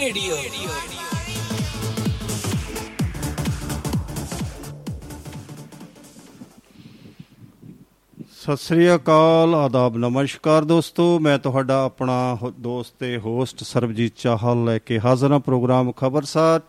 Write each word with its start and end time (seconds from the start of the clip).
Radio 0.00 0.36
Sat 8.32 8.56
Sri 8.56 8.94
ਅਕਾਲ 8.94 9.54
ਆਦਾਬ 9.54 9.96
ਨਮਸਕਾਰ 9.96 10.64
ਦੋਸਤੋ। 10.64 11.18
ਮੈਂ 11.18 11.38
ਤੁਹਾਡਾ 11.38 11.84
ਆਪਣਾ 11.84 12.38
ਹੋ- 12.42 12.52
ਦੋਸਤ 12.60 12.94
ਤੇ 12.98 13.16
ਹੋਸਟ 13.18 13.64
ਸਰਬਜੀਤ 13.64 14.12
ਚਾਹਲ 14.16 14.64
ਲੈ 14.64 14.78
ਕੇ 14.78 15.00
ਹਾਜ਼ਰ 15.00 15.32
ਹਾਂ 15.32 15.40
ਪ੍ਰੋਗਰਾਮ 15.40 15.92
ਖਬਰਸਾਰ। 15.92 16.60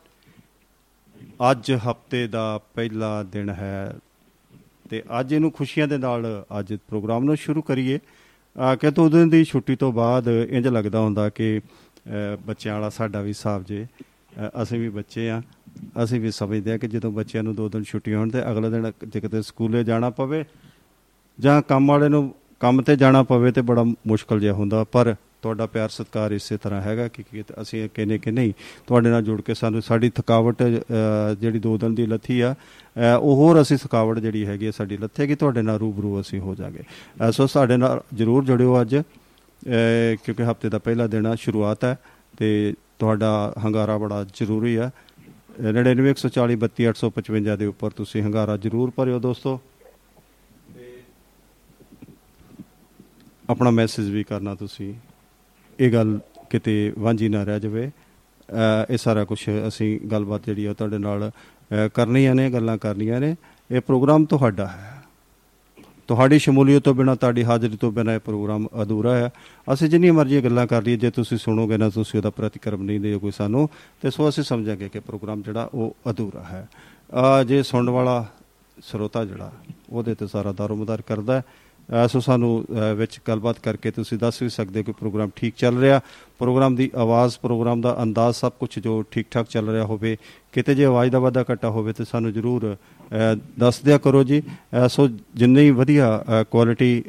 ਅੱਜ 1.52 1.72
ਹਫ਼ਤੇ 1.72 2.28
ਦਾ 2.28 2.60
ਪਹਿਲਾ 2.74 3.24
ਦਿਨ 3.24 3.50
ਹੈ 3.50 3.96
ਤੇ 4.90 5.04
ਅੱਜ 5.20 5.34
ਇਹਨੂੰ 5.34 5.52
ਖੁਸ਼ੀਆਂ 5.52 5.88
ਦੇ 5.88 5.98
ਨਾਲ 5.98 6.46
ਅੱਜ 6.60 6.74
ਪ੍ਰੋਗਰਾਮ 6.74 7.24
ਨੂੰ 7.24 7.38
ਸ਼ੁਰੂ 7.38 7.62
ਕਰੀਏ। 7.62 8.00
ਆ 8.60 8.76
ਕਿ 8.76 8.92
ਤੋਂ 8.92 9.10
ਦਿਨ 9.10 9.30
ਦੀ 9.30 9.44
ਛੁੱਟੀ 9.44 9.76
ਤੋਂ 9.76 9.92
ਬਾਅਦ 9.94 10.28
ਇੰਜ 10.28 10.68
ਲੱਗਦਾ 10.68 11.00
ਹੁੰਦਾ 11.00 11.30
ਕਿ 11.30 11.62
ਅ, 11.66 11.81
ਬੱਚਿਆਂ 12.48 12.74
ਵਾਲਾ 12.74 12.90
ਸਾਡਾ 12.90 13.22
ਵੀ 13.22 13.30
ਹਿਸਾਬ 13.30 13.64
ਜੇ। 13.64 13.86
ਅ, 13.86 14.64
ਅਸੀਂ 14.64 14.80
ਵੀ 14.80 14.90
ਬੱਚੇ 14.90 15.30
ਆ। 15.30 15.42
ਅਸੀਂ 16.04 16.22
ਵੀ 16.22 16.32
ਸਮਝਦੇ 16.32 16.72
ਆ 16.72 16.78
ਕਿ 16.78 16.88
ਜਦੋਂ 16.88 17.12
ਬੱਚਿਆਂ 17.12 17.44
ਨੂੰ 17.44 17.56
ਦੋ 17.56 17.70
ਦਿਨ 17.70 17.84
ਛੁੱਟੀਆਂ 17.84 18.20
ਹੋਣ 18.20 18.30
ਤੇ 18.30 18.52
ਅਗਲੇ 18.52 18.70
ਦਿਨ 18.70 18.92
ਜੇ 19.08 19.20
ਕਿਤੇ 19.22 19.42
ਸਕੂਲੇ 19.42 19.84
ਜਾਣਾ 19.84 20.10
ਪਵੇ 20.10 20.46
ਜਾਂ 21.40 21.62
ਕੰਮ 21.62 21.88
ਵਾਲੇ 21.88 22.10
ਨੂੰ 22.10 22.36
ਕੰਮ 22.60 22.82
ਤੇ 22.82 22.96
ਜਾਣਾ 22.96 23.24
ਪਵੇ 23.24 23.52
ਤੇ 23.52 23.62
ਬੜਾ 23.62 23.84
ਮੁਸ਼ਕਲ 23.84 24.40
ਜਿਹਾ 24.40 24.54
ਹੁੰਦਾ। 24.54 24.84
ਪਰ 24.84 25.16
ਤੁਹਾਡਾ 25.42 25.66
ਪਿਆਰ 25.66 25.90
ਸਤਿਕਾਰ 25.90 26.32
ਇਸੇ 26.32 26.58
ਤਰ੍ਹਾਂ 26.58 26.82
ਹੈਗਾ 26.82 27.08
ਕਿ 27.08 27.24
ਕਿ 27.24 27.44
ਅਸੀਂ 27.62 27.90
ਕਹਿੰਨੇ 27.94 28.18
ਕਿ 28.18 28.32
ਨਹੀਂ 28.32 28.54
ਤੁਹਾਡੇ 28.88 29.10
ਨਾਲ 29.10 29.24
ਜੁੜ 29.24 29.42
ਕੇ 29.42 29.54
ਸਾਨੂੰ 29.54 29.82
ਸਾਡੀ 29.82 30.10
ਥਕਾਵਟ 30.10 30.64
ਅ, 30.64 31.34
ਜਿਹੜੀ 31.42 31.60
ਦੋ 31.60 31.78
ਦਿਨ 31.78 31.96
ਦੀ 31.96 32.06
ਲੱਥੀ 32.06 32.42
ਆ 32.42 32.54
ਅ, 32.54 33.18
ਉਹ 33.20 33.36
ਹੋਰ 33.36 33.62
ਅਸੀਂ 33.62 33.78
ਥਕਾਵਟ 33.78 34.20
ਜਿਹੜੀ 34.20 34.46
ਹੈਗੀ 34.46 34.66
ਆ 34.66 34.72
ਸਾਡੀ 34.72 34.98
ਲੱਥੇਗੀ 34.98 35.36
ਤੁਹਾਡੇ 35.36 35.62
ਨਾਲ 35.62 35.80
ਰੂਬਰੂ 35.80 36.22
ਅਸੀਂ 36.22 36.40
ਹੋ 36.40 36.56
ਜਾਾਂਗੇ। 36.56 36.80
ਅ, 36.80 37.32
ਸੋ 37.32 37.48
ਸਾਡੇ 37.48 37.78
ਨਾਲ 37.78 38.02
ਜਰੂਰ 38.14 38.46
ਜੁੜਿਓ 38.46 38.82
ਅੱਜ। 38.82 38.96
ਅ, 38.96 39.02
ਕਿਉਂਕਿ 40.24 40.44
ਹਫ਼ਤੇ 40.44 40.70
ਦਾ 40.70 40.80
ਪਹਿਲਾ 40.80 41.08
ਦਿਨ 41.08 41.26
ਆ 41.26 41.36
ਸ਼ੁਰੂਆਤ 41.36 41.86
ਹੈ 41.86 42.00
ਤੇ 42.38 42.74
ਤੁਹਾਡਾ 43.00 43.54
ਹੰਗਾਰਾ 43.66 43.98
ਬੜਾ 43.98 44.24
ਜ਼ਰੂਰੀ 44.24 44.76
ਆ। 44.76 44.92
9914432855 45.60 47.58
ਦੇ 47.58 47.66
ਉੱਪਰ 47.66 47.92
ਤੁਸੀਂ 47.92 48.22
ਹੰਗਾਰਾ 48.22 48.58
ਜ਼ਰੂਰ 48.58 48.92
ਭਰਿਓ 48.96 49.20
ਦੋਸਤੋ। 49.20 49.62
ਆਪਣਾ 53.50 53.70
ਮੈਸੇਜ 53.70 54.10
ਵੀ 54.10 54.24
ਕਰਨਾ 54.24 54.56
ਤੁਸੀਂ। 54.56 54.94
ਇਹ 55.80 55.94
ਗੱਲ 55.94 56.20
ਕਿਤੇ 56.50 56.94
ਵਾਂਝੀ 57.00 57.30
ਨਾ 57.30 57.44
ਰਹਿ 57.44 57.60
ਜਾਵੇ। 57.60 57.92
ਅ, 58.52 58.86
ਇਹ 58.90 58.98
ਸਾਰਾ 58.98 59.24
ਕੁਝ 59.24 59.50
ਅਸੀਂ 59.68 60.00
ਗੱਲਬਾਤ 60.00 60.46
ਜਿਹੜੀ 60.46 60.66
ਆ 60.66 60.74
ਤੁਹਾਡੇ 60.74 60.98
ਨਾਲ 60.98 61.30
ਅ, 61.30 61.88
ਕਰਨੀਆਂ 61.94 62.36
ਨੇ 62.36 62.50
ਗੱਲਾਂ 62.50 62.78
ਕਰਨੀਆਂ 62.78 63.20
ਨੇ। 63.20 63.36
ਇਹ 63.72 63.82
ਪ੍ਰੋਗਰਾਮ 63.82 64.26
ਤੁਹਾਡਾ 64.26 64.68
ਹੈ। 64.68 65.01
ਤੁਹਾਡੀ 66.08 66.40
ਸ਼ਮੂਲੀਅਤ 66.40 66.84
ਤੋਂ 66.84 66.94
ਬਿਨਾ 66.94 67.16
ਤੁਹਾਡੀ 67.16 67.44
ਹਾਜ਼ਰੀ 67.44 67.78
ਤੋਂ 67.78 67.92
ਬਿਨਾ 67.92 68.14
ਇਹ 68.14 68.20
ਪ੍ਰੋਗਰਾਮ 68.20 68.68
ਅਧੂਰਾ 68.82 69.16
ਹੈ। 69.16 69.30
ਅਸੀਂ 69.74 69.90
ਜਿੰਨੀ 69.90 70.12
ਮਰਜ਼ੀ 70.12 70.44
ਗੱਲਾਂ 70.44 70.68
ਕਰ 70.68 70.84
ਲਈਏ 70.84 70.98
ਜੇ 70.98 71.12
ਤੁਸੀਂ 71.12 71.38
ਸੁਣੋਗੇ 71.38 71.78
ਨਾ 71.78 71.90
ਤੁਸੀਂ 71.90 72.20
ਉਹਦਾ 72.20 72.30
ਪ੍ਰਤੀਕਰਮ 72.30 72.84
ਨਹੀਂ 72.84 73.00
ਦਿਓਗੇ 73.00 73.32
ਸਾਨੂੰ। 73.32 73.70
ਤੇ 74.02 74.10
ਸੋ 74.10 74.30
ਅਸੀਂ 74.30 74.44
ਸਮਝਾਂਗੇ 74.44 74.90
ਕਿ 74.90 75.00
ਪ੍ਰੋਗਰਾਮ 75.00 75.42
ਜਿਹੜਾ 75.42 75.70
ਉਹ 75.74 75.96
ਅਧੂਰਾ 76.10 76.44
ਹੈ। 76.44 76.70
ਅ, 77.42 77.44
ਜੇ 77.44 77.64
ਸੁਣਨ 77.64 77.90
ਵਾਲਾ 77.90 78.28
ਸਰੋਤਾ 78.84 79.26
ਜਿਹੜਾ 79.26 79.52
ਉਹਦੇ 79.90 80.16
ਤੇ 80.16 80.28
ਸਾਰਾ 80.28 80.52
ਦਾਰੋਮਦਾਰ 80.52 81.02
ਕਰਦਾ 81.02 81.34
ਹੈ। 81.34 81.40
ਅ, 81.40 81.71
ਸੋ 82.10 82.20
ਸਾਨੂੰ 82.20 82.64
ਅ, 82.64 82.94
ਵਿੱਚ 82.96 83.20
ਗੱਲਬਾਤ 83.28 83.60
ਕਰਕੇ 83.60 83.92
ਤੁਸੀਂ 83.92 84.18
ਦੱਸ 84.18 84.42
ਵੀ 84.42 84.50
ਸਕਦੇ 84.50 84.80
ਹੋ 84.80 84.84
ਕਿ 84.84 84.92
ਪ੍ਰੋਗਰਾਮ 84.92 85.30
ਠੀਕ 85.36 85.56
ਚੱਲ 85.58 85.78
ਰਿਹਾ। 85.80 86.02
ਪ੍ਰੋਗਰਾਮ 86.40 86.76
ਦੀ 86.76 86.90
ਆਵਾਜ਼ 86.98 87.38
ਪ੍ਰੋਗਰਾਮ 87.42 87.82
ਦਾ 87.82 87.96
ਅੰਦਾਜ਼ 88.04 88.36
ਸਭ 88.36 88.52
ਕੁਝ 88.60 88.70
ਜੋ 88.80 89.02
ਠੀਕ 89.12 89.28
ਠਾਕ 89.32 89.48
ਚੱਲ 89.48 89.70
ਰਿਹਾ 89.70 89.84
ਹੋਵੇ 89.86 90.18
ਕਿਤੇ 90.54 90.76
ਜੇ 90.76 90.86
ਆਵਾਜ਼ 90.86 91.12
ਦਾ 91.12 91.20
ਵਾਧਾ 91.20 91.44
ਘਟਾ 91.54 91.70
ਹੋਵੇ 91.70 91.94
ਤੇ 91.94 92.06
ਸਾਨੂੰ 92.06 92.34
ਜਰੂਰ 92.34 92.76
ਅ, 92.76 93.36
ਦੱਸ 93.60 93.80
ਦਿਆ 93.82 93.98
ਕਰੋ 93.98 94.24
ਜੀ। 94.24 94.42
ਅ, 94.42 94.88
ਸੋ 94.88 95.08
ਜਿੰਨੀ 95.36 95.70
ਵਧੀਆ 95.72 96.24
ਕੁਆਲਿਟੀ 96.52 97.04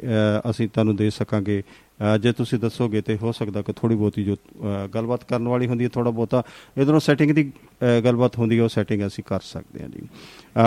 ਅਸੀਂ 0.49 0.69
ਤੁਹਾਨੂੰ 0.69 0.95
ਦੇ 0.95 1.09
ਸਕਾਂਗੇ। 1.09 1.61
ਅ, 1.61 2.17
ਜੇ 2.17 2.31
ਤੁਸੀਂ 2.31 2.59
ਦੱਸੋਗੇ 2.59 3.01
ਤੇ 3.01 3.17
ਹੋ 3.17 3.31
ਸਕਦਾ 3.31 3.61
ਕਿ 3.61 3.73
ਥੋੜੀ 3.73 3.95
ਬਹੁਤੀ 3.95 4.23
ਜੋ 4.23 4.35
ਅ, 4.35 4.87
ਗੱਲਬਾਤ 4.87 5.23
ਕਰਨ 5.23 5.47
ਵਾਲੀ 5.47 5.67
ਹੁੰਦੀ 5.67 5.83
ਹੈ 5.83 5.89
ਥੋੜਾ 5.89 6.11
ਬਹੁਤਾ 6.11 6.43
ਇਧਰੋਂ 6.77 6.99
ਸੈਟਿੰਗ 6.99 7.31
ਦੀ 7.31 7.51
ਅ, 7.83 7.99
ਗੱਲਬਾਤ 8.01 8.37
ਹੁੰਦੀ 8.37 8.57
ਹੈ 8.57 8.63
ਉਹ 8.63 8.69
ਸੈਟਿੰਗ 8.69 9.07
ਅਸੀਂ 9.07 9.23
ਕਰ 9.23 9.39
ਸਕਦੇ 9.43 9.81
ਹਾਂ 9.83 9.89
ਜੀ। 9.89 10.07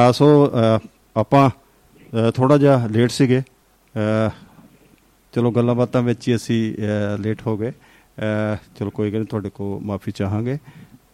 ਅ, 0.08 0.12
ਸੋ 0.12 0.46
ਅ, 0.46 0.78
ਆਪਾਂ 1.16 1.50
ਥੋੜਾ 2.34 2.58
ਜਿਹਾ 2.58 2.86
ਲੇਟ 2.86 3.10
ਸੀਗੇ। 3.10 3.38
ਅ, 3.38 3.42
ਚਲੋ 5.32 5.50
ਗੱਲਾਂ 5.50 5.74
ਬਾਤਾਂ 5.74 6.02
ਵਿੱਚ 6.02 6.28
ਹੀ 6.28 6.36
ਅਸੀਂ 6.36 6.74
ਅ, 6.74 7.18
ਲੇਟ 7.20 7.42
ਹੋ 7.46 7.56
ਗਏ। 7.56 7.70
ਅ, 7.70 8.56
ਚਲੋ 8.78 8.90
ਕੋਈ 8.90 9.10
ਗੱਲ 9.10 9.18
ਨਹੀਂ 9.18 9.26
ਤੁਹਾਡੇ 9.26 9.50
ਕੋ 9.50 9.80
ਮਾਫੀ 9.84 10.12
ਚਾਹਾਂਗੇ 10.12 10.58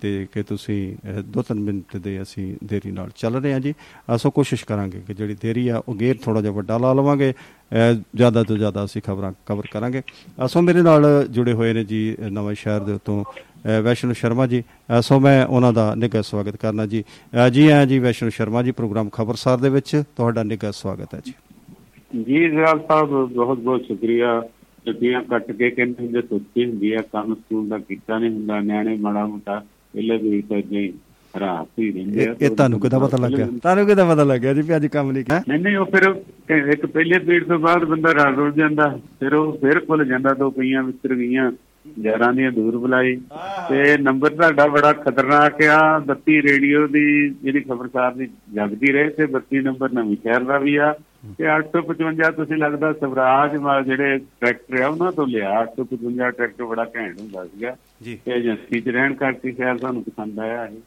ਤੇ 0.01 0.27
ਕਿ 0.33 0.43
ਤੁਸੀਂ 0.43 0.97
ਅ, 1.11 1.21
ਦੋ 1.21 1.43
ਤਿੰਨ 1.43 1.61
ਮਿੰਟ 1.61 1.97
ਦੇ 1.97 2.23
ਅਸੀਂ 2.23 2.57
ਦੇਰੀ 2.65 2.91
ਨਾਲ 2.91 3.11
ਚੱਲ 3.17 3.37
ਰਹੇ 3.37 3.53
ਹਾਂ 3.53 3.61
ਜੀ। 3.61 3.75
ਅਸੋ 4.15 4.31
ਕੋਸ਼ਿਸ਼ 4.31 4.65
ਕਰਾਂਗੇ 4.65 5.01
ਕਿ 5.07 5.15
ਜਿਹੜੀ 5.15 5.37
ਦੇਰੀ 5.43 5.69
ਆ 5.69 5.83
ਉਹ 5.89 5.95
ਗੇਰ 5.95 6.17
ਥੋੜਾ 6.23 6.41
ਜਿਹਾ 6.41 6.53
ਵੱਡਾ 6.53 6.79
ਲਾ 6.79 6.93
ਲਵਾਂਗੇ। 6.93 7.33
ਅ, 7.33 8.03
ਜ਼ਿਆਦਾ 8.15 8.43
ਤੋਂ 8.43 8.57
ਜ਼ਿਆਦਾ 8.57 8.85
ਅਸੀਂ 8.85 9.03
ਖਬਰਾਂ 9.03 9.33
ਕਵਰ 9.47 9.67
ਕਰਾਂਗੇ। 9.73 10.03
ਅਸੋ 10.45 10.61
ਮੇਰੇ 10.61 10.83
ਨਾਲ 10.83 11.27
ਜੁੜੇ 11.31 11.53
ਹੋਏ 11.53 11.73
ਨੇ 11.73 11.85
ਜੀ 11.85 12.17
ਅ, 12.21 12.23
ਨਵਾਂ 12.23 12.55
ਸ਼ਹਿਰ 12.55 12.81
ਦੇ 12.81 12.93
ਉਤੋਂ 12.93 13.25
ਅ, 13.25 13.81
ਵੈਸ਼ਨੂ 13.81 14.13
ਸ਼ਰਮਾ 14.13 14.47
ਜੀ। 14.47 14.63
ਅ, 14.99 15.01
ਸੋ 15.01 15.21
ਮੈਂ 15.21 15.47
ਉਹਨਾਂ 15.47 15.73
ਦਾ 15.73 15.95
ਨਿੱਘਾ 15.95 16.23
ਸਵਾਗਤ 16.23 16.57
ਕਰਨਾ 16.57 16.87
ਜੀ। 16.87 17.05
ਅ, 17.47 17.49
ਜੀ 17.49 17.69
ਆਇਆਂ 17.69 17.87
ਜੀ 17.87 17.99
ਵੈਸ਼ਨੂ 17.99 18.31
ਸ਼ਰਮਾ 18.31 18.63
ਜੀ 18.63 18.71
ਪ੍ਰੋਗਰਾਮ 18.71 19.09
ਖਬਰਸਾਰ 19.09 19.59
ਦੇ 19.59 19.69
ਵਿੱਚ 19.69 20.03
ਤੁਹਾਡਾ 20.17 20.43
ਨਿੱਘਾ 20.43 20.71
ਸਵਾਗਤ 20.71 21.15
ਹੈ 21.15 21.21
ਜੀ। 21.25 21.33
ਜੀ 22.13 22.49
ਜਨਾਬ 22.51 22.81
ਸਾਹਿਬ 22.89 23.09
ਬਹੁਤ 23.35 23.59
ਬਹੁਤ 23.59 23.85
ਸ਼ੁਕਰੀਆ। 23.85 24.41
ਛੁੱਟੀਆਂ 24.87 25.23
ਕੱਟ 25.23 25.51
ਕੇ 25.53 25.71
ਕਹਿੰਦੇ 25.71 26.05
ਹੁੰਦੇ 26.05 26.21
ਸੁੱਤੀ 26.23 26.65
ਹੁੰਦੀ 26.65 26.93
ਆ 26.93 27.01
ਕੰਮ 27.13 27.35
ਸਕੂਲ 27.35 27.69
ਦਾ 27.69 27.79
ਕੀਤਾ 27.79 28.19
ਨਹੀਂ 28.19 28.31
ਹੁੰਦਾ 28.31 28.59
ਨਿਆਣੇ 28.61 28.97
ਮਾੜਾ 29.01 29.25
ਮੋਟਾ 29.27 29.59
ਪਹਿਲੇ 29.93 30.17
ਵੀ 30.19 30.41
ਤਾਂ 30.43 30.61
ਜੀ 30.61 30.93
ਰਾਤ 31.35 31.79
ਹੀ 31.79 31.91
ਰਹਿੰਦੇ 31.93 32.23
ਇਹ 32.23 32.45
ਇਹ 32.47 32.51
ਤੁਹਾਨੂੰ 32.51 32.81
ਕਿਦਾਂ 32.81 33.01
ਪਤਾ 33.01 33.17
ਲੱਗਿਆ? 33.17 33.47
ਤੁਹਾਨੂੰ 33.47 33.87
ਕਿਦਾਂ 33.87 34.07
ਪਤਾ 34.07 34.25
ਲੱਗਿਆ 34.25 34.55
ਜੀ 34.55 34.63
ਵੀ 34.63 34.77
ਅੱਜ 34.77 34.87
ਕੰਮ 34.87 35.13
ਨਹੀਂ 35.13 35.25
ਕੀਤਾ? 35.25 35.41
ਨਹੀਂ 35.49 35.61
ਨਹੀਂ 35.61 35.77
ਉਹ 35.77 35.87
ਫਿਰ 35.87 36.69
ਇੱਕ 36.73 36.87
ਪਹਿਲੇ 36.87 37.19
ਪੀੜ 37.19 37.43
ਤੋਂ 37.45 37.59
ਬਾਅਦ 37.59 37.85
ਬੰਦਾ 37.85 38.15
ਰਾਤ 38.15 38.35
ਰੁੱਝ 38.39 38.55
ਜਾਂਦਾ 38.57 38.89
ਫਿਰ 39.21 39.35
ਉਹ 39.35 39.53
ਫਿਰ 39.53 39.81
ਭੁੱਲ 39.81 40.05
ਜਾਂਦਾ 40.05 40.35
ਦੋ 40.35 40.51
ਪਈਆਂ 40.51 40.83
ਵਿਚਰ 40.83 41.15
ਗਈਆਂ 41.15 41.51
ਯਾਰਾਂ 41.99 42.33
ਦੀਆਂ 42.33 42.51
ਦੂਰ 42.53 42.77
ਬੁਲਾਈ। 42.79 43.17
ਤੇ 43.69 43.97
ਨੰਬਰ 43.99 44.29
ਤੁਹਾਡਾ 44.29 44.67
ਬੜਾ 44.67 44.93
ਖਤਰਨਾਕ 44.93 45.63
ਆ 45.63 45.79
32 46.11 46.41
ਰੇਡੀਓ 46.43 46.87
ਦੀ 46.87 47.29
ਜਿਹੜੀ 47.29 47.61
ਖਬਰਸਾਰ 47.61 48.15
ਦੀ 48.15 48.29
ਜਗਦੀ 48.55 48.93
ਰਹੇ 48.93 49.09
ਤੇ 49.09 49.27
32 49.27 49.63
ਨੰਬਰ 49.63 49.93
ਨਵੀਂ 49.93 50.17
ਸ਼ਹਿਰ 50.17 50.45
ਦਾ 50.45 50.59
ਵੀ 50.59 50.77
ਆ। 50.77 50.93
ਤੇ 51.39 51.47
855 51.47 52.33
ਤੁਸੀਂ 52.33 52.57
ਲੱਗਦਾ 52.57 52.93
ਸਵਰਾਜ 52.93 53.57
ਮਾ- 53.57 53.85
ਜਿਹੜੇ 53.85 54.19
ਟਰੈਕਟਰ 54.19 54.81
ਆ 54.81 54.89
ਉਹਨਾਂ 54.89 55.13
ਤੋਂ 55.13 55.27
ਲਿਆ। 55.27 55.61
855 55.61 56.31
ਟਰੈਕਟਰ 56.31 56.65
ਬੜਾ 56.65 56.91
ਘੈਂਟ 56.97 57.21
ਹੁੰਦਾ 57.21 57.45
ਸੀਗਾ। 57.45 57.77
ਜੀ। 58.03 58.21
ਤੇ 58.25 58.33
ਏਜੰਸੀ 58.33 58.81
ਚ 58.81 58.89
ਰਹਿਣ 58.89 59.15
ਕਰਕੇ 59.15 59.53
ਸ਼ਾਇਦ 59.53 59.77
ਸਾਨੂੰ 59.77 60.05
ਪਸੰਦ 60.05 60.39
ਆਇਆ 60.39 60.67
ਇਹ। 60.67 60.81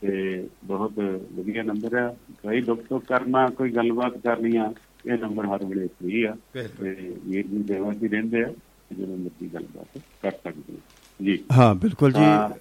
ਤੇ 0.00 0.48
ਬਹੁਤ 0.64 0.92
ਵਧੀਆ 1.32 1.62
ਨੰਬਰ 1.62 1.96
ਆ। 1.96 2.16
ਕੋਈ 2.30 2.60
ਦੁੱਖ 2.60 2.80
ਸੁੱਖ 2.88 3.04
ਕਰਨਾ 3.04 3.46
ਕੋਈ 3.46 3.70
ਗੱਲਬਾਤ 3.70 4.18
ਕਰਨੀ 4.18 4.56
ਆ 4.56 4.72
ਇਹ 5.06 5.18
ਨੰਬਰ 5.18 5.46
ਹਰ 5.46 5.64
ਵੇਲੇ 5.64 5.86
ਫ੍ਰੀ 5.86 6.22
ਆ। 6.22 6.36
ਤੇ 6.52 7.14
ਵੀਰ 7.24 7.46
ਜੀ 7.46 7.62
'ਚ 7.62 8.02
ਹੀ 8.02 8.08
ਰਹਿੰਦੇ 8.08 8.42
ਆ 8.42 8.52
ਜਦੋਂ 8.98 9.16
ਮਰਜ਼ੀ 9.16 9.50
ਗੱਲਬਾਤ 9.54 10.00
ਕਰ 10.22 10.30
ਸਕਦੇ। 10.30 10.74
ਜੀ। 11.22 11.44
ਹਾਂ 11.52 11.74
ਬਿਲਕੁਲ 11.74 12.12
ਜੀ। 12.12 12.54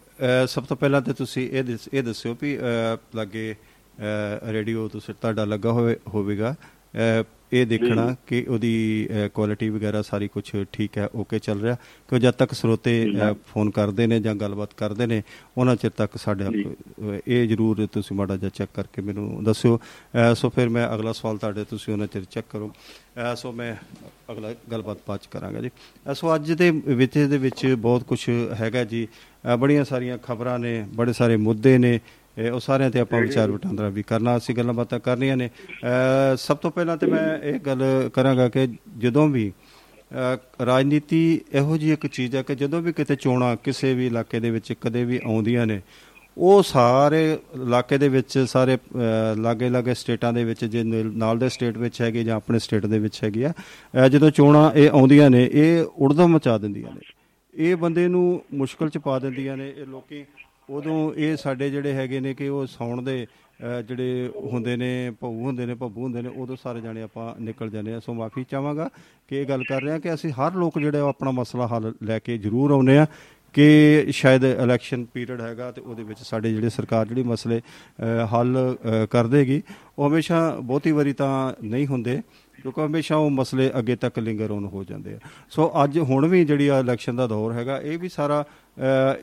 ਸਭ 0.48 0.64
ਤੋਂ 0.64 0.78
ਪਹਿਲਾਂ 0.78 1.02
ਤੇ 1.02 1.14
ਤੁਸੀਂ 1.14 1.50
ਇਹ 1.50 1.78
ਇਹ 1.94 2.04
ਦੱਸਿਓ 2.04 2.38
ਵੀ 2.42 2.58
ਲਾਗੇ 3.16 3.56
ਰੇਡੀਓ 4.48 4.88
ਤੁਸੀਂ 4.88 5.14
ਤੁਹਾਡਾ 5.22 5.46
ਲੱਗਾ 5.46 5.72
ਹੋਵੇ 5.72 5.96
ਹੋਵੇਗਾ। 6.08 6.56
ਇਹ 7.54 7.66
ਦੇਖਣਾ 7.68 8.16
ਕਿ 8.28 8.46
ਉਹਦੀ 8.50 9.08
ਕੁਆਲਿਟੀ 9.34 9.70
ਵਗੈਰਾ 9.70 10.02
ਸਾਰੀ 10.02 10.28
ਕੁਝ 10.28 10.44
ਠੀਕ 10.74 10.98
ਹੈ 10.98 11.08
ਓਕੇ 11.16 11.40
ਚੱਲ 11.40 11.62
ਰਿਹਾ। 11.62 11.76
ਕਿ 12.10 12.20
ਜਦ 12.20 12.32
ਤੱਕ 12.32 12.54
ਸਰੋਤੇ 12.54 12.94
ਫੋਨ 13.48 13.70
ਕਰਦੇ 13.70 14.08
ਨੇ 14.08 14.20
ਜਾਂ 14.20 14.36
ਗੱਲਬਾਤ 14.36 14.74
ਕਰਦੇ 14.78 15.06
ਨੇ 15.06 15.22
ਉਹਨਾਂ 15.58 15.76
ਚਿਰ 15.76 15.92
ਤੱਕ 15.98 16.18
ਸਾਡੇ 16.18 16.64
ਇਹ 17.28 17.48
ਜ਼ਰੂਰ 17.48 17.88
ਤੁਸੀਂ 17.92 18.18
ਮਾੜਾ 18.18 18.38
ਜਿਹਾ 18.38 18.52
ਚੈੱਕ 18.56 18.72
ਕਰਕੇ 18.76 19.02
ਮੈਨੂੰ 19.02 19.44
ਦੱਸਿਓ। 19.44 19.80
ਸੋ 20.36 20.50
ਫਿਰ 20.50 20.70
ਮੈਂ 20.70 20.88
ਅਗਲਾ 20.96 21.12
ਸਵਾਲ 21.12 21.38
ਤੁਹਾਡੇ 21.38 21.64
ਤੁਸੀਂ 21.70 21.94
ਉਹਨਾਂ 21.94 22.08
ਚਿਰ 22.08 22.26
ਚੈੱਕ 22.32 22.48
ਕਰੋ। 22.52 22.72
ਸੋ 23.38 23.52
ਮੈਂ 23.52 23.76
ਅਗਲਾ 24.32 24.54
ਗੱਲਬਾਤ 24.72 24.98
ਬਾਅਦ 25.08 25.28
ਕਰਾਂਗਾ 25.32 25.62
ਜੀ। 25.62 25.70
ਸੋ 26.16 26.36
ਅੱਜ 26.36 26.52
ਦੇ 26.52 26.72
ਵਿੱਚ 26.72 27.18
ਦੇ 27.18 27.38
ਵਿੱਚ 27.38 27.66
ਬਹੁਤ 27.80 28.04
ਕੁਝ 28.04 28.30
ਹੈਗਾ 28.62 28.84
ਜੀ। 28.84 29.08
ਬੜੀਆਂ 29.60 29.86
ਸਾਰੀਆਂ 29.86 30.18
ਖਬਰਾਂ 30.18 30.58
ਨੇ 30.60 30.88
ਬੜੇ 30.96 31.14
ਸਾਰੇ 31.14 31.38
ਮੁੱਦੇ 31.38 31.78
ਨੇ। 31.78 32.00
ਉਹ 32.54 32.60
ਸਾਰਿਆਂ 32.60 32.92
ਤੇ 32.92 33.00
ਆਪਾਂ 33.00 33.22
ਵਿਚਾਰ 33.22 33.52
ਵਟਾਂਦਰਾ 33.52 33.90
ਵੀ 33.90 34.04
ਕਰਨਾ 34.04 34.38
ਅਸੀਂ 34.38 34.56
ਗੱਲਾਂ 34.56 34.74
ਬਾਤਾਂ 34.74 35.00
ਕਰਨੀਆਂ 35.00 35.38
ਨੇ। 35.38 35.48
ਅ, 35.48 36.36
ਸਭ 36.36 36.58
ਤੋਂ 36.58 36.72
ਪਹਿਲਾਂ 36.72 36.98
ਤੇ 36.98 37.08
ਮੈਂ 37.08 37.38
ਇਹ 37.38 37.60
ਗੱਲ 37.60 38.10
ਕਰਾਂਗਾ 38.14 38.50
ਕਿ 38.50 38.68
ਜਦੋਂ 38.98 39.28
ਵੀ 39.30 39.52
ਅ, 40.62 40.66
ਰਾਜਨੀਤੀ 40.66 41.42
ਇਹੋ 41.54 41.78
ਜਿਹੀ 41.78 41.92
ਇੱਕ 41.92 42.08
ਚੀਜ਼ 42.08 42.36
ਹੈ 42.36 42.42
ਕਿ 42.42 42.56
ਜਦੋਂ 42.56 42.82
ਵੀ 42.82 42.94
ਕਿਤੇ 42.94 43.16
ਚੋਣਾਂ 43.16 43.56
ਕਿਸੇ 43.64 43.94
ਵੀ 43.94 44.08
ਇਲਾਕੇ 44.08 44.40
ਦੇ 44.40 44.52
ਵਿੱਚ 44.52 44.74
ਕਦੇ 44.82 45.06
ਵੀ 45.06 45.20
ਆਉਂਦੀਆਂ 45.26 45.68
ਨੇ 45.68 45.82
ਉਹ 46.38 46.64
ਸਾਰੇ 46.64 47.34
ਇਲਾਕੇ 47.34 47.98
ਦੇ 47.98 48.10
ਵਿੱਚ 48.10 48.40
ਸਾਰੇ 48.48 48.76
ਅ, 48.76 49.38
ਲਾਗੇ 49.38 49.70
ਲਾਗੇ 49.70 49.94
ਸਟੇਟਾਂ 49.94 50.34
ਦੇ 50.34 50.44
ਵਿੱਚ 50.44 50.66
ਜੇ 50.66 50.84
ਨਾਲ- 50.84 51.12
ਨਾਲ 51.12 51.40
ਦੇ 51.40 51.50
ਸਟੇਟ 51.50 51.78
ਵਿੱਚ 51.78 52.02
ਹੈਗੇ 52.02 52.24
ਜਾਂ 52.24 52.36
ਆਪਣੇ 52.36 52.60
ਸਟੇਟ 52.60 52.86
ਦੇ 52.86 53.00
ਵਿੱਚ 53.00 53.24
ਹੈਗੇ 53.24 53.46
ਆ 53.46 53.54
ਅ, 54.06 54.08
ਜਦੋਂ 54.08 54.32
ਚੋਣਾਂ 54.32 54.72
ਇਹ 54.72 54.90
ਆਉਂਦੀਆਂ 54.90 55.30
ਨੇ 55.30 55.50
ਇਹ 55.54 55.84
ਉੜਦਮ 55.84 56.28
ਮਚਾ 56.28 56.58
ਦਿੰਦੀਆਂ 56.58 56.92
ਨੇ। 56.92 57.02
ਇਹ 57.56 57.76
ਬੰਦੇ 57.76 58.08
ਨੂੰ 58.08 58.44
ਮੁਸ਼ਕਲ 58.54 58.90
ਚ 58.90 58.98
ਪਾ 58.98 59.20
ਦਿੰਦੀਆਂ 59.20 59.58
ਨੇ 59.58 59.74
ਇਹ 59.78 59.86
ਲੋਕੀ 59.86 60.26
ਉਦੋਂ 60.72 61.14
ਇਹ 61.14 61.38
ਸਾਡੇ 61.38 61.70
ਜਿਹੜੇ 61.70 61.94
ਹੈਗੇ 61.94 62.20
ਨੇ 62.20 62.34
ਕਿ 62.34 62.48
ਉਹ 62.50 62.66
ਸੌਣ 62.68 63.02
ਦੇ 63.02 63.26
ਅ, 63.26 63.82
ਜਿਹੜੇ 63.82 64.30
ਹੁੰਦੇ 64.54 64.76
ਨੇ 64.76 65.12
ਭਊ 65.20 65.42
ਹੁੰਦੇ 65.42 65.66
ਨੇ 65.66 65.74
ਭੱਬੂ 65.76 66.04
ਹੁੰਦੇ 66.04 66.22
ਨੇ 66.22 66.30
ਉਦੋਂ 66.38 66.56
ਸਾਰੇ 66.64 66.82
ਜਾਣੇ 66.82 67.02
ਆਪਾਂ 67.02 67.36
ਨਿਕਲ 67.42 67.70
ਜਾਂਦੇ 67.70 67.94
ਆ 67.94 68.00
ਸੋ 68.00 68.14
ਮਾਫੀ 68.14 68.46
ਚਾਹਾਂਗਾ 68.52 68.90
ਕਿ 69.28 69.42
ਇਹ 69.42 69.46
ਗੱਲ 69.46 69.64
ਕਰ 69.64 69.82
ਰਹੇ 69.82 69.94
ਆ 69.94 70.00
ਕਿ 70.00 70.14
ਅਸੀਂ 70.14 70.32
ਹਰ 70.32 70.54
ਲੋਕ 70.54 70.80
ਜਿਹੜੇ 70.80 71.00
ਆ 71.00 71.04
ਉਹ 71.04 71.10
ਆਪਣਾ 71.10 71.32
ਮਸਲਾ 71.32 71.68
ਹੱਲ 71.68 71.94
ਲੈ 72.04 72.20
ਕੇ 72.20 72.38
ਜ਼ਰੂਰ 72.38 72.72
ਆਉਨੇ 72.72 72.98
ਆ 72.98 73.06
ਕਿ 73.54 74.06
ਸ਼ਾਇਦ 74.12 74.44
ਇਲੈਕਸ਼ਨ 74.44 75.06
ਪੀਰੀਅਡ 75.06 75.42
ਹੈਗਾ 75.42 75.72
ਤੇ 75.72 75.82
ਉਹਦੇ 75.82 76.04
ਵਿੱਚ 76.04 76.20
ਸਾਡੇ 76.20 76.54
ਜਿਹੜੇ 76.54 76.70
ਸਰਕਾਰ 76.70 77.08
ਜਿਹੜੀ 77.08 77.24
ਮਸਲੇ 77.24 77.60
ਅ, 77.60 78.26
ਹੱਲ 78.34 78.78
ਅ, 78.86 79.06
ਕਰ 79.06 79.28
ਦੇਗੀ। 79.28 79.62
ਉਹ 80.00 80.10
ਹਮੇਸ਼ਾ 80.10 80.56
ਬਹੁਤੀ 80.56 80.92
ਵਾਰੀ 80.92 81.14
ਤਾਂ 81.14 81.54
ਨਹੀਂ 81.64 81.88
ਹੁੰਦੇ। 81.88 82.22
ਕਿਉਂਕਿ 82.62 82.82
ਹਮੇਸ਼ਾ 82.82 83.16
ਉਹ 83.16 83.30
ਮਸਲੇ 83.32 83.70
ਅੱਗੇ 83.80 83.96
ਤੱਕ 83.96 84.20
ਲਿੰਗਰ 84.20 84.52
ਔਨ 84.52 84.66
ਹੋ 84.66 84.84
ਜਾਂਦੇ 84.84 85.14
ਆ। 85.14 85.20
ਸੋ 85.50 85.72
ਅੱਜ 85.84 86.00
ਹੁਣ 86.00 86.28
ਵੀ 86.28 86.44
ਜਿਹੜੀ 86.46 86.68
ਆ 86.68 86.80
ਇਲੈਕਸ਼ਨ 86.80 87.16
ਦਾ 87.16 87.28
ਦੌਰ 87.28 87.54
ਹੈਗਾ, 87.54 87.80
ਇਹ 87.80 87.98
ਵੀ 88.00 88.10
ਸਾਰਾ 88.10 88.44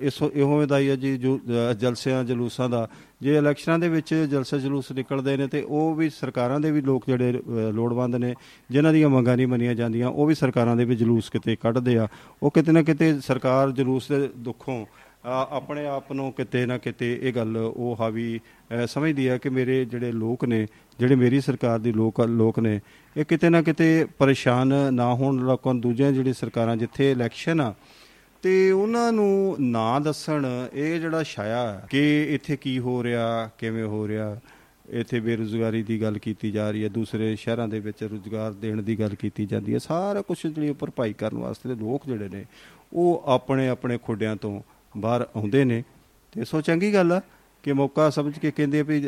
ਇਸ 0.01 0.23
ਇਹੋ 0.25 0.65
ਦਾ 0.67 0.79
ਹੀ 0.79 0.89
ਹੈ 0.89 0.97
ਜੀ, 0.97 1.17
ਜੋ 1.19 1.39
ਜਲਸਿਆਂ 1.81 2.23
ਜਲੂਸਾਂ 2.25 2.69
ਦਾ। 2.69 2.89
ਜੇ 3.23 3.37
ਇਲੈਕਸ਼ਨਾਂ 3.37 3.79
ਦੇ 3.79 3.89
ਵਿੱਚ 3.89 4.15
ਜਲਸੇ 4.31 4.59
ਜਲੂਸ 4.59 4.91
ਨਿਕਲਦੇ 4.93 5.37
ਨੇ 5.37 5.47
ਤੇ 5.47 5.63
ਉਹ 5.63 5.95
ਵੀ 5.95 6.09
ਸਰਕਾਰਾਂ 6.11 6.59
ਦੇ 6.61 6.71
ਵੀ 6.71 6.81
ਲੋਕ 6.81 7.05
ਜਿਹੜੇ 7.07 7.41
ਲੋੜਵੰਦ 7.75 8.17
ਨੇ, 8.17 8.35
ਜਿਨ੍ਹਾਂ 8.71 8.93
ਦੀਆਂ 8.93 9.09
ਮੰਗਾਂ 9.09 9.37
ਨਹੀਂ 9.37 9.47
ਮੰਨੀਆਂ 9.47 9.75
ਜਾਂਦੀਆਂ, 9.75 10.09
ਉਹ 10.09 10.27
ਵੀ 10.27 10.35
ਸਰਕਾਰਾਂ 10.35 10.77
ਦੇ 10.77 10.85
ਵੀ 10.85 10.97
ਜਲੂਸ 10.97 11.31
ਕਿਤੇ 11.31 11.57
ਕੱਢਦੇ 11.57 11.97
ਆ। 11.99 12.09
ਉਹ 12.43 12.51
ਕਿਤੇ 12.51 12.73
ਨਾ 12.73 12.83
ਕਿਤੇ 12.83 13.13
ਸਰਕਾਰ 13.21 13.71
ਜਲੂਸ 13.73 14.09
ਦੇ 14.09 14.29
ਦੁੱਖੋਂ 14.39 14.85
ਆਪਣੇ 15.25 15.87
ਆਪ 15.87 16.13
ਨੂੰ 16.13 16.33
ਕਿਤੇ 16.33 16.65
ਨਾ 16.67 16.77
ਕਿਤੇ 16.79 17.13
ਇਹ 17.23 17.33
ਗੱਲ 17.33 17.57
ਉਹ 17.57 17.97
ਹਾਵੀ 18.01 18.41
ਸਮਝਦੀ 18.87 19.29
ਹੈ 19.29 19.37
ਕਿ 19.39 19.49
ਮੇਰੇ 19.49 19.85
ਜਿਹੜੇ 19.85 20.13
ਲੋਕ 20.13 20.45
ਨੇ, 20.45 20.67
ਜਿਹੜੇ 20.99 21.15
ਮੇਰੀ 21.15 21.41
ਸਰਕਾਰ 21.41 21.79
ਦੀ 21.79 21.93
ਲੋਕ 21.93 22.21
ਲੋਕ 22.21 22.59
ਨੇ, 22.59 22.81
ਇਹ 23.17 23.25
ਕਿਤੇ 23.25 23.49
ਨਾ 23.51 23.63
ਕਿਤੇ 23.63 24.07
ਪਰੇਸ਼ਾਨ 24.19 24.75
ਨਾ 24.95 25.15
ਹੋਣ 25.15 25.41
ਲੋਕਾਂ 25.47 25.75
ਦੂਜਿਆਂ 25.77 26.13
ਜਿਹੜੀ 26.13 26.33
ਸਰਕਾਰਾਂ 26.33 26.77
ਜਿੱਥੇ 26.77 27.11
ਇਲੈਕਸ਼ਨ 27.13 27.61
ਆ, 27.61 27.75
ਤੇ 28.43 28.71
ਉਹਨਾਂ 28.73 29.13
ਨੂੰ 29.13 29.57
ਨਾ 29.61 29.99
ਦੱਸਣ 29.99 30.47
ਇਹ 30.73 31.01
ਜਿਹੜਾ 31.01 31.23
ਛਾਇਆ 31.25 31.87
ਕਿ 31.91 32.35
ਇੱਥੇ 32.35 32.57
ਕੀ 32.57 32.79
ਹੋ 32.79 33.03
ਰਿਹਾ, 33.03 33.51
ਕਿਵੇਂ 33.59 33.85
ਹੋ 33.85 34.07
ਰਿਹਾ, 34.09 34.39
ਇੱਥੇ 34.91 35.21
ਬੇਰੁਜ਼ਗਾਰੀ 35.21 35.83
ਦੀ 35.83 36.01
ਗੱਲ 36.03 36.19
ਕੀਤੀ 36.19 36.51
ਜਾ 36.51 36.71
ਰਹੀ 36.71 36.85
ਹੈ, 36.85 36.89
ਦੂਸਰੇ 36.89 37.35
ਸ਼ਹਿਰਾਂ 37.37 37.69
ਦੇ 37.69 37.81
ਵਿੱਚ 37.81 38.03
ਰੁਜ਼ਗਾਰ 38.05 38.53
ਦੇਣ 38.53 38.83
ਦੀ 38.83 38.99
ਗੱਲ 39.01 39.15
ਕੀਤੀ 39.15 39.47
ਜਾਂਦੀ 39.47 39.75
ਹੈ, 39.75 39.79
ਸਾਰਾ 39.79 40.23
ਕੁਝ 40.23 40.39
ਜਿਹੜੀ 40.45 40.69
ਉੱਪਰ 40.69 40.91
ਭਾਈ 40.91 41.13
ਕਰਨ 41.13 41.39
ਵਾਸਤੇ 41.39 41.75
ਲੋਕ 41.75 42.07
ਜਿਹੜੇ 42.07 42.29
ਨੇ, 42.29 42.45
ਉਹ 42.93 43.25
ਆਪਣੇ 43.27 43.69
ਆਪਣੇ 43.69 43.99
ਖੁੱਡਿਆਂ 43.99 44.37
ਤੋਂ 44.37 44.61
ਬਾਹਰ 44.97 45.27
ਆਉਂਦੇ 45.37 45.65
ਨੇ। 45.65 45.83
ਤੇ 46.33 46.45
ਸੋ 46.45 46.61
ਚੰਗੀ 46.61 46.93
ਗੱਲ 46.95 47.13
ਆ 47.13 47.21
ਕਿ 47.63 47.73
ਮੌਕਾ 47.73 48.09
ਸਮਝ 48.11 48.39
ਕੇ 48.39 48.51
ਕਹਿੰਦੇ 48.51 48.83
ਵੀ 48.83 49.03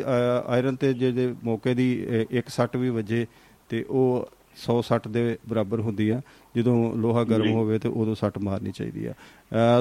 ਆਇਰਨ 0.47 0.75
ਤੇ 0.75 0.93
ਜਿਹੜੇ 0.93 1.33
ਮੌਕੇ 1.43 1.73
ਦੀ 1.73 1.89
ਇੱਕ 2.31 2.49
ਸੱਟ 2.49 2.77
ਵੀ 2.77 2.89
ਵੱਜੇ 2.89 3.25
ਤੇ 3.69 3.83
ਉਹ 3.89 4.29
100 4.57 4.81
ਸੱਟ 4.81 5.07
ਦੇ 5.07 5.37
ਬਰਾਬਰ 5.49 5.79
ਹੁੰਦੀ 5.79 6.09
ਆ। 6.09 6.21
ਜਦੋਂ 6.55 6.95
ਲੋਹਾ 6.97 7.23
ਗਰਮ 7.23 7.51
ਹੋਵੇ 7.51 7.79
ਤੇ 7.79 7.89
ਉਦੋਂ 7.89 8.15
ਸੱਟ 8.15 8.37
ਮਾਰਨੀ 8.37 8.71
ਚਾਹੀਦੀ 8.71 9.05
ਆ। 9.05 9.13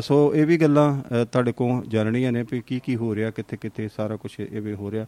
ਸੋ 0.00 0.34
ਇਹ 0.34 0.46
ਵੀ 0.46 0.56
ਗੱਲਾਂ 0.56 1.24
ਤੁਹਾਡੇ 1.24 1.52
ਕੋਲ 1.52 1.82
ਜਾਣਨੀਆਂ 1.86 2.32
ਨੇ 2.32 2.44
ਵੀ 2.50 2.60
ਕੀ 2.66 2.80
ਕੀ 2.84 2.96
ਹੋ 2.96 3.14
ਰਿਹਾ 3.14 3.30
ਕਿੱਥੇ 3.30 3.56
ਕਿੱਥੇ 3.56 3.88
ਸਾਰਾ 3.96 4.16
ਕੁਝ 4.16 4.32
ਇਹ 4.40 4.60
ਵੀ 4.62 4.72
ਹੋ 4.72 4.90
ਰਿਹਾ। 4.90 5.06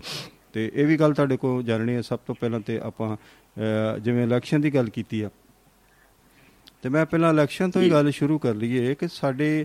ਤੇ 0.53 0.71
ਇਹ 0.75 0.87
ਵੀ 0.87 0.97
ਗੱਲ 0.97 1.15
ਤੁਹਾਡੇ 1.15 1.37
ਕੋਲ 1.37 1.63
ਜਾਣਨੀ 1.63 1.95
ਹੈ 1.95 2.01
ਸਭ 2.03 2.19
ਤੋਂ 2.19 2.35
ਪਹਿਲਾਂ 2.41 2.61
ਤੇ 2.61 2.79
ਆਪਾਂ 2.81 3.17
ਜਿਵੇਂ 4.01 4.25
ਇਲੈਕਸ਼ਨ 4.25 4.61
ਦੀ 4.61 4.75
ਗੱਲ 4.75 4.89
ਕੀਤੀ 4.89 5.23
ਆ। 5.23 5.31
ਤੇ 6.83 6.89
ਮੈਂ 6.89 7.05
ਪਹਿਲਾਂ 7.07 7.33
ਇਲੈਕਸ਼ਨ 7.33 7.71
ਤੋਂ 7.71 7.83
ਹੀ 7.83 7.91
ਗੱਲ 7.91 8.11
ਸ਼ੁਰੂ 8.11 8.39
ਕਰ 8.39 8.55
ਲਈਏ 8.55 8.95
ਕਿ 8.95 9.09
ਸਾਡੇ 9.09 9.65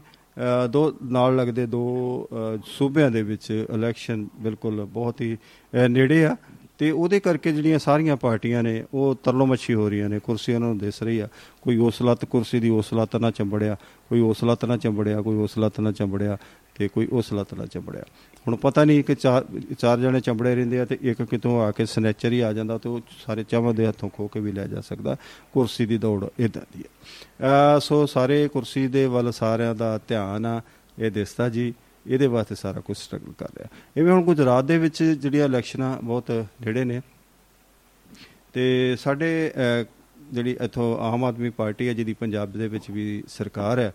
ਦੋ 0.70 0.94
ਨਾਲ 1.04 1.36
ਲੱਗਦੇ 1.36 1.66
ਦੋ 1.66 2.30
ਸੂਬਿਆਂ 2.66 3.12
ਦੇ 3.12 3.22
ਵਿੱਚ 3.24 3.52
ਇਲੈਕਸ਼ਨ 3.52 4.28
ਬਿਲਕੁਲ 4.36 4.86
ਬਹੁਤ 4.86 5.22
ਹੀ 5.22 5.38
ਨੇੜੇ 5.90 6.26
ਆ। 6.26 6.36
ਤੇ 6.78 6.92
ਉਹਦੇ 6.92 7.20
ਕਰਕੇ 7.20 7.52
ਜਿਹੜੀਆਂ 7.52 7.80
ਸਾਰੀਆਂ 7.80 8.18
ਪਾਰਟੀਆਂ 8.18 8.64
ਨੇ, 8.64 8.84
ਉਹ 8.94 9.16
ਤਰਲੋ 9.24 9.46
ਮੱਛੀ 9.46 9.74
ਹੋ 9.74 9.90
ਰਹੀਆਂ 9.90 10.10
ਨੇ, 10.10 10.20
ਕੁਰਸੀਆਂ 10.20 10.60
ਨੂੰ 10.60 10.78
ਦਿਸ 10.78 11.04
ਰਹੀ 11.04 11.20
ਆ। 11.20 11.28
ਕੋਈ 11.62 11.78
ਉਸ 11.78 12.02
ਲੱਤ 12.02 12.26
ਕੁਰਸੀ 12.26 12.60
ਦੀ 12.60 12.70
ਉਸ 12.70 12.94
ਲੱਤ 12.94 13.16
ਨਾਲ 13.16 13.32
ਚੰਬੜਿਆ, 13.32 13.76
ਕੋਈ 14.10 14.20
ਉਸ 14.20 14.44
ਲੱਤ 14.44 14.66
ਨਾਲ 14.66 14.78
ਚੰਬੜਿਆ, 14.78 15.22
ਕੋਈ 15.22 15.38
ਉਸ 15.38 15.58
ਲੱਤ 15.58 15.80
ਨਾਲ 15.80 15.94
ਚੰਬੜਿਆ 15.94 16.38
ਤੇ 16.76 16.88
ਕੋਈ 16.88 17.08
ਉਸ 17.12 17.34
ਲੱਤ 17.34 17.54
ਨਾਲ 17.54 17.68
ਚੰਬੜਿਆ। 17.68 18.04
ਹੁਣ 18.48 18.56
ਪਤਾ 18.56 18.84
ਨਹੀਂ 18.86 19.04
ਕਿ 19.04 19.16
ਚਾਰ 19.16 19.46
ਚਾਰ 19.80 20.00
ਜਣੇ 20.00 20.20
ਚੰਬੜੇ 20.20 20.56
ਰਹਿੰਦੇ 20.56 20.80
ਆ 20.80 20.86
ਤੇ 20.86 20.98
ਇੱਕ 21.02 21.24
ਕਿਤੋਂ 21.24 21.62
ਆ 21.62 21.72
ਕੇ 21.72 21.86
ਸਨੈਚਰ 21.86 22.32
ਹੀ 22.32 22.40
ਆ 22.40 22.54
ਜਾਂਦਾ 22.54 22.78
ਤੇ 22.78 22.90
ਉਹ 22.90 23.00
ਸਾਰੇ 23.26 23.44
ਚਾਵਾਂ 23.44 23.74
ਦੇ 23.74 23.88
ਹੱਥੋਂ 23.88 24.10
ਖੋ 24.10 24.28
ਕੇ 24.28 24.40
ਵੀ 24.40 24.52
ਲੈ 24.52 24.68
ਜਾ 24.68 24.82
ਸਕਦਾ। 24.82 25.16
ਕੁਰਸੀ 25.54 25.86
ਦੀ 25.86 25.98
ਦੌੜ 25.98 26.26
ਇਦਾਂ 26.40 26.62
ਦੀ 26.78 26.84
ਹੈ 27.42 27.80
ਸੋ 27.80 28.06
ਸਾਰੇ 28.06 28.48
ਕੁਰਸੀ 28.48 28.88
ਦੇ 28.88 29.06
ਵੱਲ 29.06 29.32
ਸਾਰਿਆਂ 29.32 29.76
ਦਾ 29.76 30.00
ਧਿਆਨ 30.08 30.46
ਆ। 30.46 30.62
ਇਹ 31.00 31.12
ਦਿਸਦਾ 31.12 31.50
ਜੀ। 31.50 31.74
ਇਹਦੇ 32.08 32.28
ਵਾਸਤੇ 32.28 32.56
ਸਾਰਾ 32.56 32.80
ਕੁਝ 32.80 32.98
ਸਟਰਗਲ 32.98 33.34
ਕਰ 33.38 33.50
ਰਿਹਾ। 33.58 33.68
ਐਵੇਂ 33.98 34.12
ਹੁਣ 34.12 34.24
ਗੁਜਰਾਤ 34.24 34.66
ਦੇ 34.66 34.78
ਵਿੱਚ 34.78 35.04
ਜਿਹੜੀਆਂ 35.04 35.46
ਇਲੈਕਸ਼ਨਾਂ 35.46 35.96
ਬਹੁਤ 36.04 36.32
ਨੇੜੇ 36.66 36.84
ਨੇ 36.86 37.02
ਤੇ 38.54 38.96
ਸਾਡੇ 39.00 39.30
ਜਿਹੜੀ 40.32 40.56
ਇਥੋਂ 40.64 40.98
ਆਮ 41.02 41.24
ਆਦਮੀ 41.24 41.50
ਪਾਰਟੀ 41.50 41.88
ਹੈ, 41.88 41.94
ਜਿਹਦੀ 41.94 42.14
ਪੰਜਾਬ 42.14 42.52
ਦੇ 42.52 42.68
ਵਿੱਚ 42.68 42.90
ਵੀ 42.92 43.24
ਸਰਕਾਰ 43.28 43.80
ਹੈ, 43.80 43.94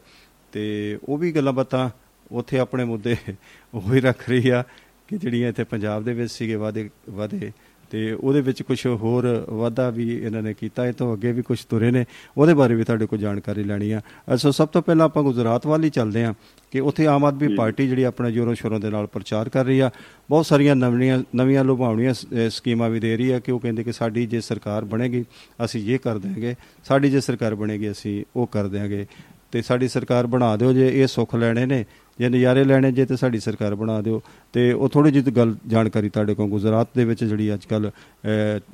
ਤੇ 0.52 0.98
ਉਹ 1.04 1.18
ਵੀ 1.18 1.32
ਗੱਲਾਂ 1.32 1.52
ਬਾਤਾਂ 1.52 1.88
ਉੱਥੇ 2.32 2.58
ਆਪਣੇ 2.58 2.84
ਮੁੱਦੇ 2.84 3.16
ਉਹੀ 3.74 4.00
ਰੱਖ 4.00 4.28
ਰਹੀ 4.28 4.48
ਆ 4.48 4.62
ਕਿ 5.08 5.18
ਜਿਹੜੀਆਂ 5.18 5.48
ਇੱਥੇ 5.48 5.64
ਪੰਜਾਬ 5.64 6.04
ਦੇ 6.04 6.12
ਵਿੱਚ 6.14 6.32
ਸੀਗੇ 6.32 6.54
ਵਾਦੇ 6.56 6.88
ਵਾਦੇ 7.10 7.50
ਤੇ 7.92 8.12
ਉਹਦੇ 8.12 8.40
ਵਿੱਚ 8.40 8.62
ਕੁਝ 8.62 8.86
ਹੋਰ 8.86 9.46
ਵਾਧਾ 9.50 9.90
ਵੀ 9.90 10.08
ਇਹਨਾਂ 10.18 10.42
ਨੇ 10.42 10.54
ਕੀਤਾ। 10.54 10.86
ਇਹ 10.86 10.92
ਤੋਂ 10.92 11.14
ਅੱਗੇ 11.14 11.32
ਵੀ 11.32 11.42
ਕੁਝ 11.42 11.64
ਤੁਰੇ 11.64 11.90
ਨੇ। 11.90 12.04
ਉਹਦੇ 12.38 12.54
ਬਾਰੇ 12.54 12.74
ਵੀ 12.74 12.84
ਤੁਹਾਡੇ 12.84 13.06
ਕੋਲ 13.06 13.18
ਜਾਣਕਾਰੀ 13.18 13.64
ਲੈਣੀ 13.64 13.90
ਆ। 13.92 14.00
ਸੋ 14.36 14.50
ਸਭ 14.50 14.68
ਤੋਂ 14.68 14.82
ਪਹਿਲਾਂ 14.82 15.06
ਆਪਾਂ 15.06 15.22
ਗੁਜਰਾਤ 15.22 15.66
ਵੱਲ 15.66 15.84
ਹੀ 15.84 15.90
ਚੱਲਦੇ 15.90 16.24
ਆ 16.24 16.34
ਕਿ 16.70 16.80
ਉੱਥੇ 16.80 17.06
ਆਮ 17.06 17.24
ਆਦਮੀ 17.24 17.54
ਪਾਰਟੀ 17.54 17.88
ਜਿਹੜੀ 17.88 18.02
ਆਪਣਾ 18.02 18.30
ਜੋਰੋ 18.30 18.54
ਸ਼ੋਰੋਂ 18.54 18.80
ਦੇ 18.80 18.90
ਨਾਲ 18.90 19.06
ਪ੍ਰਚਾਰ 19.06 19.48
ਕਰ 19.48 19.64
ਰਹੀ 19.64 19.80
ਆ। 19.80 19.90
ਬਹੁਤ 20.30 20.46
ਸਾਰੀਆਂ 20.46 20.76
ਨਵੀਆਂ 20.76 21.22
ਨਵੀਆਂ 21.36 21.64
ਲੁਭਾਵਣੀਆਂ 21.64 22.14
ਸਕੀਮਾਂ 22.50 22.88
ਵੀ 22.90 23.00
ਦੇ 23.00 23.16
ਰਹੀ 23.16 23.30
ਆ 23.30 23.38
ਕਿ 23.38 23.52
ਉਹ 23.52 23.60
ਕਹਿੰਦੇ 23.60 23.84
ਕਿ 23.84 23.92
ਸਾਡੀ 23.92 24.26
ਜੇ 24.26 24.40
ਸਰਕਾਰ 24.40 24.84
ਬਣੇਗੀ 24.84 25.24
ਅਸੀਂ 25.64 25.94
ਇਹ 25.94 25.98
ਕਰ 25.98 26.18
ਦੇਵਾਂਗੇ 26.18 26.54
ਸਾਡੀ 26.84 27.10
ਜੇ 27.10 27.20
ਸਰਕਾਰ 27.20 27.54
ਬਣੇਗੀ 27.54 27.90
ਅਸੀਂ 27.90 28.24
ਉਹ 28.36 28.46
ਕਰ 28.46 28.68
ਦੇਵਾਂਗੇ 28.68 29.06
ਤੇ 29.52 29.62
ਸਾਡੀ 29.62 29.88
ਸਰਕਾਰ 29.88 30.26
ਬਣਾ 30.26 30.56
ਦਿਓ 30.56 30.72
ਜੇ 30.72 31.02
ਇਹ 31.02 31.06
ਸੁੱਖ 31.06 31.34
ਲੈਣੇ 31.34 31.66
ਨੇ 31.66 31.84
ਜੇ 32.18 32.28
ਨਜ਼ਾਰੇ 32.28 32.64
ਲੈਣੇ 32.64 32.90
ਜੇ 32.92 33.04
ਤੇ 33.06 33.16
ਸਾਡੀ 33.16 33.38
ਸਰਕਾਰ 33.40 33.74
ਬਣਾ 33.74 34.00
ਦਿਓ। 34.00 34.20
ਤੇ 34.52 34.72
ਉਹ 34.72 34.88
ਥੋੜੀ 34.88 35.10
ਜਿਹੀ 35.10 35.32
ਗੱਲ 35.36 35.54
ਜਾਣਕਾਰੀ 35.66 36.08
ਤੁਹਾਡੇ 36.08 36.34
ਕੋਲ 36.34 36.48
ਗੁਜਰਾਤ 36.50 36.88
ਦੇ 36.96 37.04
ਵਿੱਚ 37.04 37.24
ਜਿਹੜੀ 37.24 37.52
ਅੱਜ 37.54 37.64
ਕੱਲ 37.66 37.90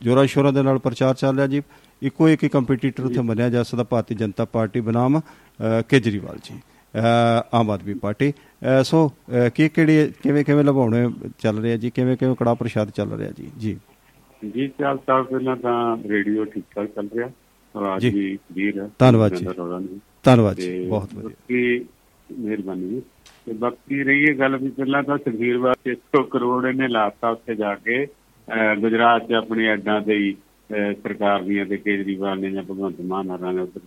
ਜੋਰਾ 0.02 0.24
ਸ਼ੋਰਾ 0.26 0.50
ਦੇ 0.50 0.62
ਨਾਲ 0.62 0.78
ਪ੍ਰਚਾਰ 0.78 1.14
ਚੱਲ 1.14 1.36
ਰਿਹਾ 1.36 1.46
ਜੀ। 1.46 1.62
ਇੱਕੋ 2.02 2.28
ਇੱਕ 2.28 2.46
ਕੰਪੀਟੀਟਰ 2.46 3.04
ਉੱਥੇ 3.04 3.20
ਮੰਨਿਆ 3.20 3.48
ਜਾ 3.50 3.62
ਸਕਦਾ 3.62 3.84
ਭਾਰਤੀ 3.84 4.14
ਜਨਤਾ 4.14 4.44
ਪਾਰਟੀ 4.44 4.80
ਬਨਾਮ 4.80 5.20
ਕੇਜਰੀਵਾਲ 5.88 6.38
ਜੀ 6.44 6.60
ਆਮ 7.54 7.70
ਆਦਮੀ 7.70 7.94
ਪਾਰਟੀ। 7.94 8.32
ਸੋ 8.84 9.08
ਕੀ 9.54 9.68
ਕਿਹੜੇ 9.68 10.10
ਕਿਵੇਂ 10.22 10.44
ਕਿਵੇਂ 10.44 10.64
ਲਵਾਉਣੇ 10.64 11.08
ਚੱਲ 11.38 11.58
ਰਿਹਾ 11.62 11.76
ਜੀ? 11.76 11.90
ਕਿਵੇਂ 11.90 12.16
ਕਿਵੇਂ 12.16 12.34
ਕੜਾ 12.36 12.54
ਪ੍ਰਸ਼ਾਦ 12.54 12.90
ਚੱਲ 12.90 13.12
ਰਿਹਾ 13.18 13.30
ਜੀ? 13.30 13.50
ਜੀ। 13.58 13.76
ਜੀ 14.42 14.66
ਚਾਲ 14.78 14.98
ਸਾਹਿਬ 15.06 15.26
ਪਹਿਲਾਂ 15.26 15.56
ਤਾਂ 15.56 15.96
ਰੇਡੀਓ 16.08 16.44
ਠੀਕ 16.44 16.64
ਠਾਕ 16.74 16.86
ਚੱਲ 16.86 17.08
ਰਿਹਾ। 17.16 17.28
ਰਾਜ 17.74 18.02
ਜੀ। 18.02 18.38
ਵੀਰ 18.52 18.88
ਧੰਨਵਾਦ 18.98 19.34
ਜੀ। 19.34 19.46
ਧੰਨਵਾਦ 20.24 20.56
ਜੀ। 20.56 20.86
ਬਹੁਤ 20.88 21.14
ਵਧੀਆ। 21.14 21.84
ਮਿਹਰਬਾਨੀ। 22.30 23.00
ਤੇ 23.48 23.54
ਬਾਕੀ 23.54 24.02
ਰਹੀ 24.04 24.22
ਇਹ 24.22 24.34
ਗੱਲ 24.38 24.56
ਵੀ 24.56 24.68
ਪਹਿਲਾਂ 24.68 25.02
ਤਾਂ 25.02 25.16
ਤਕਦੀਰਵਾਰ 25.18 25.90
100 25.90 26.22
ਕਰੋੜ 26.30 26.64
ਇਹਨੇ 26.66 26.88
ਲਾਤਾ 26.88 27.28
ਉੱਥੇ 27.30 27.54
ਜਾ 27.54 27.74
ਕੇ। 27.74 28.06
ਗੁਜਰਾਤ 28.80 29.26
'ਚ 29.28 29.32
ਆਪਣੀ 29.32 29.66
ਐਡਾਂ 29.66 30.00
ਤੇ 30.00 30.16
ਹੀ 30.16 30.34
ਸਰਕਾਰ 31.02 31.42
ਦੀਆਂ 31.42 31.64
ਤੇ 31.66 31.76
ਕੇਜਰੀਵਾਲ 31.76 32.40
ਨੇ 32.40 32.50
ਜਾਂ 32.50 32.62
ਭਗਵੰਤ 32.62 33.00
ਮਾਨ 33.08 33.30
ਹਰਾਂ 33.30 33.52
ਨੇ 33.52 33.62
ਉੱਧਰ 33.62 33.80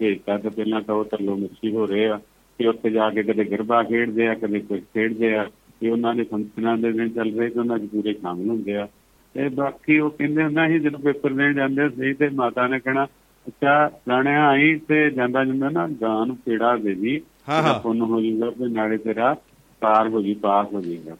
ਭੇਜਤਾ 0.00 0.36
ਤੇ 0.38 0.48
ਪਹਿਲਾਂ 0.48 0.80
ਤਾਂ 0.82 0.94
ਉਹ 0.94 1.04
ਤਰਲੋ 1.04 1.36
ਮਿੱਸੀ 1.36 1.72
ਹੋ 1.72 1.86
ਰਹੇ 1.86 2.06
ਆ 2.06 2.18
ਕਿ 2.60 2.66
ਉੱਥੇ 2.66 2.90
ਜਾ 2.90 3.08
ਕੇ 3.10 3.22
ਕਦੇ 3.22 3.44
ਗਰਬਾ 3.44 3.82
ਖੇਡਦੇ 3.82 4.26
ਆ, 4.28 4.34
ਕਦੇ 4.34 4.60
ਕੁਝ 4.60 4.80
ਖੇਡਦੇ 4.80 5.34
ਆ 5.36 5.44
ਕਿ 5.80 5.90
ਉਹਨਾਂ 5.90 6.14
ਦੇ 6.14 6.22
ਫੰਕਸ਼ਨਾਂ 6.30 6.76
ਦੇ 6.78 6.92
ਦਿਨ 6.92 7.08
ਚੱਲ 7.08 7.32
ਰਹੇ 7.38 7.48
ਤੇ 7.48 7.60
ਉਹਨਾਂ 7.60 7.78
'ਚ 7.78 7.86
ਪੂਰੇ 7.92 8.12
ਸ਼ਾਮਲ 8.12 8.48
ਹੁੰਦੇ 8.48 8.76
ਆ। 8.76 8.86
ਤੇ 9.34 9.48
ਬਾਕੀ 9.48 9.98
ਉਹ 9.98 10.10
ਕਹਿੰਦੇ 10.10 10.42
ਹੁੰਦਾ 10.42 10.66
ਸੀ 10.68 10.78
ਜਦੋਂ 10.78 10.98
ਪੇਪਰ 11.00 11.32
ਦੇਣ 11.32 11.54
ਜਾਂਦੇ 11.54 11.88
ਸੀ 11.90 12.12
ਤੇ 12.14 12.28
ਮਾਤਾ 12.34 12.66
ਨੇ 12.66 12.78
ਕਹਿਣਾ, 12.80 13.06
ਅੱਛਾ 13.46 13.90
ਲਾਣਿਆ 14.08 14.46
ਆਈ 14.48 14.74
ਤੇ 14.88 15.10
ਜਾਂਦਾ 15.10 15.44
ਜਾਂਦਾ 15.44 15.68
ਨਾ, 15.70 15.88
ਗਾਂ 16.02 16.26
ਨੂੰ 16.26 16.36
ਪੇੜਾ 16.36 16.76
ਦੇ 16.76 16.94
ਦੀ 16.94 17.20
ਹਾਂ 17.48 17.62
ਹਾਂ। 17.62 17.78
ਪੁੰਨ 17.80 18.00
ਹੋ 18.02 18.20
ਜੂਗਾ 18.20 18.50
ਤੇ 18.50 18.68
ਨਾਲੇ 18.68 18.96
ਤੇਰਾ 18.98 19.34
ਪਾਰ 19.82 20.08
ਹੋ 20.08 20.20
ਜੀ 20.22 20.34
ਪਾਸ 20.34 20.72
ਹੋ 20.72 20.80
ਜਾਏਗਾ 20.80 21.16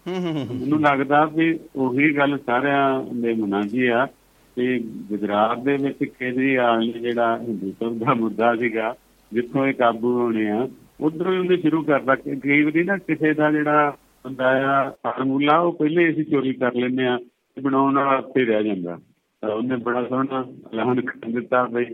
ਮੈਨੂੰ 0.52 0.80
ਲੱਗਦਾ 0.80 1.24
ਵੀ 1.24 1.58
ਉਹੀ 1.76 2.16
ਗੱਲ 2.16 2.36
ਸਾਰਿਆਂ 2.38 3.02
ਦੇ 3.14 3.34
ਮਨਾਂ 3.34 3.62
ਦੀ 3.62 3.86
ਆ 3.88 4.04
ਕਿ 4.56 4.78
ਗੁਜਰਾਤ 5.10 5.58
ਦੇ 5.58 5.76
ਵਿੱਚ 5.76 6.04
ਕੇਜਰੀਵਾਲ 6.04 6.78
ਨੇ 6.86 6.92
ਜਿਹੜਾ 7.00 7.36
ਹਿੰਦੂਤਵ 7.38 7.98
ਦਾ 7.98 8.14
ਮੁੱਦਾ 8.14 8.54
ਸੀਗਾ 8.56 8.94
ਜਿੱਥੋਂ 9.32 9.66
ਇਹ 9.66 9.74
ਕਾਬੂ 9.74 10.12
ਹੋਣੇ 10.18 10.48
ਆ 10.50 10.66
ਉਧਰੋਂ 11.00 11.32
ਹੀ 11.32 11.38
ਉਹਨੇ 11.38 11.56
ਸ਼ੁਰੂ 11.56 11.82
ਕਰਦਾ 11.82 12.14
ਕਿ 12.14 12.36
ਕਈ 12.36 12.62
ਵਾਰੀ 12.62 12.82
ਨਾ 12.84 12.96
ਕਿਸੇ 12.98 13.32
ਦਾ 13.34 13.50
ਜਿਹੜਾ 13.50 13.90
ਹੁੰਦਾ 14.24 14.48
ਆ 14.70 14.90
ਫਾਰਮੂਲਾ 15.02 15.58
ਉਹ 15.58 15.72
ਪਹਿਲੇ 15.72 16.08
ਅਸੀਂ 16.10 16.24
ਚੋਰੀ 16.24 16.52
ਕਰ 16.52 16.74
ਲੈਂਦੇ 16.74 17.06
ਆ 17.06 17.18
ਬਣਾਉਣ 17.56 17.94
ਵਾਲਾ 17.98 18.16
ਉੱਥੇ 18.16 18.44
ਰਹਿ 18.44 18.64
ਜਾਂਦਾ। 18.64 18.98
ਤਾਂ 19.42 19.50
ਉਹਨੇ 19.50 19.76
ਬੜਾ 19.76 20.02
ਸੋਹਣਾ 20.04 20.44
ਐਲਾਨ 20.72 21.00
ਕਰ 21.00 21.30
ਦਿੱਤਾ 21.30 21.62
ਬਈ 21.64 21.84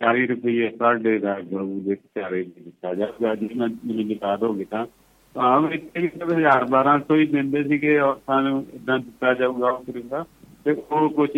40 0.00 0.26
ਰੁਪਏ 0.26 0.68
ਪਰ 0.68 0.94
ਡੇ 0.98 1.18
ਦਾ 1.18 1.40
ਗਊ 1.40 1.80
ਦੇ 1.80 1.94
ਚਾਰੇ 1.94 2.42
ਦਿੱਤਾ 2.42 2.94
ਜਾਊਗਾ 2.94 3.34
ਜੀ 3.34 3.48
ਮੈਂ 3.56 3.68
ਮੈਨੂੰ 3.68 4.06
ਦਿਖਾ 4.08 4.36
ਦੋਗੇ 4.36 4.64
ਤਾਂ। 4.64 4.86
ਆਮ 5.38 5.68
ਇੱਥੇ 5.72 6.00
ਵੀ 6.00 6.44
1200 6.44 7.16
ਹੀ 7.16 7.26
ਦਿੰਦੇ 7.26 7.62
ਸੀਗੇ 7.64 7.98
ਔਰਤਾਂ 7.98 8.42
ਨੂੰ 8.42 8.66
ਇਦਾਂ 8.74 8.98
ਦਿੱਤਾ 8.98 9.34
ਜਾਊਗਾ 9.34 9.70
ਉਹ 9.70 10.24
ਤੇ 10.64 10.70
ਉਹ 10.90 11.08
ਕੁਝ 11.10 11.30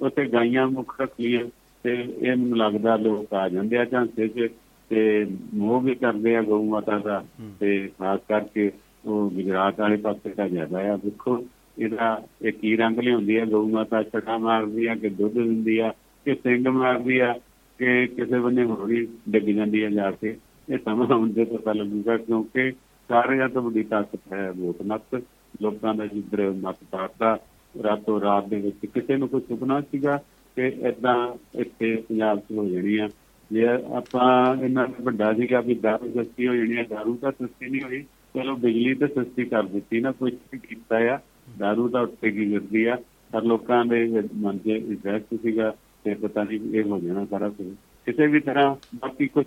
ਉੱਥੇ 0.00 0.24
ਗਾਈਆਂ 0.26 0.66
ਮੁੱਖ 0.66 1.00
ਰੱਖ 1.00 1.10
ਲਈਆਂ 1.20 1.44
ਤੇ 1.84 1.94
ਇਹ 1.94 2.36
ਮੈਨੂੰ 2.36 2.58
ਲੱਗਦਾ 2.58 2.96
ਲੋਕ 2.96 3.34
ਆ 3.34 3.48
ਜਾਂਦੇ 3.48 3.78
ਆ 3.78 3.84
ਝਾਂਸੇ 3.84 4.28
'ਚ 4.28 4.48
ਤੇ 4.90 5.26
ਮੋਹ 5.54 5.80
ਵੀ 5.80 5.94
ਕਰਦੇ 5.94 6.36
ਆ 6.36 6.42
ਗਊ 6.42 6.64
ਮਾਤਾ 6.64 6.98
ਦਾ। 6.98 7.24
ਤੇ 7.60 7.88
ਖਾਸ 7.98 8.20
ਕਰਕੇ 8.28 8.70
ਉਹ 9.04 9.30
ਗੁਜਰਾਤ 9.30 9.80
ਵਾਲੇ 9.80 9.96
ਪਾਸੇ 9.96 10.30
ਦਾ 10.34 10.48
ਜ਼ਿਆਦਾ 10.48 10.78
ਆ। 10.92 10.96
ਦੇਖੋ 10.96 11.44
ਇਹਦਾ 11.78 12.22
ਇਹ 12.42 12.52
ਕੀ 12.52 12.76
ਰੰਗ 12.76 12.98
ਲਿਆਉਂਦੀ 12.98 13.36
ਆ? 13.36 13.44
ਗਊ 13.44 13.68
ਮਾਤਾ 13.68 14.02
ਛਟਾ 14.02 14.38
ਮਾਰਦੀ 14.38 14.86
ਆ 14.86 14.94
ਕਿ 14.94 15.08
ਦੁੱਧ 15.08 15.32
ਦਿੰਦੀ 15.32 15.78
ਆ 15.78 15.92
ਕਿ 16.24 16.34
ਸਿੰਘ 16.34 16.68
ਮਾਰਦੀ 16.70 17.18
ਆ? 17.18 17.34
ਕਿ 17.80 18.06
ਕਿਸੇ 18.06 18.38
ਬੰਨੇ 18.38 18.64
ਹੋਰੀ 18.64 19.08
ਡਿੱਗ 19.28 19.44
ਜਾਂਦੀ 19.44 19.84
ਹੈ 19.84 19.90
ਜਾ 19.90 20.10
ਕੇ, 20.10 20.36
ਇਹ 20.68 20.78
ਸਮਾਂ 20.78 21.06
ਹੁੰਦੇ 21.06 21.44
ਤੋਂ 21.44 21.58
ਪਤਾ 21.58 21.72
ਲੱਗੂਗਾ 21.72 22.16
ਕਿਉਂਕਿ 22.16 22.70
ਸਾਰਿਆਂ 23.08 23.48
ਤੋਂ 23.48 23.62
ਵੱਡੀ 23.62 23.82
ਤਾਕਤ 23.82 24.32
ਹੈ 24.32 24.50
ਵੋਟ 24.56 24.82
ਮਤ, 24.82 25.22
ਲੋਕਾਂ 25.62 25.94
ਦਾ 25.94 26.06
ਜਿੱਧਰ 26.06 26.50
ਮਤ 26.50 26.76
ਪਾਤਾ, 26.90 27.38
ਰਾਤੋਂ 27.82 28.20
ਰਾਤ 28.20 28.48
ਦੇ 28.48 28.56
ਵਿੱਚ 28.56 28.86
ਕਿਸੇ 28.86 29.16
ਨੂੰ 29.16 29.28
ਕੋਈ 29.28 29.40
ਸੁਪਨਾ 29.40 29.80
ਸੀਗਾ 29.80 30.16
ਕਿ 30.56 30.66
ਇਦਾਂ 30.66 31.16
ਇੱਥੇ 31.60 31.96
ਪੰਜਾਬ 31.96 32.38
'ਚ 32.38 32.52
ਹੋ 32.52 32.68
ਜਾਣੀ 32.68 32.96
ਆ। 32.96 33.08
ਜੇ 33.52 33.66
ਆਪਾਂ 33.94 34.56
ਇਹਨਾਂ 34.64 34.86
ਵੱਡਾ 35.00 35.32
ਸੀਗਾ 35.34 35.60
ਵੀ 35.60 35.74
ਦਾਰੂ 35.74 36.10
ਸਸਤੀ 36.10 36.48
ਹੋ 36.48 36.54
ਜਾਣੀ 36.54 36.76
ਆ, 36.76 36.84
ਦਾਰੂ 36.90 37.16
ਤਾਂ 37.16 37.32
ਸਸਤੀ 37.32 37.68
ਨਹੀਂ 37.70 37.82
ਹੋਈ, 37.82 38.02
ਚਲੋ 38.34 38.56
ਬਿਜਲੀ 38.56 38.94
ਤਾਂ 38.94 39.08
ਸਸਤੀ 39.08 39.44
ਕਰ 39.44 39.62
ਦਿੱਤੀ 39.62 40.00
ਨਾ 40.00 40.12
ਕੁਝ 40.12 40.34
ਕੀਤਾ 40.54 41.14
ਆ, 41.14 41.18
ਦਾਰੂ 41.58 41.88
ਤਾਂ 41.88 42.02
ਉੱਤੇ 42.02 42.30
ਕੀ 42.30 42.50
ਕਰਦੀ 42.52 42.84
ਆ। 42.84 42.96
ਪਰ 43.32 43.42
ਲੋਕਾਂ 43.42 43.84
ਦੇ 43.84 44.22
ਮਨ 44.34 44.58
'ਚ 44.58 44.66
ਇੰਟਰਸਟ 44.66 45.34
ਸੀਗਾ 45.42 45.74
ਤੇ 46.04 46.14
ਪਤਾ 46.14 46.44
ਨਹੀਂ 46.44 46.60
ਇਹ 46.74 46.82
ਹੋ 46.82 46.98
ਜਾਣਾ 46.98 47.24
ਸਾਰਾ 47.24 47.48
ਕੁਝ। 47.48 47.66
ਕਿਸੇ 48.06 48.26
ਵੀ 48.26 48.40
ਤਰ੍ਹਾਂ 48.40 48.76
ਬਾਕੀ 48.94 49.26
ਕੁਝ 49.26 49.44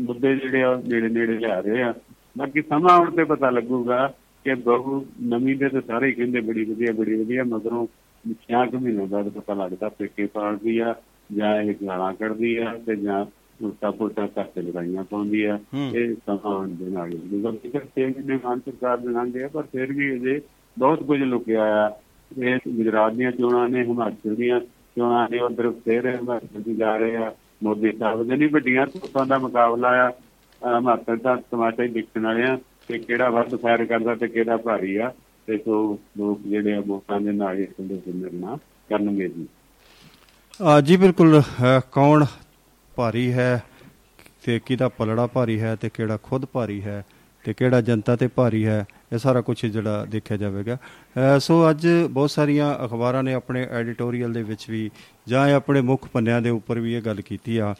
ਮੁੱਦੇ 0.00 0.36
ਜਿਹੜੇ 0.36 0.62
ਆ 0.62 0.82
ਨੇੜੇ 0.88 1.08
ਨੇੜੇ 1.08 1.38
ਲਿਆ 1.38 1.60
ਰਹੇ 1.60 1.82
ਆ। 1.82 1.94
ਬਾਕੀ 2.38 2.62
ਸਮਾਂ 2.62 2.94
ਆਉਣ 2.94 3.10
ਤੇ 3.10 3.24
ਪਤਾ 3.24 3.50
ਲੱਗੂਗਾ 3.50 4.14
ਕਿ 4.44 4.54
ਬਹੁ 4.54 5.04
ਨਵੀਂ 5.22 5.56
ਦੇ 5.56 5.68
ਤਾਂ 5.68 5.80
ਸਾਰੇ 5.80 6.12
ਕਹਿੰਦੇ 6.12 6.40
ਬੜੀ 6.40 6.64
ਵਧੀਆ 6.64 6.92
ਬੜੀ 6.92 7.14
ਵਧੀਆ 7.14 7.44
ਮਗਰੋਂ 7.44 7.86
ਛਿਆ 8.32 8.66
ਕੁ 8.66 8.78
ਮਹੀਨੇ 8.78 9.04
ਬਾਅਦ 9.06 9.28
ਪਤਾ 9.28 9.54
ਲੱਗਦਾ 9.54 9.88
ਪੇਕੇ 9.88 10.26
ਪਾਲਦੀ 10.26 10.78
ਆ 10.78 10.94
ਜਾਂ 11.32 11.62
ਇਹ 11.62 11.74
ਗਾਲਾਂ 11.86 12.14
ਕੱਢਦੀ 12.14 12.56
ਆ 12.56 12.78
ਤੇ 12.86 12.96
ਜਾਂ 12.96 13.26
ਉਲਟਾ 13.62 13.90
ਪੁਲਟਾ 13.90 14.26
ਕਰਕੇ 14.26 14.62
ਲਗਾਈਆਂ 14.62 15.04
ਪਾਉਂਦੀ 15.04 15.44
ਆ। 15.44 15.58
ਇਹ 15.94 16.14
ਸਮਾਂ 16.14 16.68
ਦੇ 16.68 16.84
ਨਾਲ 16.84 17.12
ਹੀ 17.12 17.42
ਗਲਤੀ 17.42 17.68
ਕਰਕੇ 17.68 18.06
ਨੇ 18.06 18.38
ਮਾਨ 18.44 18.60
ਸਰਕਾਰ 18.60 18.96
ਦੇ 18.96 19.08
ਨਾਲ 19.08 19.42
ਆ 19.44 19.48
ਪਰ 19.48 19.62
ਫਿਰ 19.62 19.92
ਵੀ 19.92 20.14
ਅਜੇ 20.14 20.40
ਬਹੁਤ 20.78 21.02
ਕੁਝ 21.02 21.22
ਲੁਕਿਆ 21.22 21.86
ਆ। 21.86 22.00
ਇਹ 22.42 22.58
ਗੁਜਰਾਤ 22.68 23.12
ਦੀਆਂ 23.12 23.32
ਚੋਣਾਂ 23.32 23.68
ਨੇ 23.68 23.84
ਹਿਮਾਚਲ 23.84 24.34
ਦੀਆਂ 24.34 24.60
ਚੋਣਾਂ 24.96 25.28
ਨੇ 25.30 25.38
ਉਧਰ 25.40 25.70
ਫੇਰ 25.84 26.06
ਹਿਮਾਚਲ 26.06 26.62
ਦੀ 26.62 26.74
ਜਾ 26.76 26.96
ਰਹੇ 26.96 27.16
ਆ। 27.16 27.32
ਮੋਦੀ 27.62 27.92
ਸਾਹਿਬ 27.98 28.22
ਦੇ 28.28 28.36
ਨਹੀਂ 28.36 28.48
ਵੱਡੀਆਂ 28.50 28.86
ਧੁੱਪਾਂ 28.86 29.24
ਦਾ 29.26 29.38
ਮੁਕਾਬਲਾ 29.38 29.88
ਆ। 30.04 30.08
ਹਿਮਾਚਲ 30.62 31.16
ਦਾ 31.16 31.34
ਟਮਾਟਰ 31.50 31.82
ਹੀ 31.82 31.88
ਦੇਖਣ 31.88 32.24
ਵਾਲੇ 32.24 32.42
ਆ 32.50 32.56
ਕਿ 32.88 32.98
ਕਿਹੜਾ 32.98 33.28
ਵੱਧ 33.30 33.54
ਫਾਇਰ 33.56 33.84
ਕਰਦਾ 33.84 34.14
ਤੇ 34.14 34.28
ਕਿਹੜਾ 34.28 34.56
ਭਾਰੀ 34.56 34.96
ਆ। 34.96 35.12
ਤੇ 35.46 35.58
ਸੋ 35.58 35.98
ਲੋਕ 36.18 36.40
ਜਿਹੜੇ 36.40 36.74
ਆ 36.74 36.80
ਵੋਟਾਂ 36.86 37.20
ਦੇ 37.20 37.32
ਨਾਲ 37.32 37.58
ਇਸ 37.58 37.80
ਦੇ 37.80 38.00
ਨਿਰਣਾ 38.14 38.56
ਕਰਨਗੇ 38.90 39.28
ਜੀ। 39.28 39.46
ਆ 40.60 40.80
ਜੀ 40.80 40.96
ਬਿਲਕੁਲ 40.96 41.42
ਕੌਣ 41.92 42.24
ਭਾਰੀ 42.96 43.32
ਹੈ, 43.32 43.62
ਤੇ 44.44 44.58
ਕਿਹਦਾ 44.66 44.88
ਪਲੜਾ 44.88 45.26
ਭਾਰੀ 45.26 45.60
ਹੈ 45.60 45.74
ਤੇ 45.76 45.88
ਕਿਹੜਾ 45.94 46.18
ਖੁਦ 46.22 46.44
ਭਾਰੀ 46.52 46.82
ਹੈ 46.82 47.04
ਤੇ 47.44 47.52
ਕਿਹੜਾ 47.52 47.80
ਜਨਤਾ 47.80 48.16
ਤੇ 48.16 48.26
ਭਾਰੀ 48.26 48.64
ਹੈ 48.66 48.84
ਇਹ 49.14 49.18
ਸਾਰਾ 49.18 49.40
ਕੁਝ 49.40 49.66
ਜਿਹੜਾ 49.66 50.04
ਦੇਖਿਆ 50.04 50.36
ਜਾਵੇਗਾ। 50.36 50.76
ਸੋ 51.38 51.70
ਅੱਜ 51.70 51.86
ਬਹੁਤ 52.10 52.30
ਸਾਰੀਆਂ 52.30 52.74
ਅਖਬਾਰਾਂ 52.84 53.22
ਨੇ 53.22 53.34
ਆਪਣੇ 53.34 53.66
ਐਡੀਟੋਰੀਅਲ 53.70 54.32
ਦੇ 54.32 54.42
ਵਿੱਚ 54.42 54.70
ਵੀ 54.70 54.90
ਜਾਂ 55.28 55.50
ਆਪਣੇ 55.54 55.80
ਮੁੱਖ 55.80 56.08
ਪੰਨਿਆਂ 56.12 56.40
ਦੇ 56.42 56.50
ਉੱਪਰ 56.50 56.78
ਵੀ 56.78 56.94
ਇਹ 56.94 57.02
ਗੱਲ 57.02 57.20
ਕੀਤੀ 57.20 57.58
ਆ 57.58 57.74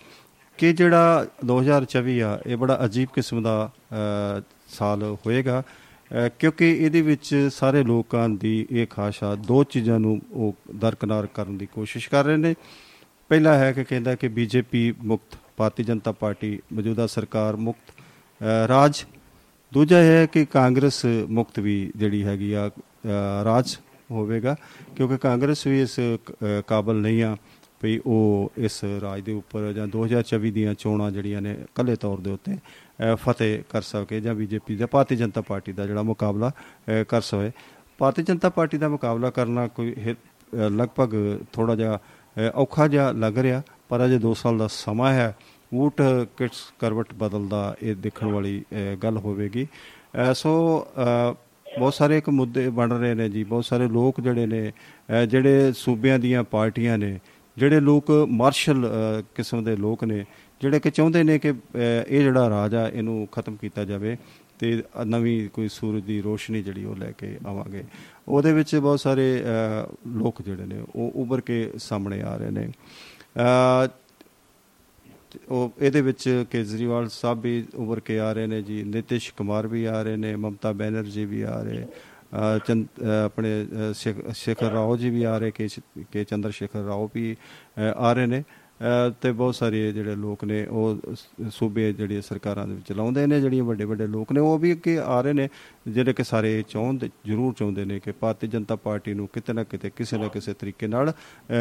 ਕਿ 0.58 0.72
ਜਿਹੜਾ 0.72 1.26
2024 1.46 2.20
ਆ, 2.22 2.38
ਇਹ 2.46 2.56
ਬੜਾ 2.56 2.78
ਅਜੀਬ 2.84 3.08
ਕਿਸਮ 3.14 3.42
ਦਾ 3.42 3.70
ਸਾਲ 4.68 5.02
ਹੋਏਗਾ। 5.26 5.62
ਕਿਉਂਕਿ 6.38 6.70
ਇਹਦੇ 6.76 7.00
ਵਿੱਚ 7.02 7.48
ਸਾਰੇ 7.50 7.82
ਲੋਕਾਂ 7.82 8.28
ਦੀ 8.28 8.66
ਇਹ 8.70 8.86
ਖਾਸ਼ਾ 8.86 9.34
ਦੋ 9.34 9.62
ਚੀਜ਼ਾਂ 9.64 9.98
ਨੂੰ 10.00 10.20
ਉਹ 10.32 10.54
ਦਰਕਨਾਰ 10.76 11.26
ਕਰਨ 11.26 11.56
ਦੀ 11.58 11.66
ਕੋਸ਼ਿਸ਼ 11.66 12.08
ਕਰ 12.10 12.24
ਰਹੇ 12.24 12.36
ਨੇ। 12.36 12.54
ਪਹਿਲਾ 13.28 13.56
ਹੈ 13.58 13.72
ਕਿ 13.72 13.84
ਕਹਿੰਦਾ 13.84 14.14
ਕਿ 14.14 14.28
ਬੀਜੇਪੀ 14.28 14.92
ਮੁਕਤ, 15.02 15.36
ਭਾਰਤੀ 15.56 15.84
ਜਨਤਾ 15.84 16.12
ਪਾਰਟੀ 16.12 16.58
ਮੌਜੂਦਾ 16.72 17.06
ਸਰਕਾਰ 17.06 17.56
ਮੁਕਤ 17.56 17.92
ਰਾਜ 18.68 19.04
ਦੂਜਾ 19.74 19.98
ਹੈ 19.98 20.26
ਕਿ 20.26 20.44
ਕਾਂਗਰਸ 20.44 21.04
ਮੁਕਤ 21.28 21.58
ਵੀ 21.60 21.92
ਜਿਹੜੀ 21.96 22.22
ਹੈਗੀ 22.24 22.52
ਆ 22.52 22.70
ਰਾਜ 23.44 23.76
ਹੋਵੇਗਾ, 24.10 24.54
ਕਿਉਂਕਿ 24.96 25.16
ਕਾਂਗਰਸ 25.18 25.66
ਵੀ 25.66 25.80
ਇਸ 25.82 25.98
ਕਾਬਲ 26.66 27.00
ਨਹੀਂ 27.00 27.22
ਆ 27.22 27.36
ਵੀ 27.82 28.00
ਉਹ 28.06 28.52
ਇਸ 28.58 28.78
ਰਾਜ 29.02 29.20
ਦੇ 29.20 29.32
ਉੱਪਰ 29.32 29.72
ਜਾਂ 29.72 29.86
2024 29.86 30.50
ਦੀਆਂ 30.50 30.74
ਚੋਣਾਂ 30.74 31.10
ਜਿਹੜੀਆਂ 31.10 31.40
ਨੇ 31.42 31.56
ਕੱਲੇ 31.74 31.96
ਤੌਰ 31.96 32.20
ਦੇ 32.20 32.30
ਉੱਤੇ 32.30 32.56
ਫਤਿਹ 33.14 33.62
ਕਰ 33.70 33.82
ਸਕੇ 33.82 34.20
ਜਾਂ 34.20 34.34
ਬੀਜੇਪੀ 34.34 34.76
ਦਾ 34.76 34.86
ਭਾਰਤੀ 34.86 35.16
ਜਨਤਾ 35.16 35.40
ਪਾਰਟੀ 35.40 35.72
ਦਾ 35.72 35.86
ਜਿਹੜਾ 35.86 36.02
ਮੁਕਾਬਲਾ 36.02 36.50
ਕਰ 37.08 37.20
ਸਕੇ। 37.20 37.50
ਭਾਰਤੀ 37.98 38.22
ਜਨਤਾ 38.22 38.48
ਪਾਰਟੀ 38.50 38.78
ਦਾ 38.78 38.88
ਮੁਕਾਬਲਾ 38.88 39.30
ਕਰਨਾ 39.30 39.66
ਕੋਈ 39.68 39.94
ਲਗਭਗ 40.52 41.14
ਥੋੜਾ 41.52 41.74
ਜਿਹਾ 41.74 41.98
ਔਖਾ 42.54 42.86
ਜਿਹਾ 42.88 43.10
ਲੱਗ 43.12 43.38
ਰਿਹਾ, 43.38 43.62
ਪਰ 43.88 44.04
ਅਜੇ 44.04 44.18
2 44.18 44.34
ਸਾਲ 44.34 44.58
ਦਾ 44.58 44.66
ਸਮਾਂ 44.70 45.12
ਹੈ। 45.12 45.34
ਊਟ 45.74 46.00
ਕਿਟਸ 46.36 46.62
ਕਰਵਟ 46.78 47.14
ਬਦਲਦਾ 47.14 47.74
ਇਹ 47.82 47.96
ਦੇਖਣ 47.96 48.26
ਵਾਲੀ 48.26 48.62
ਗੱਲ 49.02 49.18
ਹੋਵੇਗੀ। 49.18 49.66
ਸੋ 50.34 50.86
ਬਹੁਤ 50.96 51.94
ਸਾਰੇ 51.94 52.18
ਇੱਕ 52.18 52.28
ਮੁੱਦੇ 52.30 52.68
ਬਣ 52.70 52.92
ਰਹੇ 52.92 53.14
ਨੇ 53.14 53.28
ਜੀ, 53.28 53.42
ਬਹੁਤ 53.44 53.64
ਸਾਰੇ 53.64 53.88
ਲੋਕ 53.88 54.20
ਜਿਹੜੇ 54.20 54.46
ਨੇ 54.46 54.72
ਜਿਹੜੇ 55.28 55.72
ਸੂਬਿਆਂ 55.76 56.18
ਦੀਆਂ 56.18 56.42
ਪਾਰਟੀਆਂ 56.44 56.98
ਨੇ, 56.98 57.18
ਜਿਹੜੇ 57.56 57.80
ਲੋਕ 57.80 58.10
ਮਾਰਸ਼ਲ 58.30 58.88
ਕਿਸਮ 59.34 59.64
ਦੇ 59.64 59.76
ਲੋਕ 59.76 60.04
ਨੇ, 60.04 60.24
ਜਿਹੜੇ 60.60 60.80
ਕਿ 60.80 60.90
ਚਾਹੁੰਦੇ 60.90 61.22
ਨੇ 61.22 61.38
ਕਿ 61.38 61.52
ਇਹ 61.78 62.22
ਜਿਹੜਾ 62.22 62.48
ਰਾਜ 62.50 62.74
ਆ, 62.74 62.86
ਇਹਨੂੰ 62.88 63.26
ਖਤਮ 63.32 63.56
ਕੀਤਾ 63.56 63.84
ਜਾਵੇ 63.84 64.16
ਤੇ 64.58 64.82
ਨਵੀਂ 65.06 65.48
ਕੋਈ 65.54 65.68
ਸੂਰਜ 65.68 66.04
ਦੀ 66.04 66.20
ਰੋਸ਼ਨੀ 66.22 66.62
ਜਿਹੜੀ 66.62 66.84
ਉਹ 66.84 66.96
ਲੈ 66.96 67.10
ਕੇ 67.18 67.36
ਆਵਾਂਗੇ। 67.46 67.82
ਉਹਦੇ 68.28 68.52
ਵਿੱਚ 68.52 68.74
ਬਹੁਤ 68.76 69.00
ਸਾਰੇ 69.00 69.26
ਲੋਕ 70.14 70.42
ਜਿਹੜੇ 70.42 70.66
ਨੇ, 70.66 70.80
ਉਹ 70.94 71.12
ਉੱਭਰ 71.14 71.40
ਕੇ 71.40 71.70
ਸਾਹਮਣੇ 71.78 72.20
ਆ 72.22 72.36
ਰਹੇ 72.36 72.50
ਨੇ। 72.50 72.68
ਉਹ 75.48 75.72
ਇਹਦੇ 75.80 76.00
ਵਿੱਚ 76.00 76.44
ਕੇਜਰੀਵਾਲ 76.50 77.08
ਸਾਹਿਬ 77.08 77.40
ਵੀ 77.40 77.64
ਉੱਭਰ 77.74 78.00
ਕੇ 78.00 78.18
ਆ 78.20 78.32
ਰਹੇ 78.32 78.46
ਨੇ 78.46 78.60
ਜੀ, 78.62 78.82
ਨਿਤਿਸ਼ 78.84 79.32
ਕੁਮਾਰ 79.34 79.66
ਵੀ 79.66 79.84
ਆ 79.84 80.02
ਰਹੇ 80.02 80.16
ਨੇ, 80.16 80.34
ਮਮਤਾ 80.36 80.72
ਬੈਨਰਜੀ 80.72 81.24
ਵੀ 81.24 81.42
ਆ 81.42 81.60
ਰਹੇ 81.62 81.86
ਆਪਣੇ 83.24 83.50
ਸ਼ੇਖਰ 84.34 84.70
ਰਾਓ 84.72 84.96
ਜੀ 84.96 85.10
ਵੀ 85.10 85.22
ਆ 85.24 85.36
ਰਹੇ, 85.38 85.50
ਕੇ 86.12 86.24
ਚੰਦਰ 86.24 86.50
ਸ਼ੇਖਰ 86.50 86.84
ਰਾਓ 86.84 87.10
ਵੀ 87.14 87.36
ਆ 87.78 88.12
ਰਹੇ 88.12 88.26
ਨੇ। 88.26 88.42
ਤੇ 89.22 89.30
ਬਹੁਤ 89.32 89.54
ਸਾਰੇ 89.54 89.90
ਜਿਹੜੇ 89.92 90.14
ਲੋਕ 90.14 90.44
ਨੇ, 90.44 90.64
ਉਹ 90.66 91.14
ਸੂਬੇ 91.50 91.92
ਜਿਹੜੀ 91.92 92.20
ਸਰਕਾਰਾਂ 92.22 92.66
ਦੇ 92.66 92.74
ਵਿੱਚ 92.74 92.92
ਲਾਉਂਦੇ 92.92 93.26
ਨੇ, 93.26 93.40
ਜਿਹੜੀਆਂ 93.40 93.64
ਵੱਡੇ 93.64 93.84
ਵੱਡੇ 93.84 94.06
ਲੋਕ 94.06 94.32
ਨੇ, 94.32 94.40
ਉਹ 94.40 94.58
ਵੀ 94.58 94.72
ਅੱਗੇ 94.72 94.98
ਆ 94.98 95.20
ਰਹੇ 95.20 95.32
ਨੇ। 95.32 95.48
ਜਿਹੜੇ 95.88 96.12
ਕਿ 96.12 96.24
ਸਾਰੇ 96.24 96.64
ਚਾਹੁੰਦੇ, 96.68 97.10
ਜ਼ਰੂਰ 97.26 97.54
ਚਾਹੁੰਦੇ 97.54 97.84
ਨੇ 97.84 97.98
ਕਿ 98.00 98.12
ਭਾਰਤੀ 98.12 98.46
ਜਨਤਾ 98.46 98.76
ਪਾਰਟੀ 98.76 99.14
ਨੂੰ 99.14 99.28
ਕਿਤੇ 99.32 99.52
ਨਾ 99.52 99.64
ਕਿਤੇ, 99.64 99.90
ਕਿਸੇ 99.90 100.18
ਨਾ 100.18 100.28
ਕਿਸੇ 100.28 100.52
ਤਰੀਕੇ 100.52 100.86
ਨਾਲ 100.86 101.12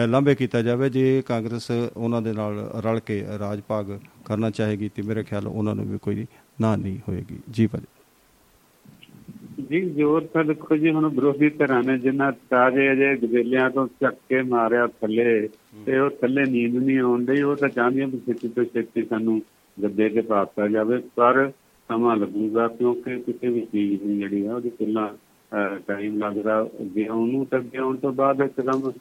ਲਾਂਬੇ 0.07 0.35
ਕੀਤਾ 0.35 0.61
ਜਾਵੇ। 0.61 0.89
ਜੇ 0.89 1.21
ਕਾਂਗਰਸ 1.21 1.71
ਉਹਨਾਂ 1.71 2.21
ਦੇ 2.21 2.33
ਨਾਲ 2.33 2.59
ਰਲ 2.85 2.99
ਕੇ 2.99 3.23
ਰਾਜ 3.39 3.61
ਭਾਗ 3.67 3.97
ਕਰਨਾ 4.25 4.49
ਚਾਹੇਗੀ, 4.49 4.89
ਤੇ 4.89 5.01
ਮੇਰੇ 5.01 5.23
ਖਿਆਲ 5.23 5.47
ਉਹਨਾਂ 5.47 5.75
ਨੂੰ 5.75 5.85
ਵੀ 5.85 5.97
ਕੋਈ 5.97 6.25
ਨਾ 6.61 6.75
ਨਹੀਂ 6.75 6.99
ਹੋਏਗੀ। 7.07 7.39
ਜੀ 7.51 7.67
ਭਾਜੀ। 7.67 8.02
ਜੀ 9.61 9.79
ਜ਼ੋਰ 9.89 10.25
ਤਾਂ 10.33 10.43
ਦੇਖੋ 10.45 10.75
ਜੀ 10.77 10.91
ਹੁਣ 10.91 11.07
ਵਿਰੋਧੀ 11.07 11.49
ਧਿਰਾਂ 11.49 11.81
ਨੇ 11.83 11.97
ਜਿੰਨਾ 11.97 12.29
ਤਾਜੇ 12.49 12.91
ਅਜੇ 12.91 13.15
ਗਜ਼ੇਲਿਆਂ 13.17 13.69
ਤੋਂ 13.69 13.87
ਚੱਕ 14.01 14.15
ਕੇ 14.29 14.41
ਮਾਰਿਆ 14.43 14.87
ਥੱਲੇ 15.01 15.47
ਤੇ 15.85 15.97
ਉਹ 15.99 16.09
ਥੱਲੇ 16.21 16.43
ਨੀਂਦ 16.45 16.75
ਨਹੀਂ 16.75 16.97
ਆਉਂਦੀ 16.99 17.41
ਉਹ 17.41 17.55
ਤਾਂ 17.55 17.69
ਚਾਹੁੰਦੀਆਂ 17.69 18.07
ਵੀ 18.07 18.19
ਛੇਤੀ 18.25 18.47
ਤੋਂ 18.47 18.63
ਛੇਤੀ 18.65 19.03
ਸਾਨੂੰ 19.03 19.41
ਗੱਦੇ 19.77 20.09
ਤੇ 20.09 20.21
ਪਾਤਾ 20.21 20.67
ਜਾਵੇ 20.67 21.01
ਪਰ 21.15 21.49
ਸਮਾਂ 21.89 22.15
ਲੱਗੂਗਾ 22.17 22.67
ਕਿਉਂਕਿ 22.69 23.19
ਕਿਸੇ 23.21 23.47
ਵੀ 23.47 23.61
ਚੀਜ਼ 23.63 24.01
ਦੀ 24.03 24.17
ਜਿਹੜੀ 24.17 24.45
ਆ 24.45 24.55
ਉਹਦੀ 24.55 24.69
ਪਹਿਲਾਂ 24.71 25.07
ਟਾਈਮ 25.87 26.17
ਲੱਗਦਾ 26.19 26.61
ਅੱਗੇ 26.81 27.07
ਉਹਨੂੰ 27.07 27.45
ਤਾਂ 27.45 27.59
ਅੱਗੇ 27.59 27.77
ਆਉਣ 27.77 27.97
ਤੋਂ 27.97 28.11
ਬਾਅਦ 28.13 28.41
ਇੱਕਦਮ 28.41 28.91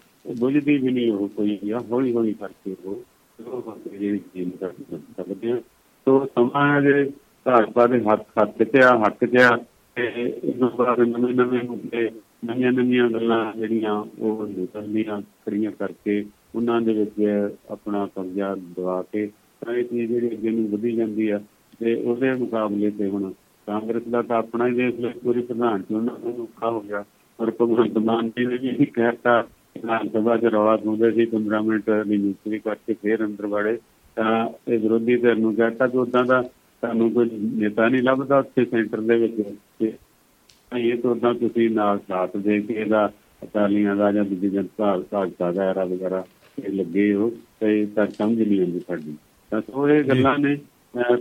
ਬੁਝਦੀ 0.40 0.76
ਵੀ 0.78 0.90
ਨਹੀਂ 0.90 1.10
ਉਹ 1.12 1.28
ਕੋਈ 1.28 1.58
ਆ 1.70 1.78
ਹੌਲੀ 1.90 2.12
ਹੌਲੀ 2.14 2.32
ਕਰਕੇ 2.32 2.74
ਉਹ 2.84 3.02
ਉਹ 3.38 3.76
ਜਿਹੜੀ 3.92 4.18
ਚੀਜ਼ 4.34 4.50
ਕਰ 4.60 4.72
ਸਕਦੇ 5.16 5.50
ਆ। 5.52 5.56
ਤੋਂ 6.06 6.24
ਸਮਾਂ 6.26 6.80
ਜੇ 6.82 7.04
ਭਾਜਪਾ 7.46 7.86
ਦੇ 7.86 8.00
ਹੱਥ 8.02 8.24
ਹੱਥ 8.38 8.62
ਤੇ 8.62 8.82
ਆ 8.82 8.90
ਹੱਕ 8.98 9.24
ਤੇ 9.24 9.42
ਆ 9.42 9.56
ਤੇ 9.96 10.06
ਇਸ 10.42 10.62
ਬਾਅਦ 10.76 11.00
ਨਵੇਂ 11.00 11.34
ਨਵੇਂ 11.34 11.62
ਮੁੱਦੇ 11.62 12.10
ਨਵੀਆਂ 12.44 12.72
ਨਵੀਆਂ 12.72 13.08
ਗੱਲਾਂ 13.10 13.52
ਜਿਹੜੀਆਂ 13.52 13.94
ਉਹ 14.18 14.46
ਨਿਕਲਦੀਆਂ 14.48 15.20
ਖੜੀਆਂ 15.46 15.70
ਕਰਕੇ 15.70 16.24
ਉਹਨਾਂ 16.54 16.80
ਦੇ 16.80 16.92
ਵਿੱਚ 16.92 17.50
ਆਪਣਾ 17.70 18.06
ਕਬਜ਼ਾ 18.16 18.54
ਦਵਾ 18.76 19.02
ਕੇ 19.02 19.26
ਤਾਂ 19.62 19.74
ਇਹ 19.74 19.84
ਚੀਜ਼ 19.84 20.12
ਜਿਹੜੀ 20.12 20.30
ਅੱਗੇ 20.30 20.50
ਨੂੰ 20.50 20.68
ਵਧੀ 20.68 20.92
ਜਾਂਦੀ 20.92 21.28
ਆ 21.28 21.40
ਤੇ 21.80 21.94
ਉਹਦੇ 21.94 22.32
ਮੁਕਾਬਲੇ 22.34 22.90
ਤੇ 22.90 23.08
ਹੁਣ 23.08 23.32
ਕਾਂਗਰਸ 23.66 24.02
ਦਾ 24.02 24.22
ਤਾਂ 24.22 24.36
ਆਪਣਾ 24.36 24.66
ਹੀ 24.68 24.74
ਦੇਖ 24.74 25.00
ਲੈ 25.00 25.12
ਪੂਰੀ 25.24 25.42
ਪ੍ਰਧਾਨ 25.42 25.82
ਚੁਣਨਾ 25.82 26.12
ਉਹਨੂੰ 26.12 26.42
ਔਖਾ 26.42 26.70
ਹੋ 26.70 26.80
ਗਿਆ 26.80 27.04
ਪਰ 27.38 27.50
ਭਗਵੰਤ 27.50 27.98
ਮਾਨ 27.98 28.30
ਜੀ 28.38 28.46
ਨੇ 28.46 28.56
ਵੀ 28.78 28.86
ਕਹਿਤਾ 28.86 29.40
ਵਿਧਾਨ 29.76 30.08
ਸਭਾ 30.08 30.36
ਚ 30.36 30.44
ਰੌਲਾ 30.44 30.76
ਪਾਉਂਦੇ 30.76 31.10
ਸੀ 31.10 31.26
15 31.34 31.62
ਮਿੰਟ 31.64 31.90
ਦੀ 31.90 32.16
ਨਿਯੁਕਤੀ 32.16 32.58
ਕਰਕੇ 32.58 32.94
ਫੇਰ 32.94 33.24
ਅੰਦਰ 33.24 33.46
ਵੜੇ 33.46 33.78
ਤਾਂ 34.16 34.48
ਇਹ 34.68 34.78
ਵਿਰੋਧੀ 34.78 35.16
ਧਿਰ 35.16 35.36
ਨੂੰ 35.36 35.54
ਕਹਿਤਾ 35.54 35.86
ਕਿ 35.86 35.98
ਉਦਾਂ 35.98 36.24
ਦਾ 36.24 36.42
ਤੁਹਾਨੂੰ 36.82 37.12
ਕੋਈ 37.12 37.30
ਨੇਤਾ 37.32 37.88
ਨਹੀਂ 37.88 38.02
ਲੱਭਦਾ 38.02 38.38
ਉੱਥੇ 38.38 38.64
ਸੈਂਟਰ 38.64 39.00
ਦੇ 39.00 39.18
ਵਿੱਚ 39.18 39.56
ਇਹ 40.78 40.98
ਤੋਂ 40.98 41.16
ਤਾਂ 41.16 41.34
ਤੁਸੀਂ 41.34 41.70
ਨਾਲ 41.70 41.98
ਸਾਥ 42.08 42.36
ਦੇ 42.36 42.60
ਕੇ 42.60 42.74
ਇਹਦਾ 42.74 43.12
ਅਕਾਲੀਆਂ 43.44 43.96
ਦਾ 43.96 44.12
ਜਾਂ 44.12 44.24
ਦੂਜੀ 44.24 44.48
ਜਨਤਾ 44.48 45.02
ਭਾਜਪਾ 45.10 45.52
ਦਾ 45.52 45.62
ਐਰਾ 45.62 45.84
ਵਗੈਰਾ 45.84 46.24
ਇਹ 46.64 46.72
ਲੱਗੇ 46.72 47.14
ਹੋ 47.14 47.32
ਤੇ 47.60 47.86
ਤਾਂ 47.86 48.06
ਸਮਝ 48.06 48.42
ਨਹੀਂ 48.42 48.60
ਆਉਂਦੀ 48.60 48.80
ਸਾਡੀ। 48.80 49.16
ਤਾਂ 49.50 49.60
ਸੋ 49.60 49.88
ਇਹ 49.88 50.04
ਗੱਲਾਂ 50.04 50.38
ਨੇ। 50.38 50.56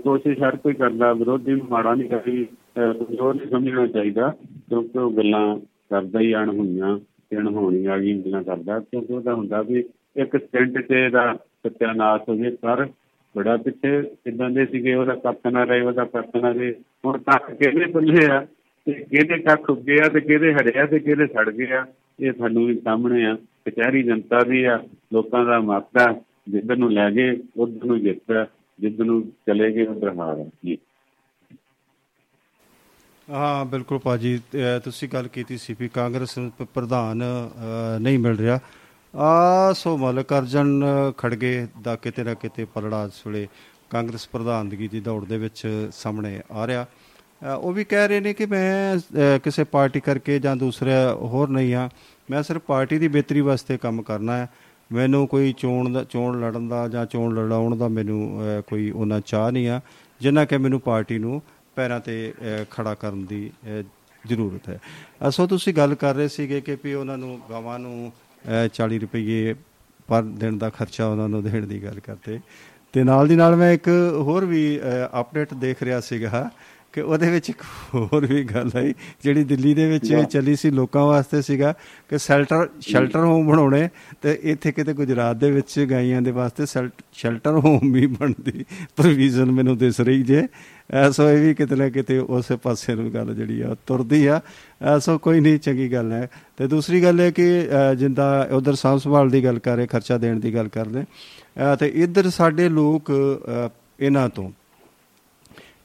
ਕੋਸ਼ਿਸ਼ 0.04 0.40
ਹਰ 0.40 0.56
ਕੋਈ 0.56 0.74
ਕਰਦਾ 0.74 1.14
ਵਿਰੋਧੀ 1.14 1.52
ਨੂੰ 1.52 1.68
ਮਾੜਾ 1.70 1.96
ਨਹੀਂ 1.96 2.10
ਕਰੀ 2.10 2.46
ਕਮਜ਼ੋਰ 2.76 3.36
ਨਹੀਂ 3.36 3.50
ਸਮਝਣਾ 3.50 3.88
ਚਾਹੀਦਾ 3.88 4.30
ਕਿਉਂਕਿ 4.70 5.00
ਉਹ 5.00 5.12
ਗੱਲਾਂ 5.12 5.60
ਕਰਦਾ 5.90 6.20
ਹੀ 6.20 6.32
ਆਣ 6.32 6.50
ਹੋਈਆਂ 6.50 7.00
ਤੇ 7.30 7.42
ਹੋਣੀ 7.42 7.86
ਆ 7.86 7.98
ਗਈ 7.98 8.22
ਗੱਲਾਂ 8.22 8.44
ਕਰਦਾ। 8.44 8.80
ਕਿਉਂਕਿ 8.80 9.14
ਉਹਦਾ 9.14 9.34
ਹੁੰਦਾ 9.34 9.62
ਵੀ 9.62 9.84
ਇੱਕ 10.16 10.38
ਸਕਿੰਟ 10.38 10.88
ਤੇ 10.88 11.06
ਇਹਦਾ 11.06 11.38
ਸਤਿਆਨਾਸ਼ 11.68 12.30
ਹੋ 12.30 12.36
ਜੇ 12.36 12.50
ਪਰ 12.50 12.88
ਬੜਾ 13.36 13.56
ਪਿੱਛੇ 13.58 13.98
ਇਦਾਂ 14.28 14.50
ਦੇ 14.50 14.66
ਸੀਗੇ, 14.66 14.94
ਉਹਦਾ 14.96 15.16
ਕੱਖ 15.16 15.48
ਨਾ 15.48 15.64
ਰਹੇ, 15.64 15.82
ਉਹਦਾ 15.82 16.06
ਕੱਖ 16.06 16.36
ਨਾ 16.36 16.52
ਰਹੇ। 16.52 16.74
ਹੁਣ 17.06 17.18
ਤੱਕ 17.20 17.52
ਕਿਹਦੇ 17.52 17.86
ਬੱਲੇ 17.92 18.26
ਆ 18.32 18.40
ਤੇ 18.88 18.94
ਕਿਹਦੇ 18.94 19.38
ਕੱਖ 19.40 19.70
ਉੱਗੇ 19.70 20.00
ਆ 20.04 20.08
ਤੇ 20.10 20.20
ਕਿਹਦੇ 20.22 20.54
ਹੜਿਆ 20.54 20.86
ਤੇ 20.86 21.00
ਕਿਹਦੇ 21.00 21.28
ਸੜ 21.28 21.50
ਗਏ 21.50 21.72
ਆ 21.72 21.86
ਇਹ 22.20 22.32
ਤੁਹਾਨੂੰ 22.34 22.66
ਵੀ 22.66 22.76
ਸਾਹਮਣੇ 22.84 23.26
ਆ। 23.26 23.36
ਕਚਹਿਰੀ 23.66 24.04
ਜਨਤਾ 24.04 24.44
ਦੀ 24.44 24.64
ਆ, 24.64 24.78
ਲੋਕਾਂ 25.14 25.46
ਦਾ 25.46 25.60
ਮਾਪਾ 25.62 26.12
ਜਿੱਧਰ 26.50 26.78
ਨੂੰ 26.78 26.92
ਲੈ 26.94 27.10
ਗਏ, 27.12 27.38
ਉਧਰ 27.58 27.86
ਨੂੰ 27.86 28.00
ਜਿੱਤ 28.02 28.48
ਜਿੱਧਰ 28.80 29.06
ਨੂੰ 29.06 29.22
ਚਲੇ 29.48 29.72
ਗਏ, 29.74 29.86
ਉਧਰ 29.88 30.14
ਹਾਰ 30.18 30.44
ਜੀ। 30.66 30.78
ਹਾਂ, 33.28 33.66
ਬਿਲਕੁਲ 33.66 34.00
ਪਾਜੀ 34.04 34.40
ਤੁਸੀਂ 34.84 35.10
ਗੱਲ 35.10 35.28
ਕੀਤੀ 35.28 35.58
ਸੀ 35.58 35.76
ਵੀ 35.80 35.88
ਕਾਂਗਰਸ 35.88 36.38
ਪ੍ਰਧਾਨ 36.74 37.24
ਨਹੀਂ 38.02 38.20
ਮਿਲ 38.20 38.38
ਰਿਹਾ। 38.38 38.60
ਆ 39.16 39.74
ਸੋ 39.74 39.98
ਮਲਕ 39.98 40.34
ਅਰਜਨ 40.34 40.84
ਖੜਗੇ 41.18 41.68
ਦਾ 41.82 41.96
ਕਿਤੇ 41.96 42.24
ਨਾ 42.24 42.34
ਕਿਤੇ 42.34 42.66
ਪਲੜਾ 42.66 43.06
ਇਸ 43.06 43.28
ਵੇਲੇ 43.28 43.48
ਕਾਂਗਰਸ 43.90 44.28
ਪ੍ਰਧਾਨਗੀ 44.28 44.88
ਦੀ 44.88 45.00
ਦੌੜ 45.00 45.26
ਦੇ 45.26 45.38
ਵਿੱਚ 45.38 45.90
ਸਾਹਮਣੇ 45.94 46.42
ਆ 46.52 46.68
ਰਿਹਾ। 46.68 46.84
ਅ, 46.84 47.56
ਉਹ 47.56 47.74
ਵੀ 47.74 47.84
ਕਹਿ 47.84 48.08
ਰਹੇ 48.08 48.20
ਨੇ 48.20 48.34
ਕਿ 48.34 48.46
ਮੈਂ 48.46 48.98
ਅ, 48.98 49.38
ਕਿਸੇ 49.44 49.64
ਪਾਰਟੀ 49.64 50.00
ਕਰਕੇ 50.00 50.40
ਜਾਂ 50.40 50.56
ਦੂਸਰਾ 50.56 51.14
ਹੋਰ 51.14 51.50
ਨਹੀਂ 51.50 51.76
ਆ 51.76 51.90
ਮੈਂ 52.32 52.44
ਸਿਰਫ 52.44 52.62
ਪਾਰਟੀ 52.62 52.98
ਦੀ 53.00 53.08
ਬਿਹਤਰੀ 53.08 53.42
ਵਾਸਤੇ 53.42 53.78
ਕੰਮ 53.78 54.02
ਕਰਨਾ 54.02 54.38
ਹੈ। 54.38 54.50
ਮੈਨੂੰ 54.92 55.28
ਕੋਈ 55.28 55.54
ਚੋਣ 55.58 55.92
ਦਾ 55.94 56.04
ਚੋਣ 56.04 56.40
ਲੜਨ 56.42 56.68
ਦਾ 56.68 56.88
ਜਾਂ 56.88 57.06
ਚੋਣ 57.06 57.36
ਲੜਾਉਣ 57.36 57.78
ਦਾ 57.78 57.88
ਮੈਨੂੰ 57.88 58.42
ਅ, 58.42 58.62
ਕੋਈ 58.62 58.92
ਉਹਨਾਂ 58.92 59.22
ਚਾਹ 59.26 59.52
ਨਹੀਂ 59.52 59.70
ਆ 59.70 59.82
ਜਿੰਨਾ 60.22 60.46
ਕਿ 60.46 60.58
ਮੈਨੂੰ 60.58 60.80
ਪਾਰਟੀ 60.80 61.18
ਨੂੰ 61.18 61.42
ਪੈਰਾਂ 61.76 62.00
ਤੇ 62.00 62.34
ਅ, 62.62 62.66
ਖੜਾ 62.72 62.94
ਕਰਨ 62.94 63.26
ਦੀ 63.26 63.52
ਅ, 63.68 63.84
ਜ਼ਰੂਰਤ 64.28 64.70
ਹੈ। 64.70 64.80
ਅਸੋ 65.28 65.48
ਤੁਸੀਂ 65.48 65.74
ਗੱਲ 65.74 65.96
ਕਰ 65.96 66.16
ਰਹੇ 66.16 66.28
ਸੀਗੇ 66.28 66.62
ਕਿ 66.62 66.78
ਵੀ 66.84 66.94
ਉਹਨਾਂ 66.94 67.18
ਨੂੰ 67.18 67.40
ਗਾਵਾਂ 67.50 67.80
ਨੂੰ 67.80 68.12
ਅ, 68.12 68.21
40 68.74 69.00
ਰੁਪਏ 69.00 69.54
ਪਰ 70.08 70.22
ਦਿਨ 70.24 70.58
ਦਾ 70.58 70.70
ਖਰਚਾ 70.70 71.06
ਉਹਨਾਂ 71.08 71.28
ਨੂੰ 71.30 71.44
ਦੇਣ 71.44 71.66
ਦੀ 71.68 71.84
ਗੱਲ 71.84 72.00
ਕਰਦੇ 72.00 72.40
ਤੇ 72.94 73.04
ਨਾਲ 73.04 73.28
ਦੀ 73.28 73.36
ਨਾਲ 73.36 73.56
ਮੈਂ 73.56 73.72
ਇੱਕ 73.74 73.88
ਹੋਰ 74.22 74.46
ਵੀ 74.46 74.80
ਅਪਡੇਟ 75.20 75.54
ਦੇਖ 75.54 75.84
ਰਿਹਾ 75.84 76.00
ਸੀਗਾ। 76.00 76.50
ਕਿ 76.94 77.02
ਉਹਦੇ 77.02 77.30
ਵਿੱਚ 77.32 77.50
ਇੱਕ 77.50 77.62
ਹੋਰ 77.96 78.26
ਵੀ 78.26 78.44
ਗੱਲ 78.44 78.70
ਆਈ 78.76 78.94
ਜਿਹੜੀ 79.24 79.44
ਦਿੱਲੀ 79.44 79.74
ਦੇ 79.74 79.86
ਵਿੱਚ 79.90 80.14
ਚੱਲੀ 80.32 80.56
ਸੀ 80.56 80.70
ਲੋਕਾਂ 80.70 81.06
ਵਾਸਤੇ 81.06 81.42
ਸੀਗਾ 81.42 81.74
ਕਿ 82.10 82.18
ਸ਼ੈਲਟਰ 82.18 82.68
ਸ਼ੈਲਟਰ 82.82 83.20
ਹੋਮ 83.20 83.48
ਬਣਾਉਣੇ 83.48 83.90
ਤੇ 84.22 84.40
ਇੱਥੇ 84.44 84.72
ਕਿਤੇ 84.72 84.94
ਗੁਜਰਾਤ 84.94 85.36
ਦੇ 85.36 85.52
ਵਿੱਚ 85.52 85.80
ਗਾਈਆਂ 85.92 86.22
ਦੇ 86.22 86.32
ਵਾਸਤੇ 86.32 86.66
ਸ਼ੈਲਟਰ 87.14 87.52
ਹੋਮ 87.52 87.92
ਵੀ 87.92 88.06
ਬਣਦੀ 88.08 88.66
ਪ੍ਰੋਵੀਜ਼ਨ 88.96 89.52
ਮੈਨੂੰ 89.52 89.78
ਦਿਸ 89.78 90.00
ਰਹੀ 90.02 90.24
ਜੇ। 90.24 90.48
ਐਸੋ 90.92 91.30
ਇਹ 91.30 91.42
ਵੀ 91.42 91.54
ਕਿਤੇ 91.54 91.76
ਨਾ 91.76 91.90
ਕਿਤੇ 91.90 92.18
ਉਸੇ 92.18 92.56
ਪਾਸੇ 92.56 92.96
ਨੂੰ 92.96 93.14
ਗੱਲ 93.14 93.34
ਜਿਹੜੀ 93.36 93.62
ਆ 93.62 93.76
ਤੁਰਦੀ 93.88 94.26
ਆ। 94.26 94.42
ਐਸੋ 94.96 95.18
ਕੋਈ 95.18 95.40
ਨਹੀਂ 95.40 95.60
ਚੰਗੀ 95.60 95.92
ਗੱਲ 95.94 96.12
ਹੈ। 96.12 96.30
ਤੇ 96.58 96.68
ਦੂਸਰੀ 96.68 97.04
ਗੱਲ 97.04 97.20
ਹੈ 97.20 97.32
ਕਿ 97.32 97.46
ਜਿੰਦਾ 97.98 98.48
ਉਧਰ 98.52 98.76
ਸਾਂਭ 98.76 99.00
ਸੰਭਾਲ 99.00 99.30
ਦੀ 99.30 99.44
ਗੱਲ 99.44 99.60
ਕਰ 99.60 99.76
ਰਹੇ 99.76 99.88
ਖਰਚਾ 99.88 100.18
ਦੇਣ 100.18 100.40
ਦੀ 100.40 100.54
ਗੱਲ 100.56 100.68
ਕਰਦੇ 100.68 101.04
ਅ, 101.04 101.76
ਤੇ 101.76 101.92
ਇੱਧਰ 101.96 102.30
ਸਾਡੇ 102.30 102.70
ਲੋਕ 102.70 103.12
ਇਹਨਾਂ 104.00 104.30
ਤੋਂ 104.30 104.52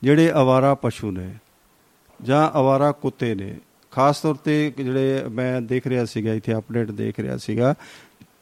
ਜਿਹੜੇ 0.06 0.32
ਅਵਾਰਾ 0.32 0.74
ਪਸ਼ੂ 0.74 1.10
ਨੇ 1.10 1.34
ਜਾਂ 2.22 2.50
ਅਵਾਰਾ 2.60 2.92
ਕੁੱਤੇ 2.92 3.34
ਨੇ, 3.34 3.54
ਖਾਸ 3.90 4.20
ਤੌਰ 4.20 4.34
ਤੇ 4.34 4.72
ਜਿਹੜੇ 4.76 5.24
ਮੈਂ 5.30 5.60
ਦੇਖ 5.60 5.86
ਰਿਹਾ 5.86 6.04
ਸੀਗਾ, 6.04 6.34
ਇੱਥੇ 6.34 6.54
ਅਪਡੇਟ 6.54 6.90
ਦੇਖ 6.90 7.20
ਰਿਹਾ 7.20 7.36
ਸੀਗਾ 7.36 7.74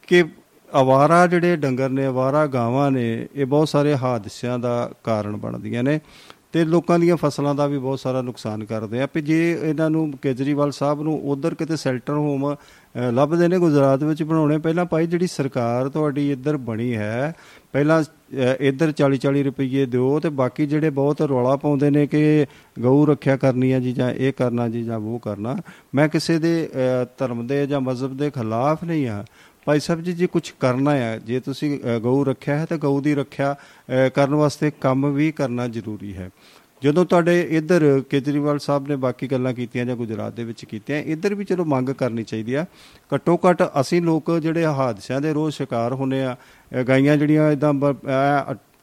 ਕਿ 0.07 0.23
ਅਵਾਰਾ 0.81 1.27
ਜਿਹੜੇ 1.27 1.55
ਡੰਗਰ 1.55 1.89
ਨੇ 1.89 2.07
ਅਵਾਰਾ 2.07 2.45
ਗਾਵਾਂ 2.47 2.91
ਨੇ, 2.91 3.27
ਇਹ 3.35 3.45
ਬਹੁਤ 3.45 3.69
ਸਾਰੇ 3.69 3.95
ਹਾਦਸਿਆਂ 3.95 4.59
ਦਾ 4.59 4.91
ਕਾਰਨ 5.03 5.35
ਬਣਦੀਆਂ 5.35 5.83
ਨੇ। 5.83 5.99
ਤੇ 6.55 6.63
ਲੋਕਾਂ 6.65 6.99
ਦੀਆਂ 6.99 7.15
ਫਸਲਾਂ 7.17 7.55
ਦਾ 7.55 7.65
ਵੀ 7.67 7.77
ਬਹੁਤ 7.77 7.99
ਸਾਰਾ 7.99 8.21
ਨੁਕਸਾਨ 8.21 8.63
ਕਰਦੇ 8.65 9.01
ਆ। 9.01 9.07
ਵੀ 9.15 9.21
ਜੇ 9.21 9.39
ਇਹਨਾਂ 9.63 9.89
ਨੂੰ 9.89 10.11
ਕੇਜਰੀਵਾਲ 10.21 10.71
ਸਾਹਿਬ 10.71 11.01
ਨੂੰ 11.01 11.19
ਉਧਰ 11.31 11.55
ਕਿਤੇ 11.55 11.75
ਸ਼ੈਲਟਰ 11.75 12.13
ਹੋਮ 12.13 12.53
ਅ, 12.53 13.11
ਲੱਭਦੇ 13.11 13.47
ਨੇ 13.47 13.57
ਗੁਜਰਾਤ 13.59 14.03
ਵਿੱਚ 14.03 14.23
ਬਣਾਉਣੇ 14.23 14.57
ਪਹਿਲਾਂ 14.57 14.85
ਭਾਈ 14.85 15.07
ਜਿਹੜੀ 15.07 15.27
ਸਰਕਾਰ 15.27 15.89
ਤੁਹਾਡੀ 15.89 16.31
ਇੱਧਰ 16.31 16.57
ਬਣੀ 16.57 16.95
ਹੈ 16.95 17.33
ਪਹਿਲਾਂ 17.73 18.01
ਅ, 18.01 18.55
ਇੱਧਰ 18.59 18.93
40 19.01 19.17
40 19.17 19.43
ਰੁਪਏ 19.43 19.85
ਦਿਓ 19.85 20.19
ਤੇ 20.19 20.29
ਬਾਕੀ 20.29 20.65
ਜਿਹੜੇ 20.65 20.89
ਬਹੁਤ 20.89 21.21
ਰੌਲਾ 21.21 21.55
ਪਾਉਂਦੇ 21.55 21.89
ਨੇ 21.89 22.07
ਕਿ 22.07 22.45
ਗਊ 22.79 23.05
ਰੱਖਿਆ 23.05 23.37
ਕਰਨੀ 23.37 23.73
ਹੈ 23.73 23.79
ਜੀ 23.79 23.91
ਜਾਂ 23.93 24.11
ਇਹ 24.11 24.33
ਕਰਨਾ 24.33 24.67
ਜੀ 24.69 24.83
ਜਾਂ 24.83 24.97
ਉਹ 24.97 25.19
ਕਰਨਾ 25.19 25.55
ਮੈਂ 25.95 26.07
ਕਿਸੇ 26.09 26.39
ਦੇ 26.39 26.53
ਅ, 26.65 27.05
ਧਰਮ 27.17 27.47
ਦੇ 27.47 27.67
ਜਾਂ 27.67 27.81
ਮਜ਼ਹਬ 27.81 28.17
ਦੇ 28.17 28.29
ਖਿਲਾਫ 28.29 28.83
ਨਹੀਂ 28.83 29.07
ਆ। 29.07 29.25
ਭਾਈ 29.65 29.79
ਸਾਹਿਬ 29.79 30.01
ਜੀ 30.03 30.13
ਜੇ 30.13 30.27
ਕੁਝ 30.27 30.49
ਕਰਨਾ 30.59 30.91
ਹੈ 30.91 31.17
ਜੇ 31.25 31.39
ਤੁਸੀਂ 31.39 31.79
ਅ, 31.79 31.97
ਗਊ 31.99 32.23
ਰੱਖਿਆ 32.23 32.57
ਹੈ 32.57 32.65
ਤਾਂ 32.65 32.77
ਗਊ 32.77 32.99
ਦੀ 33.01 33.15
ਰੱਖਿਆ 33.15 33.53
ਅ, 33.53 34.09
ਕਰਨ 34.09 34.33
ਵਾਸਤੇ 34.35 34.71
ਕੰਮ 34.81 35.11
ਵੀ 35.13 35.31
ਕਰਨਾ 35.31 35.67
ਜ਼ਰੂਰੀ 35.67 36.15
ਹੈ। 36.17 36.29
ਜਦੋਂ 36.81 37.05
ਤੁਹਾਡੇ 37.05 37.39
ਇੱਧਰ 37.51 37.83
ਕੇਜਰੀਵਾਲ 38.09 38.59
ਸਾਹਿਬ 38.59 38.87
ਨੇ 38.87 38.95
ਬਾਕੀ 38.95 39.27
ਗੱਲਾਂ 39.27 39.53
ਕੀਤੀਆਂ 39.53 39.85
ਜਾਂ 39.85 39.95
ਗੁਜਰਾਤ 39.95 40.33
ਦੇ 40.33 40.43
ਵਿੱਚ 40.43 40.63
ਕੀਤੀਆਂ 40.65 40.97
ਇੱਧਰ 41.05 41.35
ਵੀ 41.35 41.45
ਚਲੋ 41.45 41.65
ਮੰਗ 41.65 41.89
ਕਰਨੀ 41.89 42.23
ਚਾਹੀਦੀ 42.23 42.53
ਆ। 42.53 42.65
ਘੱਟੋ 43.15 43.37
ਘੱਟ 43.49 43.63
ਅਸੀਂ 43.81 44.01
ਲੋਕ 44.01 44.31
ਜਿਹੜੇ 44.39 44.65
ਹਾਦਸਿਆਂ 44.65 45.21
ਦੇ 45.21 45.33
ਰੋਜ਼ 45.33 45.55
ਸ਼ਿਕਾਰ 45.55 45.93
ਹੁੰਨੇ 45.93 46.23
ਆ 46.23 46.35
ਅ, 46.71 46.83
ਗਾਈਆਂ 46.83 47.17
ਜਿਹੜੀਆਂ 47.17 47.51
ਇਦਾਂ 47.51 47.73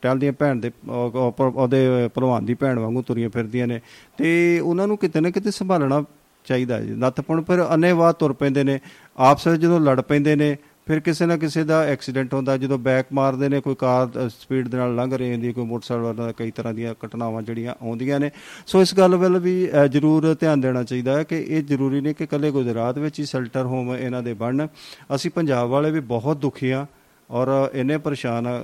ਟਲਦੀਆਂ 0.03 0.33
ਭੈਣ 0.33 0.57
ਦੇ 0.57 0.71
ਉਹ- 0.89 1.17
ਉਹ- 1.17 1.53
ਉਹਦੇ 1.55 2.09
ਭਲਵਾਨ 2.15 2.45
ਦੀ 2.45 2.55
ਭੈਣ 2.55 2.79
ਵਾਂਗੂ 2.79 3.03
ਤੁਰੀਆਂ 3.03 3.29
ਫਿਰਦੀਆਂ 3.31 3.67
ਨੇ 3.67 3.81
ਤੇ 4.19 4.59
ਉਹਨਾਂ 4.61 4.87
ਨੂੰ 4.89 4.97
ਕਿਤੇ 4.99 5.21
ਨਾ 5.21 5.31
ਕਿਤੇ 5.31 5.51
ਸੰਭਾਲਣਾ 5.51 6.03
ਚਾਹੀਦਾ 6.45 6.77
ਹੈ। 6.77 6.83
ਜੀ 6.83 6.95
ਨੱਥਪੁਣ 6.95 7.43
ਫਿਰ 7.43 7.63
ਅਨੇਵਾਹ 7.75 8.13
ਤੁਰ 8.13 8.33
ਪੈਂਦੇ 8.33 8.63
ਨੇ 8.65 8.79
ਆਪਸ 9.19 9.47
ਵਿੱਚ 9.47 9.61
ਜਦੋਂ 9.63 9.81
ਲੜ 9.81 10.01
ਪੈਂਦੇ 10.01 10.35
ਨੇ 10.37 10.57
ਫਿਰ 10.87 11.01
ਕਿਸੇ 11.01 11.27
ਨਾ 11.27 11.37
ਕਿਸੇ 11.37 11.63
ਦਾ 11.65 11.83
ਐਕਸੀਡੈਂਟ 11.87 12.33
ਹੁੰਦਾ 12.35 12.57
ਜਦੋਂ 12.57 12.79
ਬੈਕ 12.79 13.07
ਮਾਰਦੇ 13.15 13.49
ਨੇ 13.49 13.61
ਕੋਈ 13.61 13.75
ਕਾਰ 13.79 14.29
ਸਪੀਡ 14.29 14.69
ਦੇ 14.69 14.77
ਨਾਲ 14.79 14.95
ਲੰਘ 14.97 15.13
ਰਹੀ 15.15 15.33
ਹੁੰਦੀ 15.33 15.53
ਕੋਈ 15.53 15.65
ਮੋਟਰਸਾਈਕਲ 15.65 16.03
ਵਾਲਾ 16.05 16.33
ਕਈ 16.37 16.51
ਤਰ੍ਹਾਂ 16.51 16.73
ਦੀਆਂ 16.75 16.95
ਘਟਨਾਵਾਂ 17.05 17.43
ਜਿਹੜੀਆਂ 17.43 17.75
ਆਉਂਦੀਆਂ 17.83 18.19
ਨੇ। 18.21 18.31
ਸੋ 18.67 18.81
ਇਸ 18.83 18.95
ਗੱਲ 18.99 19.17
ਵੱਲ 19.17 19.39
ਵੀ 19.39 19.55
ਜ਼ਰੂਰ 19.93 20.35
ਧਿਆਨ 20.41 20.61
ਦੇਣਾ 20.61 20.83
ਚਾਹੀਦਾ 20.83 21.17
ਹੈ 21.19 21.23
ਕਿ 21.25 21.39
ਇਹ 21.49 21.63
ਜ਼ਰੂਰੀ 21.63 22.01
ਨਹੀਂ 22.01 22.15
ਕਿ 22.15 22.27
ਕੱਲੇ 22.27 22.51
ਗੁਜਰਾਤ 22.51 22.99
ਵਿੱਚ 22.99 23.21
ਹੀ 23.21 23.25
ਸ਼ੈਲਟਰ 23.25 23.67
ਹੋਮ 23.67 23.95
ਇਹਨਾਂ 23.95 24.23
ਦੇ 24.23 24.35
ਬਣਨ। 24.35 24.69
ਅਸੀਂ 25.15 25.31
ਪੰਜਾਬ 25.31 25.69
ਵਾਲੇ 25.71 25.91
ਵੀ 25.91 26.01
ਬਹੁਤ 26.11 26.37
ਦੁਖੀ 26.37 26.71
ਆ 26.71 26.87
ਔਰ 27.31 27.49
ਇੰਨੇ 27.75 27.99
ਪਰੇਸ਼ਾਨ 27.99 28.47
ਆ 28.47 28.59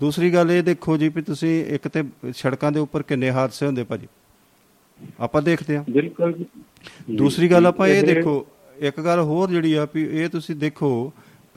ਦੂਸਰੀ 0.00 0.32
ਗੱਲ 0.34 0.50
ਇਹ 0.50 0.62
ਦੇਖੋ 0.62 0.96
ਜੀ 0.96 1.08
ਵੀ 1.08 1.22
ਤੁਸੀਂ 1.22 1.64
ਇੱਕ 1.74 1.88
ਤੇ 1.88 2.02
ਸੜਕਾਂ 2.36 2.72
ਦੇ 2.72 2.80
ਉੱਪਰ 2.80 3.02
ਕਿੰਨੇ 3.02 3.30
ਹਾਦਸੇ 3.30 3.66
ਹੁੰਦੇ 3.66 3.84
ਭਾਜੀ? 3.84 4.08
ਆਪਾਂ 5.20 5.42
ਦੇਖਦੇ 5.42 5.76
ਹਾਂ। 5.76 5.84
ਬਿਲਕੁਲ 5.90 6.32
ਜੀ। 6.32 6.44
ਦੂਸਰੀ 7.16 7.50
ਗੱਲ 7.50 7.66
ਆਪਾਂ 7.66 7.88
ਇਹ 7.88 8.02
ਦੇਖੋ 8.06 8.46
ਇੱਕ 8.78 9.00
ਗੱਲ 9.00 9.20
ਹੋਰ 9.20 9.50
ਜਿਹੜੀ 9.50 9.72
ਆ 9.74 9.86
ਵੀ 9.94 10.02
ਇਹ 10.20 10.28
ਤੁਸੀਂ 10.28 10.56
ਦੇਖੋ 10.56 10.90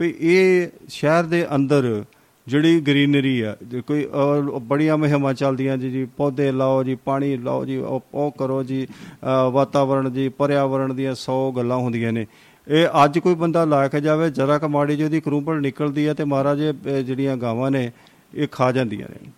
ਵੀ 0.00 0.14
ਇਹ 0.20 0.68
ਸ਼ਹਿਰ 0.88 1.24
ਦੇ 1.24 1.46
ਅੰਦਰ 1.54 2.04
ਜਿਹੜੀ 2.46 2.80
ਗ੍ਰੀਨਰੀ 2.80 3.40
ਆ 3.40 3.56
ਜੇ 3.62 3.80
ਕੋਈ 3.80 4.04
ਅਹ, 4.04 4.58
ਬੜੀਆਂ 4.58 4.96
ਮੁਹਿੰਮਾਂ 4.96 5.34
ਚੱਲਦੀਆਂ 5.34 5.76
ਜੀ 5.78 5.90
ਜੀ 5.90 6.06
ਪੌਦੇ 6.16 6.52
ਲਾਓ 6.52 6.84
ਜੀ 6.84 6.94
ਪਾਣੀ 6.94 7.36
ਲਾਓ 7.36 7.64
ਜੀ 7.64 7.76
ਉਹ 7.76 8.02
ਉਹ 8.14 8.30
ਕਰੋ 8.38 8.62
ਜੀ 8.62 8.86
ਅਹ, 8.86 9.50
ਵਾਤਾਵਰਣ 9.50 10.10
ਜੀ 10.10 10.28
ਪਰਿਆਵਰਣ 10.28 10.94
ਦੀਆਂ 10.94 11.14
100 11.14 11.52
ਗੱਲਾਂ 11.56 11.76
ਹੁੰਦੀਆਂ 11.76 12.12
ਨੇ। 12.12 12.26
ਇਹ 12.68 12.86
ਅੱਜ 13.04 13.18
ਕੋਈ 13.18 13.34
ਬੰਦਾ 13.34 13.64
ਲਾ 13.64 13.88
ਕੇ 13.88 14.00
ਜਾਵੇ 14.00 14.30
ਜਰਾ 14.30 14.58
ਕ 14.58 14.64
ਮਾੜੀ 14.64 14.92
ਜਿਹੀ 14.96 15.04
ਉਹਦੀ 15.04 15.20
ਕਰੂੰਬਲ 15.20 15.60
ਨਿਕਲਦੀ 15.60 16.06
ਆ 16.06 16.14
ਤੇ 16.14 16.24
ਮਹਾਰਾਜ 16.24 16.60
ਇਹ, 16.60 16.74
ਇਹ 16.86 17.04
ਜਿਹੜੀਆਂ 17.04 17.36
ਗਾਵਾਂ 17.36 17.70
ਨੇ 17.70 17.90
ਇਹ 18.34 18.48
ਖਾ 18.52 18.72
ਜਾਂਦੀਆਂ 18.72 19.08
ਨੇ। 19.08 19.30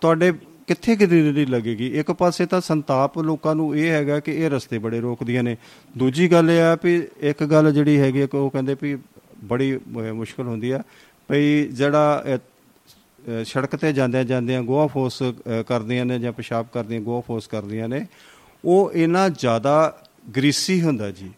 ਤੁਹਾਡੇ 0.00 0.32
ਕਿੱਥੇ 0.66 0.96
ਗ੍ਰੀਨਰੀ 0.96 1.46
ਲੱਗੇਗੀ? 1.46 1.86
ਇੱਕ 1.86 2.12
ਪਾਸੇ 2.12 2.46
ਤਾਂ 2.46 2.60
ਸੰਤਾਪ 2.60 3.18
ਲੋਕਾਂ 3.18 3.54
ਨੂੰ 3.54 3.76
ਇਹ 3.76 3.90
ਹੈਗਾ 3.90 4.20
ਕਿ 4.20 4.32
ਇਹ 4.32 4.50
ਰਸਤੇ 4.50 4.78
ਬੜੇ 4.78 5.00
ਰੋਕਦੀਆਂ 5.00 5.42
ਨੇ। 5.42 5.56
ਦੂਜੀ 5.98 6.32
ਗੱਲ 6.32 6.50
ਇਹ 6.50 6.60
ਆ 6.60 6.76
ਵੀ 6.84 7.02
ਇੱਕ 7.20 7.44
ਗੱਲ 7.44 7.72
ਜਿਹੜੀ 7.72 7.98
ਹੈਗੀ 7.98 8.20
ਆ 8.20 8.26
ਕਿ 8.26 8.36
ਉਹ 8.36 8.50
ਕਹਿੰਦੇ 8.50 8.76
ਵੀ 8.82 8.96
ਬੜੀ 9.44 9.76
ਅਹ, 9.76 10.12
ਮੁਸ਼ਕਲ 10.12 10.42
ਹੁੰਦੀ 10.42 10.70
ਆ। 10.70 10.82
ਭਈ 11.28 11.62
ਜਿਹੜਾ 11.62 12.24
ਅਹ, 12.26 12.38
ਅਹ, 12.38 13.44
ਸੜਕ 13.44 13.76
ਤੇ 13.76 13.92
ਜਾਂਦਿਆਂ 13.92 14.24
ਜਾਂਦਿਆਂ 14.24 14.62
ਗੋਹਾ 14.62 14.86
ਫੋਸ 14.86 15.22
ਅਹ, 15.22 15.62
ਕਰਦੀਆਂ 15.62 16.04
ਨੇ 16.04 16.18
ਜਾਂ 16.18 16.32
ਪਿਸ਼ਾਬ 16.32 16.66
ਕਰਦੀਆਂ 16.72 17.00
ਗੋਹਾ 17.00 17.20
ਫੋਸ 17.20 17.46
ਕਰਦੀਆਂ 17.46 17.88
ਨੇ 17.88 18.06
ਉਹ 18.64 18.92
ਇੰਨਾ 18.94 19.28
ਜ਼ਿਆਦਾ 19.28 20.02
ਗਰੀਸੀ 20.36 20.82
ਹੁੰਦਾ 20.82 21.10
ਜੀ। 21.10 21.30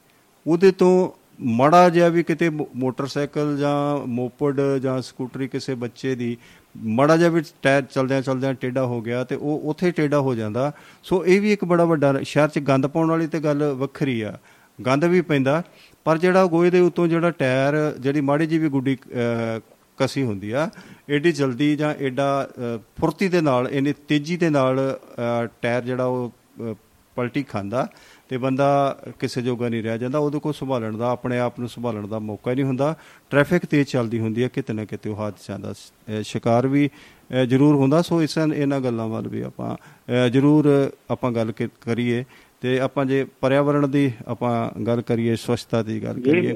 ਉਹਦੇ 0.47 0.73
ਤੋਂ 0.73 1.21
ਮੜਾ 1.41 1.89
ਜਿਹਾ 1.89 2.09
ਵੀ 2.09 2.23
ਕਿਤੇ 2.23 2.49
ਮੋ- 2.49 2.67
ਮੋਟਰਸਾਈਕਲ 2.75 3.57
ਜਾਂ 3.59 4.07
ਮੋਪਡ 4.07 4.61
ਜਾਂ 4.83 5.03
ਸਕੂਟਰੀ 5.03 5.49
ਕਿਸੇ 5.49 5.75
ਬੱਚੇ 5.75 6.15
ਦੀ 6.15 6.37
ਮੜਾ 6.77 7.17
ਜਿਹਾ 7.17 7.29
ਵੀ 7.29 7.43
ਟਾਇਰ 7.63 7.83
ਚਲਦਿਆਂ 7.85 8.23
ਚਲਦਿਆਂ 8.23 8.55
ਟੇਢਾ 8.55 8.85
ਹੋ 8.85 9.01
ਗਿਆ 9.01 9.25
ਤੇ 9.25 9.37
ਉਹ 9.37 9.61
ਉੱਥੇ 9.65 9.91
ਟੇਢਾ 9.91 10.21
ਹੋ 10.21 10.35
ਜਾਂਦਾ। 10.35 10.73
ਸੋ 11.05 11.27
ਇਹ 11.27 11.41
ਵੀ 11.41 11.53
ਇੱਕ 11.53 11.65
ਬੜਾ 11.65 11.85
ਵੱਡਾ 11.85 12.15
ਸ਼ਹਿਰ 12.23 12.49
'ਚ 12.49 12.59
ਗੰਦ 12.59 12.87
ਪਾਉਣ 12.87 13.09
ਵਾਲੀ 13.09 13.27
ਤੇ 13.27 13.41
ਗੱਲ 13.41 13.73
ਵੱਖਰੀ 13.73 14.21
ਆ। 14.21 14.39
ਗੰਦ 14.87 15.05
ਵੀ 15.05 15.21
ਪੈਂਦਾ। 15.21 15.63
ਪਰ 16.05 16.19
ਜਿਹੜਾ 16.19 16.47
ਗੋਹੇ 16.47 16.71
ਦੇ 16.71 16.81
ਉੱਤੋਂ 16.81 17.09
ਜਿਹੜਾ 17.09 17.31
ਟਾਇਰ 17.31 17.95
ਜਿਹੜੀ 18.01 18.21
ਮਾੜੀ 18.21 18.47
ਜਿਹੀ 18.47 18.59
ਵੀ 18.61 18.69
ਗੁੱਡੀ 18.69 18.97
ਅਹ, 18.97 19.61
ਕਸੀ 19.99 20.23
ਹੁੰਦੀ 20.23 20.51
ਆ 20.51 20.71
ਏਡੀ 21.11 21.33
ਜਲਦੀ 21.33 21.77
ਜਾਂ 21.77 21.95
ਏਡਾ 22.01 22.49
ਅਹ, 22.51 22.79
ਫੁਰਤੀ 23.01 23.29
ਦੇ 23.29 23.41
ਨਾਲ 23.41 23.69
ਇੰਨੀ 23.69 23.93
ਤੇਜ਼ੀ 24.09 24.37
ਦੇ 24.37 24.51
ਨਾਲ 24.51 24.99
ਅਹ, 25.01 25.49
ਟਾਇਰ 25.63 25.83
ਜਿਹੜਾ 25.83 26.05
ਉਹ 26.05 26.33
ਅਹ, 26.61 26.75
ਪਲਟੀ 27.17 27.43
ਖਾਂਦਾ 27.43 27.89
ਤੇ 28.29 28.37
ਬੰਦਾ 28.39 28.99
ਕਿਸੇ 29.19 29.43
ਜੋਗਾ 29.43 29.69
ਨਹੀਂ 29.69 29.83
ਰਹਿ 29.83 29.99
ਜਾਂਦਾ। 29.99 30.19
ਉਹਦੇ 30.19 30.39
ਕੋਲ 30.39 30.53
ਸੰਭਾਲਣ 30.53 30.97
ਦਾ 30.97 31.11
ਆਪਣੇ 31.11 31.39
ਆਪ 31.39 31.61
ਨੂੰ 31.61 31.69
ਸੰਭਾਲਣ 31.69 32.07
ਦਾ 32.09 32.19
ਮੌਕਾ 32.19 32.51
ਹੀ 32.51 32.57
ਨਹੀਂ 32.57 32.65
ਹੁੰਦਾ। 32.65 32.95
ਟ੍ਰੈਫਿਕ 33.31 33.67
ਤੇਜ਼ 33.67 33.89
ਚੱਲਦੀ 33.89 34.19
ਹੁੰਦੀ 34.19 34.43
ਹੈ 34.43 34.49
ਕਿਤੇ 34.49 34.73
ਨਾ 34.73 34.85
ਕਿਤੇ 34.85 35.11
ਉਹ 35.11 35.17
ਹਾਦਸਿਆਂ 35.17 35.59
ਦਾ 35.59 35.73
ਸ- 35.73 35.77
ਅਹ, 35.77 36.23
ਸ਼ਿਕਾਰ 36.23 36.67
ਵੀ 36.67 36.89
ਅਹ, 36.89 37.45
ਜ਼ਰੂਰ 37.45 37.75
ਹੁੰਦਾ। 37.75 38.03
ਸੋ 38.03 38.23
ਇਸ 38.23 38.39
ਇਹਨਾਂ 38.55 38.81
ਗੱਲਾਂ 38.81 39.09
ਵੱਲ 39.09 39.29
ਵੀ 39.29 39.41
ਆਪਾਂ 39.41 39.75
ਅਹ, 39.75 40.29
ਜ਼ਰੂਰ 40.29 40.91
ਆਪਾਂ 41.11 41.33
ਗੱਲ 41.33 41.53
ਕ- 41.53 41.69
ਕਰੀਏ। 41.81 42.25
ਤੇ 42.63 42.79
ਆਪਾਂ 42.81 43.05
ਜੇ 43.07 43.25
ਪਰਿਆਵਰਣ 43.41 43.87
ਦੀ 43.89 44.11
ਆਪਾਂ 44.27 44.53
ਗੱਲ 44.87 45.01
ਕਰੀਏ 45.03 45.35
ਸਵੱਛਤਾ 45.37 45.83
ਦੀ 45.83 46.03
ਗੱਲ 46.03 46.21
ਕਰੀਏ। 46.21 46.53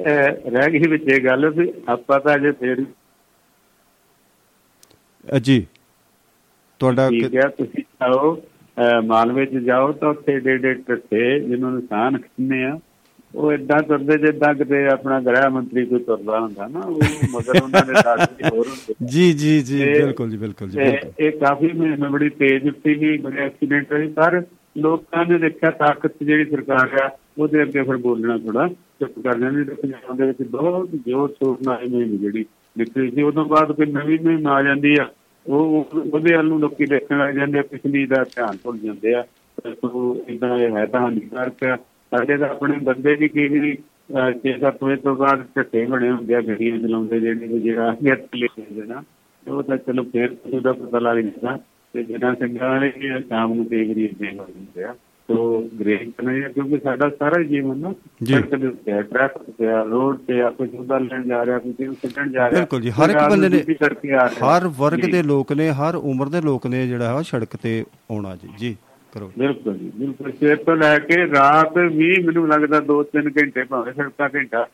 ਰਹਿ 0.50 0.70
ਗਈ 0.72 0.88
ਵਿੱਚ 0.88 1.04
ਇਹ 1.08 1.20
ਗੱਲ 1.24 1.48
ਵੀ 1.50 1.72
ਆਪਾਂ 1.88 2.18
ਤਾਂ 2.20 2.34
ਅਜੇ 2.36 2.50
ਫੇਰ 2.52 2.84
ਜੀ। 5.38 5.64
ਤੁਹਾਡਾ 6.80 7.08
ਕਿ- 7.10 7.20
ਠੀਕ 7.22 7.34
ਹੈ 7.36 7.48
ਤੁਸੀਂ 7.48 7.82
ਆਓ 8.02 8.36
ਮਾਲਵੇ 9.04 9.44
ਚ 9.46 9.58
ਜਾਓ 9.58 9.92
ਤਾਂ 9.92 10.08
ਉੱਥੇ 10.08 10.38
ਡੇ 10.40 10.56
ਡੇ 10.56 10.72
ਟੱਟੇ 10.74 11.38
ਜਿਹਨਾਂ 11.40 11.70
ਨੂੰ 11.70 11.80
ਸਾਨ 11.80 12.18
ਕਹਿੰਦੇ 12.18 12.62
ਆ 12.64 12.78
ਉਹ 13.34 13.52
ਇਦਾਂ 13.52 13.80
ਤੁਰਦੇ 13.82 14.16
ਜਿੱਦਾਂ 14.18 14.52
ਕਿਤੇ 14.54 14.84
ਆਪਣਾ 14.86 15.20
ਗ੍ਰਹਿ 15.20 15.48
ਮੰਤਰੀ 15.48 15.84
ਕੋਈ 15.86 16.02
ਤੁਰਦਾ 16.04 16.40
ਹੁੰਦਾ 16.40 16.66
ਨਾ 16.66 16.80
ਉਹ 16.80 17.00
ਮਗਰ 17.30 17.60
ਉਹਨਾਂ 17.62 17.84
ਦੇ 17.86 17.94
ਸਾਥ 17.94 18.32
ਵੀ 18.32 18.48
ਹੋਰ 18.48 18.66
ਹੁੰਦੇ 18.68 18.94
ਜੀ 19.06 19.32
ਜੀ 19.32 19.60
ਜੀ 19.62 19.78
ਬਿਲਕੁਲ 19.84 20.30
ਜੀ 20.30 20.36
ਬਿਲਕੁਲ 20.36 20.68
ਜੀ 20.70 20.80
ਇਹ 21.18 21.30
ਕਾਫੀ 21.38 21.72
ਮੈਂ 21.72 22.10
ਬੜੀ 22.10 22.28
ਤੇਜ਼ 22.38 22.68
ਉੱਤੀ 22.68 22.94
ਵੀ 22.94 23.16
ਬੜੇ 23.18 23.42
ਐਕਸੀਡੈਂਟ 23.42 23.92
ਹੋਏ 23.92 24.08
ਪਰ 24.12 24.40
ਲੋਕਾਂ 24.76 25.24
ਨੇ 25.26 25.38
ਦੇਖਿਆ 25.38 25.70
ਤਾਕਤ 25.70 26.12
ਜਿਹੜੀ 26.22 26.44
ਸਰਕਾਰ 26.44 26.94
ਆ 27.02 27.10
ਉਹਦੇ 27.38 27.62
ਅੱਗੇ 27.62 27.82
ਫਿਰ 27.82 27.96
ਬੋਲਣਾ 27.96 28.36
ਥੋੜਾ 28.38 28.66
ਚੁੱਪ 29.00 29.18
ਕਰ 29.24 29.38
ਜਾਂਦੇ 29.38 29.64
ਤੇ 29.64 29.74
ਪੰਜਾਬ 29.74 30.16
ਦੇ 30.16 30.26
ਵਿੱਚ 30.26 30.42
ਬਹੁਤ 30.42 30.88
ਜ਼ੋਰ 31.06 31.28
ਸ਼ੋਰ 31.30 31.56
ਨਾਲ 31.62 31.82
ਇਹ 31.82 31.90
ਮੁਹਿੰਮ 31.90 32.16
ਜਿਹੜੀ 32.16 32.44
ਨਿਕਲੀ 32.76 33.10
ਸੀ 33.10 33.22
ਉਦੋਂ 33.22 33.44
ਬਾਅਦ 33.44 33.72
ਕੋਈ 33.72 33.86
ਨਵੀਂ 33.86 34.18
ਮੁਹਿੰਮ 34.20 34.46
ਆ 34.46 34.62
ਜਾਂਦੀ 34.62 34.96
ਆ 35.00 35.08
ਉਹ 35.46 35.60
ਉਹ- 35.60 36.02
ਉਹਦੇ 36.12 36.34
ਵੱਲ 36.36 36.46
ਨੂੰ 36.46 36.60
ਲੋਕੀ 36.60 36.86
ਦੇਖਣ 36.86 37.18
ਲੱਗ 37.18 37.34
ਜਾਂਦੇ 37.34 37.58
ਆ 37.58 37.62
ਪਿਛਲੀ 37.62 38.04
ਦਾ 38.06 38.22
ਧਿਆਨ 38.24 38.56
ਭੁੱਲ 38.64 38.78
ਜਾਂਦੇ 38.78 39.14
ਆ 39.14 39.24
ਸੋ 39.74 40.16
ਇਦਾਂ 40.28 40.56
ਇਹ 40.58 40.76
ਹੈ 40.76 40.84
ਤਾਂ 40.86 41.00
ਹਾਨੀਕਾਰਕ 41.00 41.64
ਆ। 41.64 41.76
ਸਾਡੇ 42.12 42.36
ਤਾਂ 42.36 42.48
ਆਪਣੇ 42.48 42.76
ਬੰਦੇ 42.78 43.14
ਵੀ 43.14 43.28
ਕਈ 43.28 43.48
ਵਾਰੀ 43.48 43.76
ਅਹ, 44.16 44.30
ਛੇ 44.32 44.58
ਸੱਤ 44.58 44.82
ਵਜੇ 44.84 44.96
ਤੋਂ 44.96 45.14
ਬਾਅਦ 45.16 45.44
ਝੱਟੇ 45.56 45.84
ਬਣੇ 45.86 46.10
ਹੁੰਦੇ 46.10 46.34
ਆ 46.34 46.40
ਗੱਡੀਆਂ 46.40 46.78
ਚਲਾਉਂਦੇ 46.78 47.20
ਜਿਹੜੇ 47.20 47.46
ਵੀ 47.46 47.60
ਜਿਹੜਾ 47.60 47.96
ਨਿਯਤ 48.02 48.34
ਲੈ 48.36 48.46
ਜਾਂਦੇ 48.58 48.86
ਨਾ 48.86 49.02
ਉਹ 49.46 49.62
ਤਾਂ 49.62 49.76
ਚਲੋ 49.76 50.02
ਫੇਰ 50.02 50.34
ਉਹਦਾ 50.52 50.72
ਪਤਾ 50.72 50.98
ਲੱਗ 50.98 51.18
ਜਾਂਦਾ। 51.18 51.58
ਤੇ 51.94 52.02
ਜਿਹੜਾ 52.02 52.32
ਸਿੰਘਾਂ 52.34 52.68
ਆ, 53.08 53.18
ਸ਼ਾਮ 53.20 53.52
ਨੂੰ 53.54 53.64
ਵਾਰੀ 53.88 54.04
ਇੱਦਾਂ 54.04 54.30
ਹੀ 54.30 54.38
ਹੋ 54.38 54.46
ਜਾਂਦੇ 54.48 54.84
ਆ 54.84 54.94
ਤੋ 55.28 55.36
ਕਰਨਾ 56.16 56.32
ਹੈ 56.32 56.48
ਕਿਉਂਕਿ 56.48 56.78
ਸਾਡਾ 56.78 57.08
ਸਾਰਾ 57.10 57.42
ਜੀਵਨ 57.42 57.78
ਨਾ। 57.78 57.92
ਸੜਕ 58.24 58.54
ਦੇ 58.54 58.66
ਉੱਤੇ 58.66 59.02
ਟ੍ਰੈਫਿਕ 59.02 59.50
ਤੇ 59.58 59.66
ਰੋਡ 59.90 60.18
ਤੇ 60.26 60.40
ਆ 60.40 60.50
ਕੋਈ 60.50 60.68
ਸੁਧਾ 60.68 60.98
ਲੈਣ 60.98 61.22
ਜਾ 61.22 61.44
ਰਿਹਾ 61.46 61.58
ਕੋਈ 61.58 61.72
ਤੈਨੂੰ 61.72 61.94
ਛੱਡਣ 61.94 62.30
ਜਾ 62.30 62.48
ਰਿਹਾ 62.50 62.60
ਬਿਲਕੁਲ 62.60 62.80
ਜੀ, 62.80 62.90
ਹਰ 62.90 63.10
ਇੱਕ 63.10 63.18
ਨੂੰ 63.18 63.28
ਬੰਦੇ 63.30 63.48
ਨੇ- 63.48 63.58
ਰਿਹਾ। 64.28 64.56
ਹਰ 64.56 64.66
ਵਰਗ। 64.78 65.00
ਦੇ 65.10 65.22
ਲੋਕ 65.22 65.52
ਨੇ 65.52 65.70
ਹਰ 65.72 65.94
ਉਮਰ 65.94 66.28
ਦੇ 66.28 66.40
ਲੋਕ 66.40 66.66
ਨੇ 66.66 66.86
ਜਿਹੜਾ 66.86 67.16
ਹੈ 67.16 67.22
ਸੜਕ 67.22 67.56
ਤੇ 67.56 67.84
ਆਉਣਾ 68.10 68.34
ਜੀ 68.36 68.48
ਜੀ 68.58 68.76
ਕਰੋ 69.12 69.30
ਬਿਲਕੁਲ 69.38 69.76
ਜੀ 69.78 69.90
ਬਿਲਕੁਲ 69.96 70.32
ਸਵੇਰ 70.32 70.56
ਤੋਂ 70.56 70.76
ਲੈ 70.76 70.98
ਕੇ 70.98 71.16
ਰਾਤ 71.26 71.78
ਵੀ 71.78 72.12
ਮੈਨੂੰ 72.22 72.48
ਲੱਗਦਾ 72.48 72.80
2-3 72.86 73.30
ਘੰਟੇ 73.38 73.64
ਭਾਵੇਂ 73.64 73.92
ਸੜਕਾਂ 73.92 74.28
ਘੰਟਾ 74.34 74.66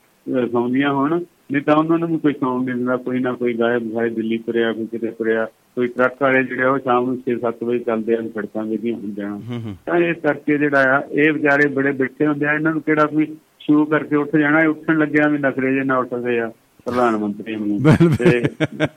ਸੌਂਦੀਆਂ 0.52 0.92
ਹੋਣ 0.92 1.18
ਨਹੀਂ 1.52 1.62
ਤਾਂ 1.62 1.76
ਉਹਨਾਂ 1.76 1.98
ਨੂੰ 1.98 2.18
ਕੋਈ 2.18 2.32
ਸੌਣ 2.32 2.64
ਨਹੀਂ 2.64 2.74
ਦਿੰਦਾ 2.74 2.96
ਕੋਈ 2.96 3.18
ਨਾ 3.18 3.32
ਕੋਈ 3.32 3.54
ਗਾਇਬ 3.54 3.92
ਭਾਈ 3.94 4.10
ਦਿੱਲੀ 4.10 4.38
ਤੁਰਿਆ 4.38 4.72
ਕੋਈ 4.72 4.86
ਕਿਤੇ 4.86 5.10
ਤੁਰਿਆ 5.10 5.46
ਕੋਈ 5.76 5.88
ਟਰੱਕ 5.88 6.14
ਵਾਲੇ 6.22 6.42
ਜਿਹੜੇ 6.44 6.64
ਉਹ 6.64 6.78
ਸ਼ਾਮ 6.78 7.04
ਨੂੰ 7.06 7.16
6-7 7.26 7.60
ਵਜੇ 7.64 7.78
ਚੱਲਦੇ 7.84 8.14
ਆ 8.14 8.22
ਸੜਕਾਂ 8.30 8.64
ਵੇਖੀਆਂ 8.64 8.96
ਹੁੰਦੀਆਂ 8.96 9.28
ਹੂੰ 9.30 9.60
ਹੂੰ 9.60 9.76
ਤਾਂ 9.86 9.98
ਇਸ 10.06 10.16
ਕਰਕੇ 10.22 10.58
ਜਿਹੜਾ 10.58 10.96
ਆ 10.96 11.02
ਇਹ 11.12 11.32
ਵਿਚਾਰੇ 11.32 11.68
ਬੜੇ 11.74 11.92
ਬਿੱਠੇ 12.00 12.26
ਹੁੰਦੇ 12.26 12.46
ਆ 12.46 12.54
ਇਹਨਾਂ 12.54 12.72
ਨੂੰ 12.72 12.82
ਕਿਹੜਾ 12.82 13.04
ਕੋਈ 13.06 13.26
ਸ਼ੂ 13.60 13.84
ਕਰਕੇ 13.86 14.16
ਉੱਠ 14.16 14.36
ਜਾਣਾ 14.36 14.60
ਇਹ 14.60 14.68
ਉੱਠਣ 14.68 14.98
ਲੱਗਿਆ 14.98 15.28
ਵੀ 15.28 15.38
ਨਖਰੇ 15.38 15.72
ਜੇ 15.74 15.84
ਨਾ 15.84 15.98
ਉੱਠਦੇ 15.98 16.38
ਆ 16.40 16.50
ਪ੍ਰਧਾਨ 16.86 17.16
ਮੰਤਰੀ 17.16 17.54
ਨੂੰ। 17.56 17.78
ਤੇ 18.18 18.40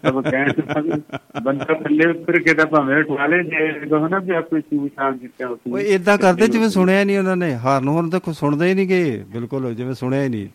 ਸਭ 0.04 0.22
ਕਹਿਣ 0.24 1.00
ਬੰਦਾ 1.44 1.74
ਥੱਲੇ 1.74 2.10
ਉੱਤਰ 2.10 2.40
ਕੇ 2.40 2.54
ਤਾਂ 2.54 2.66
ਭਾਵੇਂ 2.66 3.04
ਉਠਾ 3.04 3.26
ਲੇ 3.28 3.42
ਜੇ 3.44 3.68
ਕਹੋ 3.80 4.08
ਨਾ 4.08 4.20
ਵੀ 4.20 4.36
ਆਪੇ 4.36 4.60
ਸ਼ੂ 4.62 4.88
ਸ਼ਾਮ 4.88 5.18
ਕੀਤਾ 5.18 5.48
ਉਸ 5.48 5.60
ਉਹ 5.68 5.80
ਇਦਾਂ 5.96 6.18
ਕਰਦੇ 6.18 6.48
ਜਿਵੇਂ 6.48 6.70
ਸੁਣਿਆ 6.70 7.04
ਨਹੀਂ 7.04 7.18
ਉਹਨਾਂ 7.18 7.36
ਨੇ 7.38 7.54
ਹਾਰਨ 7.56 7.88
ਹੋਰਨ 7.88 8.10
ਤਾਂ 8.10 8.20
ਕੋਈ 8.20 8.34
ਸੁਣਦੇ 8.34 8.68
ਹੀ 8.68 8.74
ਨਹੀਂ 8.74 8.88
ਗਏ 8.88 9.18
ਬਿਲਕੁਲ 9.34 9.74
ਜਿਵੇਂ 9.74 9.94
ਸੁਣਿਆ 9.94 10.24
ਹੀ 10.24 10.30
ਨਹੀਂ 10.30 10.48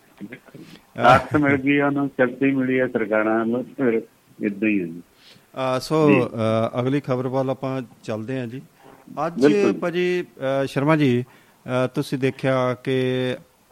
ਤਾਕਤ 0.95 1.35
ਮਿਲ 1.37 1.57
ਗਈ 1.57 1.79
ਉਹਨੂੰ 1.79 2.07
ਸ਼ਕਤੀ 2.09 2.51
ਮਿਲੀ 2.51 2.79
ਹੈ 2.79 2.87
ਸਰਕਾਰਾਂ 2.87 3.45
ਨੂੰ 3.45 3.63
ਫਿਰ 3.77 4.01
ਇਦਾਂ 4.39 4.69
ਹੀ 4.69 4.79
ਹੈ 4.81 4.87
ਸੋ 5.81 6.29
ਅਗਲੀ 6.79 6.99
ਖਬਰ 6.99 7.27
ਵੱਲ 7.27 7.49
ਆਪਾਂ 7.49 7.81
ਚੱਲਦੇ 8.03 8.39
ਹਾਂ 8.39 8.47
ਜੀ। 8.47 8.61
ਅੱਜ। 9.27 9.45
ਭਾਜੀ 9.81 10.25
ਸ਼ਰਮਾ 10.67 10.95
ਜੀ 10.95 11.23
ਤੁਸੀਂ 11.95 12.17
ਦੇਖਿਆ 12.19 12.73
ਕਿ 12.73 12.97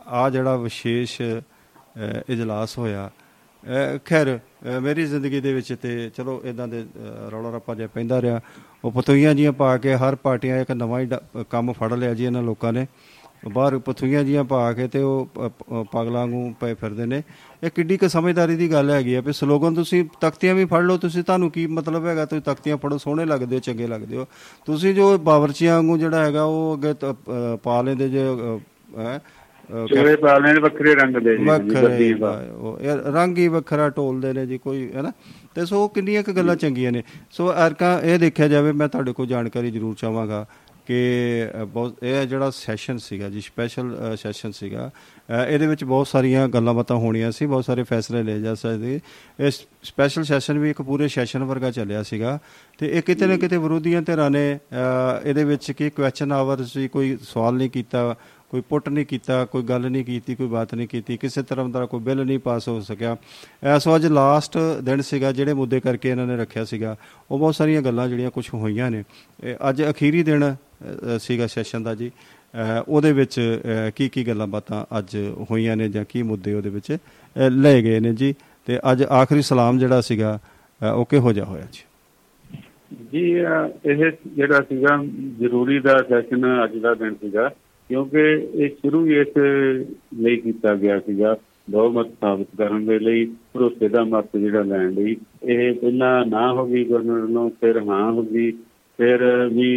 ਆ 0.08 0.30
ਜਿਹੜਾ 0.30 0.56
ਵਿਸ਼ੇਸ਼ 0.56 1.22
ਇਜਲਾਸ 2.30 2.78
ਹੋਇਆ 2.78 3.10
ਖੈਰ 4.06 4.40
ਮੇਰੀ 4.82 5.06
ਜ਼ਿੰਦਗੀ 5.06 5.40
ਦੇ 5.42 5.54
ਵਿੱਚ 5.54 5.74
ਤੇ 5.82 6.10
ਚਲੋ 6.16 6.42
ਇਦਾਂ 6.46 6.68
ਦੇ 6.68 6.84
ਰੌਲਾ 7.32 7.50
ਰੱਪਾ 7.52 7.76
ਜਿਹਾ 7.76 7.88
ਪੈਂਦਾ 7.88 8.22
ਰਿਹਾ। 8.22 8.40
ਉਹ 8.86 8.92
ਪਤੋਈਆਂ 8.92 9.34
ਜੀਆਂ 9.36 9.52
ਪਾ 9.52 9.78
ਕੇ 9.78 9.96
ਹਰ 9.96 10.16
ਪਾਰਟੀਆਂ 10.16 10.60
ਇੱਕ 10.62 10.72
ਨਵਾਂ 10.72 11.00
ਹੀ 11.02 11.08
ਕੰਮ 11.50 11.72
ਫੜ 11.74 11.94
ਲਿਆ 11.94 12.13
ਜੀ 12.13 12.26
ਇਹਨਾਂ 12.26 12.44
ਲੋਕਾਂ 12.44 12.74
ਨੇ। 12.74 12.86
ਬਾਹਰ 13.43 13.78
ਪਥੂਈਆਂ 13.80 14.23
ਜੀਆਂ 14.23 14.43
ਪਾ 14.43 14.71
ਕੇ 14.73 14.88
ਤੇ 14.88 15.02
ਉਹ 15.02 15.28
ਪਾਗਲਾਂ 15.91 16.26
ਨੂੰ 16.28 16.54
ਪਏ 16.60 16.73
ਫਿਰਦੇ 16.73 17.06
ਨੇ। 17.06 17.21
ਇਹ 17.63 17.69
ਕਿੱਡੀ 17.76 17.97
ਕੁ 17.97 18.08
ਸਮਝਦਾਰੀ 18.08 18.56
ਦੀ 18.56 18.71
ਗੱਲ 18.71 18.89
ਹੈਗੀ 18.91 19.13
ਆ 19.13 19.21
ਵੀ 19.21 19.34
ਸਲੋਗਨ 19.34 19.73
ਤੁਸੀਂ 19.76 20.04
ਤਖਤੀਆਂ 20.21 20.56
ਵੀ 20.56 20.65
ਫੜ 20.65 20.82
ਲਓ 20.84 20.97
ਤੁਸੀਂ 20.97 21.23
ਤੁਹਾਨੂੰ 21.23 21.50
ਕੀ 21.52 21.65
ਮਤਲਬ 21.69 22.06
ਹੈਗਾ? 22.08 22.26
ਤੁਸੀਂ 22.26 22.41
ਤਖਤੀਆਂ 22.43 22.78
ਫੜੋ 22.78 22.97
ਸੋਹਣੇ 22.97 23.26
ਲੱਗਦੇ 23.26 23.56
ਹੋ 23.56 23.60
ਚੰਗੇ 23.62 23.88
ਲੱਗਦੇ 23.88 24.17
ਹੋ। 24.17 24.26
ਤੁਸੀਂ 24.67 24.93
ਜੋ 24.95 25.17
ਬਾਵਰਚੀਆਂ 25.19 25.76
ਵਾਂਗੂ 25.76 25.97
ਜਿਹੜਾ 25.97 26.26
ਹੈਗਾ 26.26 26.43
ਉਹ 26.43 26.78
ਅੱਗੇ 26.78 26.93
ਪਾ 27.63 27.82
ਲੈਂਦੇ 27.82 28.10
ਜੇ 28.10 28.26
ਹੈ? 28.97 29.19
ਚੋਲੇ 29.88 30.15
ਪਾਲਣੇ 30.15 30.54
ਦੇ 30.54 30.60
ਵੱਖਰੇ 30.62 30.93
ਰੰਗ 30.95 31.15
ਦੇ 31.15 31.36
ਜੀ 31.38 31.43
ਵੱਖਰੇ 31.45 32.13
ਰੰਗ 33.13 33.38
ਹੀ 33.38 33.47
ਵੱਖਰਾ 33.47 33.89
ਟੋਲਦੇ 33.89 34.32
ਨੇ 34.34 34.45
ਜੀ 34.45 34.58
ਕੋਈ 34.58 34.89
ਹੈ 34.95 35.02
ਨਾ 35.02 35.12
ਤੇ 35.56 35.65
ਸੋ 35.65 35.88
ਕਿੰਨੀਆਂ 35.88 36.21
ਕੁ 36.23 36.34
ਗੱਲਾਂ 36.34 36.56
ਚੰਗੀਆਂ 36.56 36.91
ਨੇ। 36.91 37.04
ਸੋ 37.32 37.52
ਅਰਕਾ 37.65 38.00
ਇਹ 38.04 38.19
ਦੇਖਿਆ 38.19 38.47
ਜਾਵੇ 38.47 38.71
ਮੈਂ 38.71 38.88
ਤੁਹਾਡੇ 38.88 39.13
ਕੋਲ 39.13 39.28
ਜਾਣਕਾਰੀ 39.28 39.71
ਜ਼ਰੂਰ 39.71 39.95
ਚਾਹਾਂਗਾ। 39.95 40.45
ਕਿ 40.88 41.02
ਬਹੁਤ 41.67 42.04
ਇਹ 42.04 42.26
ਜਿਹੜਾ 42.28 42.50
ਸੈਸ਼ਨ 42.50 42.97
ਸੀਗਾ 42.97 43.30
ਜੀ 43.30 43.41
ਸਪੈਸ਼ਲ 43.41 44.15
ਸੈਸ਼ਨ 44.17 44.52
ਸੀਗਾ। 44.52 44.89
ਇਹਦੇ 45.47 45.67
ਵਿੱਚ 45.67 45.84
ਬਹੁਤ 45.84 46.08
ਸਾਰੀਆਂ 46.08 46.47
ਗੱਲਾਂ 46.47 46.73
ਬਾਤਾਂ 46.73 46.97
ਹੋਣੀਆਂ 46.97 47.32
ਸੀ 47.32 47.45
ਬਹੁਤ 47.45 47.65
ਸਾਰੇ 47.65 47.84
ਫੈਸਲੇ 47.84 48.23
ਲਏ 48.23 48.39
ਜਾ 48.41 48.54
ਸਕਦੇ। 48.56 49.00
ਇਹ 49.39 49.52
ਸਪੈਸ਼ਲ 49.84 50.23
ਸੈਸ਼ਨ 50.23 50.60
ਵੀ 50.60 50.69
ਇੱਕ 50.69 50.82
ਪੂਰੇ 50.82 51.08
ਸੈਸ਼ਨ 51.08 51.43
ਵਰਗਾ 51.43 51.71
ਚੱਲਿਆ 51.71 52.04
ਸੀਗਾ। 52.04 52.39
ਤੇ 52.78 52.89
ਇਹ 52.97 53.02
ਕਿਤੇ 53.02 53.28
ਨਾ 53.28 53.38
ਕਿਤੇ 53.38 53.58
ਵਿਰੋਧੀਆਂ 53.58 54.02
ਧਿਰਾਂ 54.02 54.30
ਨੇ 54.30 54.47
ਇਹਦੇ 55.26 55.43
ਵਿੱਚ 55.43 55.71
ਕੀ 55.71 55.89
ਕੁਐਸਚਨ 55.89 56.32
ਆਵਰ 56.32 56.63
ਸੀ 56.63 56.88
ਕੋਈ 56.88 57.17
ਸਵਾਲ 57.23 57.54
ਨਹੀਂ 57.54 57.69
ਕੀਤਾ। 57.69 58.15
ਕੋਈ 58.52 58.62
ਪੁੱਟ 58.70 58.88
ਨਹੀਂ 58.90 59.06
ਕੀਤਾ 59.06 59.44
ਕੋਈ 59.46 59.64
ਗੱਲ 59.64 59.90
ਨਹੀਂ 59.92 60.04
ਕੀਤੀ 60.06 60.36
ਕੋਈ 60.36 60.48
ਬਾਤ 60.48 60.74
ਨਹੀਂ 60.76 60.88
ਕੀਤੀ 60.88 61.18
ਕਿਸੇ 61.18 61.42
ਤਰ੍ਹਾਂ 61.44 61.68
ਦਾ 61.70 61.86
ਕੋਈ 61.86 62.00
ਬਿੱਲ 62.00 62.26
ਨਹੀਂ 62.26 62.40
ਪਾਸ 62.40 62.68
ਹੋ 62.68 62.80
ਸਕਿਆ। 62.82 63.16
ਐਸੋ 63.64 63.96
ਅੱਜ 63.96 64.06
ਲਾਸਟ 64.06 64.58
ਦਿਨ 64.84 65.02
ਸੀਗਾ 65.02 65.32
ਜਿਹੜੇ 65.32 65.54
ਮੁੱਦੇ 65.54 65.80
ਕਰਕੇ 65.80 66.10
ਇਹਨਾਂ 66.10 66.28
ਨੇ 66.28 66.38
ਰੱਖਿਆ 66.38 66.64
ਸੀਗਾ 66.66 66.96
ਉਹ 67.32 67.40
ਬਹੁਤ 67.40 67.56
ਸਾਰੀਆਂ 67.56 67.82
ਗੱਲਾਂ 67.82 68.08
ਜਿਹੜੀਆਂ 68.08 68.32
ਕੁਝ 68.32 68.48
ਹੋਈਆਂ 68.54 68.90
ਨੇ। 68.92 69.04
ਇਹ 69.44 69.56
ਅੱਜ 69.70 69.84
ਅਖੀਰੀ 69.90 70.24
ਦਿਨ 70.24 70.54
ਅ, 70.54 71.18
ਸੀਗਾ 71.20 71.48
ਸੈਸ਼ਨ 71.48 71.84
ਦਾ 71.84 71.96
ਜੀ। 71.96 72.10
ਅ, 72.10 72.84
ਉਹਦੇ 72.88 73.12
ਵਿੱਚ 73.14 73.40
ਕੀ 73.96 74.10
ਕੀ 74.10 74.28
ਗੱਲਾਂ 74.28 74.48
ਬਾਤਾਂ 74.48 74.86
ਅੱਜ 74.98 75.18
ਹੋਈਆਂ 75.52 75.76
ਨੇ 75.78 75.90
ਜਾਂ 75.90 76.06
ਕੀ 76.10 76.24
ਮੁੱਦੇ 76.24 76.54
ਉਹਦੇ 76.54 76.70
ਵਿੱਚ 76.70 76.92
ਅ, 76.94 77.50
ਲਏ 77.50 77.82
ਗਏ 77.84 78.00
ਨੇ 78.00 78.14
ਜੀ। 78.14 78.34
ਤੇ 78.66 78.80
ਅੱਜ 78.92 79.04
ਆਖਰੀ 79.04 79.42
ਸਲਾਮ 79.42 79.80
ਜਿਹੜਾ 79.80 80.02
ਸੀਗਾ 80.02 80.40
ਅ, 80.82 80.94
ਉਹ 80.96 81.06
ਕਿਹੋ 81.06 81.34
ਜਿਹਾ 81.34 81.46
ਹੋਇਆ 81.46 81.68
ਜੀ? 81.72 81.84
ਜੀ 83.12 83.42
ਅਹ 83.42 83.88
ਇਹ 83.88 84.12
ਜਿਹੜਾ 84.28 84.62
ਸੀਗਾ 84.62 84.98
ਜ਼ਰੂਰੀ 85.40 85.80
ਦਾ 85.80 85.98
ਸੈਸ਼ਨ 86.10 86.46
ਅੱਜ 86.64 86.78
ਦਾ 86.78 86.94
ਦਿਨ 86.94 87.14
ਸੀਗਾ। 87.14 87.50
ਕਿਉਂਕਿ 87.89 88.21
ਇਹ 88.54 88.69
ਸ਼ੁਰੂ 88.69 89.06
ਹੀ 89.06 89.15
ਇਸ 89.19 89.38
ਲਈ 90.19 90.36
ਕੀਤਾ 90.36 90.76
ਗਿਆ 90.76 91.00
ਸੀਗਾ 91.00 91.36
ਬਹੁਮਤ 91.69 92.08
ਸਾਬਤ 92.21 92.47
ਕਰਨ 92.58 92.86
ਦੇ 92.86 93.00
ਲਈ 93.00 93.26
ਭਰੋਸੇ 93.54 93.88
ਦਾ 93.88 94.04
ਮਤ 94.04 94.38
ਜਿਹੜਾ 94.38 94.62
ਲੈਣ 94.63 94.91
ਲਈ। 94.93 95.15
ਇਹ 95.43 95.73
ਪਹਿਲਾਂ 95.73 96.26
ਨਾ 96.26 96.52
ਹੋ 96.54 96.65
ਗਈ 96.67 96.84
ਗਵਰਨਰ 96.84 97.28
ਨੂੰ 97.28 97.50
ਫਿਰ 97.62 97.78
ਹਾਂ 97.88 98.12
ਹੋ 98.12 98.23
ਗਈ 98.23 98.52
ਫਿਰ 99.00 99.23
ਵੀ 99.54 99.67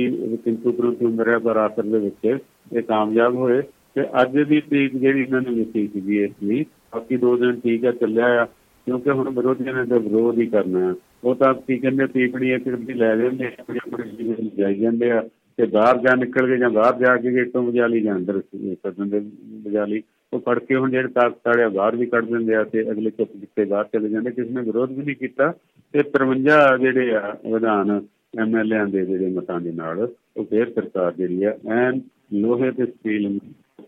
ਕਿੰਤੂ 0.45 0.73
ਪਰੰਤੂ 0.73 1.09
ਮਰਿਆ 1.09 1.39
ਪਰ 1.39 1.57
ਆਖਰ 1.57 1.83
ਦੇ 1.83 1.99
ਵਿੱਚ 1.99 2.39
ਇਹ 2.73 2.83
ਕਾਮਯਾਬ 2.83 3.35
ਹੋਏ। 3.35 3.63
ਤੇ 3.95 4.03
ਅੱਜ 4.23 4.39
ਦੀ 4.49 4.61
ਤਰੀਕ 4.61 4.97
ਜਿਹੜੀ 4.97 5.23
ਇਹਨਾਂ 5.23 5.41
ਨੇ 5.41 5.51
ਲਿਖੀ 5.51 5.87
ਸੀਗੀ 5.87 6.23
ਇਸ 6.25 6.31
ਲਈ 6.43 6.65
ਬਾਕੀ 6.95 7.17
ਦੋ 7.17 7.37
ਦਿਨ 7.37 7.61
ਠੀਕ 7.61 7.85
ਆ 7.85 7.93
ਚੱਲਿਆ 7.93 8.27
ਆ 8.43 8.45
ਕਿਉਂਕਿ 8.87 9.11
ਹੁਣ 9.11 9.31
ਵਿਰੋਧੀਆਂ 9.31 9.75
ਨੇ 9.75 9.85
ਤਾਂ 9.87 9.99
ਵਿਰੋਧ 10.01 10.39
ਹੀ 10.39 10.47
ਕਰਨਾ 10.47 10.89
ਹੈ 10.89 10.95
ਉਹ 11.25 11.35
ਤਾਂ 11.35 11.53
ਕੀ 11.55 11.77
ਕਹਿੰਦੇ 11.79 12.07
ਪੀਪਣੀ 12.07 12.51
ਇੱਕ 12.53 12.69
ਦੀ 12.69 12.93
ਲੈ 12.93 13.17
ਜਾਂਦੇ 13.17 13.47
ਆ, 13.47 13.51
ਆਪਣੀ 13.61 13.79
ਆਪਣੀ 13.87 14.11
ਜੀਵਨ 14.11 14.49
ਜਾਈ 14.59 14.75
ਜਾਂਦੇ 14.75 15.11
ਆ। 15.11 15.23
ਤੇ 15.59 15.67
ਬਾਹਰ 15.67 15.99
ਜਾ 15.99 16.15
ਨਿਕਲ 16.15 16.47
ਕੇ 16.47 16.57
ਜਾਂ 16.57 16.71
ਬਾਹਰ 16.71 16.99
ਜਾ 16.99 17.17
ਕੇ 17.17 17.33
ਗੇਟੋਂ 17.33 17.63
ਵਜਾ 17.63 17.87
ਲਈ 17.87 18.01
ਜਾਂ 18.01 18.17
ਅੰਦਰ 18.17 18.41
ਸਦਨ 18.41 19.09
ਦੇ 19.09 19.19
ਵਜਾ 19.67 19.85
ਲਈ 19.85 20.03
ਉਹ 20.33 20.41
ਫੜ 20.41 20.59
ਕੇ 20.59 20.77
ਹੁਣ 20.77 20.91
ਜਿਹੜੇ 20.91 21.09
ਤਾਕਤ 21.09 21.47
ਵਾਲੇ 21.47 21.63
ਆ 21.63 21.69
ਬਾਹਰ 21.69 21.97
ਵੀ 21.97 22.07
ਕੱਢ 22.07 22.25
ਦਿੰਦੇ 22.25 22.55
ਆ 22.55 22.65
ਤੇ 22.65 22.91
ਅਗਲੇ 22.91 23.11
ਚੁੱਪ 23.11 23.31
ਜਿੱਤੇ 23.37 23.65
ਬਾਹਰ 23.65 23.85
ਚਲੇ 23.93 24.09
ਜਾਂਦੇ। 24.09 24.31
ਕਿਸੇ 24.31 24.51
ਨੇ 24.51 24.61
ਵਿਰੋਧ 24.61 24.91
ਵੀ 24.93 25.03
ਨਹੀਂ 25.05 25.17
ਕੀਤਾ 25.17 25.53
ਤੇ 25.95 26.03
53 26.03 26.79
ਜਿਹੜੇ 26.79 27.15
ਆ 27.15 27.37
ਵਿਧਾਨ 27.53 28.01
ਐਮਐਲਏਆਂ 28.39 28.87
ਦੇ 28.87 29.05
ਜਿਹੜੇ 29.07 29.29
ਮਤਾਂ 29.31 29.61
ਦੇ 29.61 29.73
ਨਾਲ 29.73 30.09
ਉਹ 30.37 30.45
ਫੇਰ 30.45 30.71
ਸਰਕਾਰ 30.71 31.13
ਜਿਹੜੀ 31.13 31.43
ਆ 31.45 31.55
ਐਨ 31.71 32.01
ਲੋਹੇ 32.33 32.71
ਤੇ 32.71 32.87
ਸਟੀਲ 32.87 33.39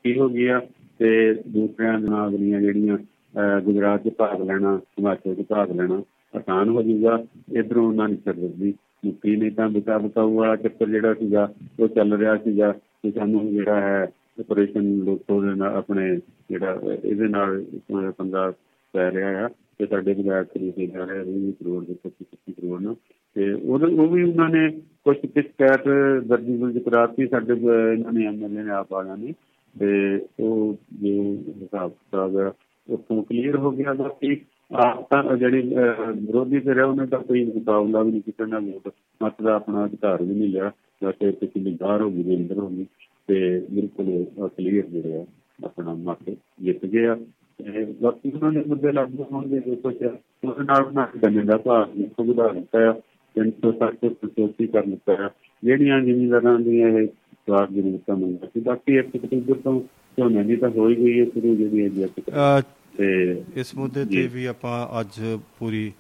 ਕੀ 0.05 0.19
ਹੋ 0.19 0.29
ਗਿਆ 0.29 0.61
ਤੇ 0.99 1.35
ਦੂਸਰਿਆਂ 1.49 1.99
ਦੇ 1.99 2.09
ਨਾਲ 2.09 2.37
ਦੀਆਂ 2.37 2.61
ਜਿਹੜੀਆਂ 2.61 2.97
ਅਹ, 2.97 3.61
ਗੁਜਰਾਤ 3.61 4.09
'ਚ 4.09 4.13
ਭਾਗ 4.19 4.41
ਲੈਣਾ 4.43 4.77
ਹਿਮਾਚਲ 4.77 5.35
'ਚ 5.35 5.43
ਭਾਗ 5.49 5.71
ਲੈਣਾ 5.73 6.03
ਆਸਾਨ 6.35 6.69
ਹੋ 6.69 6.83
ਜਾਊਗਾ। 6.83 7.25
ਇਧਰੋਂ 7.59 7.87
ਉਹਨਾਂ 7.89 8.09
ਨੇ 8.09 8.17
ਸਰਦੀ 8.25 8.75
ਮੁਕਤੀ 9.05 9.37
ਨਹੀਂ 9.37 9.53
ਤਾਂ 9.53 9.69
ਬਿਤਾ 9.69 9.99
ਬਤਾਊ 9.99 10.35
ਵਾਲਾ 10.35 10.57
ਚੱਕਰ 10.57 10.87
ਜਿਹੜਾ 10.87 11.15
ਸੀਗਾ 11.15 11.53
ਉਹ 11.81 11.89
ਚੱਲ 11.89 12.13
ਰਿਹਾ 12.17 12.37
ਸੀਗਾ 12.37 12.73
ਕਿ 12.73 13.11
ਸਾਨੂੰ 13.11 13.51
ਜਿਹੜਾ 13.51 13.81
ਹੈ 13.81 14.13
ਆਪਰੇਸ਼ਨ 14.41 14.99
ਲੋਕੋ 14.99 15.43
ਦੇ 15.43 15.55
ਨਾਲ 15.55 15.75
ਆਪਣੇ 15.75 16.17
ਜਿਹੜਾ 16.51 16.81
ਇਹਦੇ 17.05 17.29
ਨਾਲ 17.29 17.63
ਅਹ, 17.63 18.11
ਪੰਗਾ 18.11 18.53
ਪੈ 18.95 19.11
ਰਿਹਾ 19.11 19.45
ਆ 19.45 19.49
ਤੇ 19.79 19.87
ਸਾਡੇ 19.87 20.15
ਵਿਧਾਇਕ 20.15 20.49
ਖਰੀਦੇ 20.49 20.87
ਜਾ 20.87 21.05
ਰਹੇ 21.05 21.21
20 21.21 21.53
ਕਰੋੜ 21.53 21.85
ਦੇ 21.85 21.95
25 22.05 22.53
ਕਰੋੜ 22.53 22.83
ਨਾਲ। 22.83 22.95
ਤੇ 23.35 23.53
ਉਹਦੇ 23.53 23.87
ਉਹ 23.87 24.09
ਵੀ 24.09 24.23
ਉਹਨਾਂ 24.23 24.49
ਨੇ 24.49 24.71
ਕੁਝ 25.05 25.17
ਸ਼ਿਕਾਇਤ 25.17 25.89
ਦਰਜੀ 26.27 26.57
ਦਰਜ 26.57 26.79
ਕਰਾਤੀ 26.79 27.27
ਸਾਡੇ 27.27 27.53
ਅਹ, 27.53 27.93
ਇਹਨਾਂ 27.93 28.13
ਨੇ 28.13 28.27
ਐਮਐਲਏ 28.27 28.63
ਨੇ 28.63 28.71
ਆਪ 28.71 28.95
ਆਇਆ 28.95 29.17
ਨੇ 29.17 29.33
ਤੇ 29.81 30.21
ਉਹ 30.41 30.77
ਜੋ 30.93 31.23
ਹਿਸਾਬ 31.63 31.91
ਕਿਤਾਬ 31.91 32.39
ਹੈ 32.39 32.51
ਉੱਥੋਂ 32.89 33.23
ਕਲੀਅਰ 33.23 33.57
ਹੋ 33.57 33.71
ਗਿਆ 33.71 33.93
ਬਾਕੀ। 33.93 34.37
ਆਪ 34.73 35.07
ਤਾਂ 35.11 35.37
ਜਿਹੜੀ 35.37 35.75
ਅਹ, 35.77 36.11
ਵਿਰੋਧੀ 36.13 36.61
ਤੇ 36.61 36.75
ਰਿਹਾ 36.75 36.85
ਉਹਨੇ 36.87 37.07
ਤਾਂ 37.07 37.19
ਕੋਈ 37.21 37.45
ਮੁਕਾਬਲਾ 37.47 38.03
ਵੀ 38.03 38.11
ਨਹੀਂ 38.11 38.23
ਕੀਤਾ 38.23 38.47
ਨਾ 38.47 38.59
ਵੋਟ 38.61 38.89
ਮਤ 39.21 39.43
ਦਾ 39.43 39.55
ਆਪਣਾ 39.55 39.85
ਅਧਿਕਾਰ 39.85 40.23
ਵੀ 40.23 40.35
ਨਹੀਂ 40.35 40.49
ਲਿਆ 40.49 40.71
ਵੈਸੇ 41.03 41.31
ਪਿਛਲੀ 41.33 41.77
ਬਾਹਰ 41.81 42.03
ਹੋ 42.03 42.11
ਗਈ 42.11 42.23
ਦੇ 42.23 42.37
ਅੰਦਰ 42.37 42.59
ਹੋ 42.59 42.69
ਗਈ 42.69 42.87
ਤੇ 43.29 43.59
ਬਿਲਕੁਲ 43.71 44.49
ਕਲੀਅਰ 44.49 44.87
ਜਿਹੜਾ 44.89 45.25
ਆਪਣਾ 45.59 45.95
ਮਤ 46.03 46.31
ਜਿੱਤ 46.61 46.87
ਗਿਆ 46.87 47.15
ਤੇ 47.61 47.85
ਬਾਕੀ 48.01 48.31
ਉਹਨਾਂ 48.31 48.53
ਨੇ 48.53 48.63
ਮੁੱਦੇ 48.67 48.93
ਲਾਗੂ 48.93 49.25
ਹੋਣਗੇ 49.33 49.59
ਜੋ 49.61 49.75
ਕੁਛ 49.83 50.03
ਹੈ 50.03 50.09
ਉਹਦੇ 50.43 50.65
ਨਾਲ 50.65 50.85
ਬਣਾ 50.85 51.05
ਕੇ 51.07 51.19
ਦੇਣੇ 51.21 51.43
ਦਾ 51.45 51.57
ਭਾਗ 51.59 51.97
ਨੂੰ 51.97 52.09
ਸੁਵਿਧਾ 52.11 52.49
ਦਿੱਤਾ 52.53 52.81
ਹੈ 52.81 52.93
360 53.37 54.13
ਪ੍ਰਤੀਸ਼ਤ 54.15 54.71
ਕਰ 54.73 54.87
ਦਿੱਤਾ 54.87 55.17
ਹੈ 55.17 55.29
ਜਿਹੜੀਆਂ 55.63 56.01
ਜ਼ਿਮੀਂਦਾਰਾਂ 56.03 56.59
ਦੀਆਂ 56.61 56.89
ਇਹ 56.91 57.07
ਸਵਾਰ 57.07 57.67
ਜ਼ਰੂਰਤਾਂ 57.71 58.17
ਮੰਗਦਾ 58.17 58.47
ਸੀ 58.47 58.61
ਬਾਕੀ 58.63 58.97
ਇੱਕ 58.97 59.17
ਅਕਤੂਬਰ 59.17 59.61
ਤੋਂ 59.65 59.81
ਝੋਨੇ 60.19 60.43
ਦੀ 60.45 60.57
ਤਾਂ 60.57 60.71
ਹੋ 60.71 60.89
ਹੀ 60.89 60.97
ਗਈ 60.97 61.19
ਹੈ 61.21 61.25
ਸ਼ੁਰੂ 61.27 61.55
ਜਿਹੜੀ 61.57 61.83
ਹੈ 61.83 61.89
ਜੀ 61.89 62.05
ਅੱਜ 62.05 62.21
ਅ, 62.23 62.61
ਤੇ 62.99 63.11
ਇਸ 63.57 63.75
ਮੁੱਦੇ 63.75 64.05
ਤੇ 64.05 64.27
ਵੀ 64.27 64.45
ਆਪਾਂ 64.47 65.01
ਅੱਜ 65.01 65.21
ਪੂਰੀ 65.59 65.93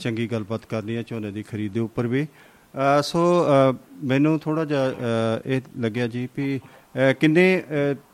ਚੰਗੀ 0.00 0.26
ਗੱਲਬਾਤ 0.26 0.64
ਕਰਨੀ 0.66 0.96
ਹੈ 0.96 1.02
ਝੋਨੇ 1.02 1.30
ਦੀ 1.30 1.42
ਖਰੀਦ 1.42 1.72
ਦੇ 1.72 1.80
ਉੱਪਰ 1.80 2.06
ਵੀ। 2.06 2.26
ਸੋ 3.02 3.20
ਮੈਨੂੰ 4.04 4.38
ਥੋੜਾ 4.38 4.64
ਜਿਹਾ 4.64 4.92
ਇਹ 5.46 5.60
ਲੱਗਿਆ 5.80 6.06
ਜੀ 6.06 6.28
ਵੀ 6.36 6.60
ਕਿੰਨੇ 7.20 7.62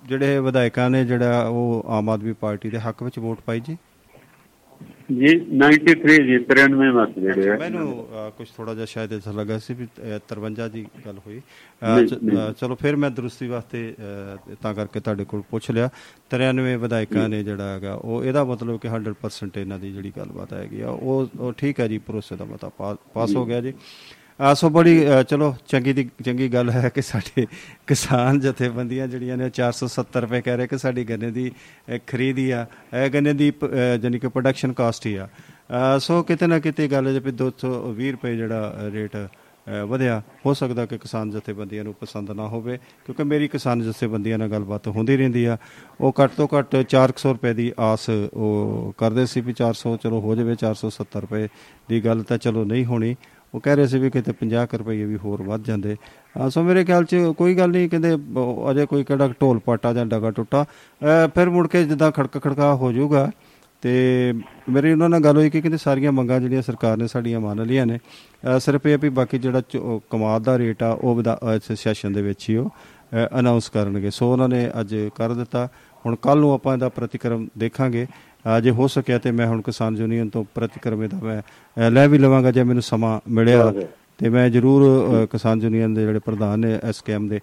ਜਿਹੜੇ 0.08 0.38
ਵਿਧਾਇਕਾਂ 0.40 0.88
ਨੇ 0.90 1.04
ਜਿਹੜਾ 1.04 1.42
ਉਹ 1.48 1.84
ਆਮ 1.88 2.10
ਆਦਮੀ 2.10 2.32
ਪਾਰਟੀ 2.32 2.70
ਦੇ 2.70 2.78
ਹੱਕ 2.78 3.02
ਵਿੱਚ 3.02 3.18
ਵੋਟ 3.18 3.40
ਪਾਈ 3.46 3.60
ਜੀ? 3.60 3.76
ਜੀ 5.08 5.28
93 5.58 6.16
ਜੀ 6.22 6.36
93 6.46 6.88
ਮਤ 6.92 7.18
ਜਿਹੜੇ 7.18 7.56
ਮੈਨੂੰ 7.58 8.06
ਕੁਝ 8.36 8.46
ਥੋੜਾ 8.56 8.74
ਜਿਹਾ 8.74 8.86
ਸ਼ਾਇਦ 8.86 9.12
ਐਸਾ 9.12 9.30
ਲੱਗਾ 9.32 9.58
ਸੀ 9.58 9.74
ਵੀ 9.74 9.84
ਅ, 9.84 10.18
53 10.28 10.68
ਦੀ 10.68 10.84
ਗੱਲ 11.06 11.18
ਹੋਈ। 11.26 11.40
ਚਲੋ 12.52 12.74
ਫਿਰ 12.74 12.96
ਮੈਂ 12.96 13.10
ਦਰੁਸਤੀ 13.10 13.46
ਵਾਸਤੇ 13.46 13.80
ਤਾਂ 14.62 14.74
ਕਰਕੇ 14.74 15.00
ਤੁਹਾਡੇ 15.00 15.24
ਕੋਲ 15.24 15.42
ਪੁੱਛ 15.50 15.70
ਲਿਆ। 15.70 15.88
93 16.30 16.76
ਵਿਧਾਇਕਾਂ 16.76 17.28
ਨੇ 17.28 17.42
ਜਿਹੜਾ 17.44 17.72
ਹੈਗਾ 17.74 17.94
ਉਹ 17.94 18.24
ਇਹਦਾ 18.24 18.44
ਮਤਲਬ 18.44 18.78
ਕਿ 18.80 18.88
100% 18.88 19.60
ਇਹਨਾਂ 19.60 19.78
ਦੀ 19.78 19.92
ਜਿਹੜੀ 19.92 20.12
ਗੱਲਬਾਤ 20.16 20.52
ਹੈਗੀ 20.52 20.80
ਆ 20.80 20.88
ਉਹ 20.90 21.52
ਠੀਕ 21.58 21.80
ਹੈ 21.80 21.88
ਜੀ 21.88 21.98
ਭਰੋਸੇ 21.98 22.36
ਦਾ 22.36 22.44
ਮਤਾ 22.44 22.68
ਪਾਸ 23.14 23.34
ਹੋ 23.36 23.44
ਗਿਆ 23.46 23.60
ਜੀ। 23.60 23.72
ਆ 24.40 24.54
ਸੋ 24.54 24.68
ਬੜੀ 24.70 25.06
ਅ, 25.10 25.22
ਚਲੋ 25.22 25.54
ਚੰਗੀ 25.68 25.92
ਦੀ 25.92 26.10
ਚੰਗੀ 26.24 26.48
ਗੱਲ 26.48 26.70
ਹੈ 26.70 26.88
ਕਿ 26.88 27.02
ਸਾਡੇ 27.02 27.46
ਕਿਸਾਨ 27.86 28.40
ਜਥੇਬੰਦੀਆਂ 28.40 29.08
ਜਿਹੜੀਆਂ 29.08 29.36
ਨੇ 29.36 29.50
470 29.50 30.20
ਰੁਪਏ 30.20 30.40
ਕਹਿ 30.40 30.56
ਰਹੇ 30.56 30.66
ਕਿ 30.66 30.78
ਸਾਡੀ 30.78 31.04
ਗੰਨੇ 31.04 31.30
ਦੀ 31.30 31.50
ਅ, 31.94 31.98
ਖਰੀਦ 32.06 32.38
ਹੀ 32.38 32.50
ਆ। 32.50 32.66
ਇਹ 32.94 33.10
ਗੰਨੇ 33.10 33.32
ਦੀ 33.32 33.50
ਪ- 33.50 33.64
ਅ, 33.64 33.96
ਜਾਣੀ 33.96 34.18
ਕਿ 34.18 34.28
ਪ੍ਰੋਡਕਸ਼ਨ 34.28 34.72
ਕਾਸਟ 34.72 35.06
ਹੀ 35.06 35.14
ਆ। 35.14 35.28
ਅ, 35.96 35.98
ਸੋ 35.98 36.22
ਕਿਤੇ 36.22 36.46
ਨਾ 36.46 36.58
ਕਿਤੇ 36.58 36.88
ਗੱਲ 36.88 37.06
ਹੈ 37.06 37.12
ਜੇ 37.12 37.18
ਵੀ 37.18 37.30
220 37.32 38.10
ਰੁਪਏ 38.10 38.36
ਜਿਹੜਾ 38.36 38.76
ਅ, 38.88 38.90
ਰੇਟ 38.92 39.16
ਅ, 39.16 39.26
ਵਧਿਆ 39.86 40.22
ਹੋ 40.46 40.54
ਸਕਦਾ 40.54 40.86
ਕਿ 40.86 40.98
ਕਿਸਾਨ 40.98 41.30
ਜਥੇਬੰਦੀਆਂ 41.30 41.84
ਨੂੰ 41.84 41.94
ਪਸੰਦ 41.94 42.30
ਨਾ 42.30 42.46
ਹੋਵੇ 42.46 42.78
ਕਿਉਂਕਿ 43.06 43.24
ਮੇਰੀ 43.24 43.48
ਕਿਸਾਨ 43.48 43.82
ਜਥੇਬੰਦੀਆਂ 43.82 44.38
ਨਾਲ 44.38 44.48
ਗੱਲਬਾਤ 44.48 44.88
ਹੁੰਦੀ 44.88 45.16
ਰਹਿੰਦੀ 45.16 45.44
ਆ। 45.44 45.56
ਉਹ 46.00 46.14
ਘੱਟ 46.24 46.30
ਤੋਂ 46.30 46.48
ਘੱਟ 46.58 46.76
400 46.88 47.32
ਰੁਪਏ 47.32 47.54
ਦੀ 47.54 47.72
ਆਸ 47.78 48.10
ਉਹ 48.34 48.94
ਕਰਦੇ 48.98 49.26
ਸੀ 49.26 49.40
ਵੀ 49.40 49.52
400 49.52 49.96
ਚਲੋ 49.96 50.20
ਹੋ 50.20 50.34
ਜਾਵੇ 50.36 50.54
470 50.54 51.20
ਰੁਪਏ 51.20 51.48
ਦੀ 51.88 52.04
ਗੱਲ 52.04 52.22
ਤਾਂ 52.22 52.38
ਚਲੋ 52.38 52.64
ਨਹੀਂ 52.64 52.84
ਹੋਣੀ। 52.84 53.16
ਉਹ 53.54 53.60
ਕਹਿ 53.60 53.76
ਰਹੇ 53.76 53.86
ਸੀ 53.86 53.98
ਵੀ 53.98 54.10
ਕਿਤੇ 54.10 54.32
50 54.32 54.66
ਕੁ 54.66 54.78
ਰੁਪਏ 54.78 55.04
ਵੀ 55.04 55.16
ਹੋਰ 55.16 55.42
ਵੱਧ 55.42 55.64
ਜਾਂਦੇ। 55.64 55.96
ਅ, 55.96 56.50
ਸੋ 56.50 56.62
ਮੇਰੇ 56.62 56.84
ਖਿਆਲ 56.84 57.04
'ਚ 57.04 57.16
ਕੋਈ 57.36 57.54
ਗੱਲ 57.54 57.70
ਨਹੀਂ 57.70 57.90
ਕਹਿੰਦੇ 57.90 58.16
ਬ- 58.16 58.70
ਅਜੇ 58.70 58.86
ਕੋਈ 58.86 59.04
ਕਿਹੜਾ 59.04 59.28
ਢੋਲ 59.28 59.58
ਪਾਟਾ 59.58 59.92
ਜਾਂ 59.92 60.06
ਡਗਾ 60.06 60.30
ਟੁੱਟਾ। 60.30 60.64
ਅ, 60.64 61.28
ਫਿਰ 61.34 61.50
ਮੁੜ 61.50 61.68
ਕੇ 61.68 61.84
ਜਿੱਦਾਂ 61.84 62.10
ਖੜਕ 62.10 62.42
ਖੜਕਾ 62.44 62.74
ਹੋ 62.74 62.92
ਜਾਊਗਾ 62.92 63.30
ਤੇ 63.80 64.34
ਮੇਰੀ 64.68 64.92
ਉਹਨਾਂ 64.92 65.08
ਨਾਲ 65.08 65.20
ਗੱਲ 65.20 65.36
ਹੋਈ 65.36 65.50
ਕਿ 65.50 65.60
ਕਹਿੰਦੇ 65.60 65.78
ਸਾਰੀਆਂ 65.78 66.12
ਮੰਗਾਂ 66.12 66.40
ਜਿਹੜੀਆਂ 66.40 66.62
ਸਰਕਾਰ 66.62 66.96
ਨੇ 66.96 67.06
ਸਾਡੀਆਂ 67.06 67.40
ਮੰਨ 67.40 67.66
ਲਈਆਂ 67.66 67.86
ਨੇ 67.86 67.98
ਅ, 67.98 68.58
ਸਿਰਫ 68.58 68.86
ਇਹ 68.86 68.94
ਆ 68.94 68.98
ਵੀ 69.02 69.08
ਬਾਕੀ 69.08 69.38
ਜਿਹੜਾ 69.38 69.60
ਚ- 69.60 69.76
ਉਹ 69.76 70.02
ਕਮਾਦ 70.10 70.42
ਦਾ 70.42 70.58
ਰੇਟ 70.58 70.82
ਆ 70.82 70.98
ਉਹ 71.00 71.14
ਵਧਾ- 71.14 71.48
ਅ, 71.48 71.54
ਇਸ 71.54 71.78
ਸੈਸ਼ਨ 71.78 72.12
ਦੇ 72.12 72.22
ਵਿੱਚ 72.22 72.50
ਹੀ 72.50 72.56
ਉਹ 72.56 72.70
ਅਨਾਉਂਸ 73.38 73.68
ਕਰਨਗੇ। 73.68 74.10
ਸੋ 74.10 74.32
ਉਹਨਾਂ 74.32 74.48
ਨੇ 74.48 74.70
ਅੱਜ 74.80 74.96
ਕਰ 75.14 75.32
ਦਿੱਤਾ। 75.32 75.68
ਹੁਣ 76.06 76.16
ਕੱਲ 76.16 76.38
ਨੂੰ 76.38 76.52
ਆਪਾਂ 76.52 76.74
ਇਹਦਾ 76.74 76.88
ਪ੍ਰਤੀਕਰਮ 76.88 77.48
ਦੇਖਾਂਗੇ। 77.58 78.04
ਅ, 78.04 78.27
ਜੇ 78.62 78.70
ਹੋ 78.70 78.86
ਸਕਿਆ 78.86 79.18
ਤੇ 79.18 79.30
ਮੈਂ 79.30 79.46
ਹੁਣ 79.46 79.60
ਕਿਸਾਨ 79.62 79.96
ਯੂਨੀਅਨ 79.96 80.28
ਤੋਂ 80.28 80.44
ਪ੍ਰਤੀਕਰਮ 80.54 81.02
ਇਹਦਾ 81.04 81.18
ਮੈਂ 81.22 81.90
ਲੈ 81.90 82.06
ਵੀ 82.08 82.18
ਲਵਾਂਗਾ 82.18 82.50
ਜੇ 82.50 82.62
ਮੈਨੂੰ 82.62 82.82
ਸਮਾਂ 82.82 83.20
ਮਿਲਿਆ 83.28 83.72
ਤੇ 84.18 84.28
ਮੈਂ 84.28 84.48
ਜਰੂਰ 84.50 85.26
ਕਿਸਾਨ 85.30 85.62
ਯੂਨੀਅਨ 85.62 85.94
ਦੇ 85.94 86.04
ਜਿਹੜੇ 86.06 86.18
ਪ੍ਰਧਾਨ 86.18 86.58
ਨੇ 86.58 86.78
ਐਸਕੇਐਮ 86.84 87.28
ਦੇ 87.28 87.40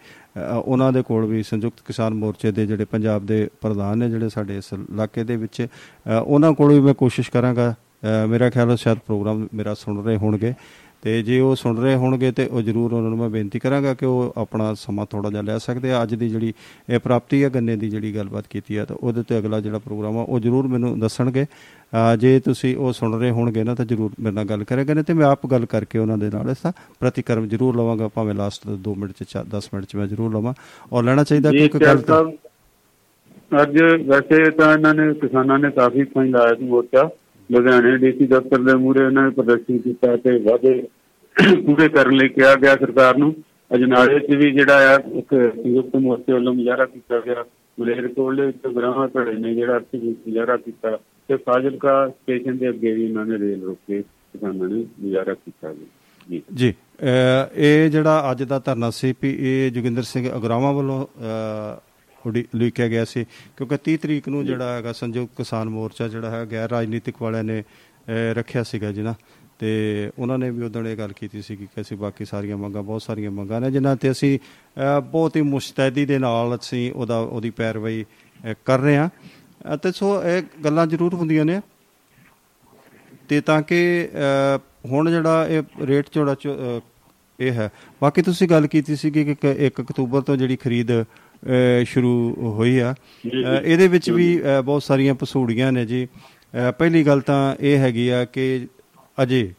ਉਹਨਾਂ 0.57 0.91
ਦੇ 0.93 1.01
ਕੋਲ 1.01 1.25
ਵੀ 1.25 1.43
ਸੰਯੁਕਤ 1.43 1.81
ਕਿਸਾਨ 1.87 2.13
ਮੋਰਚੇ 2.13 2.51
ਦੇ 2.51 2.65
ਜਿਹੜੇ 2.65 2.85
ਪੰਜਾਬ 2.85 3.25
ਦੇ 3.25 3.47
ਪ੍ਰਧਾਨ 3.61 3.97
ਨੇ 3.97 4.09
ਜਿਹੜੇ 4.09 4.29
ਸਾਡੇ 4.29 4.57
ਇਸ 4.57 4.73
ਇਲਾਕੇ 4.73 5.23
ਦੇ 5.23 5.35
ਵਿੱਚ 5.35 5.67
ਉਹਨਾਂ 6.25 6.51
ਕੋਲ 6.53 6.73
ਵੀ 6.73 6.79
ਮੈਂ 6.79 6.93
ਕੋਸ਼ਿਸ਼ 6.93 7.31
ਕਰਾਂਗਾ। 7.31 7.73
ਮੇਰਾ 8.29 8.49
ਖਿਆਲ 8.49 8.71
ਹੈ 8.71 8.75
ਸ਼ਾਇਦ 8.75 8.97
ਪ੍ਰੋਗਰਾਮ 8.97 9.47
ਮੇਰਾ 9.53 9.73
ਸੁਣ 9.73 10.03
ਰਹੇ 10.03 10.17
ਹੋਣਗੇ। 10.17 10.53
ਤੇ 11.05 11.21
ਜੇ 11.23 11.39
ਉਹ 11.39 11.55
ਸੁਣ 11.55 11.77
ਰਹੇ 11.77 11.95
ਹੋਣਗੇ 11.95 12.31
ਤੇ 12.31 12.45
ਉਹ 12.47 12.61
ਜਰੂਰ 12.61 12.93
ਉਹਨਾਂ 12.93 13.09
ਨੂੰ 13.09 13.17
ਮੈਂ 13.17 13.29
ਬੇਨਤੀ 13.29 13.59
ਕਰਾਂਗਾ 13.59 13.93
ਕਿ 13.93 14.05
ਉਹ 14.05 14.33
ਆਪਣਾ 14.37 14.73
ਸਮਾਂ 14.73 15.05
ਥੋੜਾ 15.05 15.29
ਜਿਹਾ 15.29 15.41
ਲੈ 15.41 15.57
ਸਕਦੇ 15.57 15.91
ਆ। 15.91 16.01
ਅੱਜ 16.03 16.13
ਦੀ 16.15 16.29
ਜਿਹੜੀ 16.29 16.53
ਇਹ 16.89 16.99
ਪ੍ਰਾਪਤੀ 16.99 17.43
ਹੈ 17.43 17.49
ਗੰਨੇ 17.49 17.75
ਦੀ 17.75 17.89
ਜਿਹੜੀ 17.89 18.13
ਗੱਲਬਾਤ 18.15 18.47
ਕੀਤੀ 18.49 18.75
ਆ 18.77 18.85
ਤਾਂ 18.85 18.95
ਉਹਦੇ 18.95 19.23
ਤੇ 19.29 19.37
ਅਗਲਾ 19.39 19.59
ਜਿਹੜਾ 19.61 19.79
ਪ੍ਰੋਗਰਾਮ 19.79 20.17
ਆ 20.17 20.21
ਉਹ 20.21 20.39
ਜਰੂਰ 20.39 20.67
ਮੈਨੂੰ 20.67 20.99
ਦੱਸਣਗੇ। 20.99 21.45
ਜੇ 22.19 22.39
ਤੁਸੀਂ 22.45 22.75
ਉਹ 22.77 22.93
ਸੁਣ 22.93 23.17
ਰਹੇ 23.19 23.29
ਹੋਣਗੇ 23.31 23.63
ਨਾ 23.63 23.75
ਤਾਂ 23.75 23.85
ਜਰੂਰ 23.85 24.11
ਮੇਰੇ 24.19 24.35
ਨਾਲ 24.35 24.45
ਗੱਲ 24.45 24.63
ਕਰੇਗਾ। 24.63 24.93
ਨੇ 24.93 25.03
ਤੇ 25.03 25.13
ਮੈਂ 25.13 25.27
ਆਪ 25.27 25.45
ਗੱਲ 25.51 25.65
ਕਰਕੇ 25.65 25.99
ਉਹਨਾਂ 25.99 26.17
ਦੇ 26.17 26.29
ਨਾਲ 26.33 26.49
ਇਸ 26.51 26.63
ਦਾ 26.63 26.71
ਪ੍ਰਤੀਕਰਮ 26.99 27.47
ਜਰੂਰ 27.47 27.75
ਲਵਾਂਗਾ। 27.75 28.07
ਭਾਵੇਂ 28.15 28.35
ਲਾਸਟ 28.35 28.67
2 28.89 28.95
ਮਿੰਟ 28.97 29.23
ਚ 29.23 29.43
10 29.55 29.69
ਮਿੰਟ 29.73 29.85
ਚ 29.85 29.95
ਮੈਂ 29.95 30.07
ਜਰੂਰ 30.07 30.33
ਲਵਾਂ। 30.35 30.53
ਔਰ 30.93 31.03
ਲੈਣਾ 31.03 31.23
ਚਾਹੀਦਾ 31.23 31.51
ਕਿਉਂਕਿ 31.51 31.79
ਗੱਲ 31.85 32.31
ਅੱਜ 33.61 33.77
ਵੈਸੇ 34.07 34.49
ਤਾਂ 34.51 34.73
ਇਹਨਾਂ 34.73 34.93
ਨੇ 34.95 35.13
ਕਿਸਾਨਾਂ 35.21 35.59
ਨੇ 35.59 35.71
ਕਾਫੀ 35.71 36.03
ਪੁਆਇੰਟ 36.03 36.35
ਲਾਇਆ 36.35 36.55
ਸੀ 36.55 36.65
ਮੋਰਚਾ 36.67 37.09
ਲੁਧਿਆਣੇ 37.49 37.97
ਡੀਸੀ 37.97 38.25
ਦਫ਼ਤਰ 38.27 38.61
ਦੇ 38.63 38.73
ਮੂਹਰੇ 38.75 39.03
ਇਹਨਾਂ 39.05 39.23
ਨੇ 39.23 39.29
ਪ੍ਰਦਰਸ਼ਨ 39.29 39.77
ਕੀਤਾ 39.79 40.15
ਤੇ 40.17 40.37
ਵਾਅਦੇ 40.43 40.81
ਪੂਰੇ 41.65 41.87
ਕਰਨ 41.89 42.15
ਲਈ 42.15 42.27
ਕਿਹਾ 42.29 42.55
ਗਿਆ 42.55 42.75
ਸਰਕਾਰ 42.75 43.17
ਨੂੰ। 43.17 43.35
ਅਜਨਾਲੇ 43.75 44.19
'ਚ 44.19 44.35
ਵੀ 44.35 44.51
ਜਿਹੜਾ 44.51 44.75
ਆ 44.95 44.99
ਇੱਕ 45.19 45.29
ਸੰਯੁਕਤ 45.55 45.95
ਮੋਰਚੇ 45.95 46.33
ਵੱਲੋਂ 46.33 46.53
ਮੁਜ਼ਾਹਰਾ 46.53 46.85
ਕੀਤਾ 46.85 47.19
ਗਿਆ। 47.19 47.43
ਮਲੇਰਕੋਟਲੇ 47.79 48.45
ਵਿੱਚ 48.45 48.67
ਗ੍ਰਾਹਾਂ 48.75 49.07
ਧੜੇ 49.13 49.33
ਨੇ 49.33 49.53
ਜਿਹੜਾ 49.55 49.77
ਅਸੀਂ 49.77 49.99
ਮੁਜ਼ਾਹਰਾ 49.99 50.57
ਕੀਤਾ। 50.57 50.97
ਤੇ 51.27 51.35
ਫਾਜ਼ਿਲਕਾ 51.35 52.07
ਸਟੇਸ਼ਨ 52.09 52.57
ਦੇ 52.57 52.69
ਅੱਗੇ 52.69 52.91
ਵੀ 52.91 53.05
ਇਹਨਾਂ 53.05 53.25
ਨੇ 53.25 53.37
ਰੇਲ 53.39 53.63
ਰੋਕ 53.63 53.77
ਕੇ 53.87 54.01
ਕਿਸਾਨਾਂ 54.01 54.67
ਨੇ 54.69 54.85
ਮੁਜ਼ਾਹਰਾ 54.99 55.33
ਕੀਤਾ 55.33 55.73
ਜੀ। 55.73 56.41
ਜੀ। 56.53 56.73
ਇਹ 57.55 57.89
ਜਿਹੜਾ 57.89 58.31
ਅੱਜ 58.31 58.43
ਦਾ 58.43 58.59
ਧਰਨਾ 58.59 58.89
ਸੀ 58.89 59.13
ਵੀ 59.21 59.35
ਇਹ 59.39 59.71
ਜੋਗਿੰਦਰ 59.71 60.03
ਸਿੰਘ 60.03 60.29
ਅਗਰਾਵਾਂ 60.37 60.73
ਵੱਲੋਂ 60.73 61.05
ਲਿਖਿਆ 62.55 62.87
ਗਿਆ 62.87 63.05
ਸੀ। 63.05 63.25
ਕਿਉਂਕਿ 63.57 63.77
30 63.85 63.97
ਤਰੀਕ 63.97 64.29
ਨੂੰ 64.29 64.45
ਜਿਹੜਾ 64.45 64.75
ਹੈਗਾ 64.75 64.91
ਸੰਯੁਕਤ 64.91 65.37
ਕਿਸਾਨ 65.37 65.69
ਮੋਰਚਾ 65.69 66.07
ਜਿਹੜਾ 66.07 66.29
ਹੈ 66.29 66.45
ਗੈਰ 66.51 66.69
ਰਾਜਨੀਤਿਕ 66.69 67.21
ਵਾਲਿਆਂ 67.21 67.43
ਨੇ 67.43 67.63
ਰੱਖਿਆ 68.33 68.63
ਸੀਗਾ 68.63 68.91
ਜੀ 68.91 69.01
ਨਾ। 69.01 69.13
ਤੇ 69.59 69.69
ਉਹਨਾਂ 70.19 70.37
ਨੇ 70.37 70.49
ਵੀ 70.51 70.63
ਉਦੋਂ 70.63 70.83
ਇਹ 70.83 70.97
ਗੱਲ 70.97 71.11
ਕੀਤੀ 71.11 71.41
ਸੀ 71.41 71.55
ਕਿ 71.55 71.67
ਅਸੀਂ 71.81 71.97
ਬਾਕੀ 71.97 72.25
ਸਾਰੀਆਂ 72.25 72.57
ਮੰਗਾਂ 72.57 72.83
ਬਹੁਤ 72.83 73.01
ਸਾਰੀਆਂ 73.01 73.31
ਮੰਗਾਂ 73.31 73.61
ਨੇ 73.61 73.71
ਜਿਨ੍ਹਾਂ 73.71 73.95
ਤੇ 73.95 74.11
ਅਸੀਂ 74.11 74.39
ਬਹੁਤ 75.11 75.35
ਹੀ 75.35 75.41
ਮੁਸਤੈਦੀ 75.41 76.05
ਦੇ 76.05 76.19
ਨਾਲ 76.19 76.55
ਅਸੀਂ 76.55 76.91
ਉਹਦਾ 76.91 77.19
ਉਹਦੀ 77.19 77.49
ਪੈਰਵਾਈ 77.49 78.05
ਕਰ 78.65 78.79
ਰਹੇ 78.79 78.97
ਹਾਂ। 78.97 79.09
ਅਤੇ 79.73 79.91
ਸੋ 79.91 80.23
ਇਹ 80.23 80.43
ਗੱਲਾਂ 80.63 80.87
ਜ਼ਰੂਰ 80.87 81.13
ਹੁੰਦੀਆਂ 81.13 81.45
ਨੇ। 81.45 81.61
ਤੇ 83.29 83.41
ਤਾਂ 83.41 83.61
ਕਿ 83.61 84.09
ਹੁਣ 84.85 85.09
ਜਿਹੜਾ 85.11 85.47
ਇਹ 85.47 85.63
ਰੇਟ 85.81 86.05
ਜਿਹੜਾ 86.13 86.35
ਇਹ 87.39 87.51
ਹੈ। 87.51 87.69
ਬਾਕੀ 88.01 88.21
ਤੁਸੀਂ 88.21 88.47
ਗੱਲ 88.49 88.67
ਕੀਤੀ 88.67 88.95
ਸੀ 88.95 89.11
ਕਿ 89.11 89.35
1 89.67 89.81
ਅਕਤੂਬਰ 89.81 90.21
ਤੋਂ 90.21 90.37
ਜਿਹੜੀ 90.37 90.55
ਖਰੀਦ 90.55 90.87
ਸ਼ੁਰੂ 91.85 92.35
ਹੋਈ 92.57 92.77
ਆ। 92.79 92.93
ਇਹਦੇ 93.63 93.87
ਵਿੱਚ 93.87 94.09
ਵੀ 94.09 94.41
ਬਹੁਤ 94.65 94.83
ਸਾਰੀਆਂ 94.83 95.15
ਪਸੂੜੀਆਂ 95.15 95.71
ਨੇ 95.71 95.85
ਜੀ। 95.85 96.07
ਪਹਿਲੀ 96.77 97.03
ਗੱਲ 97.03 97.21
ਤਾਂ 97.21 97.55
ਇਹ 97.59 97.77
ਹੈਗੀ 97.77 98.07
ਆ 98.09 98.25
ਕਿ 98.25 98.67
ਅਜੇ 99.23 99.53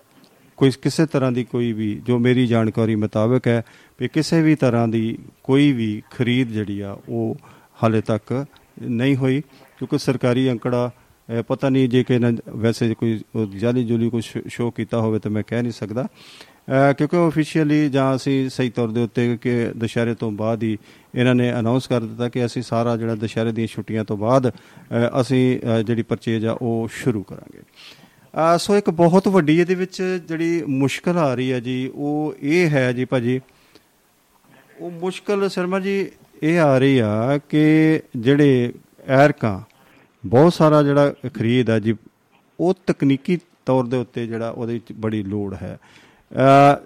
ਕੋਈ 0.56 0.70
ਕਿਸੇ 0.70 1.06
ਤਰ੍ਹਾਂ 1.06 1.32
ਦੀ 1.32 1.44
ਕੋਈ 1.44 1.72
ਵੀ, 1.72 2.02
ਜੋ 2.06 2.18
ਮੇਰੀ 2.18 2.46
ਜਾਣਕਾਰੀ 2.46 2.94
ਮੁਤਾਬਕ 2.94 3.46
ਹੈ 3.46 3.62
ਵੀ 4.00 4.08
ਕਿਸੇ 4.08 4.42
ਵੀ 4.42 4.54
ਤਰ੍ਹਾਂ 4.54 4.88
ਦੀ 4.88 5.18
ਕੋਈ 5.42 5.72
ਵੀ 5.72 6.02
ਖਰੀਦ 6.10 6.48
ਜਿਹੜੀ 6.48 6.80
ਆ, 6.80 6.98
ਉਹ 7.08 7.36
ਹਾਲੇ 7.82 8.00
ਤੱਕ 8.00 8.46
ਨਹੀਂ 8.82 9.16
ਹੋਈ, 9.16 9.40
ਕਿਉਂਕਿ 9.40 9.98
ਸਰਕਾਰੀ 9.98 10.50
ਅੰਕੜਾ, 10.50 10.90
ਅਹ, 10.96 11.42
ਪਤਾ 11.42 11.68
ਨਹੀਂ 11.68 11.88
ਜੇ 11.88 12.04
ਕਿ 12.04 12.14
ਇਹਨਾਂ 12.14 12.32
ਵੈਸੇ 12.48 12.94
ਕੋਈ 12.94 13.20
ਜਾਲੀ 13.56 13.84
ਜੁਲੀ 13.84 14.10
ਕੁਝ 14.10 14.24
ਸ਼ੋਅ 14.48 14.72
ਕੀਤਾ 14.72 15.00
ਹੋਵੇ 15.00 15.18
ਤਾਂ 15.18 15.30
ਮੈਂ 15.30 15.42
ਕਹਿ 15.46 15.62
ਨਹੀਂ 15.62 15.72
ਸਕਦਾ। 15.72 16.06
ਅਹ, 16.06 16.92
ਕਿਉਂਕਿ 16.92 17.16
ਆਫੀਸ਼ੀਅਲੀ 17.16 17.88
ਜਾਂ 17.88 18.16
ਅਸੀਂ 18.16 18.50
ਸਹੀ 18.50 18.70
ਤੌਰ 18.70 18.88
ਦੇ 18.88 19.00
ਉੱਤੇ 19.00 19.36
ਕਿ 19.36 19.66
ਦੁਸ਼ਹਿਰੇ 19.76 20.14
ਤੋਂ 20.14 20.30
ਬਾਅਦ 20.30 20.62
ਹੀ 20.62 20.78
ਇਹਨਾਂ 21.14 21.34
ਨੇ 21.34 21.52
ਅਨਾਉਂਸ 21.60 21.86
ਕਰ 21.86 22.00
ਦਿੱਤਾ 22.00 22.28
ਕਿ 22.28 22.46
ਅਸੀਂ 22.46 22.62
ਸਾਰਾ 22.62 22.96
ਜਿਹੜਾ 22.96 23.14
ਦੁਸ਼ਹਿਰੇ 23.14 23.52
ਦੀਆਂ 23.52 23.66
ਛੁੱਟੀਆਂ 23.66 24.04
ਤੋਂ 24.04 24.16
ਬਾਅਦ, 24.16 24.50
ਅਹ, 24.50 25.20
ਅਸੀਂ, 25.20 25.60
ਅਹ, 25.60 25.82
ਜਿਹੜੀ 25.82 26.02
ਪਰਚੇਜ 26.02 26.46
ਆ, 26.46 26.52
ਉਹ 26.62 26.88
ਸ਼ੁਰੂ 26.92 27.22
ਕਰਾਂਗੇ। 27.22 27.58
ਅਹ 27.58 27.95
ਸੋ 28.58 28.76
ਇੱਕ 28.76 28.90
ਬਹੁਤ 28.90 29.28
ਵੱਡੀ 29.28 29.60
ਇਹਦੇ 29.60 29.74
ਵਿੱਚ 29.74 30.02
ਜਿਹੜੀ 30.28 30.62
ਮੁਸ਼ਕਲ 30.62 31.18
ਆ 31.18 31.34
ਰਹੀ 31.34 31.52
ਹੈ 31.52 31.60
ਜੀ 31.60 31.90
ਉਹ 31.94 32.34
ਇਹ 32.40 32.70
ਹੈ 32.70 32.92
ਜੀ 32.92 33.04
ਭਾਜੀ। 33.04 33.40
ਉਹ 34.80 34.90
ਮੁਸ਼ਕਲ 34.90 35.48
ਸ਼ਰਮਾ 35.48 35.80
ਜੀ 35.80 36.10
ਇਹ 36.42 36.58
ਆ 36.60 36.78
ਰਹੀ 36.78 36.98
ਆ 36.98 37.38
ਕਿ 37.48 38.00
ਜਿਹੜੇ 38.16 38.72
ਐਰਕਾਂ 39.06 39.60
ਬਹੁਤ 40.26 40.54
ਸਾਰਾ 40.54 40.82
ਜਿਹੜਾ 40.82 41.14
ਖਰੀਦ 41.34 41.70
ਆ 41.70 41.78
ਜੀ 41.78 41.94
ਉਹ 42.60 42.74
ਤਕਨੀਕੀ 42.86 43.38
ਤੌਰ 43.66 43.86
ਦੇ 43.86 43.96
ਉੱਤੇ 43.96 44.26
ਜਿਹੜਾ 44.26 44.50
ਉਹਦੇ 44.50 44.72
ਵਿੱਚ 44.72 44.92
ਬੜੀ 44.92 45.22
ਲੋੜ 45.22 45.54
ਹੈ। 45.54 45.78
ਅ 46.32 46.76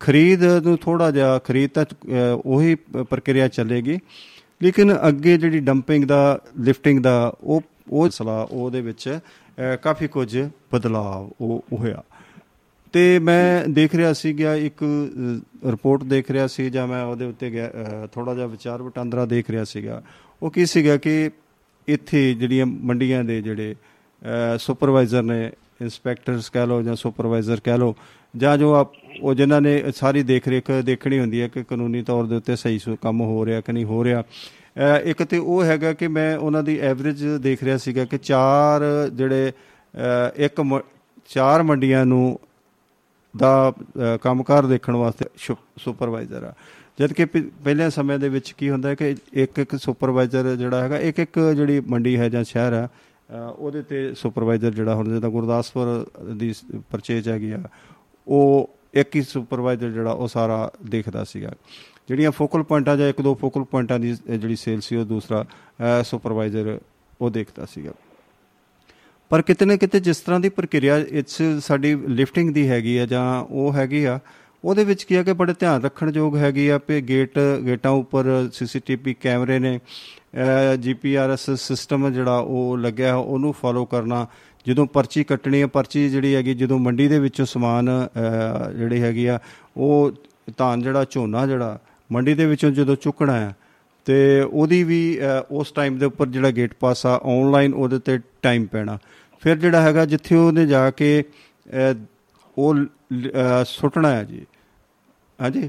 ਖਰੀਦ 0.00 0.44
ਨੂੰ 0.44 0.78
ਥੋੜਾ 0.78 1.10
ਜਿਹਾ 1.10 1.38
ਖਰੀਦ 1.38 1.70
ਤਾਂ 1.70 1.84
ਅ, 1.84 2.40
ਉਹੀ 2.46 2.74
ਪ੍ਰਕਿਰਿਆ 3.10 3.48
ਚੱਲੇਗੀ 3.48 3.98
ਲੇਕਿਨ 4.62 4.98
ਅੱਗੇ 5.08 5.36
ਜਿਹੜੀ 5.38 5.60
ਡੰਪਿੰਗ 5.60 6.04
ਦਾ 6.04 6.38
ਲਿਫਟਿੰਗ 6.60 7.00
ਦਾ 7.02 7.34
ਉਹ 7.42 7.62
ਉਹ 7.90 8.10
ਸਲਾਹ 8.10 8.46
ਉਹਦੇ 8.50 8.80
ਵਿੱਚ 8.80 9.08
ਅ, 9.08 9.18
ਕਾਫੀ 9.82 10.08
ਕੁਝ 10.08 10.48
ਬਦਲਾਅ 10.72 11.30
ਉਹ 11.40 11.64
ਹੋਇਆ। 11.72 12.02
ਤੇ 12.92 13.18
ਮੈਂ 13.18 13.68
ਦੇਖ 13.68 13.94
ਰਿਹਾ 13.94 14.12
ਸੀ 14.12 14.32
ਗਿਆ 14.38 14.54
ਇੱਕ 14.54 14.84
ਅ, 14.84 15.70
ਰਿਪੋਰਟ 15.70 16.02
ਦੇਖ 16.04 16.30
ਰਿਹਾ 16.30 16.46
ਸੀ 16.46 16.70
ਜਾਂ 16.70 16.86
ਮੈਂ 16.86 17.04
ਉਹਦੇ 17.04 17.24
ਉੱਤੇ 17.24 17.50
ਗਿਆ 17.50 17.70
ਥੋੜਾ 18.12 18.34
ਜਿਹਾ 18.34 18.46
ਵਿਚਾਰ 18.46 18.82
ਵਟਾਂਦਰਾ 18.82 19.24
ਦੇਖ 19.26 19.50
ਰਿਹਾ 19.50 19.64
ਸੀਗਾ। 19.64 20.02
ਉਹ 20.42 20.50
ਕੀ 20.50 20.66
ਸੀਗਾ 20.66 20.96
ਕਿ 20.96 21.30
ਇੱਥੇ 21.88 22.34
ਜਿਹੜੀਆਂ 22.34 22.66
ਮੰਡੀਆਂ 22.66 23.24
ਦੇ 23.24 23.42
ਜਿਹੜੇ 23.42 23.74
ਸੁਪਰਵਾਈਜ਼ਰ 24.58 25.22
ਨੇ 25.22 25.50
ਇਨਸਪੈਕਟਰਸ 25.82 26.50
ਕਹਿ 26.50 26.66
ਲਓ 26.66 26.82
ਜਾਂ 26.82 26.96
ਸੁਪਰਵਾਈਜ਼ਰ 26.96 27.60
ਕਹਿ 27.64 27.78
ਲਓ 27.78 27.94
ਜਾਂ 28.36 28.58
ਜੋ 28.58 28.74
ਆਪ 28.74 28.92
ਉਹ 29.20 29.34
ਜਿਨ੍ਹਾਂ 29.34 29.60
ਨੇ 29.60 29.82
ਸਾਰੀ 29.96 30.22
ਦੇਖ 30.22 30.48
ਰੇਖ 30.48 30.70
ਦੇਖਣੀ 30.84 31.18
ਹੁੰਦੀ 31.18 31.40
ਹੈ 31.40 31.48
ਕਿ 31.48 31.62
ਕਾਨੂੰਨੀ 31.64 32.02
ਤੌਰ 32.02 32.26
ਦੇ 32.26 32.36
ਉੱਤੇ 32.36 32.56
ਸਹੀ 32.56 32.78
ਸੁ- 32.78 32.96
ਕੰਮ 33.02 33.20
ਹੋ 33.20 33.46
ਰਿਹਾ 33.46 33.60
ਕਿ 33.60 33.72
ਨਹੀਂ 33.72 33.84
ਹੋ 33.84 34.04
ਰਿਹਾ 34.04 34.20
ਅ, 34.20 34.24
ਇੱਕ 35.04 35.22
ਤੇ 35.22 35.38
ਉਹ 35.38 35.64
ਹੈਗਾ 35.64 35.92
ਕਿ 35.92 36.08
ਮੈਂ 36.08 36.36
ਉਹਨਾਂ 36.38 36.62
ਦੀ 36.62 36.78
ਐਵਰੇਜ 36.78 37.24
ਦੇਖ 37.26 37.62
ਰਿਹਾ 37.64 37.76
ਸੀਗਾ 37.76 38.04
ਕਿ 38.04 38.18
ਚਾਰ 38.18 38.82
ਜਿਹੜੇ 39.12 39.52
ਅ, 39.94 40.32
ਇੱਕ 40.36 40.60
ਮ- 40.60 40.80
ਚਾਰ 41.28 41.62
ਮੰਡੀਆਂ 41.62 42.06
ਨੂੰ 42.06 42.38
ਦਾ 43.36 43.72
ਅ, 43.78 44.16
ਕੰਮਕਾਰ 44.16 44.66
ਦੇਖਣ 44.66 44.96
ਵਾਸਤੇ 44.96 45.24
ਸ਼ੁ- 45.36 45.56
ਸੁਪਰਵਾਈਜ਼ਰ 45.78 46.44
ਆ। 46.44 46.52
ਜਦ 46.98 47.12
ਕਿ 47.12 47.24
ਪਿ- 47.24 47.42
ਪਹਿਲੇ 47.64 47.90
ਸਮੇਂ 47.90 48.18
ਦੇ 48.18 48.28
ਵਿੱਚ 48.28 48.50
ਕੀ 48.52 48.70
ਹੁੰਦਾ 48.70 48.88
ਹੈ 48.88 48.94
ਕਿ 48.94 49.16
ਇੱਕ 49.32 49.58
ਇੱਕ 49.58 49.76
ਸੁਪਰਵਾਈਜ਼ਰ 49.76 50.56
ਜਿਹੜਾ 50.56 50.82
ਹੈਗਾ 50.82 50.98
ਇੱਕ 50.98 51.18
ਇੱਕ 51.18 51.38
ਜਿਹੜੀ 51.56 51.80
ਮੰਡੀ 51.80 52.16
ਹੈ 52.18 52.28
ਜਾਂ 52.28 52.44
ਸ਼ਹਿਰ 52.44 52.72
ਆ 52.72 52.86
ਅ, 52.86 53.54
ਉਹਦੇ 53.58 53.82
ਤੇ 53.82 54.14
ਸੁਪਰਵਾਈਜ਼ਰ 54.14 54.70
ਜਿਹੜਾ 54.70 54.94
ਹੁਣ 54.94 55.08
ਜਿੱਦਾਂ 55.12 55.30
ਗੁਰਦਾਸਪੁਰ 55.30 56.06
ਦੀ 56.32 56.54
ਪਰਚੇਜ 56.90 57.28
ਹੈਗੀ 57.28 57.50
ਆ 57.50 57.58
ਉਹ 58.26 58.70
ਇੱਕ 58.94 59.16
ਹੀ 59.16 59.22
ਸੁਪਰਵਾਈਜ਼ਰ 59.22 59.90
ਜਿਹੜਾ 59.90 60.12
ਉਹ 60.12 60.28
ਸਾਰਾ 60.28 60.70
ਦੇਖਦਾ 60.90 61.24
ਸੀਗਾ। 61.24 61.52
ਜਿਹੜੀਆਂ 62.12 62.30
ਫੋਕਲ 62.30 62.62
ਪੁਆਇੰਟਾਂ 62.62 62.96
ਜਾਂ 62.96 63.08
ਇੱਕ 63.08 63.20
ਦੋ 63.22 63.34
ਫੋਕਲ 63.40 63.62
ਪੁਆਇੰਟਾਂ 63.64 63.98
ਦੀ 63.98 64.12
ਜਿਹੜੀ 64.28 64.56
ਸੇਲ 64.56 64.80
ਸੀ 64.80 64.96
ਉਹ 64.96 65.04
ਦੂਸਰਾ 65.06 65.44
ਸੁਪਰਵਾਈਜ਼ਰ 66.04 66.78
ਉਹ 67.20 67.30
ਦੇਖਦਾ 67.30 67.66
ਸੀਗਾ। 67.74 67.92
ਪਰ 69.30 69.42
ਕਿਤੇ 69.42 69.64
ਨਾ 69.64 69.76
ਕਿਤੇ 69.76 70.00
ਜਿਸ 70.00 70.18
ਤਰ੍ਹਾਂ 70.20 70.38
ਦੀ 70.40 70.48
ਪ੍ਰਕਿਰਿਆ 70.48 70.96
ਇਸ 71.10 71.40
ਸਾਡੀ 71.64 71.94
ਲਿਫਟਿੰਗ 72.08 72.50
ਦੀ 72.54 72.68
ਹੈਗੀ 72.68 72.96
ਆ 72.98 73.06
ਜਾਂ 73.06 73.24
ਉਹ 73.42 73.72
ਹੈਗੀ 73.74 74.04
ਆ, 74.04 74.18
ਉਹਦੇ 74.64 74.84
ਵਿੱਚ 74.84 75.04
ਕੀ 75.04 75.14
ਆ 75.14 75.22
ਕਿ 75.22 75.32
ਬੜੇ 75.32 75.52
ਧਿਆਨ 75.60 75.82
ਰੱਖਣ 75.82 76.10
ਯੋਗ 76.14 76.36
ਹੈਗੀ 76.36 76.68
ਆ 76.68 76.78
ਕਿ 76.78 77.00
ਗੇਟ, 77.00 77.38
ਗੇਟਾਂ 77.66 77.90
ਉੱਪਰ 77.92 78.26
ਸੀਸੀਟੀਵੀ 78.52 79.14
ਕੈਮਰੇ 79.20 79.58
ਨੇ 79.58 79.78
ਜੀਪੀਆਰਐਸ 80.80 81.48
ਸਿਸਟਮ 81.58 82.10
ਜਿਹੜਾ 82.12 82.36
ਉਹ 82.38 82.76
ਲੱਗਿਆ 82.78 83.14
ਉਹਨੂੰ 83.16 83.52
ਫੋਲੋ 83.52 83.84
ਕਰਨਾ, 83.84 84.26
ਜਦੋਂ 84.66 84.86
ਪਰਚੀ 84.86 85.24
ਕੱਟਣੀ 85.24 85.62
ਹੈ 85.62 85.66
ਪਰਚੀ 85.68 86.08
ਜਿਹੜੀ 86.08 86.34
ਹੈਗੀ, 86.34 86.54
ਜਦੋਂ 86.54 86.78
ਮੰਡੀ 86.78 87.08
ਦੇ 87.08 87.18
ਵਿੱਚੋਂ 87.18 87.46
ਸਮਾਨ 87.46 87.90
ਜਿਹੜੀ 88.76 89.00
ਹੈਗੀ 89.02 89.26
ਆ, 89.26 89.38
ਉਹ 89.76 90.12
ਧਾਨ 90.56 90.82
ਜਿਹੜਾ, 90.82 91.04
ਝੋਨਾ 91.10 91.46
ਜਿਹੜਾ 91.46 91.78
ਮੰਡੀ 92.12 92.34
ਦੇ 92.34 92.46
ਵਿੱਚੋਂ 92.46 92.70
ਜਦੋਂ 92.70 92.96
ਚੁੱਕਣਾ 92.96 93.38
ਹੈ 93.40 93.54
ਤੇ 94.06 94.16
ਉਹਦੀ 94.42 94.82
ਵੀ 94.84 95.18
ਉਸ 95.50 95.72
ਟਾਈਮ 95.72 95.98
ਦੇ 95.98 96.06
ਉੱਪਰ 96.06 96.26
ਜਿਹੜਾ 96.28 96.50
ਗੇਟ 96.50 96.72
ਪਾਸ 96.80 97.04
ਆ 97.06 97.14
ਆਨਲਾਈਨ 97.24 97.74
ਉਹਦੇ 97.74 97.98
ਤੇ 97.98 98.18
ਟਾਈਮ 98.42 98.66
ਪੈਣਾ। 98.66 98.98
ਫਿਰ 99.42 99.56
ਜਿਹੜਾ 99.56 99.80
ਹੈਗਾ 99.82 100.04
ਜਿੱਥੇ 100.06 100.36
ਉਹਨੇ 100.36 100.66
ਜਾ 100.66 100.90
ਕੇ 100.90 101.22
ਉਹ 102.58 102.74
ਸੁੱਟਣਾ 103.66 104.10
ਹੈ 104.10 104.24
ਜੀ। 104.24 104.40
ਹਾਂਜੀ? 105.38 105.68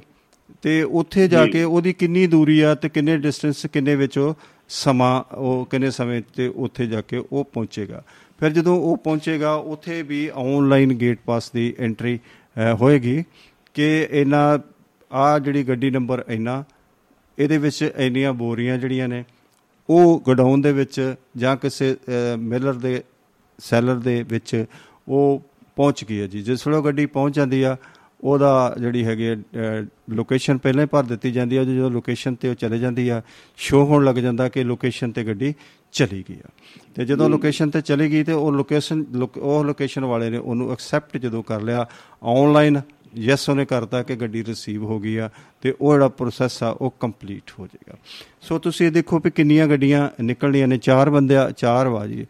ਤੇ 0.62 0.82
ਉੱਥੇ 0.84 1.28
ਜਾ 1.28 1.46
ਕੇ 1.46 1.64
ਉਹਦੀ 1.64 1.94
ਕਿੰਨੀ 1.94 2.26
ਦੂਰੀ 2.28 2.60
ਆ 2.62 2.74
ਤੇ 2.76 2.90
ਕਿੰਨੇ 2.90 3.18
ਡਿਸਟੈਂਸ 3.18 3.66
ਕਿੰਨੇ 3.74 3.96
ਵਿੱਚ 3.96 4.18
ਉਹ 4.18 4.36
ਸਮਾਂ 4.70 5.24
ਉਹ 5.36 5.66
ਕਿੰਨੇ 5.72 5.90
ਸਮੇਂ 5.92 6.22
ਤੇ 6.36 6.48
ਉੱਥੇ 6.56 6.86
ਜਾ 6.88 7.02
ਕੇ 7.02 7.24
ਉਹ 7.32 7.44
ਪਹੁੰਚੇਗਾ। 7.54 8.04
ਫਿਰ 8.40 8.50
ਜਦੋਂ 8.50 8.76
ਉਹ 8.82 8.98
ਪਹੁੰਚੇਗਾ 8.98 9.54
ਉੱਥੇ 9.72 10.02
ਵੀ 10.02 10.30
ਆਨਲਾਈਨ 10.36 10.94
ਗੇਟ 10.94 11.20
ਪਾਸ 11.26 11.52
ਦੀ 11.52 11.74
ਐਂਟਰੀ 11.80 12.20
ਹੋਏਗੀ 12.82 13.24
ਕਿ 13.74 14.08
ਇਹਨਾਂ 14.12 14.58
ਆ 15.14 15.40
ਜਿਹੜੀ 15.40 15.64
ਗੱਡੀ 15.64 15.90
ਨੰਬਰ 15.90 16.26
ਇੰਨਾ 16.28 16.64
ਇਹਦੇ 17.40 17.58
ਵਿੱਚ 17.58 17.92
ਇੰਨੀਆਂ 17.98 18.34
ਬੋਰੀਆਂ 18.34 18.78
ਜਿਹੜੀਆਂ 18.78 19.08
ਨੇ 19.08 19.24
ਉਹ 19.90 20.24
ਗਡਾਊਨ 20.28 20.62
ਦੇ 20.62 20.74
ਵਿੱਚ 20.74 21.16
ਜਾਂ 21.38 21.58
ਕਿਸੇ 21.58 21.98
ਮਿਲਰ 22.40 22.74
ਦੇ 22.74 23.04
ਸੈਲਰ 23.60 23.96
ਦੇ 23.96 24.24
ਵਿੱਚ 24.24 24.66
ਉਹ 25.08 25.42
ਪਹੁੰਚ 25.76 26.06
ਗਈ 26.06 26.22
ਹੈ 26.22 26.28
ਜੀ। 26.28 26.42
ਜਿਸ 26.42 26.68
ਵੇਲੇ 26.68 26.82
ਗੱਡੀ 26.82 27.06
ਪਹੁੰਚ 27.06 27.36
ਜਾਂਦੀ 27.36 27.64
ਆ 27.64 27.78
ਉਹਦਾ 28.24 28.76
ਜਿਹੜੀ 28.80 29.06
ਹੈਗੀ 29.06 29.36
ਲੋਕੇਸ਼ਨ 30.10 30.58
ਪਹਿਲਾਂ 30.58 30.84
ਹੀ 30.84 30.88
ਭਰ 30.92 31.04
ਦਿੱਤੀ 31.04 31.32
ਜਾਂਦੀ 31.32 31.58
ਹੈ 31.58 31.64
ਜਦੋਂ 31.64 31.92
ਲੋਕੇਸ਼ਨ 31.92 32.36
ਤੇ 32.36 32.50
ਉਹ 32.50 32.56
ਚਲੇ 32.56 32.80
ਜਾਂਦੀ 32.80 33.10
ਆ 33.10 33.22
ਸ਼ੋ 33.58 33.86
ਹੋਣ 33.86 34.06
ਲੱਗ 34.06 34.16
ਜਾਂਦਾ 34.16 34.50
ਕਿ 34.50 34.64
ਲੋਕੇਸ਼ਨ 34.64 35.12
ਤੇ 35.12 35.24
ਗੱਡੀ 35.24 35.54
ਚਲੀ 35.92 36.24
ਗਈ 36.30 36.36
ਆ। 36.46 36.50
ਤੇ 36.96 37.06
ਜਦੋਂ 37.06 37.30
ਲੋਕੇਸ਼ਨ 37.30 37.70
ਤੇ 37.70 37.82
ਚਲੀ 37.82 38.12
ਗਈ 38.12 38.24
ਤੇ 38.24 38.32
ਉਹ 38.32 38.52
ਲੋਕੇਸ਼ਨ 38.52 39.06
ਉਹ 39.38 39.64
ਲੋਕੇਸ਼ਨ 39.66 40.06
ਵਾਲੇ 40.06 40.30
ਨੇ 40.30 40.38
ਉਹਨੂੰ 40.38 40.72
ਐਕਸੈਪਟ 40.72 41.18
ਜਦੋਂ 41.18 41.44
ਕਰ 41.44 41.62
ਲਿਆ 41.62 41.86
ਆਨਲਾਈਨ 42.24 42.82
ਯੈਸ 43.18 43.50
ਉਹਨੇ 43.50 43.66
ਕਰਤਾ 43.66 44.02
ਕਿ 44.04 44.16
ਗੱਡੀ 44.16 44.44
ਰਿਸੀਵ 44.46 44.84
ਹੋ 44.84 45.00
ਗਈ 45.00 45.16
ਆ 45.18 45.30
ਤੇ 45.62 45.74
ਉਹ 45.82 45.94
ਜਿਹੜਾ 45.94 46.08
ਪ੍ਰੋਸੈਸ 46.08 46.64
ਆ, 46.64 46.70
ਉਹ 46.70 46.94
ਕੰਪਲੀਟ 47.00 47.52
ਹੋ 47.60 47.68
ਜਾਏਗਾ। 47.68 47.98
ਸੋ 48.42 48.60
ਤੁਸੀਂ 48.60 48.88
ਇਹ 48.88 48.92
ਦੇਖੋ 48.92 49.20
ਵੀ 49.20 49.32
ਕਿੰਨੀਆਂ 49.32 49.68
ਗੱਡੀਆਂ 49.68 50.10
ਨਿਕਲਣੀਆਂ 50.24 50.68
ਨੇ। 50.68 50.78
ਚਾਰ 50.78 51.10
ਬੰਦਿਆ 51.10 51.50
ਚਾਰ 51.58 51.88
ਵਾਜੀ 51.88 52.26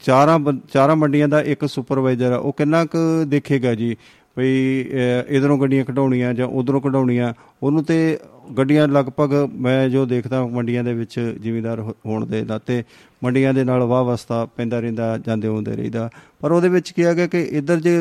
ਚਾਰਾਂ 0.00 0.38
ਚਾਰਾਂ 0.72 0.96
ਮੰਡੀਆਂ 0.96 1.28
ਦਾ 1.28 1.40
ਇੱਕ 1.42 1.66
ਸੁਪਰਵਾਈਜ਼ਰ 1.68 2.32
ਆ। 2.32 2.36
ਉਹ 2.36 2.52
ਕਿੰਨਾ 2.52 2.84
ਕੁ 2.84 2.98
ਦੇਖੇਗਾ 3.26 3.74
ਜੀ? 3.74 3.96
ਭਈ 4.36 4.80
ਇਧਰੋਂ 5.28 5.58
ਗੱਡੀਆਂ 5.58 5.84
ਕਢਾਉਣੀਆਂ 5.84 6.32
ਜਾਂ 6.34 6.46
ਉਧਰੋਂ 6.46 6.80
ਕਢਾਉਣੀਆਂ? 6.80 7.32
ਉਹਨੂੰ 7.62 7.84
ਤੇ 7.84 8.18
ਗੱਡੀਆਂ 8.58 8.86
ਲਗਭਗ 8.88 9.32
ਮੈਂ 9.56 9.88
ਜੋ 9.88 10.04
ਦੇਖਦਾ 10.06 10.44
ਮੰਡੀਆਂ 10.46 10.82
ਦੇ 10.84 10.92
ਵਿੱਚ 10.94 11.18
ਜ਼ਿਮੀਦਾਰ 11.42 11.80
ਹੋਣ 11.80 12.26
ਦੇ 12.26 12.42
ਨਾਤੇ 12.44 12.82
ਮੰਡੀਆਂ 13.24 13.52
ਦੇ 13.54 13.64
ਨਾਲ 13.64 13.82
ਵਾਹ 13.82 14.02
ਵਸਤਾ 14.04 14.44
ਪੈਂਦਾ 14.56 14.80
ਰਹਿੰਦਾ, 14.80 15.18
ਜਾਂਦੇ 15.18 15.48
ਹੁੰਦੇ 15.48 15.76
ਰਹਿੰਦਾ। 15.76 16.08
ਪਰ 16.40 16.52
ਉਹਦੇ 16.52 16.68
ਵਿੱਚ 16.68 16.90
ਕੀ 16.90 17.04
ਹੈਗਾ 17.04 17.26
ਕਿ 17.26 17.42
ਇਧਰ 17.50 17.80
ਜੇ 17.80 17.94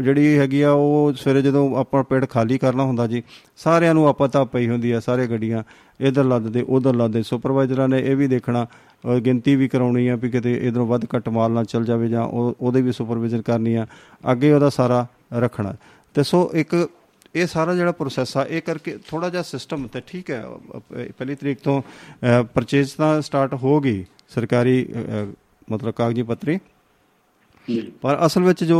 ਜਿਹੜੀ 0.00 0.38
ਹੈਗੀ 0.38 0.62
ਆ, 0.62 0.70
ਉਹ 0.70 1.12
ਸਵੇਰੇ 1.16 1.42
ਜਦੋਂ 1.42 1.76
ਆਪਾਂ 1.76 2.02
ਪੇੜ 2.04 2.24
ਖਾਲੀ 2.30 2.58
ਕਰਨਾ 2.58 2.84
ਹੁੰਦਾ 2.84 3.06
ਜੀ, 3.06 3.22
ਸਾਰਿਆਂ 3.56 3.94
ਨੂੰ 3.94 4.06
ਆਪਾਂ 4.08 4.28
ਤਾਂ 4.28 4.44
ਪਈ 4.46 4.68
ਹੁੰਦੀ 4.68 4.90
ਆ 4.90 5.00
ਸਾਰੇ 5.00 5.26
ਗੱਡੀਆਂ, 5.26 5.62
ਇਧਰ 6.00 6.24
ਲੱਦਦੇ 6.24 6.64
ਉਧਰ 6.68 6.94
ਲੱਦਦੇ 6.94 7.22
ਸੁਪਰਵਾਈਜ਼ਰਾਂ 7.22 7.88
ਨੇ 7.88 7.98
ਇਹ 8.00 8.16
ਵੀ 8.16 8.26
ਦੇਖਣਾ 8.28 8.66
ਗਿਣਤੀ 9.24 9.56
ਵੀ 9.56 9.68
ਕਰਾਉਣੀ 9.68 10.06
ਆ 10.08 10.16
ਵੀ 10.16 10.30
ਕਿਤੇ 10.30 10.52
ਇਧਰੋਂ 10.68 10.86
ਵੱਧ 10.86 11.04
ਘੱਟ 11.16 11.28
ਮਾਲ 11.28 11.52
ਨਾ 11.52 11.64
ਚੱਲ 11.64 11.84
ਜਾਵੇ 11.84 12.08
ਜਾਂ 12.08 12.22
ਉਹਦੇ 12.24 12.82
ਵੀ 12.82 12.92
ਸੁਪਰਵਾਈਜ਼ਰ 12.92 13.42
ਕਰਨੀ 13.42 13.74
ਆ, 13.74 13.86
ਅੱਗੇ 14.32 14.52
ਉਹਦਾ 14.52 14.68
ਸਾਰਾ 14.70 15.06
ਰੱਖਣਾ। 15.34 15.74
ਤੇ 16.14 16.22
ਸੋ 16.22 16.50
ਇੱਕ 16.54 16.74
ਇਹ 17.36 17.46
ਸਾਰਾ 17.46 17.74
ਜਿਹੜਾ 17.74 17.92
ਪ੍ਰੋਸੈਸ 17.92 18.36
ਆ 18.36 18.44
ਇਹ 18.44 18.62
ਕਰਕੇ 18.62 18.96
ਥੋੜਾ 19.08 19.28
ਜਿਹਾ 19.28 19.42
ਸਿਸਟਮ 19.42 19.86
ਤੇ 19.86 20.00
ਠੀਕ 20.06 20.30
ਹੈ 20.30 20.44
ਪਹਿਲੀ 21.18 21.34
ਤਰੀਕ 21.34 21.58
ਤੋਂ 21.58 21.80
ਪਰਚੇਜ਼ 22.54 22.94
ਤਾਂ 22.96 23.20
ਸਟਾਰਟ 23.22 23.54
ਹੋ 23.54 23.80
ਗਈ 23.80 24.04
ਸਰਕਾਰੀ 24.34 24.76
ਮਤਲਬ 25.70 25.90
ਕਾਗਜ਼ੀ 25.90 26.22
ਪੱਤਰੀ। 26.22 26.58
ਪਰ 28.02 28.18
ਅਸਲ 28.26 28.42
ਵਿੱਚ 28.42 28.64
ਜੋ 28.64 28.78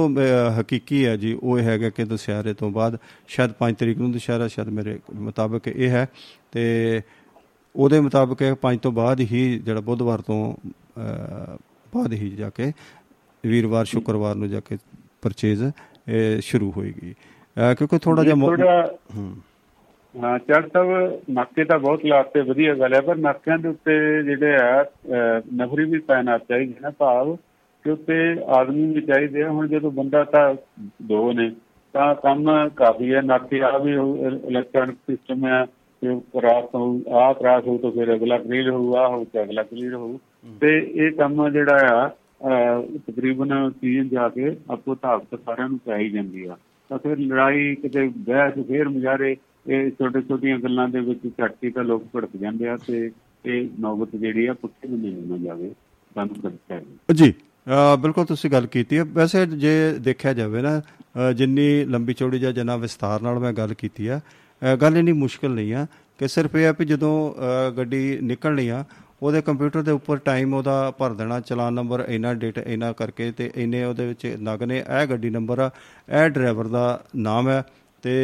ਹਕੀਕੀ 0.61 1.05
ਹੈ 1.07 1.17
ਜੀ 1.17 1.33
ਉਹ 1.43 1.59
ਹੈਗਾ 1.59 1.91
ਕਿ 1.91 2.05
ਦੁਸਹਿਰੇ 2.05 2.55
ਤੋਂ 2.55 2.71
ਬਾਅਦ 2.71 2.99
ਸ਼ਾਇਦ 3.29 3.53
5 3.63 3.75
ਤਰੀਕ 3.79 3.99
ਨੂੰ 3.99 4.11
ਦੁਸਹਿਰਾ 4.13 4.49
ਸ਼ਾਇਦ 4.49 4.69
ਮੇਰੇ 4.69 4.99
ਮੁਤਾਬਕ 5.15 5.69
ਇਹ 5.69 5.89
ਹੈ 5.89 6.07
ਤੇ 6.53 6.65
ਉਹਦੇ 7.77 8.01
ਮੁਤਾਬਕ 8.01 8.43
5 8.65 8.79
ਤੋਂ 8.83 8.93
ਬਾਅਦ 8.93 9.21
ਹੀ 9.33 9.43
ਜਿਹੜਾ 9.59 9.81
ਬੁੱਧਵਾਰ 9.81 10.21
ਤੋਂ 10.23 10.41
ਬਾਅਦ 11.95 12.13
ਹੀ 12.13 12.31
ਜਾ 12.31 12.51
ਕੇ 12.51 12.73
ਵੀਰਵਾਰ 13.45 13.85
ਸ਼ੁੱਕਰਵਾਰ 13.85 14.35
ਨੂੰ 14.35 14.49
ਜਾ 14.49 14.61
ਕੇ 14.61 14.77
ਪਰਚੇਜ਼ 15.23 15.65
ਸ਼ੁਰੂ 16.41 16.71
ਹੋਏਗੀ। 16.77 17.15
ਕਿਉਂਕਿ 17.77 17.99
ਥੋੜਾ 17.99 18.23
ਜਿਹਾ 18.25 18.35
ਹਾਂ। 20.15 20.39
ਚੜ 20.39 20.61
ਸਾਹਿਬ 20.69 21.21
ਨਾਕੇ 21.31 21.65
ਤਾਂ 21.65 21.79
ਬਹੁਤ 21.79 22.05
ਲਾਤੇ 22.05 22.41
ਵਧੀਆ 22.41 22.75
ਗੱਲ 22.75 22.95
ਹੈ 22.95 23.01
ਪਰ 23.01 23.17
ਨਾਕਿਆਂ 23.17 23.59
ਦੇ 23.59 23.69
ਉੱਤੇ 23.69 24.23
ਜਿਹੜੇ 24.23 24.55
ਆ 24.57 24.85
ਨਫਰੀ 25.55 25.85
ਵੀ 25.85 25.99
ਪੈਣਾ 25.99 26.37
ਚਾਹੀਦੀ 26.39 26.75
ਨਾ 26.83 26.91
ਭਾਵ 26.91 27.35
ਕਿ 27.85 27.91
ਉੱਤੇ 27.91 28.15
ਆਦਮੀ 28.57 28.87
ਵੀ 28.95 29.01
ਚਾਹੀਦੇ 29.01 29.45
ਹੁਣ 29.45 29.69
ਜਦੋਂ 29.69 29.91
ਬੰਦਾ 29.91 30.23
ਤਾਂ 30.25 30.55
ਦੋ 31.03 31.33
ਨੇ 31.33 31.51
ਤਾਂ 31.95 32.15
ਕੰਮ 32.15 32.69
ਕਾਫੀ 32.77 33.13
ਹੈ। 33.15 33.21
ਨਾਕੇ 33.23 33.61
ਆ 33.63 33.77
ਵੀ 33.79 33.93
ਇਲੈਕਟ੍ਰੋਨਿਕ 34.49 34.97
ਸਿਸਟਮ 35.07 35.47
ਹੈ 35.47 35.65
ਕਿ 36.03 36.21
ਕਰਾਸ 36.33 36.65
ਹੋ 36.75 37.01
ਆ 37.21 37.33
ਕਰਾਸ 37.33 37.67
ਹੋ 37.67 37.77
ਤਾਂ 37.79 37.91
ਫਿਰ 37.91 38.15
ਅਗਲਾ 38.15 38.39
ਕਲੀਅਰ 38.39 38.71
ਹੋਊ 38.71 38.95
ਆ 38.97 39.07
ਹੋ 39.09 39.25
ਤਾਂ 39.33 39.43
ਅਗਲਾ 39.45 39.63
ਕਲੀਅਰ 39.63 39.95
ਹੋਊ। 39.95 40.19
ਤੇ 40.61 40.79
ਇਹ 40.79 41.13
ਕੰਮ 41.13 41.49
ਜਿਹੜਾ 41.51 41.77
ਆ 41.95 42.09
ਤਕਰੀਬਨ 43.07 43.71
ਸੀਜ਼ਨ 43.71 44.09
ਜਾ 44.09 44.29
ਕੇ 44.29 44.57
ਆਪੋ 44.71 44.95
ਤਾਕਤ 44.95 45.39
ਸਾਰਿਆਂ 45.47 45.69
ਨੂੰ 45.69 45.79
ਚਾਹੀ 45.87 46.11
ਜਾਂਦੀ 46.11 46.47
ਆ। 46.47 46.57
ਤਾਂ 46.91 46.99
ਫਿਰ 46.99 47.19
ਲੜਾਈ 47.19 47.75
ਕਿਤੇ 47.75 48.09
ਬਹਿਸ 48.19 48.67
ਫੇਰ 48.69 48.89
ਮੁਜ਼ਾਰੇ 48.89 49.37
ਇਹ 49.69 49.91
ਛੋਟੇ 49.91 50.21
ਛੋਟੀਆਂ 50.23 50.59
ਗੱਲਾਂ 50.59 50.89
ਦੇ 50.89 51.01
ਵਿੱਚ 51.01 51.27
ਝਟਕੀ 51.29 51.71
ਤਾਂ 51.71 51.85
ਲੋਕ 51.85 52.05
ਭੜਕ 52.15 52.37
ਜਾਂਦੇ 52.37 52.69
ਆ 52.69 52.77
ਤੇ 52.87 53.11
ਇਹ 53.45 53.69
ਨੌਬਤ 53.81 54.17
ਜਿਹੜੀ 54.17 54.47
ਆ 54.47 54.55
ਪੁੱਠੇ 54.55 54.89
ਨੂੰ 54.89 54.99
ਨਹੀਂ 54.99 55.39
ਜਾਵੇ 55.39 55.71
ਸਾਨੂੰ 56.17 56.37
ਕਰਦਾ 56.43 57.15
ਜੀ 57.15 57.33
ਬਿਲਕੁਲ 58.03 58.25
ਤੁਸੀਂ 58.25 58.51
ਗੱਲ 58.51 58.67
ਕੀਤੀ 58.67 58.99
ਹੈ 58.99 59.05
ਵੈਸੇ 59.05 59.47
ਜੇ 59.47 59.73
ਦੇਖਿਆ 59.99 60.33
ਜਾਵੇ 60.33 60.63
ਨਾ 60.63 60.81
ਜਿੰਨੀ 61.33 61.85
ਲੰਬੀ 61.85 62.15
ਚੌੜੀ 62.15 62.39
ਜਾਂ 62.39 62.53
ਜਨਾ 62.53 62.77
ਵਿਸਤਾਰ 62.77 63.23
ਨਾਲ 63.23 63.39
ਮੈਂ 63.39 63.53
ਗੱਲ 63.53 63.75
ਕੀਤੀ 63.75 64.07
ਆ 64.09 64.21
ਗੱਲ 64.63 64.97
ਇਨੀ 64.97 65.13
ਮੁਸ਼ਕਲ 65.13 65.51
ਨਹੀਂ 65.51 65.75
ਆ 65.75 65.87
ਕਿ 66.19 66.29
ਸਿਰਫ 66.29 66.55
ਇਹ 66.57 66.67
ਆ 66.67 66.73
ਕਿ 66.73 66.85
ਜਦੋਂ 66.85 67.15
ਗੱਡੀ 67.77 68.19
ਨਿਕਲਣੀ 68.23 68.69
ਆ 68.69 68.85
ਉਹਦੇ 69.23 69.41
ਕੰਪਿਊਟਰ 69.43 69.83
ਦੇ 69.83 69.91
ਉੱਪਰ 69.91 70.17
ਟਾਈਮ 70.17 70.55
ਉਹਦਾ 70.55 70.91
ਭਰ 70.91 71.13
ਦੇਣਾ, 71.15 71.41
ਚਲਾਨ 71.41 71.75
ਨੰਬਰ 71.75 72.05
ਇਨਾ 72.09 72.35
ਡੇਟ 72.35 72.59
ਇਨਾ 72.59 72.93
ਕਰਕੇ 72.93 73.31
ਤੇ 73.33 73.51
ਇਨੇ 73.57 73.85
ਉਹਦੇ 73.85 74.07
ਵਿੱਚ 74.07 74.37
ਨਗ 74.43 74.63
ਨੇ 74.63 74.79
ਇਹ 74.79 75.07
ਗੱਡੀ 75.07 75.31
ਨੰਬਰ 75.31 75.59
ਆ 75.59 75.71
ਇਹ 76.09 76.29
ਡਰਾਈਵਰ 76.31 76.69
ਦਾ 76.69 77.01
ਨਾਮ 77.17 77.49
ਹੈ 77.49 77.63
ਤੇ 78.03 78.15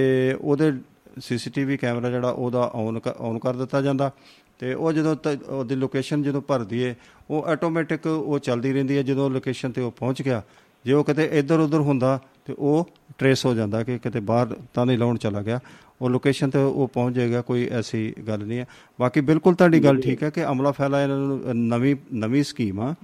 ਉਹਦੇ 0.40 0.72
ਸੀਸੀਟੀਵੀ 1.20 1.76
ਕੈਮਰਾ 1.76 2.10
ਜਿਹੜਾ 2.10 2.30
ਉਹਦਾ 2.30 2.70
ਆਨ 2.74 3.00
ਆਨ 3.20 3.38
ਕਰ 3.38 3.54
ਦਿੱਤਾ 3.54 3.80
ਜਾਂਦਾ 3.82 4.10
ਤੇ 4.58 4.74
ਉਹ 4.74 4.92
ਜਦੋਂ 4.92 5.16
ਉਹਦੀ 5.48 5.74
ਲੋਕੇਸ਼ਨ 5.74 6.22
ਜਦੋਂ 6.22 6.42
ਭਰਦੀ 6.42 6.82
ਏ 6.82 6.94
ਉਹ 7.30 7.44
ਆਟੋਮੈਟਿਕ 7.44 8.06
ਉਹ 8.06 8.38
ਚੱਲਦੀ 8.38 8.72
ਰਹਿੰਦੀ 8.72 8.96
ਹੈ 8.96 9.02
ਜਦੋਂ 9.02 9.30
ਲੋਕੇਸ਼ਨ 9.30 9.72
ਤੇ 9.72 9.80
ਉਹ 9.80 9.90
ਪਹੁੰਚ 9.90 10.22
ਗਿਆ। 10.22 10.42
ਜੇ 10.84 10.92
ਉਹ 10.92 11.04
ਕਿਤੇ 11.04 11.28
ਇੱਧਰ 11.32 11.58
ਉੱਧਰ 11.58 11.80
ਹੁੰਦਾ 11.80 12.18
ਤੇ 12.44 12.54
ਉਹ 12.58 12.88
ਟਰੇਸ 13.18 13.44
ਹੋ 13.46 13.54
ਜਾਂਦਾ 13.54 13.82
ਕਿ 13.82 13.98
ਕਿਤੇ 13.98 14.20
ਬਾਹਰ 14.20 14.56
ਤਾਂ 14.74 14.86
ਨਹੀਂ 14.86 14.98
ਲਾਉਣ 14.98 15.16
ਚਲਾ 15.16 15.42
ਗਿਆ। 15.42 15.60
ਉਹ 16.02 16.10
ਲੋਕੇਸ਼ਨ 16.10 16.50
ਤੇ 16.50 16.58
ਉਹ 16.58 16.88
ਪਹੁੰਚ 16.94 17.14
ਜਾਏਗਾ, 17.16 17.40
ਕੋਈ 17.40 17.68
ਐਸੀ 17.72 18.12
ਗੱਲ 18.28 18.44
ਨਹੀਂ 18.44 18.58
ਹੈ। 18.58 18.66
ਬਾਕੀ 18.98 19.20
ਬਿਲਕੁਲ 19.22 19.54
ਤੁਹਾਡੀ 19.54 19.82
ਗੱਲ 19.84 20.00
ਠੀਕ 20.00 20.22
ਹੈ 20.22 20.30
ਕਿ 20.30 20.44
ਅਮਲਾ 20.44 20.70
ਫੈਲਾ 20.72 21.02
ਇਹਨਾਂ 21.02 21.18
ਨੂੰ 21.18 21.56
ਨਵੀਂ 21.56 21.96
ਨਵੀਂ 22.14 22.42
ਸਕੀਮ 22.44 22.80
ਆ। 22.80 22.94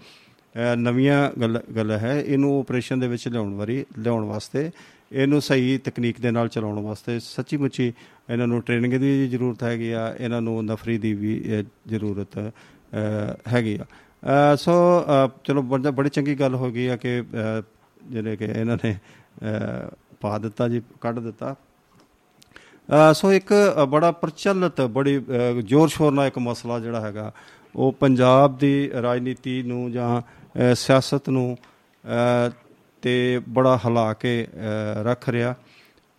ਨਵੀਆਂ 0.76 1.30
ਗੱਲ 1.40 1.60
ਗੱਲ 1.76 1.90
ਹੈ, 1.92 2.14
ਇਹਨੂੰ 2.20 2.58
ਆਪਰੇਸ਼ਨ 2.60 3.00
ਦੇ 3.00 3.08
ਵਿੱਚ 3.08 3.28
ਲਿਆਉਣ 3.28 3.54
ਵਾਰੀ, 3.54 3.84
ਲਿਆਉਣ 3.98 4.24
ਵਾਸਤੇ, 4.24 4.70
ਇਹਨੂੰ 5.12 5.40
ਸਹੀ 5.42 5.76
ਤਕਨੀਕ 5.84 6.20
ਦੇ 6.20 6.30
ਨਾਲ 6.30 6.48
ਚਲਾਉਣ 6.48 6.80
ਵਾਸਤੇ 6.82 7.18
ਸੱਚੀ 7.20 7.56
ਮੁੱਚੀ 7.56 7.86
ਇਹਨਾਂ 8.30 8.46
ਨੂੰ 8.46 8.60
ਟ੍ਰੇਨਿੰਗ 8.62 8.94
ਦੀ 8.94 9.28
ਜ਼ਰੂਰਤ 9.28 9.62
ਹੈਗੀ 9.62 9.90
ਆ, 9.92 10.14
ਇਹਨਾਂ 10.20 10.40
ਨੂੰ 10.42 10.64
ਨਫਰੀ 10.64 10.98
ਦੀ 10.98 11.12
ਵੀ 11.14 11.64
ਜ਼ਰੂਰਤ 11.88 12.38
ਹੈਗੀ 13.48 13.78
ਆ। 13.78 13.86
ਸੋ 14.56 14.74
ਚਲੋ 15.44 15.62
ਬੜੀ 15.62 16.08
ਚੰਗੀ 16.08 16.34
ਗੱਲ 16.34 16.54
ਹੋ 16.54 16.70
ਗਈ 16.72 16.86
ਆ 16.86 16.96
ਕਿ 16.96 17.22
ਜਿਹੜੇ 18.02 18.36
ਕਿ 18.36 18.44
ਇਹਨਾਂ 18.44 18.76
ਨੇ 18.84 18.96
ਪਾ 20.20 20.38
ਦਿੱਤਾ 20.38 20.68
ਜੀ, 20.68 20.82
ਕੱਢ 21.00 21.18
ਦਿੱਤਾ। 21.20 21.54
ਸੋ 23.14 23.32
ਇੱਕ 23.32 23.52
ਬੜਾ 23.88 24.10
ਪ੍ਰਚਲਿਤ, 24.12 24.80
ਬੜੀ 24.80 25.20
ਜ਼ੋਰ 25.60 25.88
ਸ਼ੋਰ 25.88 26.12
ਨਾਲ 26.12 26.26
ਇੱਕ 26.26 26.38
ਮਸਲਾ 26.38 26.78
ਜਿਹੜਾ 26.80 27.00
ਹੈਗਾ, 27.00 27.32
ਉਹ 27.76 27.92
ਪੰਜਾਬ 28.00 28.56
ਦੀ 28.58 28.90
ਰਾਜਨੀਤੀ 29.02 29.62
ਨੂੰ 29.62 29.90
ਜਾਂ 29.92 30.74
ਸਿਆਸਤ 30.74 31.28
ਨੂੰ 31.28 31.56
ਤੇ 33.02 33.40
ਬੜਾ 33.48 33.78
ਹਲਾ 33.86 34.12
ਕੇ 34.12 34.46
ਰੱਖ 35.02 35.28
ਰਿਹਾ। 35.28 35.54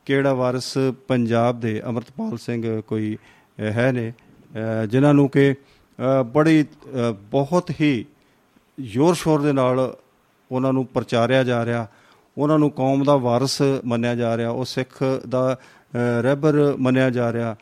ਕਿਹੜਾ 0.08 0.34
ਵਾਰਿਸ 0.34 0.77
ਪੰਜਾਬ 1.08 1.60
ਦੇ 1.60 1.82
ਅਮਰਤਪਾਲ 1.89 2.38
ਸਿੰਘ 2.38 2.82
ਕੋਈ 2.82 3.17
ਹੈ 3.60 3.91
ਨੇ 3.91 4.12
ਜਿਨ੍ਹਾਂ 4.89 5.13
ਨੂੰ 5.13 5.27
ਕਿ 5.29 5.54
ਬੜੀ 6.33 6.65
ਬਹੁਤ 7.31 7.71
ਹੀ 7.81 8.06
ਜ਼ੋਰ 8.77 9.15
ਸ਼ੋਰ 9.15 9.41
ਦੇ 9.41 9.52
ਨਾਲ 9.54 9.79
ਉਹਨਾਂ 10.52 10.73
ਨੂੰ 10.73 10.85
ਪ੍ਰਚਾਰਿਆ 10.85 11.43
ਜਾ 11.43 11.65
ਰਿਹਾ। 11.65 11.87
ਉਹਨਾਂ 12.37 12.60
ਨੂੰ 12.60 12.69
ਕੌਮ 12.71 13.04
ਦਾ 13.04 13.15
ਵਾਰਿਸ 13.17 13.62
ਮੰਨਿਆ 13.85 14.15
ਜਾ 14.15 14.35
ਰਿਹਾ। 14.37 14.50
ਉਹ 14.50 14.65
ਸਿੱਖ 14.65 15.04
ਦਾ 15.29 15.58
ਰਹਿਬਰ 15.96 16.75
ਮੰਨਿਆ 16.79 17.10
ਜਾ 17.10 17.31
ਰਿਹਾ। 17.33 17.56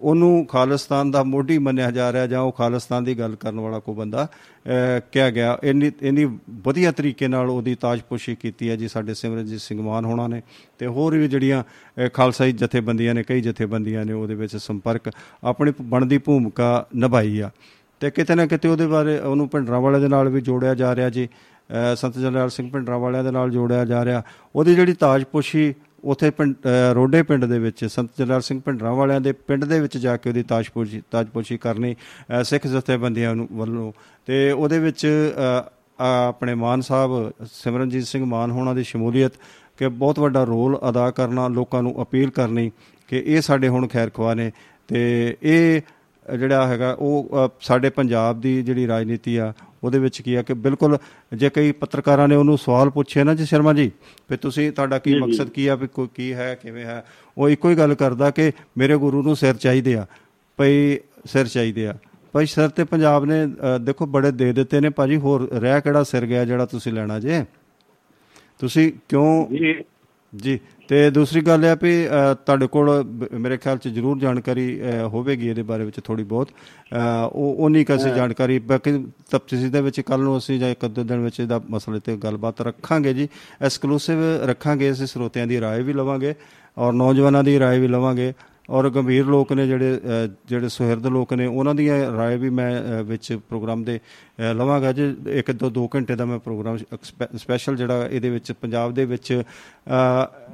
ਉਹਨੂੰ 0.00 0.44
ਖਾਲਿਸਤਾਨ 0.46 1.10
ਦਾ 1.10 1.22
ਮੋਢੀ 1.22 1.56
ਮੰਨਿਆ 1.58 1.90
ਜਾ 1.90 2.12
ਰਿਹਾ 2.12 2.26
ਜਾਂ 2.26 2.40
ਉਹ 2.40 2.52
ਖਾਲਿਸਤਾਨ 2.52 3.04
ਦੀ 3.04 3.18
ਗੱਲ 3.18 3.34
ਕਰਨ 3.40 3.60
ਵਾਲਾ 3.60 3.78
ਕੋਈ 3.78 3.94
ਬੰਦਾ 3.94 4.26
ਕਿਹਾ 5.12 5.28
ਗਿਆ। 5.30 5.56
ਇੰਨੀ 5.64 5.90
ਇੰਨੀ 6.02 6.24
ਵਧੀਆ 6.64 6.92
ਤਰੀਕੇ 6.92 7.28
ਨਾਲ 7.28 7.50
ਉਹਦੀ 7.50 7.74
ਤਾਜਪੋਸ਼ੀ 7.74 8.34
ਕੀਤੀ 8.34 8.70
ਹੈ 8.70 8.76
ਜੀ 8.76 8.88
ਸਾਡੇ 8.88 9.14
ਸਿਮਰਨਜੀਤ 9.14 9.60
ਸਿੰਘ 9.60 9.80
ਮਾਨ 9.82 10.04
ਹੋਣਾ 10.04 10.26
ਨੇ। 10.26 10.42
ਤੇ 10.78 10.86
ਹੋਰ 10.86 11.16
ਵੀ 11.16 11.28
ਜਿਹੜੀਆਂ 11.28 11.62
ਖਾਲਸਾਈ 12.14 12.52
ਜਥੇਬੰਦੀਆਂ 12.52 13.14
ਨੇ, 13.14 13.22
ਕਈ 13.22 13.40
ਜਥੇਬੰਦੀਆਂ 13.40 14.04
ਨੇ, 14.04 14.12
ਉਹਦੇ 14.12 14.34
ਵਿੱਚ 14.34 14.56
ਸੰਪਰਕ 14.56 15.10
ਆਪਣੀ 15.44 15.72
ਬਣਦੀ 15.82 16.18
ਭੂਮਿਕਾ 16.18 16.86
ਨਿਭਾਈ 16.96 17.40
ਆ। 17.40 17.50
ਤੇ 18.00 18.10
ਕਿਤੇ 18.10 18.34
ਨਾ 18.34 18.46
ਕਿਤੇ 18.46 18.68
ਉਹਦੇ 18.68 18.86
ਬਾਰੇ 18.86 19.18
ਉਹਨੂੰ 19.18 19.48
ਭਿੰਡਰਾਂ 19.48 19.80
ਵਾਲੇ 19.80 20.00
ਦੇ 20.00 20.08
ਨਾਲ 20.08 20.28
ਵੀ 20.28 20.40
ਜੋੜਿਆ 20.40 20.74
ਜਾ 20.74 20.94
ਰਿਹਾ 20.96 21.10
ਜੀ। 21.10 21.28
ਸੰਤ 21.96 22.18
ਜਰਨੈਲ 22.18 22.48
ਸਿੰਘ 22.50 22.70
ਭਿੰਡਰਾਂ 22.70 22.98
ਵਾਲਿਆਂ 22.98 23.24
ਦੇ 23.24 23.30
ਨਾਲ 23.30 23.50
ਜੋੜਿਆ 23.50 23.84
ਜਾ 23.84 24.04
ਰਿਹਾ। 24.04 24.22
ਉਹਦੀ 24.56 24.74
ਜਿਹੜੀ 24.74 24.92
ਤਾਜਪੋਸ਼ੀ 24.92 25.74
ਉਥੇ 26.04 26.30
ਪਿੰਡ 26.30 26.54
ਰੋਡੇ 26.94 27.22
ਪਿੰਡ 27.22 27.44
ਦੇ 27.44 27.58
ਵਿੱਚ, 27.58 27.84
ਸੰਤ 27.84 28.10
ਜਰਨੈਲ 28.18 28.40
ਸਿੰਘ 28.40 28.60
ਭਿੰਡਰਾਂ 28.64 28.92
ਵਾਲਿਆਂ 28.92 29.20
ਦੇ 29.20 29.32
ਪਿੰਡ 29.32 29.64
ਦੇ 29.64 29.80
ਵਿੱਚ 29.80 29.96
ਜਾ 29.98 30.16
ਕੇ 30.16 30.30
ਉਹਦੀ 30.30 30.42
ਤਾਜਪੋਸ਼ੀ 30.42 31.02
ਤਾਜਪੋਸ਼ੀ 31.10 31.58
ਕਰਨੀ 31.58 31.94
ਸਿੱਖ 32.44 32.66
ਜਥੇਬੰਦੀਆਂ 32.66 33.34
ਨੂੰ 33.34 33.48
ਵੱਲੋਂ। 33.52 33.92
ਤੇ 34.26 34.50
ਉਹਦੇ 34.50 34.78
ਵਿੱਚ 34.78 35.06
ਆਪਣੇ 36.00 36.54
ਮਾਨ 36.54 36.80
ਸਾਹਿਬ, 36.80 37.32
ਸਿਮਰਨਜੀਤ 37.52 38.06
ਸਿੰਘ 38.06 38.24
ਮਾਨ 38.24 38.50
ਹੋਣਾ 38.50 38.74
ਦੀ 38.74 38.84
ਸ਼ਮੂਲੀਅਤ 38.84 39.32
ਕਿ 39.78 39.88
ਬਹੁਤ 39.88 40.18
ਵੱਡਾ 40.18 40.44
ਰੋਲ 40.44 40.78
ਅਦਾ 40.88 41.10
ਕਰਨਾ, 41.10 41.48
ਲੋਕਾਂ 41.48 41.82
ਨੂੰ 41.82 42.02
ਅਪੀਲ 42.02 42.30
ਕਰਨੀ 42.30 42.70
ਕਿ 43.08 43.22
ਇਹ 43.26 43.40
ਸਾਡੇ 43.40 43.68
ਹੁਣ 43.68 43.86
ਖੈਰ 43.88 44.10
ਖਵਾ 44.10 44.34
ਨੇ। 44.34 44.50
ਤੇ 44.88 45.36
ਇਹ 45.42 45.80
ਜਿਹੜਾ 46.38 46.66
ਹੈਗਾ 46.66 46.96
ਉਹ 46.98 47.48
ਸਾਡੇ 47.60 47.90
ਪੰਜਾਬ 47.90 48.40
ਦੀ 48.40 48.62
ਜਿਹੜੀ 48.62 48.86
ਰਾਜਨੀਤੀ 48.86 49.36
ਆ 49.36 49.52
ਉਹਦੇ 49.84 49.98
ਵਿੱਚ 49.98 50.20
ਕੀ 50.22 50.34
ਆ 50.34 50.42
ਕਿ 50.42 50.54
ਬਿਲਕੁਲ 50.54 50.98
ਜੇ 51.34 51.50
ਕਈ 51.50 51.72
ਪੱਤਰਕਾਰਾਂ 51.72 52.28
ਨੇ 52.28 52.36
ਉਹਨੂੰ 52.36 52.58
ਸਵਾਲ 52.58 52.90
ਪੁੱਛੇ 52.90 53.24
ਨਾ 53.24 53.34
ਜੀ 53.34 53.44
ਸ਼ਰਮਾ 53.44 53.72
ਜੀ 53.72 53.90
ਵੀ 54.30 54.36
ਤੁਸੀਂ 54.36 54.72
ਤੁਹਾਡਾ 54.72 54.98
ਕੀ 54.98 55.14
ਮਕਸਦ 55.20 55.48
ਕੀ 55.48 55.66
ਆ 55.66 55.74
ਵੀ 55.74 55.86
ਕੋਈ 55.86 56.08
ਕੀ 56.14 56.32
ਹੈ 56.32 56.54
ਕਿਵੇਂ 56.54 56.84
ਹੈ 56.84 57.04
ਉਹ 57.38 57.48
ਇੱਕੋ 57.48 57.70
ਹੀ 57.70 57.74
ਗੱਲ 57.74 57.94
ਕਰਦਾ 57.94 58.30
ਕਿ 58.30 58.52
ਮੇਰੇ 58.78 58.96
ਗੁਰੂ 58.96 59.22
ਨੂੰ 59.22 59.36
ਸਿਰ 59.36 59.54
ਚਾਹੀਦੇ 59.54 59.94
ਆ 59.94 60.06
ਭਈ 60.58 60.98
ਸਿਰ 61.26 61.46
ਚਾਹੀਦੇ 61.46 61.86
ਆ। 61.86 61.94
ਭਾਈ 62.34 62.46
ਸਿਰ 62.46 62.68
ਤੇ 62.68 62.84
ਪੰਜਾਬ 62.84 63.24
ਨੇ 63.24 63.34
ਦੇਖੋ 63.80 64.06
ਬੜੇ 64.06 64.30
ਦੇ 64.32 64.52
ਦਿੱਤੇ 64.52 64.80
ਨੇ 64.80 64.88
ਭਾਜੀ 64.90 65.16
ਹੋਰ 65.16 65.48
ਰਹਿ 65.52 65.80
ਕਿਹੜਾ 65.80 66.02
ਸਿਰ 66.02 66.26
ਗਿਆ 66.26 66.44
ਜਿਹੜਾ 66.44 66.66
ਤੁਸੀਂ 66.66 66.92
ਲੈਣਾ 66.92 67.18
ਜੇ? 67.20 67.44
ਤੁਸੀਂ 68.58 68.92
ਕਿਉਂ 69.08 69.46
ਜੀ 70.33 70.59
ਤੇ 70.89 71.09
ਦੂਸਰੀ 71.09 71.41
ਗੱਲ 71.41 71.63
ਹੈ 71.65 71.75
ਵੀ 71.75 71.91
ਤੁਹਾਡੇ 72.45 72.67
ਕੋਲ 72.67 72.89
ਮੇਰੇ 73.33 73.57
ਖਿਆਲ 73.57 73.77
'ਚ 73.77 73.87
ਜ਼ਰੂਰ 73.87 74.19
ਜਾਣਕਾਰੀ 74.19 74.65
ਹੋਵੇਗੀ 75.03 75.47
ਇਹਦੇ 75.47 75.63
ਬਾਰੇ 75.63 75.85
ਵਿੱਚ 75.85 75.99
ਥੋੜੀ 75.99 76.23
ਬਹੁਤ 76.23 76.49
ਉਹ 77.31 77.55
ਉਨੀ 77.59 77.83
ਕਸੀ 77.83 78.09
ਜਾਣਕਾਰੀ 78.09 78.59
ਬਾਕੀ 78.59 78.91
ਤਫਸੀਲ 79.31 79.69
ਦੇ 79.69 79.81
ਵਿੱਚ 79.81 79.99
ਕੱਲ 80.01 80.21
ਨੂੰ 80.21 80.37
ਅਸੀਂ 80.37 80.59
ਜਾਂ 80.59 80.69
ਇੱਕ 80.69 80.85
ਦੋ 80.85 81.03
ਦਿਨ 81.03 81.19
ਵਿੱਚ 81.19 81.39
ਇਹਦਾ 81.39 81.61
ਮਸਲੇ 81.69 81.99
ਤੇ 81.99 82.17
ਗੱਲਬਾਤ 82.17 82.61
ਰੱਖਾਂਗੇ 82.61 83.13
ਜੀ 83.13 83.27
ਐਕਸਕਲੂਸਿਵ 83.61 84.23
ਰੱਖਾਂਗੇ 84.43 84.91
ਅਸੀਂ 84.91 85.07
ਸਰੋਤਿਆਂ 85.07 85.47
ਦੀ 85.47 85.59
رائے 85.59 85.83
ਵੀ 85.83 85.93
ਲਵਾਂਗੇ 85.93 86.33
ਔਰ 86.77 86.93
ਨੌਜਵਾਨਾਂ 86.93 87.43
ਦੀ 87.43 87.57
رائے 87.59 87.79
ਵੀ 87.79 87.87
ਲਵਾਂਗੇ 87.87 88.33
ਔਰ 88.69 88.89
ਗੰਭੀਰ 88.89 89.25
ਲੋਕ 89.25 89.51
ਨੇ 89.53 89.67
ਜਿਹੜੇ 89.67 89.99
ਜਿਹੜੇ 90.47 90.69
ਸੁਹਿਰਦ 90.69 91.07
ਲੋਕ 91.07 91.33
ਨੇ 91.33 91.45
ਉਹਨਾਂ 91.45 91.75
ਦੀ 91.75 91.89
رائے 91.89 92.37
ਵੀ 92.37 92.49
ਮੈਂ 92.49 93.03
ਵਿੱਚ 93.03 93.33
ਪ੍ਰੋਗਰਾਮ 93.49 93.83
ਦੇ 93.83 93.99
ਲਵਾਂਗਾ 94.53 94.91
ਜੀ 94.91 95.15
ਇੱਕ 95.31 95.51
ਤੋਂ 95.51 95.71
2 95.71 95.87
ਘੰਟੇ 95.95 96.15
ਦਾ 96.15 96.25
ਮੈਂ 96.25 96.39
ਪ੍ਰੋਗਰਾਮ 96.39 96.77
ਸਪੈਸ਼ਲ 97.35 97.75
ਜਿਹੜਾ 97.75 98.07
ਇਹਦੇ 98.07 98.29
ਵਿੱਚ 98.29 98.51
ਪੰਜਾਬ 98.51 98.93
ਦੇ 98.93 99.05
ਵਿੱਚ 99.05 99.43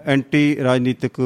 ਐਂਟੀ 0.06 0.56
ਰਾਜਨੀਤਿਕ 0.64 1.22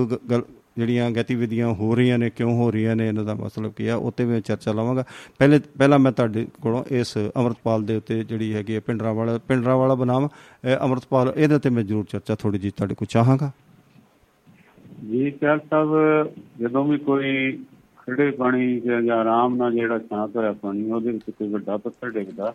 ਜਿਹੜੀਆਂ 0.78 1.10
ਗਤੀਵਿਧੀਆਂ 1.12 1.74
ਹੋ 1.74 1.96
ਰਹੀਆਂ 1.96 2.18
ਨੇ 2.18 2.30
ਕਿਉਂ 2.30 2.54
ਹੋ 2.54 2.72
ਰਹੀਆਂ 2.72 2.96
ਨੇ 2.96 3.08
ਇਹਨਾਂ 3.08 3.24
ਦਾ 3.24 3.34
ਮਤਲਬ 3.34 3.72
ਕੀ 3.74 3.88
ਆ 3.88 3.96
ਉੱਤੇ 3.96 4.26
ਮੈਂ 4.26 4.42
ਚਰਚਾ 4.42 4.72
ਲਵਾਂਗਾ 4.72 5.04
ਪਹਿਲੇ 5.40 5.60
ਪਹਿਲਾਂ 5.78 6.00
ਮੈਂ 6.00 6.12
ਤੁਹਾਡੇ 6.12 6.46
ਕੋਲੋਂ 6.62 6.84
ਇਸ 6.92 7.18
ਅਮਰਤਪਾਲ 7.18 7.84
ਦੇ 7.84 7.96
ਉੱਤੇ 7.96 8.24
ਜਿਹੜੀ 8.24 8.54
ਹੈਗੀ 8.54 8.80
ਪਿੰਡਰਾ 8.80 9.14
ਵਾਲਾ 9.14 9.38
ਪਿੰਡਰਾ 9.38 9.76
ਵਾਲਾ 9.76 9.96
ਬਨਾਮ 9.96 10.28
ਅਮਰਤਪਾਲ 10.86 11.34
ਇਹਦੇ 11.38 11.60
ਤੇ 11.60 11.70
ਮੈਂ 11.70 11.84
ਜ਼ਰੂਰ 11.84 12.06
ਚਰਚਾ 12.06 12.36
ਥੋੜੀ 12.36 12.60
ਜੀ 12.60 12.70
ਤੁਹਾਡੇ 12.70 12.96
ਕੋਲ 12.96 13.08
ਚਾਹਾਂਗਾ 13.08 13.52
ਜੀ 15.03 15.31
ਚਾਲ 15.41 15.61
ਸਾਹਿਬ 15.71 16.33
ਜਦੋਂ 16.61 16.85
ਵੀ 16.85 16.99
ਕੋਈ 16.99 17.53
ਖੜੇ 17.99 18.31
ਪਾਣੀ 18.31 18.81
ਜਾਂ 18.81 19.17
ਆਰਾਮ 19.17 19.57
ਨਾਲ 19.57 19.73
ਜਿਹੜਾ 19.73 19.99
ਸ਼ਾਂਤ 19.99 20.37
ਹੋਇਆ 20.37 20.53
ਪਾਣੀ, 20.53 20.91
ਉਹਦੇ 20.91 21.11
ਵਿੱਚ 21.11 21.31
ਕੋਈ 21.31 21.49
ਵੱਡਾ 21.49 21.77
ਪੱਥਰ 21.77 22.11
ਡਿੱਗਦਾ 22.11 22.53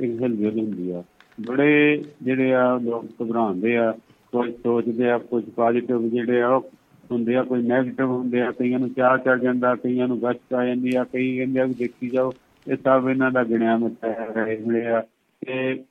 ਇੱਕ 0.00 0.20
ਹਿਲਜੁਲ 0.22 0.58
ਹੁੰਦੀ 0.58 0.90
ਆ। 0.90 1.02
ਬੜੇ 1.38 2.02
ਜਿਹੜੇ 2.22 2.52
ਆ, 2.54 2.78
ਲੋਕ 2.78 3.04
ਘਬਰਾਉਂਦੇ 3.22 3.76
ਆ 3.76 3.90
ਕੋਈ 4.32 4.52
ਸੋਚਦੇ 4.62 5.10
ਆ, 5.10 5.18
ਕੁਝ 5.20 5.44
ਪੋਜ਼ਿਟਿਵ 5.56 6.08
ਜਿਹੜੇ 6.08 6.42
ਆ 6.42 6.56
ਹੁੰਦੇ 7.10 7.36
ਆ, 7.36 7.42
ਕੋਈ 7.42 7.62
ਨੈਗੇਟਿਵ 7.62 8.10
ਹੁੰਦੇ 8.10 8.40
ਆ, 8.42 8.50
ਕਈਆਂ 8.50 8.78
ਨੂੰ 8.78 8.90
ਚਾਹ 8.94 9.16
ਚੜ 9.18 9.38
ਜਾਂਦਾ, 9.42 9.74
ਕਈਆਂ 9.74 10.08
ਨੂੰ 10.08 10.18
ਗਸ਼ਤ 10.22 10.54
ਆ 10.54 10.64
ਜਾਂਦੀ 10.66 10.94
ਆ, 10.96 11.04
ਕਈ 11.04 11.36
ਕਹਿੰਦੇ 11.36 11.60
ਆ 11.60 11.64
ਵੀ 11.64 11.74
ਦੇਖੀ 11.74 12.08
ਜਾਓ, 12.08 12.32
ਇਹ 12.66 12.76
ਸਭ 12.76 13.08
ਇਹਨਾਂ 13.10 13.30
ਦਾ 13.30 13.44
ਗਿਣਿਆ 13.44 13.76
ਮਿੱਥਿਆ 13.76 14.24
ਰਹੇ 14.34 14.60
ਹੋਏ 14.62 14.84
ਆ। 14.86 15.00
ਤੇ 15.42 15.84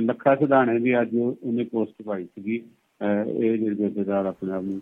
ਲੱਖਾ 0.00 0.34
ਸਿਧਾਣੇ 0.36 0.78
ਦੀ 0.78 1.00
ਅੱਜ 1.00 1.14
ਉਹਨੇ 1.16 1.64
ਪੋਸਟ 1.72 2.02
ਪਾਈ 2.06 2.24
ਸੀਗੀ 2.24 2.56
ਇਹ 3.00 3.56
ਜਿਹੜੇ 3.58 3.74
ਜਥੇਦਾਰ 3.74 4.26
ਆਪਣੇ 4.26 4.52
ਆਪ 4.52 4.62
ਨੂੰ 4.62 4.80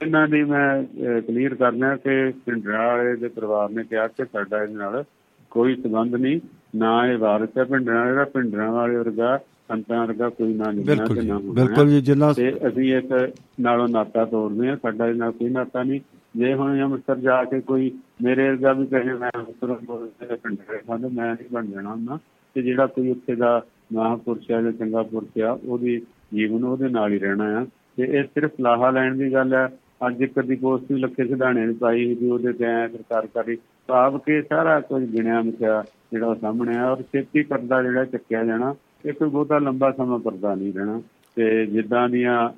ਇਹਨਾਂ 0.00 0.28
ਦੀ 0.28 0.42
ਮੈਂ 0.44 0.82
ਕਲੀਅਰ 1.22 1.54
ਕਰਨਾ 1.54 1.96
ਕਿ 1.96 2.32
ਪਿੰਡਰਾ 2.46 2.86
ਵਾਲੇ 2.86 3.16
ਦੇ 3.16 3.28
ਪਰਿਵਾਰ 3.28 3.70
ਨੇ 3.70 3.84
ਕਿਹਾ 3.84 4.06
ਕਿ 4.08 4.24
ਸਾਡਾ 4.24 4.62
ਇਹਦੇ 4.62 4.74
ਨਾਲ 4.74 5.04
ਕੋਈ 5.50 5.76
ਸਬੰਧ 5.76 6.14
ਨਹੀਂ 6.14 6.40
ਨਾ 6.76 7.06
ਇਹ 7.06 7.18
ਵਾਰਸ 7.18 7.48
ਹੈ 7.58 7.64
ਪਿੰਡਰਾ 7.64 7.98
ਵਾਲੇ 8.04 8.14
ਦਾ 8.14 8.24
ਪਿੰਡਰਾ 8.24 8.70
ਵਾਲੇ 8.70 8.96
ਵਰਗਾ 8.96 9.38
ਸੰਤਾਂ 9.68 10.06
ਵਰਗਾ 10.06 10.28
ਕੋਈ 10.28 10.54
ਨਾ 10.54 10.70
ਨਹੀਂ 10.70 10.84
ਤੇ 10.84 11.22
ਨਾ 11.22 11.38
ਬਿਲਕੁਲ 11.38 11.90
ਜੀ 11.90 12.00
ਜਿੰਨਾ 12.00 12.32
ਤੇ 12.32 12.52
ਅਸੀਂ 12.68 12.94
ਇੱਕ 12.96 13.32
ਨਾਲੋਂ 13.60 13.88
ਨਾਤਾ 13.88 14.24
ਤੋੜਦੇ 14.24 14.68
ਆ 14.68 14.76
ਸਾਡਾ 14.76 15.06
ਇਹ 15.08 15.14
ਨਾਲ 15.14 15.32
ਕੋਈ 15.32 15.48
ਨਾਤਾ 15.48 15.82
ਨਹੀਂ। 15.82 16.00
ਜੇ 16.36 16.54
ਹੁਣ 16.54 16.80
ਅੰਮ੍ਰਿਤਸਰ 16.82 17.16
ਜਾ 17.16 17.44
ਕੇ 17.44 17.60
ਕੋਈ 17.60 17.90
ਮੇਰੇ 18.22 18.48
ਵਰਗਾ 18.50 18.72
ਵੀ 18.72 18.86
ਕਹੇ 18.86 19.12
ਮੈਂ 19.12 19.30
ਅੰਮ੍ਰਿਤਸਰ 19.34 19.74
ਬੋਲਦੇ 19.86 20.36
ਪਿੰਡਰੇ 20.36 20.78
ਖਾਂਦੇ 20.78 21.08
ਮੈਂ 21.08 21.34
ਨਹੀਂ 21.34 21.48
ਬਣ 21.52 21.66
ਜਾਣਾ 21.66 21.90
ਹੁੰਦਾ। 21.90 22.18
ਤੇ 22.56 22.62
ਜਿਹੜਾ 22.62 22.86
ਕੋਈ 22.86 23.10
ਉੱਥੇ 23.10 23.34
ਦਾ 23.34 23.66
ਮਹਾਂਪੁਰਸ਼ 23.92 24.50
ਹੈ 24.50 24.62
ਜਾਂ 24.62 24.72
ਚੰਗਾ 24.72 25.02
ਪੁਰਸ਼ 25.02 25.38
ਆ 25.42 25.58
ਉਹਦੀ 25.68 26.00
ਜੀਵਨ 26.32 26.64
ਉਹਦੇ 26.64 26.88
ਨਾਲ 26.88 27.12
ਹੀ 27.12 27.18
ਰਹਿਣਾ 27.18 27.44
ਆ। 27.58 27.64
ਤੇ 27.96 28.04
ਇਹ 28.08 28.24
ਸਿਰਫ 28.24 28.60
ਲਾਹਾ 28.60 28.90
ਲੈਣ 28.90 29.16
ਦੀ 29.16 29.32
ਗੱਲ 29.32 29.54
ਹੈ। 29.54 29.68
ਅੱਜ 30.06 30.20
ਇੱਕ 30.22 30.38
ਦੀ 30.40 30.56
ਪੋਸਟ 30.56 30.92
ਵੀ 30.92 30.98
ਲੱਖੇ 31.00 31.26
ਸਿਧਾਣੇ 31.26 31.66
ਨੇ 31.66 31.72
ਪਾਈ 31.74 32.04
ਵੀ 32.14 32.28
ਉਹਦੇ 32.30 32.52
ਤੇ 32.52 32.64
ਐ 32.64 32.86
ਸਰਕਾਰ 32.88 33.26
ਕਰੀ। 33.26 33.56
ਭਾਵ 33.88 34.18
ਕੇ 34.18 34.40
ਸਾਰਾ 34.42 34.78
ਕੁਝ 34.80 35.02
ਗਿਣਿਆ 35.04 35.40
ਮਿਥਿਆ 35.42 35.82
ਜਿਹੜਾ 36.12 36.34
ਸਾਹਮਣੇ 36.34 36.76
ਆ 36.76 36.90
ਔਰ 36.90 37.02
ਛੇਤੀ 37.02 37.42
ਕਰਦਾ 37.42 37.82
ਜਿਹੜਾ 37.82 38.04
ਚੱਕਿਆ 38.04 38.44
ਜਾਣਾ, 38.44 38.74
ਇਹ 39.04 39.12
ਕੋਈ 39.12 39.28
ਬਹੁਤਾ 39.28 39.58
ਲੰਬਾ 39.58 39.90
ਸਮਾਂ 39.92 40.18
ਪਰਦਾ 40.18 40.54
ਨਹੀਂ 40.54 40.72
ਰਹਿਣਾ। 40.72 41.00
ਤੇ 41.36 41.66
ਜਿੱਦਾਂ 41.66 42.08
ਦੀਆਂ 42.08 42.48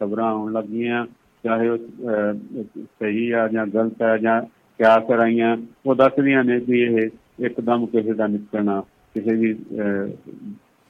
ਖਬਰਾਂ 0.00 0.30
ਆਉਣ 0.32 0.52
ਲੱਗੀਆਂ, 0.52 1.04
ਚਾਹੇ 1.44 1.68
ਉਹ 1.68 1.78
ਸਹੀ 2.76 3.30
ਆ 3.30 3.46
ਜਾਂ 3.48 3.66
ਗਲਤ 3.66 4.02
ਆ 4.02 4.16
ਜਾਂ 4.18 4.40
ਕਿਆ 4.78 4.98
ਕਰਾਈਆਂ, 5.00 5.56
ਉਹ 5.86 5.94
ਦੱਸਦੀਆਂ 5.94 6.44
ਨੇ 6.44 6.58
ਕਿ 6.60 6.80
ਇਹ 6.80 7.08
ਇੱਕਦਮ 7.40 7.86
ਕਿਸੇ 7.86 8.12
ਦਾ 8.12 8.26
ਨਿਕਲਣਾ, 8.26 8.80
ਕਿਸੇ 9.14 9.34
ਵੀ 9.36 9.52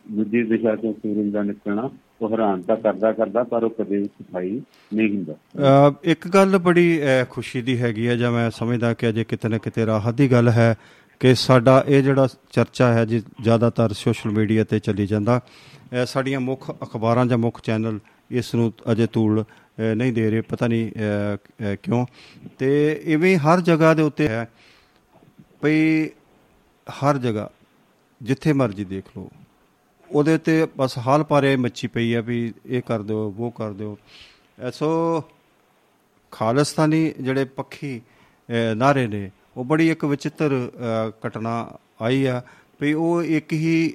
ਦੂਜੀ 0.06 0.42
ਦਿਸ਼ਾ 0.42 0.74
ਤੋਂ 0.76 0.92
ਸੂਰਜ 0.92 1.30
ਦਾ 1.32 1.42
ਨਿਕਲਣਾ। 1.42 1.88
ਉਹ 2.20 2.30
ਹੈਰਾਨ 2.30 2.62
ਤਾਂ 2.62 2.76
ਕਰਦਾ 2.76 3.12
ਕਰਦਾ 3.12 3.42
ਪਰ 3.44 3.64
ਉਹ 3.64 3.70
ਕਦੇ 3.70 3.96
ਵੀ 3.96 4.04
ਸਫ਼ਾਈ 4.04 4.50
ਨਹੀਂ 4.94 5.08
ਹੁੰਦਾ। 5.16 5.94
ਇੱਕ 6.04 6.28
ਗੱਲ 6.28 6.58
ਬੜੀ 6.58 7.00
ਖੁਸ਼ੀ 7.30 7.62
ਦੀ 7.62 7.78
ਹੈਗੀ 7.80 8.06
ਹੈ 8.08 8.16
ਜਾਂ 8.16 8.30
ਮੈਂ 8.32 8.50
ਸਮਝਦਾ 8.50 8.92
ਕਿ 8.94 9.08
ਅਜੇ 9.08 9.24
ਕਿਤੇ 9.24 9.48
ਨਾ 9.48 9.58
ਕਿਤੇ 9.58 9.86
ਰਾਹਤ 9.86 10.14
ਦੀ 10.14 10.30
ਗੱਲ 10.32 10.48
ਹੈ 10.48 10.74
ਕਿ 11.20 11.34
ਸਾਡਾ 11.34 11.84
ਇਹ 11.88 12.02
ਜਿਹੜਾ 12.02 12.26
ਚਰਚਾ 12.50 12.92
ਹੈ 12.92 13.04
ਜੀ 13.04 13.22
ਜ਼ਿਆਦਾਤਰ 13.42 13.92
ਸੋਸ਼ਲ 13.92 14.30
ਮੀਡੀਆ 14.30 14.64
ਤੇ 14.64 14.78
ਚੱਲੀ 14.78 15.06
ਜਾਂਦਾ। 15.06 15.40
ਸਾਡੀਆਂ 16.06 16.40
ਮੁੱਖ 16.40 16.70
ਅਖਬਾਰਾਂ 16.72 17.26
ਜਾਂ 17.26 17.38
ਮੁੱਖ 17.38 17.60
ਚੈਨਲ 17.60 17.98
ਇਸ 18.30 18.54
ਨੂੰ 18.54 18.72
ਅਜੇ 18.92 19.06
ਤੂਲ 19.12 19.44
ਨਹੀਂ 19.96 20.12
ਦੇ 20.12 20.30
ਰਹੇ, 20.30 20.40
ਪਤਾ 20.40 20.66
ਨਹੀਂ 20.66 20.90
ਕਿਉਂ। 21.82 22.04
ਤੇ 22.58 23.02
ਇਵੇਂ 23.04 23.36
ਹਰ 23.38 23.60
ਜਗ੍ਹਾ 23.60 23.94
ਦੇ 23.94 24.02
ਉੱਤੇ 24.02 24.28
ਹੈ, 24.28 24.48
ਭਈ 25.62 26.06
ਹਰ 26.86 27.18
ਜਗ੍ਹਾ, 27.18 27.50
ਜਿੱਥੇ 28.20 28.52
ਮਰਜ਼ੀ 28.52 28.84
ਦੇਖ 28.84 29.04
ਲਓ 29.16 29.28
ਉਹਦੇ 30.16 30.36
ਤੇ 30.38 30.66
ਬਸ 30.76 30.96
ਹਾਲ 30.98 31.22
ਪਾਰੇ 31.24 31.56
ਮੱਛੀ 31.56 31.86
ਪਈ 31.86 32.12
ਆ 32.14 32.20
ਵੀ 32.20 32.52
ਇਹ 32.66 32.82
ਕਰ 32.82 33.02
ਦਿਓ, 33.02 33.34
ਉਹ 33.38 33.50
ਕਰ 33.50 33.72
ਦਿਓ। 33.72 33.96
ਐਸੋ 34.60 35.22
ਖਾਲਸਤਾਨੀ 36.32 37.12
ਜਿਹੜੇ 37.20 37.44
ਪੱਖੀ 37.56 38.00
ਨਾਰੇ 38.76 39.06
ਨੇ, 39.06 39.30
ਉਹ 39.56 39.64
ਬੜੀ 39.64 39.90
ਇੱਕ 39.90 40.04
ਵਿਚਿੱਤਰ 40.04 40.52
ਘਟਨਾ 41.26 41.54
ਆਈ 42.02 42.24
ਆ 42.26 42.40
ਵੀ 42.80 42.92
ਉਹ 42.94 43.22
ਇੱਕ 43.22 43.52
ਹੀ 43.52 43.94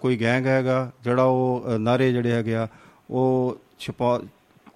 ਕੋਈ 0.00 0.16
ਗੈਂਗ 0.16 0.46
ਹੈਗਾ 0.46 0.90
ਜਿਹੜਾ 1.04 1.22
ਉਹ 1.22 1.64
ਨਾਰੇ 1.78 2.12
ਜਿਹੜੇ 2.12 2.32
ਹੈਗੇ 2.32 2.54
ਆ, 2.54 2.66
ਉਹ 3.10 3.58
ਛਪਾ, 3.78 4.20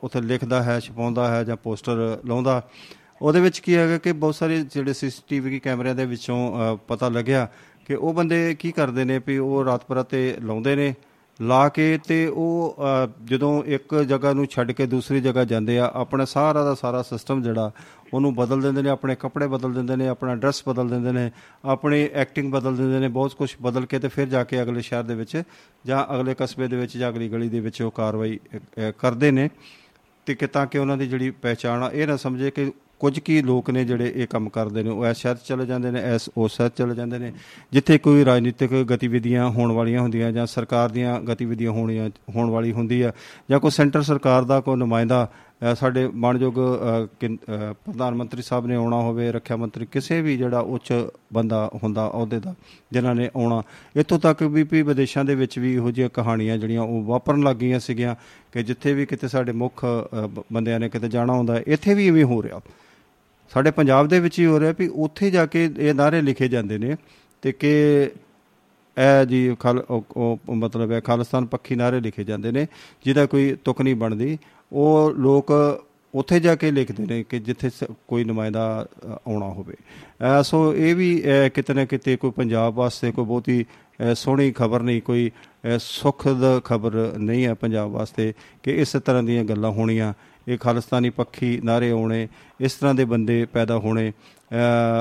ਉਥੇ 0.04 0.20
ਲਿਖਦਾ 0.20 0.62
ਹੈ, 0.62 0.78
ਛਪਾਉਂਦਾ 0.80 1.28
ਹੈ 1.28 1.42
ਜਾਂ 1.44 1.56
ਪੋਸਟਰ 1.56 2.20
ਲਾਉਂਦਾ। 2.26 2.62
ਉਹਦੇ 3.22 3.40
ਵਿੱਚ 3.40 3.58
ਕੀ 3.58 3.74
ਹੈਗਾ 3.76 3.96
ਕਿ 3.98 4.12
ਬਹੁਤ 4.14 4.34
ਸਾਰੇ 4.34 4.60
ਜਿਹੜੇ 4.64 4.92
ਸੀਸੀਟੀਵੀ 4.92 5.58
ਕੈਮਰਿਆਂ 5.60 5.94
ਦੇ 5.94 6.06
ਵਿੱਚੋਂ 6.06 6.76
ਪਤਾ 6.88 7.08
ਲੱਗਿਆ 7.08 7.48
ਕਿ 7.90 7.94
ਉਹ 7.96 8.12
ਬੰਦੇ 8.14 8.54
ਕੀ 8.54 8.70
ਕਰਦੇ 8.72 9.04
ਨੇ 9.04 9.18
ਵੀ 9.26 9.36
ਉਹ 9.38 9.64
ਰਾਤ 9.64 9.84
ਪਰਾਤੇ 9.84 10.36
ਲਾਉਂਦੇ 10.42 10.74
ਨੇ, 10.76 10.94
ਲਾ 11.40 11.68
ਕੇ 11.68 11.98
ਤੇ 12.08 12.26
ਉਹ 12.26 12.76
ਜਦੋਂ 13.24 13.62
ਇੱਕ 13.66 13.94
ਜਗ੍ਹਾ 14.02 14.32
ਨੂੰ 14.32 14.46
ਛੱਡ 14.46 14.70
ਕੇ 14.72 14.86
ਦੂਸਰੀ 14.86 15.20
ਜਗ੍ਹਾ 15.20 15.44
ਜਾਂਦੇ 15.44 15.78
ਆ, 15.78 15.90
ਆਪਣਾ 15.94 16.24
ਸਾਰਾ 16.24 16.62
ਦਾ 16.64 16.74
ਸਾਰਾ 16.74 17.00
ਸਿਸਟਮ 17.02 17.42
ਜਿਹੜਾ, 17.42 17.70
ਉਹਨੂੰ 18.14 18.34
ਬਦਲ 18.34 18.60
ਦਿੰਦੇ 18.60 18.82
ਨੇ, 18.82 18.90
ਆਪਣੇ 18.90 19.14
ਕੱਪੜੇ 19.14 19.46
ਬਦਲ 19.46 19.72
ਦਿੰਦੇ 19.74 19.96
ਨੇ, 19.96 20.08
ਆਪਣਾ 20.08 20.34
ਡਰੈਸ 20.34 20.62
ਬਦਲ 20.68 20.88
ਦਿੰਦੇ 20.88 21.12
ਨੇ, 21.12 21.30
ਆਪਣੀ 21.64 22.08
ਐਕਟਿੰਗ 22.14 22.52
ਬਦਲ 22.52 22.76
ਦਿੰਦੇ 22.76 22.98
ਨੇ, 22.98 23.08
ਬਹੁਤ 23.08 23.34
ਕੁਝ 23.34 23.50
ਬਦਲ 23.62 23.86
ਕੇ 23.86 23.98
ਤੇ 23.98 24.08
ਫਿਰ 24.08 24.28
ਜਾ 24.28 24.44
ਕੇ 24.44 24.62
ਅਗਲੇ 24.62 24.80
ਸ਼ਹਿਰ 24.80 25.02
ਦੇ 25.02 25.14
ਵਿੱਚ 25.14 25.42
ਜਾਂ 25.86 26.04
ਅਗਲੇ 26.14 26.34
ਕਸਬੇ 26.38 26.68
ਦੇ 26.68 26.76
ਵਿੱਚ 26.76 26.96
ਜਾਂ 26.96 27.10
ਅਗਲੀ 27.10 27.28
ਗਲੀ 27.28 27.48
ਦੇ 27.48 27.60
ਵਿੱਚ 27.60 27.82
ਉਹ 27.82 27.90
ਕਾਰਵਾਈ 27.90 28.38
ਕਰਦੇ 28.98 29.30
ਨੇ। 29.30 29.48
ਤੇ 30.26 30.34
ਕਿ 30.34 30.46
ਤਾਂ 30.46 30.66
ਕਿ 30.66 30.78
ਉਹਨਾਂ 30.78 30.96
ਦੀ 30.96 31.06
ਜਿਹੜੀ 31.08 31.30
ਪਹਿਚਾਣ 31.42 31.82
ਆ, 31.82 31.90
ਇਹ 31.90 32.06
ਨਾ 32.06 32.16
ਸਮਝੇ 32.16 32.50
ਕਿ 32.50 32.70
ਕੁਝ 33.00 33.18
ਕੀ 33.18 33.40
ਲੋਕ 33.42 33.70
ਨੇ 33.70 33.84
ਜਿਹੜੇ 33.84 34.12
ਇਹ 34.14 34.26
ਕੰਮ 34.30 34.48
ਕਰਦੇ 34.48 34.82
ਨੇ, 34.82 34.90
ਉਹ 34.90 35.04
ਐਸ 35.06 35.16
ਸ਼ਹਿਰ 35.16 35.36
ਚਲੇ 35.46 35.66
ਜਾਂਦੇ 35.66 35.90
ਨੇ 35.90 36.00
ਐਸ 36.04 36.28
ਉਸ 36.36 36.56
ਸ਼ਹਿਰ 36.56 36.70
ਚਲੇ 36.76 36.94
ਜਾਂਦੇ 36.94 37.18
ਨੇ, 37.18 37.32
ਜਿੱਥੇ 37.72 37.98
ਕੋਈ 37.98 38.24
ਰਾਜਨੀਤਿਕ 38.24 38.72
ਗਤੀਵਿਧੀਆਂ 38.90 39.48
ਹੋਣ 39.50 39.72
ਵਾਲੀਆਂ 39.72 40.00
ਹੁੰਦੀਆਂ 40.00 40.32
ਜਾਂ 40.32 40.46
ਸਰਕਾਰ 40.46 40.88
ਦੀਆਂ 40.88 41.20
ਗਤੀਵਿਧੀਆਂ 41.22 41.70
ਹੋਣੀਆਂ, 41.72 42.08
ਹੋਣ 42.36 42.50
ਵਾਲੀ 42.50 42.72
ਹੁੰਦੀ 42.72 43.00
ਆ, 43.02 43.12
ਜਾਂ 43.50 43.60
ਕੋਈ 43.60 43.70
ਸੈਂਟਰ 43.70 44.02
ਸਰਕਾਰ 44.02 44.44
ਦਾ 44.44 44.60
ਕੋਈ 44.60 44.76
ਨੁਮਾਇੰਦਾ 44.76 45.28
ਸਾਡੇ 45.78 46.06
ਮਾਨਯੋਗ 46.14 46.54
ਪ੍ਰਧਾਨ 47.14 48.14
ਮੰਤਰੀ 48.14 48.42
ਸਾਹਿਬ 48.42 48.66
ਨੇ 48.66 48.74
ਆਉਣਾ 48.74 48.96
ਹੋਵੇ, 48.96 49.30
ਰੱਖਿਆ 49.32 49.56
ਮੰਤਰੀ, 49.56 49.86
ਕਿਸੇ 49.92 50.20
ਵੀ 50.22 50.36
ਜਿਹੜਾ 50.36 50.60
ਉੱਚ 50.60 50.92
ਬੰਦਾ 51.32 51.70
ਹੁੰਦਾ 51.82 52.06
ਅਹੁਦੇ 52.08 52.40
ਦਾ, 52.40 52.54
ਜਿਨ੍ਹਾਂ 52.92 53.14
ਨੇ 53.14 53.28
ਆਉਣਾ, 53.36 53.62
ਇੱਥੋਂ 53.96 54.18
ਤੱਕ 54.18 54.42
ਵੀ 54.44 54.62
ਵੀ 54.70 54.82
ਵਿਦੇਸ਼ਾਂ 54.82 55.24
ਦੇ 55.24 55.34
ਵਿੱਚ 55.34 55.58
ਵੀ 55.58 55.74
ਇਹੋ 55.74 55.90
ਜਿਹੀਆਂ 55.90 56.10
ਕਹਾਣੀਆਂ 56.14 56.58
ਜਿਹੜੀਆਂ 56.58 56.82
ਉਹ 56.82 57.02
ਵਾਪਰਨ 57.04 57.42
ਲੱਗ 57.44 57.56
ਗਈਆਂ 57.56 57.80
ਸੀਗੀਆਂ 57.80 58.14
ਕਿ 58.52 58.62
ਜਿੱਥੇ 58.62 58.94
ਵੀ 58.94 59.06
ਕਿਤੇ 59.06 59.28
ਸਾਡੇ 59.28 59.52
ਮੁੱਖ 59.54 59.84
ਬੰਦਿਆਂ 60.52 60.80
ਨੇ 60.80 60.88
ਕਿਤੇ 60.88 61.08
ਜਾਣਾ 61.08 61.32
ਹੁੰਦਾ, 61.32 61.60
ਇੱਥੇ 61.66 61.94
ਵੀ 61.94 62.06
ਇਵੇਂ 62.06 62.24
ਹੋ 62.24 62.42
ਰਿਹਾ। 62.42 62.60
ਸਾਡੇ 63.50 63.70
ਪੰਜਾਬ 63.70 64.08
ਦੇ 64.08 64.20
ਵਿੱਚ 64.20 64.38
ਹੀ 64.38 64.46
ਹੋ 64.46 64.60
ਰਿਹਾ 64.60 64.74
ਵੀ 64.78 64.88
ਉੱਥੇ 64.88 65.30
ਜਾ 65.30 65.46
ਕੇ 65.46 65.70
ਇਹ 65.78 65.94
ਨਾਰੇ 65.94 66.22
ਲਿਖੇ 66.22 66.48
ਜਾਂਦੇ 66.48 66.78
ਨੇ 66.78 66.96
ਤੇ 67.42 67.52
ਕਿ 67.52 67.68
ਇਹ 68.98 69.26
ਜੀ 69.26 69.56
ਖਾਲ 69.60 69.84
ਉਹ- 69.90 70.02
ਉਹ 70.16 70.54
ਮਤਲਬ 70.54 70.92
ਹੈ 70.92 71.00
ਖਾਲਿਸਤਾਨ 71.00 71.46
ਪੱਖੀ 71.46 71.74
ਨਾਰੇ 71.74 72.00
ਲਿਖੇ 72.00 72.24
ਜਾਂਦੇ 72.24 72.52
ਨੇ 72.52 72.66
ਜਿਹਦਾ 73.04 73.26
ਕੋਈ 73.26 73.56
ਤੁਕ 73.64 73.82
ਨਹੀਂ 73.82 73.94
ਬਣਦੀ। 73.94 74.38
ਉਹ 74.72 75.10
ਲੋਕ 75.10 75.52
ਉੱਥੇ 76.14 76.40
ਜਾ 76.40 76.54
ਕੇ 76.56 76.70
ਲਿਖਦੇ 76.70 77.06
ਨੇ 77.06 77.22
ਕਿ 77.22 77.38
ਜਿੱਥੇ 77.38 77.70
ਸ- 77.70 77.84
ਕੋਈ 78.08 78.24
ਨੁਮਾਇੰਦਾ 78.24 78.86
ਅ, 79.04 79.06
ਆਉਣਾ 79.06 79.46
ਹੋਵੇ। 79.46 79.74
ਅ, 79.74 80.42
ਸੋ 80.42 80.74
ਇਹ 80.74 80.94
ਵੀ 80.94 81.22
ਅ, 81.22 81.48
ਕਿਤੇ 81.48 81.74
ਨਾ 81.74 81.84
ਕਿਤੇ 81.84 82.16
ਕੋਈ 82.16 82.30
ਪੰਜਾਬ 82.30 82.74
ਵਾਸਤੇ 82.74 83.12
ਕੋਈ 83.12 83.24
ਬਹੁਤੀ 83.24 83.64
ਅ, 83.64 84.14
ਸੋਹਣੀ 84.14 84.52
ਖਬਰ 84.52 84.80
ਨਹੀਂ 84.80 85.02
ਕੋਈ 85.02 85.30
ਅ, 85.30 85.78
ਸੁਖਦ 85.78 86.60
ਖਬਰ 86.64 87.12
ਨਹੀਂ 87.18 87.44
ਹੈ 87.46 87.54
ਪੰਜਾਬ 87.54 87.90
ਵਾਸਤੇ 87.90 88.32
ਕਿ 88.62 88.70
ਇਸ 88.72 88.92
ਤਰ੍ਹਾਂ 88.92 89.22
ਦੀਆਂ 89.22 89.44
ਗੱਲਾਂ 89.44 89.70
ਹੋਣੀਆਂ। 89.70 90.14
ਇਹ 90.48 90.58
ਖਾਲਿਸਤਾਨੀ 90.58 91.10
ਪੱਖੀ 91.10 91.60
ਨਾਰੇ 91.64 91.90
ਆਉਣੇ 91.90 92.28
ਇਸ 92.60 92.74
ਤਰ੍ਹਾਂ 92.74 92.94
ਦੇ 92.94 93.04
ਬੰਦੇ 93.04 93.44
ਪੈਦਾ 93.44 93.78
ਹੋਣੇ 93.78 94.10
ਅ, 94.10 94.54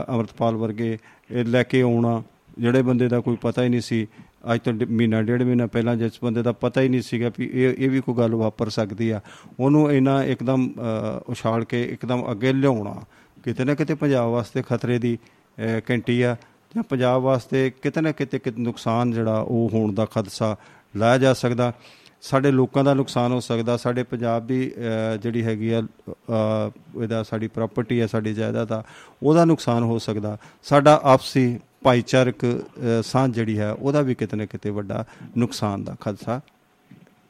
ਅੰਮ੍ਰਿਤਪਾਲ 0.09 0.55
ਵਰਗੇ 0.55 0.97
ਇਹ 1.31 1.45
ਲੈ 1.45 1.63
ਕੇ 1.63 1.81
ਆਉਣਾ 1.81 2.21
ਜਿਹੜੇ 2.59 2.81
ਬੰਦੇ 2.81 3.07
ਦਾ 3.07 3.19
ਕੋਈ 3.19 3.35
ਪਤਾ 3.41 3.63
ਹੀ 3.63 3.69
ਨਹੀਂ 3.69 3.81
ਸੀ 3.81 4.07
ਅੱਜ 4.53 4.59
ਤੋਂ 4.61 4.73
ਡ- 4.73 4.89
ਮਹੀਨਾ 4.89 5.21
ਡੇਢ 5.21 5.41
ਮਹੀਨਾ 5.43 5.67
ਪਹਿਲਾਂ 5.67 5.95
ਜਿਸ 5.95 6.19
ਬੰਦੇ 6.23 6.41
ਦਾ 6.41 6.51
ਪਤਾ 6.51 6.81
ਹੀ 6.81 6.89
ਨਹੀਂ 6.89 7.01
ਸੀਗਾ 7.01 7.31
ਵੀ 7.37 7.49
ਇਹ 7.53 7.75
ਇਹ 7.77 7.89
ਵੀ 7.89 7.99
ਕੋਈ 8.01 8.15
ਗੱਲ 8.15 8.35
ਵਾਪਰ 8.35 8.69
ਸਕਦੀ 8.69 9.09
ਆ 9.09 9.21
ਉਹਨੂੰ 9.59 9.91
ਇਹਨਾਂ 9.91 10.23
ਇੱਕਦਮ 10.23 10.67
ਅ, 10.69 11.21
ਉਛਾਲ 11.27 11.63
ਕੇ 11.63 11.83
ਇੱਕਦਮ 11.83 12.31
ਅੱਗੇ 12.31 12.53
ਲਿਆਉਣਾ 12.53 12.95
ਕਿਤੇ 13.43 13.63
ਨਾ 13.63 13.73
ਕਿਤੇ 13.73 13.95
ਪੰਜਾਬ 13.95 14.29
ਵਾਸਤੇ 14.29 14.61
ਖਤਰੇ 14.61 14.99
ਦੀ 14.99 15.17
ਅ, 15.17 15.79
ਘੰਟੀ 15.89 16.21
ਆ 16.21 16.35
ਜਾਂ 16.75 16.83
ਪੰਜਾਬ 16.83 17.21
ਵਾਸਤੇ 17.21 17.69
ਕਿਤੇ 17.81 18.01
ਨਾ 18.01 18.11
ਕਿਤੇ 18.11 18.39
ਕਿਤੇ 18.39 18.61
ਨੁਕਸਾਨ 18.61 19.11
ਜਿਹੜਾ 19.11 19.39
ਉਹ 19.39 19.69
ਹੋਣ 19.73 19.93
ਦਾ 19.93 20.05
ਖਦਸ਼ਾ 20.05 20.55
ਲਾਇਆ 20.97 21.17
ਜਾ 21.17 21.33
ਸਕਦਾ। 21.33 21.73
ਸਾਡੇ 22.24 22.51
ਲੋਕਾਂ 22.51 22.84
ਦਾ 22.84 22.93
ਨੁਕਸਾਨ 22.93 23.32
ਹੋ 23.32 23.39
ਸਕਦਾ 23.39 23.76
ਸਾਡੇ 23.78 24.03
ਪੰਜਾਬ 24.03 24.47
ਦੀ 24.47 24.59
ਅ, 24.70 25.17
ਜਿਹੜੀ 25.17 25.43
ਹੈਗੀ 25.43 25.72
ਆ 25.72 25.82
ਅ, 25.82 26.72
ਇਹਦਾ 27.01 27.22
ਸਾਡੀ 27.24 27.47
ਪ੍ਰਾਪਰਟੀ 27.47 28.01
ਹੈ 28.01 28.07
ਸਾਡੀ 28.07 28.34
ਜਾਇਦਾਦ 28.34 28.72
ਆ 28.72 28.84
ਉਹਦਾ 29.24 29.45
ਨੁਕਸਾਨ 29.45 29.84
ਹੋ 29.84 29.97
ਸਕਦਾ। 29.97 30.38
ਸਾਡਾ 30.63 30.99
ਆਪਸੀ 31.03 31.59
ਭਾਈਚਾਰਕ 31.84 32.45
ਅ, 32.45 33.01
ਸਾਂਝ 33.03 33.34
ਜਿਹੜੀ 33.36 33.57
ਹੈ 33.59 33.72
ਉਹਦਾ 33.72 34.01
ਵੀ 34.01 34.15
ਕਿਤੇ 34.15 34.38
ਨਾ 34.38 34.45
ਕਿਤੇ 34.45 34.70
ਵੱਡਾ 34.70 35.05
ਨੁਕਸਾਨ 35.38 35.84
ਦਾ 35.84 35.95
ਖਦਸ਼ਾ 36.01 36.39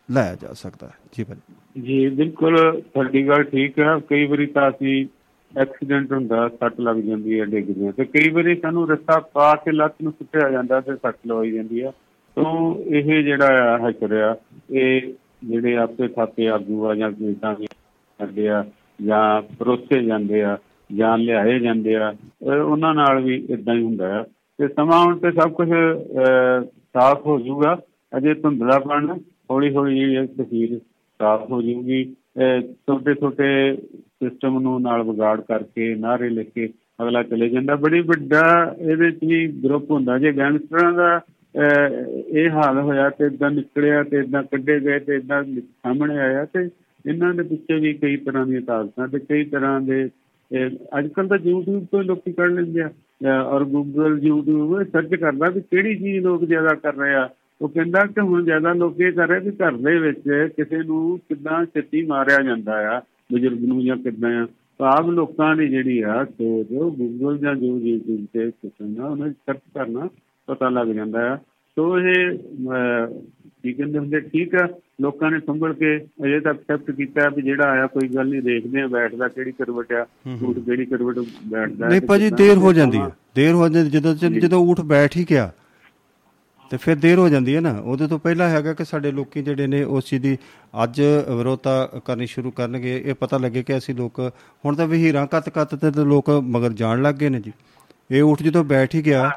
ਲਾਇਆ 0.10 0.36
ਜਾ 0.36 0.54
ਸਕਦਾ 0.54 0.88
ਹੈ। 0.88 0.94
ਜੀ 1.18 1.24
ਭਾਜੀ। 1.24 1.82
ਜੀ 1.82 2.08
ਬਿਲਕੁਲ 2.10 2.82
ਤੁਹਾਡੀ 2.82 3.28
ਗੱਲ 3.28 3.44
ਠੀਕ 3.44 3.80
ਹੈ। 3.80 3.98
ਕਈ 4.00 4.26
ਵਾਰੀ 4.26 4.46
ਤਾਂ 4.46 4.70
ਅਸੀਂ 4.70 5.06
ਐਕਸੀਡੈਂਟ 5.52 6.12
ਹੁੰਦਾ 6.12 6.48
ਸੱਟ 6.50 6.80
ਲੱਗ 6.80 6.96
ਜਾਂਦੀ 6.96 7.40
ਹੈ 7.40 7.46
ਡਿੱਗਦੇ 7.46 7.86
ਹਾਂ 7.86 7.92
ਤੇ 7.94 8.06
ਕਈ 8.06 8.30
ਵਾਰੀ 8.30 8.56
ਸਾਨੂੰ 8.56 8.88
ਰਸਤਾ 8.90 9.20
ਪਾ 9.34 9.54
ਕੇ 9.56 9.72
ਲੱਤ 9.72 9.94
ਨੂੰ 10.04 10.12
ਸੁੱਟਿਆ 10.12 10.50
ਜਾਂਦਾ 10.50 10.80
ਤੇ 10.82 10.96
ਸੱਟ 10.96 11.16
ਲਵਾਈ 11.28 11.52
ਜਾਂਦੀ 11.52 11.82
ਆ। 11.82 11.92
ਤੋਂ 12.44 12.76
ਇਹ 12.84 13.24
ਜਿਹੜਾ 13.24 13.76
ਆ 13.76 13.90
ਹਸ਼ਰ 13.90 14.14
ਆ 14.14 14.38
ਇਹ 14.72 15.14
ਜਿਹੜੇ 15.44 15.78
ਆਪੇ 15.78 16.08
ਥਾਪੇ 16.08 16.50
ਆਗੂ 16.50 16.86
ਆ 16.86 16.96
ਜਾਂ 16.96 17.12
ਨੇਤਾ 17.22 17.54
ਕਰਦੇ 17.54 18.50
ਆ 18.50 18.66
ਜਾਂ 19.06 19.42
ਪਰੋਸੇ 19.60 20.04
ਜਾਂਦੇ 20.04 20.44
ਆ 20.44 20.58
ਜਾਂ 20.96 21.18
ਲਿਆਏ 21.18 21.60
ਜਾਂਦੇ 21.60 21.96
ਆ 21.96 22.12
ਅਹ 22.12 22.46
ਉਹਨਾਂ 22.46 22.96
ਨਾਲ 22.96 23.24
ਵੀ 23.24 23.46
ਇਦਾਂ 23.50 23.76
ਹੀ 23.76 23.84
ਹੁੰਦਾ 23.84 24.20
ਆ। 24.20 24.24
ਤੇ 24.58 24.68
ਸਮਾਂ 24.68 25.06
ਹੁਣ 25.06 25.20
ਤੇ 25.20 25.32
ਸਭ 25.32 25.52
ਕੁਝ 25.52 25.70
ਸਾਫ਼ 26.94 27.28
ਹੋ 27.28 27.40
ਜਾਊਗਾ। 27.40 27.82
ਅਜੇ 28.18 28.34
ਧੁੰਦਲਾਪਣ 28.34 29.18
ਹੌਲੀ 29.52 29.76
ਹੌਲੀ 29.76 30.14
ਇਹ 30.14 30.28
ਤਸਵੀਰ 30.28 30.80
ਸਾਫ਼ 31.18 31.52
ਹੋ 31.52 31.62
ਜਾਊਗੀ। 31.62 32.16
ਛੋਟੇ 32.62 33.14
ਛੋਟੇ 33.14 33.76
ਸਿਸਟਮ 34.00 34.60
ਨੂੰ 34.60 34.82
ਨਾਲ 34.82 35.04
ਵਿਗਾੜ 35.04 35.42
ਕਰਕੇ 35.42 35.96
ਨਾਰੇ 35.96 36.30
ਲਿਖ 36.30 36.50
ਕੇ 36.50 36.70
ਅਗਲਾ 37.02 37.24
ਚਲੇ 37.24 37.50
ਜਾਂਦਾ। 37.50 37.76
ਬੜੀ 37.76 38.00
ਵੱਡਾ 38.00 38.76
ਇਹਦੇ 38.80 38.96
ਵਿੱਚ 38.96 39.18
ਵੀ 39.26 39.48
ਗਰੁੱਪ 39.48 39.92
ਹੁੰਦਾ। 39.92 40.18
ਜੇ 40.18 40.32
ਗੈਂਗਸਟਰਾਂ 40.32 40.94
ਦਾ 40.94 41.18
ਅਹ, 41.18 41.20
ਇਹ 42.28 42.50
ਹਾਲ 42.50 42.80
ਹੋਇਆ 42.80 43.10
ਤੇ 43.10 43.26
ਇਦਾਂ 43.26 43.52
ਨਿਕਲਿਆ 43.52 44.04
ਤੇ 44.04 44.18
ਇਦਾਂ 44.18 44.44
ਕੱਢੇ 44.44 44.80
ਗਏ 44.80 45.00
ਤੇ 45.00 45.16
ਇਦਾਂ 45.16 45.44
ਸਾਹਮਣੇ 45.62 46.18
ਆਇਆ 46.18 46.46
ਤੇ 46.46 46.70
ਇਹਨਾਂ 47.06 47.34
ਦੇ 47.34 47.44
ਪਿੱਛੇ 47.44 47.80
ਵੀ 47.80 47.94
ਕਈ 47.94 48.18
ਤਰ੍ਹਾਂ 48.18 48.46
ਦੀਆਂ 48.46 48.62
ਤਾਕਤਾਂ 48.62 49.08
ਤੇ 49.08 49.20
ਕਈ 49.20 49.44
ਤਰ੍ਹਾਂ 49.44 49.82
ਦੇ 49.82 50.10
ਅੱਜ 51.00 51.08
ਕੱਲ 51.08 51.28
ਤਾਂ 51.28 51.38
YouTube 51.38 51.86
ਤੋਂ 51.92 52.02
ਹੀ 52.02 52.08
ਲੋਕੀ 52.08 52.32
ਕੱਢ 52.32 52.52
ਲੈਂਦੇ 52.52 52.82
ਆ। 52.82 52.88
ਅਹ, 52.88 53.28
ਔਰ 53.28 53.62
Google 53.62 54.30
YouTube 54.30 54.92
ਸਰਚ 54.92 55.16
ਕਰਦਾ 55.16 55.50
ਵੀ 55.50 55.62
ਕਿਹੜੀ 55.62 55.96
ਚੀਜ਼ 55.96 56.26
ਲੋਕ 56.26 56.46
ਜ਼ਿਆਦਾ 56.46 56.76
ਕਰ 56.76 56.96
ਰਹੇ 56.96 57.14
ਆ। 57.14 57.30
ਉਹ 57.62 57.70
ਕਹਿੰਦਾ 57.70 58.06
ਕਿ 58.06 58.22
ਹੁਣ 58.22 58.44
ਜ਼ਿਆਦਾ 58.44 58.74
ਲੋਕ 58.74 59.00
ਇਹ 59.00 59.12
ਕਰ 59.12 59.28
ਰਹੇ 59.28 59.40
ਵੀ 59.40 59.52
ਘਰ 59.52 59.72
ਦੇ 59.72 60.00
ਵਿੱਚ 60.00 60.20
ਕਿਸੇ 60.56 60.78
ਨੂੰ 60.78 61.18
ਕਿੱਦਾਂ 61.18 61.66
ਛੱਤੀ 61.66 62.06
ਮਾਰਿਆ 62.06 62.44
ਜਾਂਦਾ 62.44 62.98
ਆ 62.98 63.02
ਬਜ਼ੁਰਗ 63.34 63.60
ਨੂੰ 63.60 63.86
ਜਾਂ 63.86 63.98
ਕਿੱਦਾਂ 63.98 64.44
ਆ। 64.44 64.48
ਤਾਂ 64.78 64.92
ਆਪ 64.92 65.10
ਲੋਕਾਂ 65.10 65.56
ਦੀ 65.56 65.68
ਜਿਹੜੀ 65.68 66.02
ਆ 66.02 66.26
ਸੋਚ 66.26 66.72
ਉਹ 66.72 66.92
Google 66.92 67.38
ਜਾਂ 67.38 67.56
ਜੋ 67.56 67.68
YouTube 67.68 68.26
ਤੇ 68.34 68.52
ਸੁਣਨਾ 68.52 69.08
ਉਹਨਾਂ 69.08 69.30
ਸਰਚ 69.30 69.58
ਕਰਨਾ 69.58 70.10
ਪਤਾ 70.50 70.70
ਲੱਗ 70.70 70.88
ਜਾਂਦਾ 70.96 71.32
ਆ। 71.32 71.36
ਸੋ 71.78 71.98
ਇਹ 72.00 72.38
ਕੀ 73.64 73.74
ਕਹਿੰਦੇ 73.74 73.98
ਹੁੰਦੇ 74.00 74.20
ਠੀਕ 74.22 74.56
ਆ। 74.56 74.68
ਲੋਕਾਂ 75.02 75.30
ਨੇ 75.32 75.40
ਸੰਭਲ 75.40 75.74
ਕੇ 75.74 75.96
ਅਜੇ 76.26 76.40
ਤੱਕ 76.40 76.58
ਐਕਸੈਪਟ 76.60 76.92
ਕੀਤਾ 76.92 77.28
ਵੀ 77.36 77.42
ਜਿਹੜਾ 77.42 77.70
ਆਇਆ 77.72 77.86
ਕੋਈ 77.88 78.08
ਗੱਲ 78.16 78.30
ਨਹੀਂ 78.30 78.42
ਦੇਖਦੇ 78.42 78.82
ਆ 78.82 78.88
ਬੈਠਦਾ 78.88 79.28
ਕਿਹੜੀ 79.28 79.52
ਕਰਵਟ 79.52 79.92
ਆ 79.94 80.06
ਝੂਠ 80.40 80.58
ਕਿਹੜੀ 80.60 80.86
ਕਰਵਟ 80.86 81.20
ਬੈਠਦਾ 81.48 81.88
ਨਹੀਂ 81.88 82.02
ਭਾਜੀ 82.02 82.30
ਦੇਰ 82.38 82.58
ਹੋ 82.58 82.74
ਜਾਂਦੀ 82.74 82.98
ਹੈ 82.98 83.10
ਦੇਰ 83.36 83.54
ਹੋ 83.54 83.70
ਜਾਂਦੀ 83.70 83.90
ਜਦੋਂ 83.90 84.14
ਜਦੋਂ 84.16 84.60
ਊਠ 84.62 84.82
ਬੈਠ 84.92 85.18
ਹੀ 85.18 85.26
ਗਿਆ 85.30 85.52
ਤੇ 86.72 86.78
ਫਿਰ 86.78 86.96
ਦੇਰ 86.96 87.18
ਹੋ 87.18 87.28
ਜਾਂਦੀ 87.30 87.56
ਹੈ 87.56 87.62
ਨਾ। 87.62 87.72
ਉਹਦੇ 87.80 88.08
ਤੋਂ 88.08 88.18
ਪਹਿਲਾਂ 88.20 88.50
ਹੈਗਾ 88.50 88.74
ਕਿ 88.74 88.86
ਸਾਡੇ 88.86 89.12
ਲੋਕੀ 89.12 89.42
ਜਿਹੜੇ 89.44 89.68
ਨੇ 89.68 89.84
ਉਸ 89.84 90.06
ਚੀਜ਼ 90.06 90.22
ਦੀ 90.24 90.38
ਅੱਜ 90.84 91.02
ਵਿਰੋਧਤਾ 91.38 92.02
ਕਰਨੀ 92.06 92.26
ਸ਼ੁਰੂ 92.28 92.52
ਕਰਨਗੇ। 92.52 92.96
ਇਹ 93.06 93.16
ਪਤਾ 93.20 93.38
ਲੱਗੇ 93.38 93.64
ਕਿ 93.64 93.78
ਅਸੀਂ 93.78 93.96
ਲੋਕ 93.96 94.20
ਹੁਣ 94.66 94.76
ਤਾਂ 94.76 94.88
ਵਹੀਰਾਂ 94.88 95.26
ਕੱਤ 95.28 95.50
ਕੱਤ 95.50 95.76
ਤੇ 95.76 96.04
ਲੋਕ 96.06 96.30
ਮਗਰ 96.48 96.74
ਜਾਣ 96.74 97.02
ਲੱਗ 97.02 97.16
ਗਏ 97.16 97.30
ਨੇ 97.30 97.40
ਜੀ। 97.40 97.52
ਇਹ 98.12 98.24
ਊਠ 98.24 98.44
ਜਦੋਂ 98.44 98.64
ਬੈਠ 98.64 98.96
ਹੀ 98.96 99.02
ਗਿਆ 99.06 99.30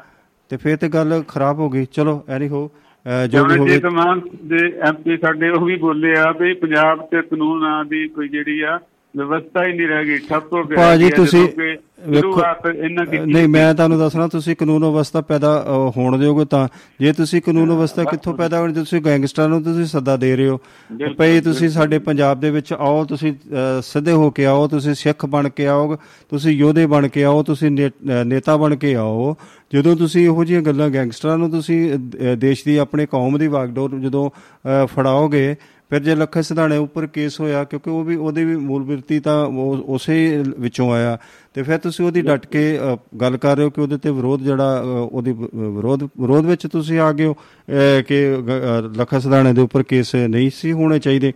ਤੇ 0.49 0.57
ਫਿਰ 0.57 0.77
ਤੇ 0.77 0.89
ਗੱਲ 0.89 1.23
ਖਰਾਬ 1.27 1.59
ਹੋ 1.59 1.69
ਗਈ। 1.69 1.85
ਚਲੋ 1.85 2.23
ਐਨੀ 2.29 2.47
ਹੋ 2.47 2.69
ਜੋ 3.29 3.45
ਵੀ 3.45 3.57
ਹੋਵੇ 3.57 3.69
ਜੇ 3.69 3.79
ਤਮਾਮ 3.79 4.21
ਦੇ 4.43 4.65
ਐਮਪੀ 4.79 5.17
ਸਾਡੇ 5.17 5.49
ਉਹ 5.49 5.65
ਵੀ 5.65 5.75
ਬੋਲੇ 5.75 6.13
ਆ 6.19 6.31
ਵੀ 6.31 6.53
ਪੰਜਾਬ 6.53 7.01
ਤੇ 7.11 7.21
ਕਾਨੂੰਨਾਂ 7.21 7.85
ਦੀ 7.85 8.07
ਕੋਈ 8.07 8.27
ਜਿਹੜੀ 8.27 8.61
ਆ 8.61 8.79
ਵਿਵਸਥਾ 9.15 9.65
ਹੀ 9.65 9.73
ਨਹੀਂ 9.73 9.87
ਰਹਿ 9.87 10.05
ਗਈ 10.05 10.17
ਠੱਪ 10.29 10.53
ਹੋ 10.53 10.63
ਗਿਆ 10.63 10.77
ਭਾਜੀ 10.77 11.09
ਤੁਸੀਂ 11.09 11.47
ਵੇਖੋ 12.07 12.41
ਨਹੀਂ 13.25 13.47
ਮੈਂ 13.47 13.73
ਤੁਹਾਨੂੰ 13.73 13.97
ਦੱਸਣਾ 13.99 14.27
ਤੁਸੀਂ 14.27 14.55
ਕਾਨੂੰਨ 14.55 14.85
ਅਵਸਥਾ 14.85 15.21
ਪੈਦਾ 15.21 15.51
ਹੋਣ 15.97 16.17
ਦਿਓਗੇ 16.19 16.45
ਤਾਂ 16.45 16.67
ਜੇ 16.99 17.11
ਤੁਸੀਂ 17.13 17.41
ਕਾਨੂੰਨ 17.41 17.71
ਅਵਸਥਾ 17.71 18.03
ਕਿੱਥੋਂ 18.03 18.33
ਪੈਦਾ 18.33 18.59
ਹੋਣੀ 18.59 18.73
ਤੁਸੀਂ 18.73 19.01
ਗੈਂਗਸਟਰਾਂ 19.01 19.47
ਨੂੰ 19.49 19.61
ਤੁਸੀਂ 19.63 19.85
ਸੱਦਾ 19.85 20.15
ਦੇ 20.17 20.35
ਰਹੇ 20.35 20.47
ਹੋ 20.47 20.59
ਭਈ 21.17 21.39
ਤੁਸੀਂ 21.41 21.69
ਸਾਡੇ 21.69 21.99
ਪੰਜਾਬ 21.99 22.39
ਦੇ 22.39 22.51
ਵਿੱਚ 22.51 22.73
ਆਓ 22.73 23.03
ਤੁਸੀਂ 23.05 23.33
ਸਿੱਧੇ 23.83 24.11
ਹੋ 24.11 24.29
ਕੇ 24.31 24.45
ਆਓ 24.45 24.67
ਤੁਸੀਂ 24.67 24.93
ਸਿੱਖ 24.93 25.25
ਬਣ 25.25 25.49
ਕੇ 25.49 25.67
ਆਓ 25.67 25.97
ਤੁਸੀਂ 26.31 26.57
ਯੋਧੇ 26.57 26.85
ਬਣ 26.85 27.07
ਕੇ 27.07 27.23
ਆਓ 27.23 27.43
ਤੁਸੀਂ 27.43 27.71
ਨੇਤਾ 27.71 28.57
ਬਣ 28.57 28.75
ਕੇ 28.75 28.95
ਆਓ 28.95 29.35
ਜਦੋਂ 29.73 29.95
ਤੁਸੀਂ 29.95 30.25
ਇਹੋ 30.25 30.43
ਜਿਹੀਆਂ 30.43 30.61
ਗੱਲਾਂ 30.61 30.89
ਗੈਂਗਸਟਰਾਂ 30.89 31.37
ਨੂੰ 31.37 31.49
ਤੁਸੀਂ 31.51 31.97
ਦੇਸ਼ 32.37 32.65
ਦੀ 32.65 32.77
ਆਪਣੇ 32.77 33.05
ਕੌਮ 33.05 33.37
ਦੀ 33.37 33.47
ਵਾਗਡੋਰ 33.47 33.99
ਜਦੋਂ 33.99 34.29
ਫੜਾਓਗੇ 34.87 35.55
ਫਿਰ 35.93 36.01
ਜੇ 36.01 36.15
ਲੱਖਾ 36.15 36.41
ਸਿਧਾਣੇ 36.41 36.77
ਉੱਪਰ 36.77 37.07
ਕੇਸ 37.07 37.39
ਹੋਇਆ 37.39 37.63
ਕਿਉਂਕਿ 37.63 37.89
ਉਹ 37.89 38.03
ਵੀ 38.03 38.15
ਉਹਦੀ 38.15 38.45
ਵੀ 38.45 38.55
ਮੂਲ 38.55 38.83
ਬਿਰਤੀ 38.83 39.19
ਤਾਂ 39.19 39.45
ਉਹ 39.45 39.77
ਉਸੇ 39.77 40.43
ਵਿੱਚੋਂ 40.59 40.93
ਆਇਆ। 40.93 41.17
ਤੇ 41.53 41.63
ਫਿਰ 41.63 41.77
ਤੁਸੀਂ 41.77 42.05
ਉਹਦੀ 42.05 42.21
ਡਟ 42.21 42.45
ਕੇ 42.45 42.79
ਅ, 42.93 42.97
ਗੱਲ 43.21 43.37
ਕਰ 43.37 43.57
ਰਹੇ 43.57 43.65
ਹੋ 43.65 43.69
ਕਿ 43.69 43.81
ਉਹਦੇ 43.81 43.97
ਤੇ 43.97 44.11
ਵਿਰੋਧ 44.11 44.41
ਜਿਹੜਾ 44.41 44.81
ਅ, 44.81 44.85
ਉਹਦੀ 45.11 45.31
ਵ- 45.31 45.49
ਵਿਰੋਧ 45.53 46.03
ਵਿਰੋਧ 46.03 46.45
ਵਿੱਚ 46.45 46.67
ਤੁਸੀਂ 46.67 46.99
ਆ 46.99 47.11
ਗਏ 47.11 47.25
ਹੋ 47.25 47.33
ਅ, 47.33 48.01
ਕਿ 48.01 48.37
ਗ- 48.37 48.95
ਅ, 48.95 48.97
ਲੱਖਾ 48.97 49.19
ਸਿਧਾਣੇ 49.19 49.53
ਦੇ 49.53 49.61
ਉੱਪਰ 49.61 49.83
ਕੇਸ 49.83 50.15
ਨਹੀਂ 50.15 50.49
ਸੀ 50.55 50.71
ਹੋਣੇ 50.71 50.99
ਚਾਹੀਦੇ। 50.99 51.33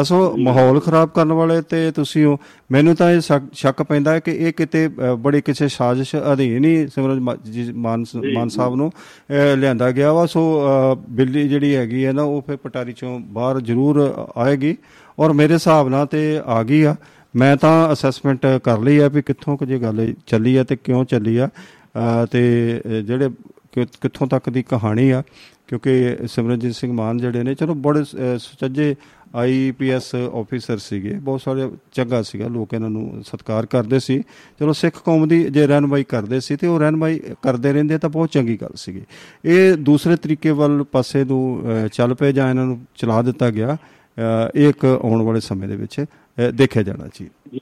ਅਸੋ 0.00 0.16
ਮਾਹੌਲ 0.38 0.78
ਖਰਾਬ 0.80 1.08
ਕਰਨ 1.08 1.32
ਵਾਲੇ 1.32 1.60
ਤੇ 1.62 1.90
ਤੁਸੀਂ 1.90 2.24
ਹੋ 2.24 2.38
ਮੈਨੂੰ 2.72 2.94
ਤਾਂ 2.96 3.10
ਇਹ 3.10 3.20
ਸ਼ੱਕ- 3.20 3.82
ਪੈਂਦਾ 3.82 4.12
ਹੈ 4.12 4.20
ਕਿ 4.20 4.30
ਇਹ 4.30 4.52
ਕਿਤੇ 4.52 4.88
ਬੜੀ 5.18 5.40
ਕਿਸੇ 5.40 5.68
ਸਾਜ਼ਿਸ਼ 5.68 6.14
ਅਧੀਨ 6.32 6.64
ਹੀ 6.64 6.86
ਸਿਮਰਨ 6.94 7.20
ਮਾਨ 7.76 8.48
ਸਾਹਿਬ 8.48 8.74
ਨੂੰ 8.74 8.90
ਲਿਆਂਦਾ 9.56 9.90
ਗਿਆ 9.90 10.12
ਵਾ। 10.12 10.26
ਸੋ 10.26 10.42
ਬਿੱਲੀ 11.10 11.48
ਜਿਹੜੀ 11.48 11.74
ਹੈਗੀ 11.76 12.04
ਹੈ 12.06 12.12
ਨਾ 12.12 12.22
ਉਹ 12.22 12.42
ਫਿਰ 12.46 12.56
ਪਟਾਰੀ 12.56 12.92
ਚੋਂ 12.92 13.18
ਬਾਹਰ 13.20 13.60
ਜ਼ਰੂਰ 13.60 14.00
ਆਏਗੀ 14.36 14.76
ਔਰ 15.18 15.32
ਮੇਰੇ 15.32 15.54
ਹਿਸਾਬ 15.54 15.88
ਨਾਲ 15.88 16.06
ਤੇ 16.06 16.40
ਆ 16.46 16.62
ਗਈ 16.62 16.82
ਆ। 16.82 16.94
ਮੈਂ 17.34 17.56
ਤਾਂ 17.56 17.92
ਅਸੈਸਮੈਂਟ 17.92 18.46
ਕਰ 18.64 18.78
ਲਈ 18.78 18.98
ਆ 18.98 19.08
ਵੀ 19.08 19.22
ਕਿੱਥੋਂ 19.22 19.56
ਕੁ 19.56 19.66
ਜੇ 19.66 19.78
ਗੱਲ 19.78 20.12
ਚੱਲੀ 20.26 20.56
ਆ 20.56 20.64
ਤੇ 20.64 20.76
ਕਿਉਂ 20.76 21.04
ਚੱਲੀ 21.04 21.36
ਆ। 21.36 21.48
ਤੇ 22.30 22.42
ਜਿਹੜੇ 23.06 23.28
ਕਿੱਥੋਂ 23.76 24.26
ਤੱਕ 24.26 24.48
ਦੀ 24.50 24.62
ਕਹਾਣੀ 24.62 25.10
ਆ। 25.10 25.22
ਕਿਉਂਕਿ 25.68 26.16
ਸਿਮਰਨਜੀਤ 26.26 26.74
ਸਿੰਘ 26.74 26.92
ਮਾਨ 26.92 27.18
ਜਿਹੜੇ 27.18 27.42
ਨੇ 27.42 27.54
ਚਲੋ 27.54 27.74
ਬੜੇ 27.74 28.02
ਸੁਚੱਜੇ 28.38 28.94
ਆਈਪੀਐਸ 29.34 30.14
ਆਫੀਸਰ 30.14 30.78
ਸੀਗੇ 30.78 31.12
ਬਹੁਤ 31.12 31.40
ਸਾਰੇ 31.40 31.70
ਚੰਗਾ 31.92 32.22
ਸੀਗਾ 32.22 32.48
ਲੋਕ 32.48 32.74
ਇਹਨਾਂ 32.74 32.90
ਨੂੰ 32.90 33.22
ਸਤਿਕਾਰ 33.26 33.66
ਕਰਦੇ 33.66 33.98
ਸੀ। 33.98 34.22
ਚਲੋ 34.60 34.72
ਸਿੱਖ 34.72 35.02
ਕੌਮ 35.04 35.28
ਦੀ 35.28 35.44
ਜੇ 35.44 35.66
ਰਹਿਨਮਾਈ 35.66 36.04
ਕਰਦੇ 36.04 36.40
ਸੀ 36.40 36.56
ਤੇ 36.56 36.66
ਉਹ 36.66 36.78
ਰਹਿਨਮਾਈ 36.80 37.20
ਕਰਦੇ 37.42 37.72
ਰਹਿੰਦੇ 37.72 37.98
ਤਾਂ 37.98 38.10
ਬਹੁਤ 38.10 38.30
ਚੰਗੀ 38.30 38.56
ਗੱਲ 38.56 38.72
ਸੀਗੀ। 38.76 39.02
ਇਹ 39.44 39.76
ਦੂਸਰੇ 39.76 40.16
ਤਰੀਕੇ 40.16 40.50
ਵੱਲ 40.50 40.84
ਪਾਸੇ 40.92 41.24
ਨੂੰ 41.24 41.62
ਅ, 41.84 41.88
ਚੱਲ 41.88 42.14
ਪਏ 42.14 42.32
ਜਾਂ 42.32 42.50
ਇਹਨਾਂ 42.50 42.66
ਨੂੰ 42.66 42.80
ਚਲਾ 42.94 43.22
ਦਿੱਤਾ 43.22 43.50
ਗਿਆ 43.50 43.74
ਅ, 43.74 44.50
ਇਹ 44.54 44.68
ਇੱਕ 44.68 44.84
ਆਉਣ 44.84 45.22
ਵਾਲੇ 45.22 45.40
ਸਮੇਂ 45.40 45.68
ਦੇ 45.68 45.76
ਵਿੱਚ 45.76 46.00
ਅ, 46.00 46.50
ਦੇਖਿਆ 46.50 46.82
ਜਾਣਾ 46.82 47.08
ਜੀ। 47.14 47.28
ਜੀ 47.52 47.60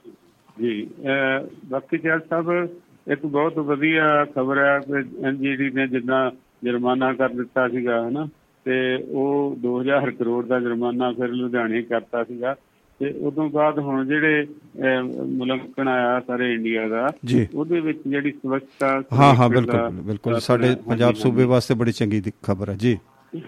ਜੀ 0.60 0.86
ਅਹ 0.86 1.46
ਬਾਕੀ 1.66 1.98
ਜੱਜ 1.98 2.20
ਸਾਹਿਬ 2.30 2.68
ਇੱਕ 3.12 3.26
ਬਹੁਤ 3.26 3.58
ਵਧੀਆ 3.58 4.24
ਖਬਰ 4.24 4.58
ਹੈ 4.58 4.78
ਕਿ 4.78 5.26
ਐਨਜੀਡੀ 5.26 5.70
ਨੇ 5.70 5.86
ਜਿੰਨਾ 5.86 6.30
ਜੁਰਮਾਨਾ 6.64 7.12
ਕਰ 7.12 7.28
ਦਿੱਤਾ 7.28 7.68
ਸੀਗਾ 7.68 8.08
ਹਨਾ? 8.08 8.28
ਤੇ 8.64 8.96
ਉਹ 9.08 9.56
2000 9.58 10.10
ਕਰੋੜ 10.10 10.46
ਦਾ 10.46 10.60
ਜੁਰਮਾਨਾ 10.60 11.12
ਫਿਰ 11.12 11.28
ਲੁਧਿਆਣੇ 11.28 11.82
ਕਰਤਾ 11.82 12.24
ਸੀਗਾ। 12.24 12.56
ਤੇ 12.98 13.10
ਉਦੋਂ 13.10 13.50
ਬਾਅਦ 13.50 13.78
ਹੁਣ 13.78 14.06
ਜਿਹੜੇ 14.06 14.46
ਮੁਲੰਕਣ 15.26 15.88
ਆਇਆ 15.88 16.20
ਸਾਰੇ 16.20 16.54
ਇੰਡੀਆ 16.54 16.88
ਦਾ 16.88 17.10
ਉਹਦੇ 17.54 17.80
ਵਿੱਚ 17.80 17.98
ਜਿਹੜੀ 18.06 18.30
ਸਵੱਛਤਾ 18.32 19.02
ਹਾਂ 19.12 19.34
ਹਾਂ 19.34 19.48
ਬਿਲਕੁਲ 19.48 19.90
ਬਿਲਕੁਲ। 19.90 20.40
ਸਾਡੇ 20.40 20.76
ਪੰਜਾਬ 20.88 21.14
ਸੂਬੇ 21.14 21.44
ਵਾਸਤੇ 21.44 21.74
ਬੜੀ 21.74 21.92
ਚੰਗੀ 21.92 22.22
ਖਬਰ 22.42 22.68
ਹੈ। 22.70 22.74
ਜੀ। 22.74 22.98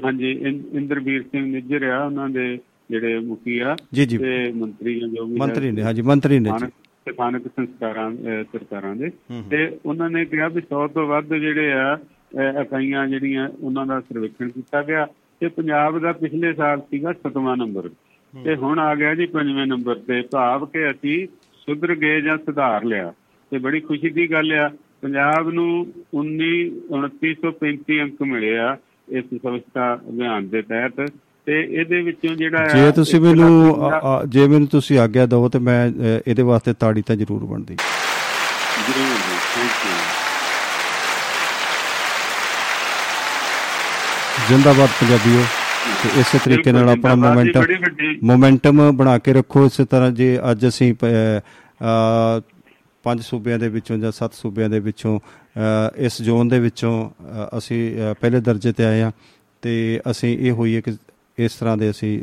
ਹਾਂਜੀ 0.05 0.31
ਇੰ- 0.33 0.77
ਇੰਦਰਬੀਰ 0.77 1.23
ਸਿੰਘ 1.23 1.47
ਨਿੱਜਰ 1.47 1.83
ਆ 1.83 2.05
ਉਹਨਾਂ 2.05 2.29
ਦੇ 2.29 2.59
ਜਿਹੜੇ 2.91 3.19
ਮੁਖੀ 3.19 3.59
ਆ। 3.59 3.77
ਜੀ 3.95 4.07
ਜੀ। 4.07 4.19
ਤੇ 4.19 4.53
ਮੰਤਰੀ 4.53 5.01
ਜੋ 5.01 5.27
ਵੀ। 5.27 5.37
ਮੰਤਰੀ 5.37 5.71
ਨੇ 5.71 5.83
ਹਾਂਜੀ 5.83 6.03
ਮੰਤਰੀ 6.03 6.39
ਨੇ 6.39 6.51
ਜੀ। 6.51 6.67
ਸਥਾਨਕ 7.13 7.47
ਸੰਸਕਾਰਾਂ 7.47 8.15
ਸਰਕਾਰਾਂ 8.43 8.97
ਦੇ। 8.97 9.11
ਤੇ 9.51 9.79
ਉਹਨਾਂ 9.87 10.11
ਨੇ 10.11 10.25
ਕਿਹਾ 10.25 10.49
ਵੀ 10.49 10.61
100 10.61 10.89
ਤੋਂ 10.89 11.07
ਵੱਧ 11.07 11.35
ਜਿਹੜੇ 11.35 11.73
ਆ 11.73 11.99
ਇਕਾਈਆਂ 12.63 13.07
ਜਿਹੜੀਆਂ 13.09 13.49
ਉਹਨਾਂ 13.61 13.87
ਦਾ 13.87 14.01
ਸਰਵੇਖਣ 14.01 14.49
ਕੀਤਾ 14.49 14.83
ਗਿਆ 14.83 15.07
ਤੇ 15.41 15.49
ਪੰਜਾਬ 15.49 15.99
ਦਾ 15.99 16.13
ਪਿਛਲੇ 16.13 16.53
ਸਾਲ 16.55 16.81
ਸੀਗਾ 16.81 17.13
7ਵਾਂ 17.27 17.57
ਨੰਬਰ। 17.57 17.89
ਤੇ 18.35 18.55
ਹੁਣ 18.57 18.79
ਆ 18.79 18.95
ਗਿਆ 18.95 19.15
ਜੀ 19.15 19.27
5ਵੇਂ 19.33 19.67
ਨੰਬਰ 19.67 19.99
ਤੇ। 20.07 20.21
ਭਾਵ 20.33 20.65
ਕਿ 20.67 20.91
ਅਸੀਂ 20.91 21.27
ਸੁਧਰ 21.67 21.95
ਗਏ 21.95 22.21
ਜਾਂ 22.21 22.37
ਸੁਧਾਰ 22.39 22.85
ਲਿਆ। 22.85 23.13
ਤੇ 23.53 23.59
ਬੜੀ 23.59 23.81
ਖੁਸ਼ੀ 23.81 24.11
ਦੀ 24.11 24.31
ਗੱਲ 24.33 24.53
ਆ 24.53 24.69
ਪੰਜਾਬ 25.03 25.49
ਨੂੰ 25.51 25.71
19 26.17 26.51
2935 26.91 28.01
ਅੰਕ 28.03 28.23
ਮਿਲੇ 28.33 28.57
ਆ 28.59 28.77
ਇਸ 29.09 29.25
ਸਵੱਛਤਾ 29.43 29.95
ਅਭਿਆਨ 29.95 30.49
ਦੇ 30.49 30.63
ਤਹਿਤ। 30.63 31.01
ਤੇ 31.47 31.61
ਇਹਦੇ 31.63 32.01
ਵਿੱਚੋਂ 32.03 32.35
ਜਿਹੜਾ 32.37 32.67
ਜੇ 32.69 32.93
ਤੁਸੀਂ 32.93 33.21
ਮੈਨੂੰ 33.21 33.51
ਜੇ 34.29 34.47
ਮੈਨੂੰ 34.49 34.69
ਤੁਸੀਂ 34.69 34.99
ਆਗਿਆ 34.99 35.27
ਦਿਓ 35.27 35.49
ਤੇ 35.49 35.59
ਮੈਂ 35.69 35.81
ਇਹਦੇ 36.27 36.43
ਵਾਸਤੇ 36.43 36.73
ਤਾੜੀ 36.81 37.03
ਤਾਂ 37.07 37.17
ਜ਼ਰੂਰ 37.17 37.45
ਬਣਦੀ 37.45 37.75
ਜ਼ਰੂਰ 37.75 39.15
ਜੀ 39.27 39.37
ਥੈਂਕ 39.55 39.85
ਯੂ 39.87 40.26
ਜਿੰਦਾਬਾਦ 44.49 44.89
ਪੰਜਾਬੀਓ 45.01 45.43
ਤੇ 46.03 46.21
ਇਸੇ 46.21 46.39
ਤਰੀਕੇ 46.39 46.73
ਨਾਲ 46.73 46.89
ਆਪਣਾ 46.89 47.15
ਮੋਮੈਂਟਮ 47.15 47.65
ਮੋਮੈਂਟਮ 48.23 48.91
ਬਣਾ 48.97 49.17
ਕੇ 49.19 49.33
ਰੱਖੋ 49.33 49.65
ਇਸੇ 49.67 49.85
ਤਰ੍ਹਾਂ 49.85 50.11
ਜੇ 50.11 50.39
ਅੱਜ 50.51 50.67
ਅਸੀਂ 50.69 50.95
ਪੰਜ 53.05 53.21
ਸੂਬਿਆਂ 53.23 53.59
ਦੇ 53.59 53.69
ਵਿੱਚੋਂ 53.69 53.97
ਜਾਂ 53.99 54.13
ਸੱਤ 54.13 54.35
ਸੂਬਿਆਂ 54.35 54.69
ਦੇ 54.69 54.81
ਵਿੱਚੋਂ 54.81 55.19
ਇਸ 55.99 56.21
ਜ਼ੋਨ 56.23 56.49
ਦੇ 56.49 56.59
ਵਿੱਚੋਂ 56.61 56.95
ਅਸੀਂ 57.59 57.81
ਪਹਿਲੇ 58.21 58.41
ਦਰਜੇ 58.41 58.73
ਤੇ 58.73 58.85
ਆਏ 58.85 59.03
ਆ 59.03 59.11
ਤੇ 59.63 60.01
ਅਸੀਂ 60.11 60.37
ਇਹ 60.39 60.53
ਹੋਈਏ 60.53 60.81
ਕਿ 60.81 60.97
ਇਸ 61.39 61.55
ਤਰ੍ਹਾਂ 61.55 61.77
ਦੇ 61.77 61.91
ਅਸੀਂ 61.91 62.21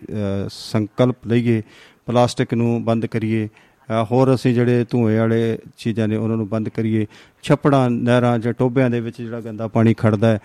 ਸੰਕਲਪ 0.51 1.27
ਲਈਏ 1.27 1.61
ਪਲਾਸਟਿਕ 2.05 2.53
ਨੂੰ 2.53 2.83
ਬੰਦ 2.85 3.05
ਕਰੀਏ 3.05 3.47
ਹੋਰ 3.91 4.35
ਅਸੀਂ 4.35 4.53
ਜਿਹੜੇ 4.53 4.85
ਧੂਏ 4.89 5.17
ਵਾਲੇ 5.17 5.57
ਚੀਜ਼ਾਂ 5.77 6.07
ਨੇ 6.07 6.15
ਉਹਨਾਂ 6.15 6.37
ਨੂੰ 6.37 6.49
ਬੰਦ 6.49 6.69
ਕਰੀਏ। 6.69 7.05
ਛੱਪੜਾਂ 7.43 7.89
ਨਹਿਰਾਂ 7.89 8.39
ਜਾਂ 8.39 8.53
ਟੋਬਿਆਂ 8.53 8.89
ਦੇ 8.89 8.99
ਵਿੱਚ 8.99 9.21
ਜਿਹੜਾ 9.21 9.41
ਗੰਦਾ 9.41 9.67
ਪਾਣੀ 9.67 9.93
ਖੜਦਾ 9.93 10.27
ਹੈ 10.27 10.39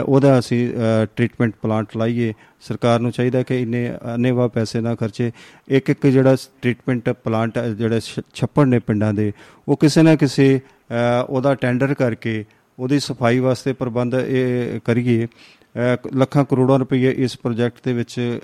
ਅ, 0.00 0.02
ਉਹਦਾ 0.06 0.38
ਅਸੀਂ 0.38 0.74
ਟ੍ਰੀਟਮੈਂਟ 1.16 1.54
ਪਲਾਂਟ 1.62 1.96
ਲਾਈਏ। 1.96 2.34
ਸਰਕਾਰ 2.60 3.00
ਨੂੰ 3.00 3.10
ਚਾਹੀਦਾ 3.10 3.42
ਕਿ 3.42 3.60
ਇੰਨੇ 3.62 3.98
ਅਨੇਵਾ 4.14 4.48
ਪੈਸੇ 4.48 4.80
ਨਾ 4.80 4.94
ਖਰਚੇ। 4.94 5.32
ਇੱਕ 5.68 5.90
ਇੱਕ 5.90 6.06
ਜਿਹੜਾ 6.06 6.36
ਟ੍ਰੀਟਮੈਂਟ 6.62 7.10
ਪਲਾਂਟ 7.10 7.58
ਹੈ, 7.58 7.68
ਜਿਹੜੇ 7.68 8.00
ਛ- 8.00 8.20
ਛੱਪੜ 8.34 8.66
ਨੇ 8.66 8.78
ਪਿੰਡਾਂ 8.78 9.14
ਦੇ 9.14 9.32
ਉਹ 9.68 9.76
ਕਿਸੇ 9.76 10.02
ਨਾ 10.02 10.16
ਕਿਸੇ 10.16 10.60
ਅ, 10.66 10.92
ਉਹਦਾ 11.28 11.54
ਟੈਂਡਰ 11.54 11.94
ਕਰਕੇ 11.94 12.44
ਉਹਦੀ 12.78 13.00
ਸਫ਼ਾਈ 13.00 13.38
ਵਾਸਤੇ 13.38 13.72
ਪ੍ਰਬੰਧ 13.72 14.14
ਇਹ 14.14 14.80
ਕਰੀਏ। 14.84 15.26
ਅ, 15.26 16.08
ਲੱਖਾਂ 16.16 16.44
ਕਰੋੜਾਂ 16.44 16.78
ਰੁਪਏ 16.78 17.14
ਇਸ 17.18 17.38
ਪ੍ਰੋਜੈਕਟ 17.38 17.78
ਦੇ 17.84 17.92
ਵਿੱਚ 17.92 18.38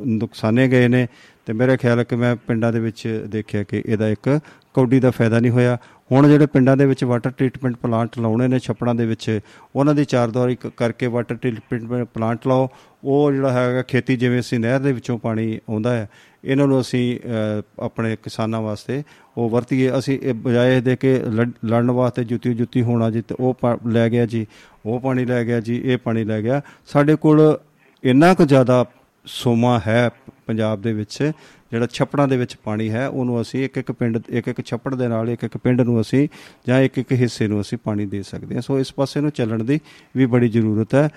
ਨੁਕਸਾਨੇ 0.01 0.67
ਗਏ 0.67 0.87
ਨੇ। 0.87 1.07
ਤੇ 1.45 1.53
ਮੇਰੇ 1.53 1.77
ਖਿਆਲ 1.77 1.99
ਹੈ 1.99 2.03
ਕਿ 2.03 2.15
ਮੈਂ 2.15 2.35
ਪਿੰਡਾਂ 2.35 2.73
ਦੇ 2.73 2.79
ਵਿੱਚ 2.79 3.25
ਦੇਖਿਆ 3.27 3.63
ਕਿ 3.63 3.83
ਇਹਦਾ 3.85 4.09
ਇੱਕ 4.09 4.39
ਕੌਡੀ 4.73 4.99
ਦਾ 4.99 5.11
ਫਾਇਦਾ 5.11 5.39
ਨਹੀਂ 5.39 5.51
ਹੋਇਆ। 5.51 5.77
ਹੁਣ 6.11 6.27
ਜਿਹੜੇ 6.27 6.45
ਪਿੰਡਾਂ 6.45 6.77
ਦੇ 6.77 6.85
ਵਿੱਚ 6.85 7.03
ਵਾਟਰ 7.03 7.29
ਟ੍ਰੀਟਮੈਂਟ 7.29 7.75
ਪਲਾਂਟ 7.75 8.19
ਲਾਉਣੇ 8.19 8.47
ਨੇ 8.47 8.59
ਛੱਪੜਾਂ 8.59 8.95
ਦੇ 8.95 9.05
ਵਿੱਚ 9.05 9.39
ਉਹਨਾਂ 9.75 9.95
ਦੀ 9.95 10.05
ਚਾਰਦੁਆਰੀ 10.05 10.55
ਕ- 10.55 10.67
ਕਰਕੇ 10.77 11.07
ਵਾਟਰ 11.07 11.35
ਟ੍ਰੀਟਮੈਂਟ 11.35 12.07
ਪਲਾਂਟ 12.13 12.47
ਲਾਓ। 12.47 12.69
ਉਹ 13.03 13.31
ਜਿਹੜਾ 13.31 13.51
ਹੈਗਾ 13.51 13.81
ਖੇਤੀ 13.81 14.15
ਜਿਵੇਂ 14.15 14.39
ਅਸੀਂ 14.39 14.59
ਨਹਿਰ 14.59 14.79
ਦੇ 14.79 14.93
ਵਿੱਚੋਂ 14.93 15.17
ਪਾਣੀ 15.19 15.59
ਆਉਂਦਾ 15.69 15.95
ਹੈ 15.95 16.09
ਇਹਨਾਂ 16.43 16.67
ਨੂੰ 16.67 16.81
ਅਸੀਂ 16.81 17.19
ਅ, 17.19 17.63
ਆਪਣੇ 17.79 18.15
ਕਿਸਾਨਾਂ 18.15 18.61
ਵਾਸਤੇ 18.61 19.03
ਉਹ 19.37 19.49
ਵਰਤੀਏ। 19.49 19.91
ਅਸੀਂ 19.99 20.19
ਇਹ 20.23 20.33
ਬਜਾਏ 20.33 20.81
ਦੇ 20.81 20.95
ਕੇ 20.95 21.19
ਲੜ- 21.19 21.51
ਲੜਨ 21.65 21.91
ਵਾਸਤੇ 21.91 22.23
ਜੁੱਤੀ 22.23 22.53
ਜੁੱਤੀ 22.53 22.81
ਹੋਣਾ 22.81 23.09
ਜੀ 23.09 23.21
ਤੇ 23.21 23.35
ਉਹ 23.39 23.53
ਪਾ- 23.53 23.77
ਲੈ 23.87 24.09
ਗਿਆ 24.09 24.25
ਜੀ 24.25 24.47
ਉਹ 24.85 24.99
ਪਾਣੀ 24.99 25.25
ਲੈ 25.25 25.45
ਗਿਆ 25.45 25.59
ਜੀ 25.59 25.81
ਇਹ 25.85 25.97
ਪਾਣੀ 25.97 26.23
ਲੈ 26.23 26.41
ਗਿਆ। 26.41 26.61
ਸਾਡੇ 26.85 27.15
ਕੋਲ 27.15 27.59
ਇੰਨਾ 28.03 28.33
ਕੁ 28.33 28.45
ਜ਼ਿਆਦਾ 28.45 28.85
ਸੋਮਾ 29.25 29.81
ਹੈ 29.87 30.09
ਪੰਜਾਬ 30.45 30.81
ਦੇ 30.81 30.93
ਵਿੱਚ 30.93 31.31
ਜਿਹੜਾ 31.71 31.87
ਛੱਪੜਾਂ 31.93 32.27
ਦੇ 32.27 32.37
ਵਿੱਚ 32.37 32.55
ਪਾਣੀ 32.63 32.89
ਹੈ 32.89 33.07
ਉਹਨੂੰ 33.07 33.41
ਅਸੀਂ 33.41 33.63
ਇੱਕ 33.65 33.77
ਇੱਕ 33.77 33.91
ਪਿੰਡ 33.91 34.17
ਇੱਕ 34.29 34.47
ਇੱਕ 34.47 34.61
ਛੱਪੜ 34.61 34.93
ਦੇ 34.95 35.07
ਨਾਲ 35.07 35.29
ਇੱਕ 35.29 35.43
ਇੱਕ 35.43 35.57
ਪਿੰਡ 35.57 35.81
ਨੂੰ 35.81 35.99
ਅਸੀਂ 36.01 36.27
ਜਾਂ 36.67 36.79
ਇੱਕ 36.81 36.97
ਇੱਕ 36.97 37.11
ਹਿੱਸੇ 37.11 37.47
ਨੂੰ 37.47 37.61
ਅਸੀਂ 37.61 37.77
ਪਾਣੀ 37.83 38.05
ਦੇ 38.05 38.23
ਸਕਦੇ 38.23 38.55
ਹਾਂ। 38.55 38.61
ਸੋ 38.61 38.79
ਇਸ 38.79 38.93
ਪਾਸੇ 38.93 39.21
ਨੂੰ 39.21 39.31
ਚੱਲਣ 39.31 39.63
ਦੀ 39.63 39.79
ਵੀ 40.17 40.25
ਬੜੀ 40.25 40.49
ਜ਼ਰੂਰਤ 40.49 40.95
ਹੈ। 40.95 41.09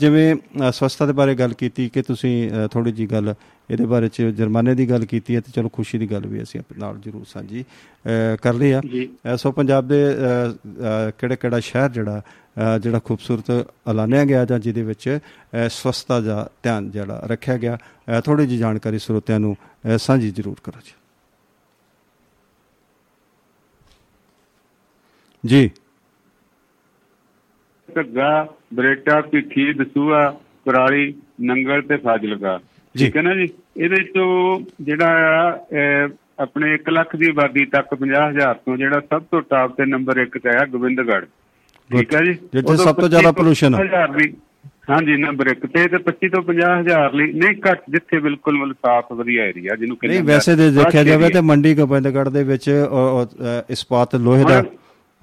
ਜਿਵੇਂ 0.00 0.34
ਸਵੱਛਤਾ 0.72 1.06
ਦੇ 1.06 1.12
ਬਾਰੇ 1.12 1.34
ਗੱਲ 1.34 1.52
ਕੀਤੀ 1.52 1.88
ਕਿ 1.88 2.02
ਤੁਸੀਂ 2.02 2.50
ਥੋੜੀ 2.72 2.92
ਜੀ 2.92 3.06
ਗੱਲ 3.06 3.34
ਇਹਦੇ 3.70 3.86
ਬਾਰੇ 3.86 4.08
ਚ 4.08 4.22
ਜੁਰਮਾਨੇ 4.22 4.74
ਦੀ 4.74 4.88
ਗੱਲ 4.90 5.04
ਕੀਤੀ 5.04 5.34
ਹੈ 5.34 5.40
ਤੇ 5.40 5.52
ਚਲੋ 5.54 5.68
ਖੁਸ਼ੀ 5.68 5.98
ਦੀ 5.98 6.10
ਗੱਲ 6.10 6.26
ਵੀ 6.26 6.42
ਅਸੀਂ 6.42 6.60
ਆਪਣੇ 6.60 6.80
ਨਾਲ 6.80 6.98
ਜ਼ਰੂਰ 6.98 7.24
ਸਾਂਝੀ 7.28 7.64
ਕਰ 8.42 8.54
ਲਈ 8.54 8.70
ਆ। 8.72 8.80
ਸੋ 9.36 9.52
ਪੰਜਾਬ 9.52 9.88
ਦੇ 9.88 10.04
ਕਿਹੜਾ 11.18 11.34
ਕਿਹੜਾ 11.34 11.60
ਸ਼ਹਿਰ 11.60 11.90
ਜਿਹੜਾ 11.90 12.22
ਜਿਹੜਾ 12.56 12.98
ਖੂਬਸੂਰਤ 13.04 13.50
ਐਲਾਨਿਆ 13.90 14.24
ਗਿਆ 14.24 14.44
ਜਾਂ 14.44 14.58
ਜਿਹਦੇ 14.58 14.82
ਵਿੱਚ 14.82 15.18
ਸਵੱਛਤਾ 15.68 16.20
ਦਾ 16.20 16.48
ਧਿਆਨ 16.62 16.90
ਜਿਹੜਾ 16.90 17.20
ਰੱਖਿਆ 17.26 17.56
ਗਿਆ 17.58 17.78
ਥੋੜੀ 18.24 18.46
ਜੀ 18.46 18.58
ਜਾਣਕਾਰੀ 18.58 18.98
ਸਰੋਤਿਆਂ 18.98 19.40
ਨੂੰ 19.40 19.56
ਸਾਂਝੀ 19.98 20.30
ਜ਼ਰੂਰ 20.30 20.56
ਕਰੋ 20.64 20.80
ਜੀ। 20.84 20.92
ਜੀ। 25.44 25.70
ਘੱਗਾ 27.88 28.46
ਬਰੇਟਾ 28.74 29.20
ਭਿੱਖੀ 29.20 29.72
ਦਸੂਆ 29.72 30.30
ਕੁਰਾਲੀ 30.64 31.14
ਨੰਗਲ 31.40 31.82
ਤੇ 31.82 31.96
ਫਾਜ਼ਿਲਕਾ। 31.96 32.58
ਠੀਕ 32.94 33.16
ਹੈ 33.16 33.22
ਨਾ 33.22 33.34
ਜੀ? 33.34 33.48
ਇਹਦੇ 33.76 34.02
ਤੋਂ 34.14 34.60
ਜਿਹੜਾ 34.80 35.08
ਆਪਣੇ 36.38 36.74
1 36.74 36.90
ਲੱਖ 36.90 37.16
ਦੀ 37.16 37.28
ਆਬਾਦੀ 37.30 37.64
ਤੱਕ 37.66 37.94
50000 38.00 38.54
ਤੋਂ 38.66 38.76
ਜਿਹੜਾ 38.76 39.00
ਸਭ 39.10 39.22
ਤੋਂ 39.30 39.40
ਟਾਪ 39.50 39.76
ਤੇ 39.76 39.84
ਨੰਬਰ 39.86 40.20
1 40.22 40.38
ਤੇ 40.38 40.50
ਆ 40.56 40.66
ਗੋਬਿੰਦਗੜ੍ਹ। 40.66 41.26
ਠੀਕ 41.90 42.14
ਹੈ 42.14 42.20
ਜੀ? 42.22 42.32
ਜਿੱਥੇ 42.52 42.76
ਸਭ 42.78 42.94
ਤੋਂ 42.96 43.08
ਜ਼ਿਆਦਾ 43.08 43.28
25 43.30 43.40
pollution 43.40 43.74
ਹੈ। 43.74 43.84
50,000 43.84 44.16
ਦੀ 44.18 44.32
ਹਾਂਜੀ 44.90 45.16
ਨੰਬਰ 45.16 45.48
1 45.48 45.66
ਤੇ 45.68 45.86
ਤੇ 45.86 45.98
25 46.04 46.28
ਤੋਂ 46.30 46.42
50000 46.44 47.12
ਲਈ 47.14 47.32
ਨਹੀਂ 47.34 47.56
ਘੱਟ 47.66 47.82
ਜਿੱਥੇ 47.90 48.18
ਬਿਲਕੁਲ 48.20 48.56
ਮਤਲਬ 48.56 48.76
ਸਾਫ਼ 48.86 49.12
ਵਧੀਆ 49.14 49.44
ਏਰੀਆ 49.46 49.76
ਜਿਹਨੂੰ 49.76 49.96
ਕਹਿੰਦੇ 49.96 50.14
ਨਹੀਂ 50.14 50.26
ਵੈਸੇ 50.26 50.54
ਦੇ 50.56 50.70
ਦੇਖਿਆ 50.72 51.02
ਜਾਵੇ 51.04 51.28
ਤੇ 51.30 51.40
ਮੰਡੀ 51.50 51.74
ਗੋਬਿੰਦਗੜ੍ਹ 51.74 52.30
ਦੇ 52.30 52.42
ਵਿੱਚ 52.44 52.68
ਇਸਪਾਤ 53.70 54.14
ਲੋਹੇ 54.20 54.44
ਦਾ 54.44 54.62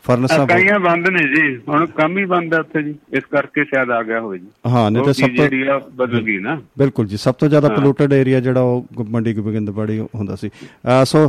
ਫਰਨਸਾਂ 0.09 0.43
ਇਕਾਈਆਂ 0.43 0.79
ਬੰਦ 0.79 1.07
ਨੇ 1.09 1.23
ਜੀ। 1.29 1.55
ਹੁਣ 1.67 1.85
ਕੰਮ 1.97 2.17
ਹੀ 2.17 2.25
ਬੰਦ 2.25 2.53
ਹੈ 2.53 2.59
ਉੱਥੇ 2.59 2.81
ਜੀ। 2.83 2.93
ਇਸ 3.13 3.23
ਕਰਕੇ 3.31 3.63
ਸ਼ਾਇਦ 3.63 3.89
ਆ 3.91 4.01
ਗਿਆ 4.03 4.19
ਹੋਵੇ 4.19 4.37
ਜੀ। 4.37 4.47
ਹਾਂ 4.67 4.89
ਨਹੀਂ 4.91 5.03
ਤੇ 5.03 5.13
ਸਭ 5.13 5.27
ਤੋਂ 5.27 5.35
ਜਿਹੜੀ 5.35 5.67
ਆ 5.67 5.77
ਬਦਲ 5.93 6.21
ਗਈ 6.21 6.37
ਨਾ। 6.39 6.55
ਬਿਲਕੁਲ 6.79 7.07
ਜੀ। 7.07 7.17
ਸਭ 7.17 7.33
ਤੋਂ 7.33 7.47
ਜ਼ਿਆਦਾ 7.47 7.69
ਪੋਲੂਟਡ 7.69 8.13
ਏਰੀਆ 8.13 8.39
ਜਿਹੜਾ 8.39 8.61
ਉਹ 8.61 9.03
ਮੰਡੀ 9.09 9.33
ਗੋਬਿੰਦਗੜ੍ਹ 9.33 9.91
ਹੀ 9.91 9.99
ਹੁੰਦਾ 10.15 10.35
ਸੀ। 10.35 10.49
ਸੋ 11.05 11.27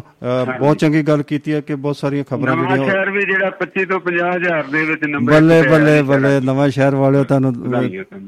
ਬਹੁਤ 0.60 0.78
ਚੰਗੀ 0.78 1.02
ਗੱਲ 1.02 1.22
ਕੀਤੀ 1.22 1.52
ਹੈ 1.52 1.60
ਕਿ 1.60 1.74
ਬਹੁਤ 1.76 1.96
ਸਾਰੀਆਂ 1.96 2.24
ਖਬਰਾਂ 2.30 2.56
ਨਵਾਂ 2.56 2.68
ਜਿਹੜੀਆਂ 2.68 2.90
ਸ਼ਹਿਰ 2.90 3.10
ਵੀ 3.10 3.20
ਜਿਹੜਾ 3.22 3.50
25 3.60 3.86
ਤੋਂ 3.86 4.00
50000 4.06 4.70
ਦੇ 4.72 4.84
ਵਿੱਚ 4.84 5.04
ਨੰਬਰ 5.06 5.32
ਬੱਲੇ 5.32 5.62
ਬੱਲੇ 5.68 6.02
ਬੱਲੇ। 6.02 6.34
ਨਵਾਂ 6.44 6.68
ਸ਼ਹਿਰ 6.70 6.94
ਵਾਲਿਓ 6.96 7.24
ਤੁਹਾਨੂੰ 7.24 7.52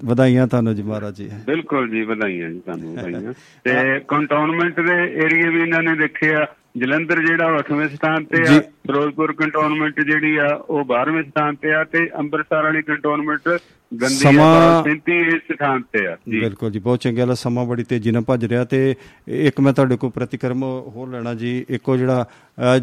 ਵਧਾਈਆਂ 0.04 0.46
ਤੁਹਾਨੂੰ। 0.46 0.74
ਜੀ 0.74 0.82
ਮਹਾਰਾਜ 0.82 1.16
ਜੀ। 1.16 1.28
ਬਿਲਕੁਲ 1.46 1.88
ਜੀ 1.90 2.02
ਵਧਾਈਆਂ 2.04 2.50
ਜੀ 2.50 2.58
ਤੁਹਾਨੂੰ 2.66 2.94
ਵਧਾਈਆਂ। 2.94 3.32
ਤੇ 3.64 4.00
ਕੰਟੋਨਮੈਂਟ 4.08 4.80
ਦੇ 4.80 4.96
ਏਰੀਏ 5.24 5.48
ਵੀ 5.48 5.60
ਇਹਨਾਂ 5.60 5.82
ਨੇ 5.82 5.94
ਦੇਖੇ 5.96 6.34
ਆ। 6.34 6.46
ਜਲੰਧਰ 6.76 7.20
ਜਿਹੜਾ 7.26 7.46
ਉਹ 7.46 7.58
8ਵੇਂ 7.58 7.88
ਸਥਾਨ 7.88 8.24
ਤੇ 8.24 8.42
ਆ। 8.42 8.60
ਫਿਰੋਜ਼ਪੁਰ 8.60 9.32
ਕੰਟੋਨਮੈਂਟ 9.32 10.00
ਜਿਹੜੀ 10.00 10.36
ਆ 10.36 10.46
ਉਹ 10.68 10.84
12ਵੇਂ 10.84 11.22
ਸਥਾਨ 11.22 11.54
ਤੇ 11.54 11.72
ਆ 11.74 11.84
ਤੇ 11.84 12.08
ਅੰਮ੍ਰਿਤਸਰ 12.18 12.62
ਵਾਲੀ 12.62 12.82
ਕੰਟੋਨਮੈਂਟ 12.82 13.48
ਗੰਦੀ 13.92 14.14
ਸਮਾਂ- 14.14 14.82
37 14.84 15.38
ਸਥਾਨ 15.52 15.82
ਤੇ 15.92 16.06
ਆ। 16.06 16.16
ਜੀ। 16.28 16.40
ਬਿਲਕੁਲ 16.40 16.70
ਜੀ 16.70 16.78
ਬਹੁਤ 16.78 17.00
ਚੰਗਾ 17.00 17.24
ਲਾ 17.24 17.34
ਸਮਾਂ 17.34 17.64
ਬੜੀ 17.66 17.84
ਤੇਜ਼ੀ 17.84 18.10
ਨਾਲ 18.10 18.22
ਭੱਜ 18.22 18.44
ਰਿਹਾ 18.44 18.64
ਤੇ 18.64 18.94
ਇੱਕ 19.28 19.60
ਮੈਂ 19.60 19.72
ਤੁਹਾਡੇ 19.72 19.96
ਕੋਲ 19.96 20.10
ਪ੍ਰਤੀਕਰਮ 20.10 20.62
ਹੋਰ 20.62 21.08
ਲੈਣਾ 21.08 21.34
ਜੀ 21.34 21.64
ਇੱਕੋ 21.70 21.96
ਜਿਹੜਾ 21.96 22.26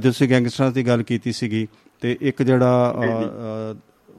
ਤੁਸੀਂ 0.03 0.29
ਗੈਂਗਸਟਰਾਂ 0.29 0.71
ਦੀ 0.71 0.87
ਗੱਲ 0.87 1.03
ਕੀਤੀ 1.03 1.31
ਸੀਗੀ 1.31 1.67
ਤੇ 2.01 2.17
ਇੱਕ 2.21 2.43
ਜਿਹੜਾ 2.43 2.95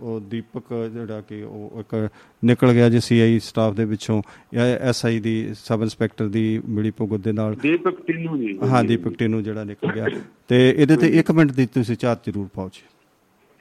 ਉਹ 0.00 0.20
ਦੀਪਕ 0.20 0.74
ਜਿਹੜਾ 0.92 1.20
ਕਿ 1.20 1.42
ਉਹ 1.42 1.80
ਇੱਕ 1.80 2.08
ਨਿਕਲ 2.44 2.72
ਗਿਆ 2.72 2.88
ਜੀ 2.90 3.00
ਸੀਆਈ 3.00 3.38
ਸਟਾਫ 3.38 3.74
ਦੇ 3.74 3.84
ਵਿੱਚੋਂ 3.84 4.20
ਐਸਆਈ 4.56 5.20
ਦੀ 5.20 5.34
ਸਬ 5.54 5.82
ਇੰਸਪੈਕਟਰ 5.82 6.28
ਦੀ 6.28 6.44
ਮਿਲੀ 6.68 6.90
ਭੁਗਤ 6.90 7.24
ਦੇ 7.24 7.32
ਨਾਲ। 7.32 7.54
ਦੀਪਕ 7.54 8.00
ਟਿੰਨੂ 8.06 8.36
ਜੀ। 8.36 8.58
ਹਾਂ 8.68 8.84
ਦੀਪਕ 8.84 9.14
ਟੀਨੂ 9.14 9.40
ਜਿਹੜਾ 9.40 9.64
ਨਿਕਲ 9.64 9.92
ਗਿਆ। 9.92 10.06
ਤੇ 10.48 10.58
ਇਹਦੇ 10.76 10.96
ਤੇ 10.96 11.18
1 11.18 11.32
ਮਿੰਟ 11.34 11.52
ਦੀ 11.52 11.66
ਤੁਸੀਂ 11.74 11.96
ਝਾਤ 12.00 12.24
ਜ਼ਰੂਰ 12.24 12.48
ਪਾਓ 12.54 12.68
ਜੀ। 12.68 12.86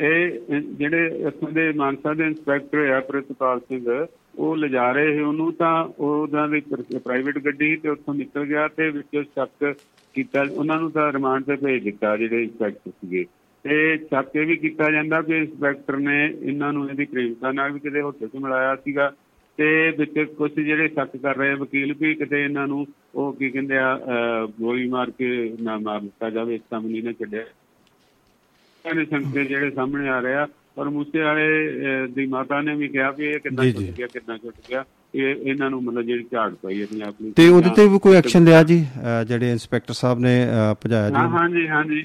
ਇਹ 0.06 0.62
ਜਿਹੜੇ 0.62 1.08
ਇੱਥੋਂ 1.28 1.52
ਦੇ 1.52 1.72
ਮਾਨਸਾ 1.74 2.14
ਦੇ 2.14 2.24
ਇੰਸਪੈਕਟਰ 2.24 2.90
ਆ 2.90 3.00
ਪ੍ਰਿਤਪਾਲ 3.00 3.60
ਸਿੰਘ 3.60 4.06
ਉਹ 4.36 4.56
ਲਿਜਾ 4.58 4.92
ਰਹੇ 4.92 5.14
ਸੀ 5.14 5.20
ਉਹਨੂੰ 5.20 5.52
ਤਾਂ 5.54 5.84
ਉਹਨਾਂ 6.00 6.48
ਦੀ 6.50 6.60
ਪ੍ਰਾਈਵੇਟ 6.98 7.40
ਗੱਡੀ 7.40 7.76
ਤੇ 7.76 7.90
ਉੱਥੋਂ 7.90 8.14
ਨਿਕਲ 8.14 8.46
ਗਿਆ 8.46 8.68
ਤੇ 8.68 8.90
ਵਿੱਚ 8.90 9.26
ਸ਼ੱਕ 9.28 9.76
ਕੀਤਾ। 10.16 10.46
ਉਹਨਾਂ 10.52 10.80
ਨੂੰ 10.80 10.92
ਤਾਂ 10.92 11.12
ਰਿਮਾਂਡ 11.14 11.44
ਤੇ 11.44 11.56
ਭੇਜ 11.56 11.84
ਦਿੱਤਾ 11.84 12.16
ਜਿਹੜੇ 12.18 12.44
ਇੰਸਪੈਕਟਰ 12.44 12.92
ਸੀਗੇ। 12.92 13.26
ਤੇ 13.66 13.98
ਸ਼ੱਕ 14.00 14.36
ਇਹ 14.36 14.46
ਵੀ 14.46 14.56
ਕੀਤਾ 14.58 14.90
ਜਾਂਦਾ 14.92 15.22
ਕਿ 15.22 15.38
ਇੰਸਪੈਕਟਰ 15.38 15.98
ਨੇ 16.00 16.24
ਇਹਨਾਂ 16.26 16.72
ਨੂੰ 16.74 16.90
ਇਹਦੀ 16.90 17.06
ਪ੍ਰੇਮਤਾ 17.06 17.52
ਨਾਲ 17.52 17.72
ਵੀ 17.72 17.80
ਕਿਤੇ 17.80 18.02
ਹੋਟਲ 18.02 18.28
'ਚ 18.28 18.36
ਮਿਲਾਇਆ 18.36 18.76
ਸੀਗਾ 18.76 19.12
ਤੇ 19.58 19.66
ਵਿੱਚ 19.92 20.20
ਕੁਝ 20.38 20.52
ਜਿਹੜੇ 20.54 20.88
ਸ਼ੱਕ 20.88 21.16
ਕਰ 21.18 21.36
ਰਹੇ 21.38 21.54
ਵਕੀਲ 21.56 21.94
ਵੀ 21.94 22.14
ਕਿਤੇ 22.16 22.44
ਇਹਨਾਂ 22.44 22.68
ਨੂੰ 22.68 22.86
ਉਹ 23.16 23.34
ਕੀ 23.34 23.50
ਕਹਿੰਦੇ 23.50 23.78
ਆ 23.78 23.98
ਗੋਲੀ 24.60 24.88
ਮਾਰ 24.90 25.12
ਕੇ 25.12 25.28
ਨਾ 25.62 25.78
ਮਾਰ 25.80 26.00
ਦਿੱਤਾ 26.02 26.30
ਜਾਵੇ 26.30 26.56
ਇਸ 26.56 26.62
ਸਾਹਮਣੇ 26.70 27.02
ਨਾ 27.02 27.12
ਛੱਡਿਆ 27.14 27.44
ਨੇ 28.86 29.06
ਸੰਕੇਤ 29.06 29.48
ਜਿਹੜੇ 29.48 29.70
ਸਾਹਮਣੇ 29.72 30.08
ਆ 30.10 30.22
ਰਿਹਾ 30.22 30.48
ਪਰ 30.76 30.90
ਮੂਸੇ 30.90 31.22
ਵਾਲੇ 31.22 32.08
ਦੀ 32.08 32.26
ਮਾਤਾ 32.28 32.62
ਨੇ 32.62 32.76
ਵੀ 32.76 32.88
ਕਿਹਾ 32.88 33.10
ਵੀ 33.12 33.26
ਇਹ 33.26 33.40
ਕਿੱਦਾਂ 33.40 33.66
ਜੀ, 33.66 33.72
ਛੁੱਟ। 33.74 33.98
ਗਿਆ 33.98 34.08
ਕਿੱਦਾਂ 34.08 34.38
ਛੁੱਟ 34.38 34.56
ਗਿਆ 34.70 34.84
ਇਹ 35.14 35.36
ਇਹਨਾਂ 35.44 35.70
ਨੂੰ 35.70 35.82
ਮਤਲਬ 35.84 36.02
ਜਿਹੜੀ 36.02 36.24
ਝਾੜ 36.32 36.50
ਪਈ 36.54 36.82
ਆਪਣੀ 36.82 37.02
ਆਪਣੀ 37.02 37.32
ਤੇ 37.32 37.48
ਉਹਦੇ 37.50 37.70
ਤੇ 37.76 37.88
ਵੀ 37.88 38.00
ਕੋਈ 38.00 38.16
ਐਕਸ਼ਨ 38.16 38.44
ਲਿਆ 38.44 38.62
ਜੀ? 38.64 38.78
ਜਿਹੜੇ 39.28 39.52
ਇੰਸਪੈਕਟਰ 39.52 39.94
ਸਾਹਿਬ 39.94 40.20
ਨੇ 40.20 40.34
ਭਜਾਇਆ 40.82 41.10
ਹਾਂ 41.10 41.28
ਜੀ 41.50 41.68
ਹਾਂਜੀ 41.68 41.68
ਹਾਂਜੀ 41.68 42.02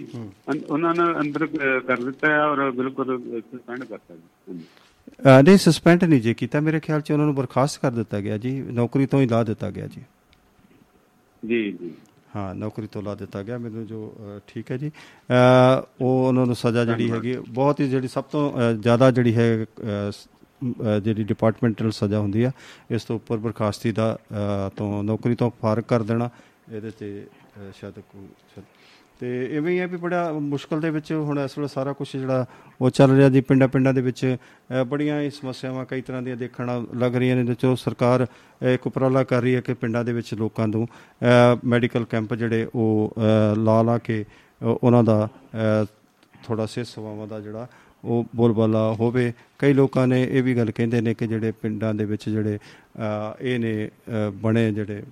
ਅੰ- 0.51 0.63
ਉਹਨਾਂ 0.71 0.95
ਨੇ 0.95 1.03
ਅੰਦਰ 1.21 1.47
ਕਰ 1.81 1.97
ਦਿੱਤਾ 1.97 2.31
ਹੈ 2.31 2.41
ਔਰ 2.45 2.71
ਬਿਲਕੁਲ 2.71 3.19
ਸਸਪੈਂਡ 3.43 3.85
ਕਰਤਾ 3.85 4.15
ਜੀ। 4.15 5.43
ਨਹੀਂ 5.43 5.57
ਸਸਪੈਂਡ 5.59 6.05
ਨਹੀਂ 6.05 6.21
ਜੇ 6.21 6.35
ਕੀਤਾ 6.35 6.61
ਮੇਰੇ 6.61 6.81
ਖਿਆਲ 6.81 7.01
ਚ 7.01 7.13
ਉਹਨਾਂ 7.13 7.27
ਨੂੰ 7.27 7.35
ਬਰਖਾਸਤ 7.35 7.81
ਕਰ 7.81 7.91
ਦਿੱਤਾ 7.91 8.21
ਗਿਆ 8.21 8.39
ਜੀ। 8.39 8.53
ਨੌਕਰੀ 8.73 9.07
ਤੋਂ 9.07 9.21
ਹੀ 9.21 9.27
ਲਾ 9.27 9.43
ਦਿੱਤਾ 9.45 9.71
ਗਿਆ 9.71 9.87
ਜੀ। 9.87 10.03
ਜੀ 11.43 11.71
ਜੀ। 11.73 11.91
ਹਾਂ 12.37 12.55
ਨੌਕਰੀ 12.55 12.87
ਤੋਂ 12.87 13.03
ਲਾ 13.03 13.15
ਦਿੱਤਾ 13.15 13.43
ਗਿਆ। 13.43 13.59
ਮੈਨੂੰ 13.59 13.87
ਜੋ 13.87 14.15
ਠੀਕ 14.49 14.71
ਹੈ 14.71 14.77
ਜੀ। 14.77 14.91
ਉਹ 16.01 16.27
ਉਹਨਾਂ 16.27 16.47
ਨੂੰ 16.47 16.55
ਸਜ਼ਾ 16.57 16.85
ਜਿਹੜੀ 16.85 17.11
ਹੈਗੀ 17.11 17.37
ਬਹੁਤ 17.51 17.81
ਹੀ 17.81 17.89
ਜਿਹੜੀ 17.89 18.09
ਸਭ 18.09 18.25
ਤੋਂ 18.25 18.73
ਜ਼ਿਆਦਾ 18.75 19.11
ਜਿਹੜੀ 19.11 19.35
ਹੈ 19.37 19.67
ਜਿਹੜੀ 21.03 21.25
ਡਿਪਾਰਟਮੈਂਟਲ 21.25 21.91
ਸਜ਼ਾ 21.91 22.19
ਹੁੰਦੀ 22.19 22.43
ਆ 22.43 22.51
ਇਸ 22.91 23.05
ਤੋਂ 23.05 23.17
ਉੱਪਰ 23.17 23.37
ਬਰਖਾਸਤੀ 23.39 23.93
ਦਾ 23.93 24.13
ਅ, 24.15 24.69
ਤੋਂ 24.77 25.03
ਨੌਕਰੀ 25.05 25.35
ਤੋਂ 25.35 25.51
ਫਾਰਗ 25.63 25.83
ਕਰ 25.85 26.03
ਦੇਣਾ 26.03 26.29
ਇਹਦੇ 26.73 26.91
ਤੇ 26.91 27.11
ਅ, 27.23 27.71
ਸ਼ਾਇਦ 27.73 27.95
ਕੋਈ 28.03 28.27
ਸ਼ਾਇਦ- 28.55 28.73
ਤੇ 29.21 29.29
ਇਵੇਂ 29.57 29.73
ਹੀ 29.73 29.79
ਹੈ 29.79 29.87
ਵੀ 29.87 29.97
ਬੜਾ 29.97 30.33
ਮੁਸ਼ਕਲ 30.35 30.81
ਦੇ 30.81 30.89
ਵਿੱਚ 30.91 31.13
ਹੁਣ 31.13 31.39
ਇਸ 31.39 31.57
ਵੇਲੇ 31.59 31.69
ਸਾਰਾ 31.69 31.93
ਕੁਝ 31.93 32.07
ਜਿਹੜਾ 32.13 32.45
ਉਹ 32.81 32.91
ਚੱਲ 32.91 33.11
ਰਿਹਾ 33.11 33.29
ਜੀ 33.29 33.41
ਪਿੰਡਾਂ 33.41 33.69
ਪਿੰਡਾਂ 33.69 33.93
ਦੇ 33.95 34.01
ਵਿੱਚ 34.01 34.25
ਅ, 34.71 34.83
ਬੜੀਆਂ 34.85 35.21
ਹੀ 35.21 35.31
ਸਮੱਸਿਆਵਾਂ 35.31 35.85
ਕਈ 35.87 36.01
ਤਰ੍ਹਾਂ 36.01 36.23
ਦੀਆਂ 36.23 36.37
ਦੇਖਣ 36.37 36.67
ਨਾਲ 36.67 36.87
ਲੱਗ 36.97 37.17
ਰਹੀਆਂ 37.17 37.37
ਨੇ 37.37 37.45
ਤੇ 37.45 37.55
ਚਲੋ 37.55 37.75
ਸਰਕਾਰ 37.77 38.25
ਅ, 38.25 38.67
ਇੱਕ 38.67 38.87
ਉਪਰਾਲਾ 38.87 39.25
ਕਰ 39.25 39.43
ਰਹੀ 39.43 39.55
ਹੈ 39.55 39.61
ਕਿ 39.61 39.75
ਪਿੰਡਾਂ 39.75 40.05
ਦੇ 40.05 40.13
ਵਿੱਚ 40.13 40.35
ਲੋਕਾਂ 40.35 40.69
ਨੂੰ 40.69 40.87
ਮੈਡੀਕਲ 41.65 42.05
ਕੈਂਪ 42.05 42.35
ਜਿਹੜੇ 42.35 42.67
ਉਹ 42.75 43.13
ਅ, 43.17 43.55
ਲਾ 43.59 43.81
ਲਾ 43.83 43.99
ਕੇ 43.99 44.23
ਅ, 44.23 44.65
ਉਹਨਾਂ 44.65 45.05
ਦਾ 45.05 45.29
ਥੋੜਾ 46.45 46.67
ਸਿਹਤ 46.67 46.87
ਸੇਵਾਵਾਂ 46.87 47.27
ਦਾ 47.27 47.41
ਜਿਹੜਾ 47.41 47.67
ਉਹ 48.05 48.25
ਬੋਲਬਾਲਾ 48.37 48.93
ਹੋਵੇ। 48.93 49.33
ਕਈ 49.59 49.73
ਲੋਕਾਂ 49.73 50.07
ਨੇ 50.07 50.23
ਇਹ 50.31 50.43
ਵੀ 50.43 50.57
ਗੱਲ 50.57 50.71
ਕਹਿੰਦੇ 50.71 51.01
ਨੇ 51.01 51.15
ਕਿ 51.15 51.27
ਜਿਹੜੇ 51.27 51.51
ਪਿੰਡਾਂ 51.53 51.95
ਦੇ 51.95 52.05
ਵਿੱਚ 52.05 52.29
ਜਿਹੜੇ 52.29 52.57
ਅ, 52.57 53.37
ਇਹ 53.41 53.59
ਨੇ 53.59 53.87
ਅ, 53.87 54.31
ਬਣੇ 54.31 54.73
ਜਿਹੜੇ 54.73 55.03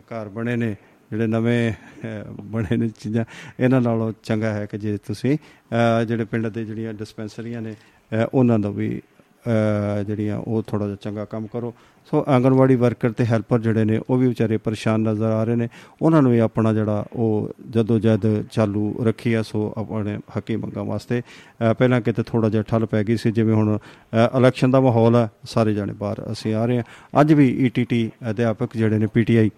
ਘਰ 0.00 0.28
ਬਣੇ 0.28 0.56
ਨੇ 0.56 0.76
ਜਿਹੜੇ 1.10 1.26
ਨਵੇਂ 1.26 1.72
ਅਹ, 1.72 2.42
ਬਣੇ 2.42 2.76
ਨੇ 2.76 2.88
ਚੀਜ਼ਾਂ 2.88 3.24
ਇਹਨਾਂ 3.60 3.80
ਨਾਲੋਂ 3.80 4.12
ਚੰਗਾ 4.22 4.52
ਹੈ 4.54 4.66
ਕਿ 4.66 4.78
ਜੇ 4.78 4.96
ਤੁਸੀਂ 5.06 5.38
ਅਹ, 5.38 6.04
ਜਿਹੜੇ 6.04 6.24
ਪਿੰਡ 6.24 6.46
ਦੇ 6.46 6.64
ਜਿਹੜੀਆਂ 6.64 6.94
ਡਿਸਪੈਂਸਰੀਆਂ 6.94 7.62
ਨੇ 7.62 7.72
ਅਹ, 7.72 8.26
ਉਹਨਾਂ 8.34 8.58
ਦਾ 8.58 8.70
ਵੀ 8.70 9.00
ਅਹ, 9.46 10.02
ਜਿਹੜੀਆਂ 10.02 10.38
ਉਹ 10.38 10.62
ਥੋੜਾ 10.62 10.84
ਜਿਹਾ 10.86 10.96
ਚੰਗਾ 10.96 11.24
ਕੰਮ 11.24 11.46
ਕਰੋ। 11.46 11.74
ਸੋ 12.10 12.24
ਆਂਗਨਵਾੜੀ 12.28 12.74
ਵਰਕਰ 12.76 13.10
ਤੇ 13.10 13.24
ਹੈਲਪਰ 13.24 13.58
ਜਿਹੜੇ 13.58 13.84
ਨੇ 13.84 14.00
ਉਹ 14.10 14.16
ਵੀ 14.18 14.28
ਵਿਚਾਰੇ 14.28 14.56
ਪਰੇਸ਼ਾਨ 14.56 15.00
ਨਜ਼ਰ 15.00 15.24
ਆ 15.24 15.44
ਰਹੇ 15.44 15.56
ਨੇ। 15.56 15.68
ਉਹਨਾਂ 16.02 16.22
ਨੂੰ 16.22 16.32
ਵੀ 16.32 16.38
ਆਪਣਾ 16.38 16.72
ਜਿਹੜਾ 16.72 17.04
ਉਹ 17.12 17.50
ਜਦੋਂ 17.70 17.98
ਜਦ 18.00 18.42
ਚਾਲੂ 18.52 18.94
ਰੱਖੀ 19.04 19.34
ਆ 19.34 19.42
ਸੋ 19.42 19.74
ਆਪਣੇ 19.76 20.18
ਹੱਕੀ 20.36 20.56
ਮੰਗਾਂ 20.56 20.84
ਵਾਸਤੇ। 20.84 21.20
ਅਹ, 21.20 21.74
ਪਹਿਲਾਂ 21.74 22.00
ਕਿਤੇ 22.00 22.22
ਥੋੜਾ 22.22 22.48
ਜਿਹਾ 22.48 22.62
ਠੱਲ 22.62 22.86
ਪੈ 22.86 23.04
ਗਈ 23.04 23.16
ਸੀ 23.16 23.30
ਜਿਵੇਂ 23.30 23.54
ਹੁਣ 23.54 23.76
ਅਹ, 23.76 24.38
ਇਲੈਕਸ਼ਨ 24.38 24.70
ਦਾ 24.70 24.80
ਮਾਹੌਲ 24.80 25.16
ਹੈ 25.16 25.28
ਸਾਰੇ 25.44 25.74
ਜਾਣੇ 25.74 25.92
ਬਾਹਰ 25.92 26.32
ਅਸੀਂ 26.32 26.54
ਆ 26.54 26.66
ਰਹੇ 26.66 26.76
ਹਾਂ। 26.76 27.20
ਅੱਜ 27.20 27.32
ਵੀ 27.32 27.48
ਈਟੀਟੀ 27.66 28.10
ਅਧਿਆਪਕ 28.30 28.76
ਜਿਹੜੇ 28.76 28.98
ਨੇ 28.98 29.06
ਪੀਟੀਆਈ 29.06 29.50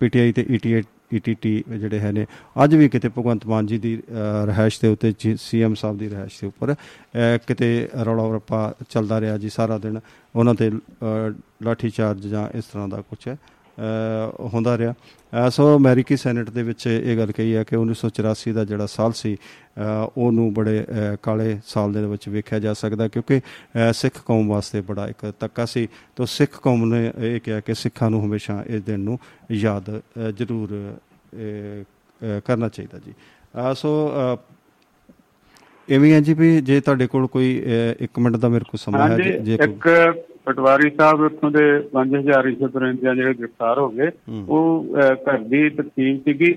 ਪੀਟੀਆਈ 0.00 0.32
ਤੇ 0.32 0.46
ਈਟੀਆਈ 0.50 0.82
ਈਟੀਟੀ 1.14 1.64
ਜਿਹੜੇ 1.70 1.98
ਹੈ 1.98 2.12
ਨੇ 2.12 2.26
ਅੱਜ 2.64 2.74
ਵੀ 2.74 2.88
ਕਿਤੇ 2.88 3.08
ਭਗਵੰਤ 3.08 3.46
ਮਾਨ 3.46 3.66
ਜੀ 3.66 3.78
ਦੀ 3.78 3.96
ਅ, 3.98 4.46
ਰਿਹਾਇਸ਼ 4.46 4.80
ਦੇ 4.80 4.88
ਉੱਤੇ 4.88 5.12
ਸੀਐਮ 5.38 5.74
ਸਾਹਿਬ 5.74 5.98
ਦੀ 5.98 6.10
ਰਿਹਾਇਸ਼ 6.10 6.40
ਦੇ 6.40 6.46
ਉੱਪਰ 6.46 6.72
ਅ, 6.72 6.76
ਕਿਤੇ 7.46 7.88
ਰੌਲਾ 8.04 8.34
ਰੱਪਾ 8.34 8.74
ਚੱਲਦਾ 8.88 9.20
ਰਿਹਾ 9.20 9.36
ਜੀ 9.38 9.48
ਸਾਰਾ 9.48 9.78
ਦਿਨ 9.78 10.00
ਉਹਨਾਂ 10.36 10.54
ਤੇ 10.54 10.68
ਅ, 10.68 11.32
ਲਾਠੀ 11.62 11.90
ਚਾਰਜ 11.90 12.26
ਜਾਂ 12.26 12.48
ਇਸ 12.54 12.64
ਤਰ੍ਹਾਂ 12.64 12.88
ਦਾ 12.88 13.00
ਕੁਝ 13.00 13.28
ਹੁੰਦਾ 14.40 14.78
ਰਿਹਾ। 14.78 14.94
ਸੋ 15.50 15.76
ਅਮਰੀਕੀ 15.76 16.16
ਸੈਨੇਟ 16.16 16.50
ਦੇ 16.50 16.62
ਵਿੱਚ 16.62 16.86
ਇਹ 16.86 17.16
ਗੱਲ 17.16 17.32
ਕਹੀ 17.32 17.56
ਹੈ 17.56 17.64
ਕਿ 17.64 17.76
1984 17.76 18.52
ਦਾ 18.52 18.64
ਜਿਹੜਾ 18.64 18.86
ਸਾਲ 18.86 19.12
ਸੀ 19.12 19.36
ਉਹਨੂੰ 20.16 20.54
ਬੜੇ 20.54 20.84
ਕਾਲੇ 21.22 21.60
ਸਾਲ 21.66 21.92
ਦੇ 21.92 22.06
ਵਿੱਚ 22.06 22.28
ਵੇਖਿਆ 22.28 22.58
ਜਾ 22.58 22.72
ਸਕਦਾ 22.72 23.08
ਕਿਉਂਕਿ 23.08 23.40
ਸਿੱਖ 23.92 24.22
ਕੌਮ 24.26 24.48
ਵਾਸਤੇ 24.48 24.80
ਬੜਾ 24.80 25.08
ਇੱਕ 25.08 25.32
ਤੱਕਾ 25.40 25.64
ਸੀ। 25.64 25.88
ਤੋਂ 26.16 26.26
ਸਿੱਖ 26.26 26.62
ਕੌਮ 26.62 26.84
ਨੇ 26.84 27.12
ਇਹ 27.18 27.40
ਕਿਹਾ 27.40 27.60
ਕਿ 27.60 27.74
ਸਿੱਖਾਂ 27.74 28.10
ਨੂੰ 28.10 28.24
ਹਮੇਸ਼ਾ 28.24 28.64
ਇਸ 28.66 28.82
ਦਿਨ 28.82 29.00
ਨੂੰ 29.00 29.18
ਯਾਦ 29.52 30.02
ਜ਼ਰੂਰ 30.36 30.94
ਕਰਨਾ 32.44 32.68
ਚਾਹੀਦਾ 32.68 32.98
ਜੀ। 32.98 33.14
ਸੋ 33.74 34.10
ਇਵੇਂ 35.88 36.12
ਹੈ 36.12 36.20
ਜੀ 36.20 36.34
ਵੀ 36.34 36.60
ਜੇ 36.60 36.80
ਤੁਹਾਡੇ 36.80 37.06
ਕੋਲ 37.06 37.26
ਕੋਈ 37.26 37.62
1 38.00 38.18
ਮਿੰਟ 38.18 38.36
ਦਾ 38.36 38.48
ਮੇਰੇ 38.48 38.64
ਕੋਲ 38.64 38.78
ਸਮਾਂ 38.78 39.08
ਹੈ 39.08 39.16
ਜੇ 39.16 39.56
ਕੋਈ- 39.56 39.70
ਇੱਕ 39.70 39.88
ਪਟਵਾਰੀ 40.46 40.90
ਸਾਹਿਬ 40.90 41.20
ਉੱਥੋਂ 41.20 41.50
ਦੇ 41.50 41.62
5000 41.92 42.42
ਰਿਸ਼ਵਤ 42.44 42.76
ਰਿੰਦਿਆਂ 42.76 43.14
ਜਿਹੜੇ 43.14 43.34
ਗ੍ਰਿਫਤਾਰ 43.34 43.78
ਹੋ 43.78 43.88
ਗਏ। 43.88 44.10
ਉਹ 44.48 44.96
ਘਰ 45.24 45.38
ਦੀ 45.52 45.68
ਤਕਸੀਮ 45.70 46.18
ਸੀਗੀ 46.18 46.52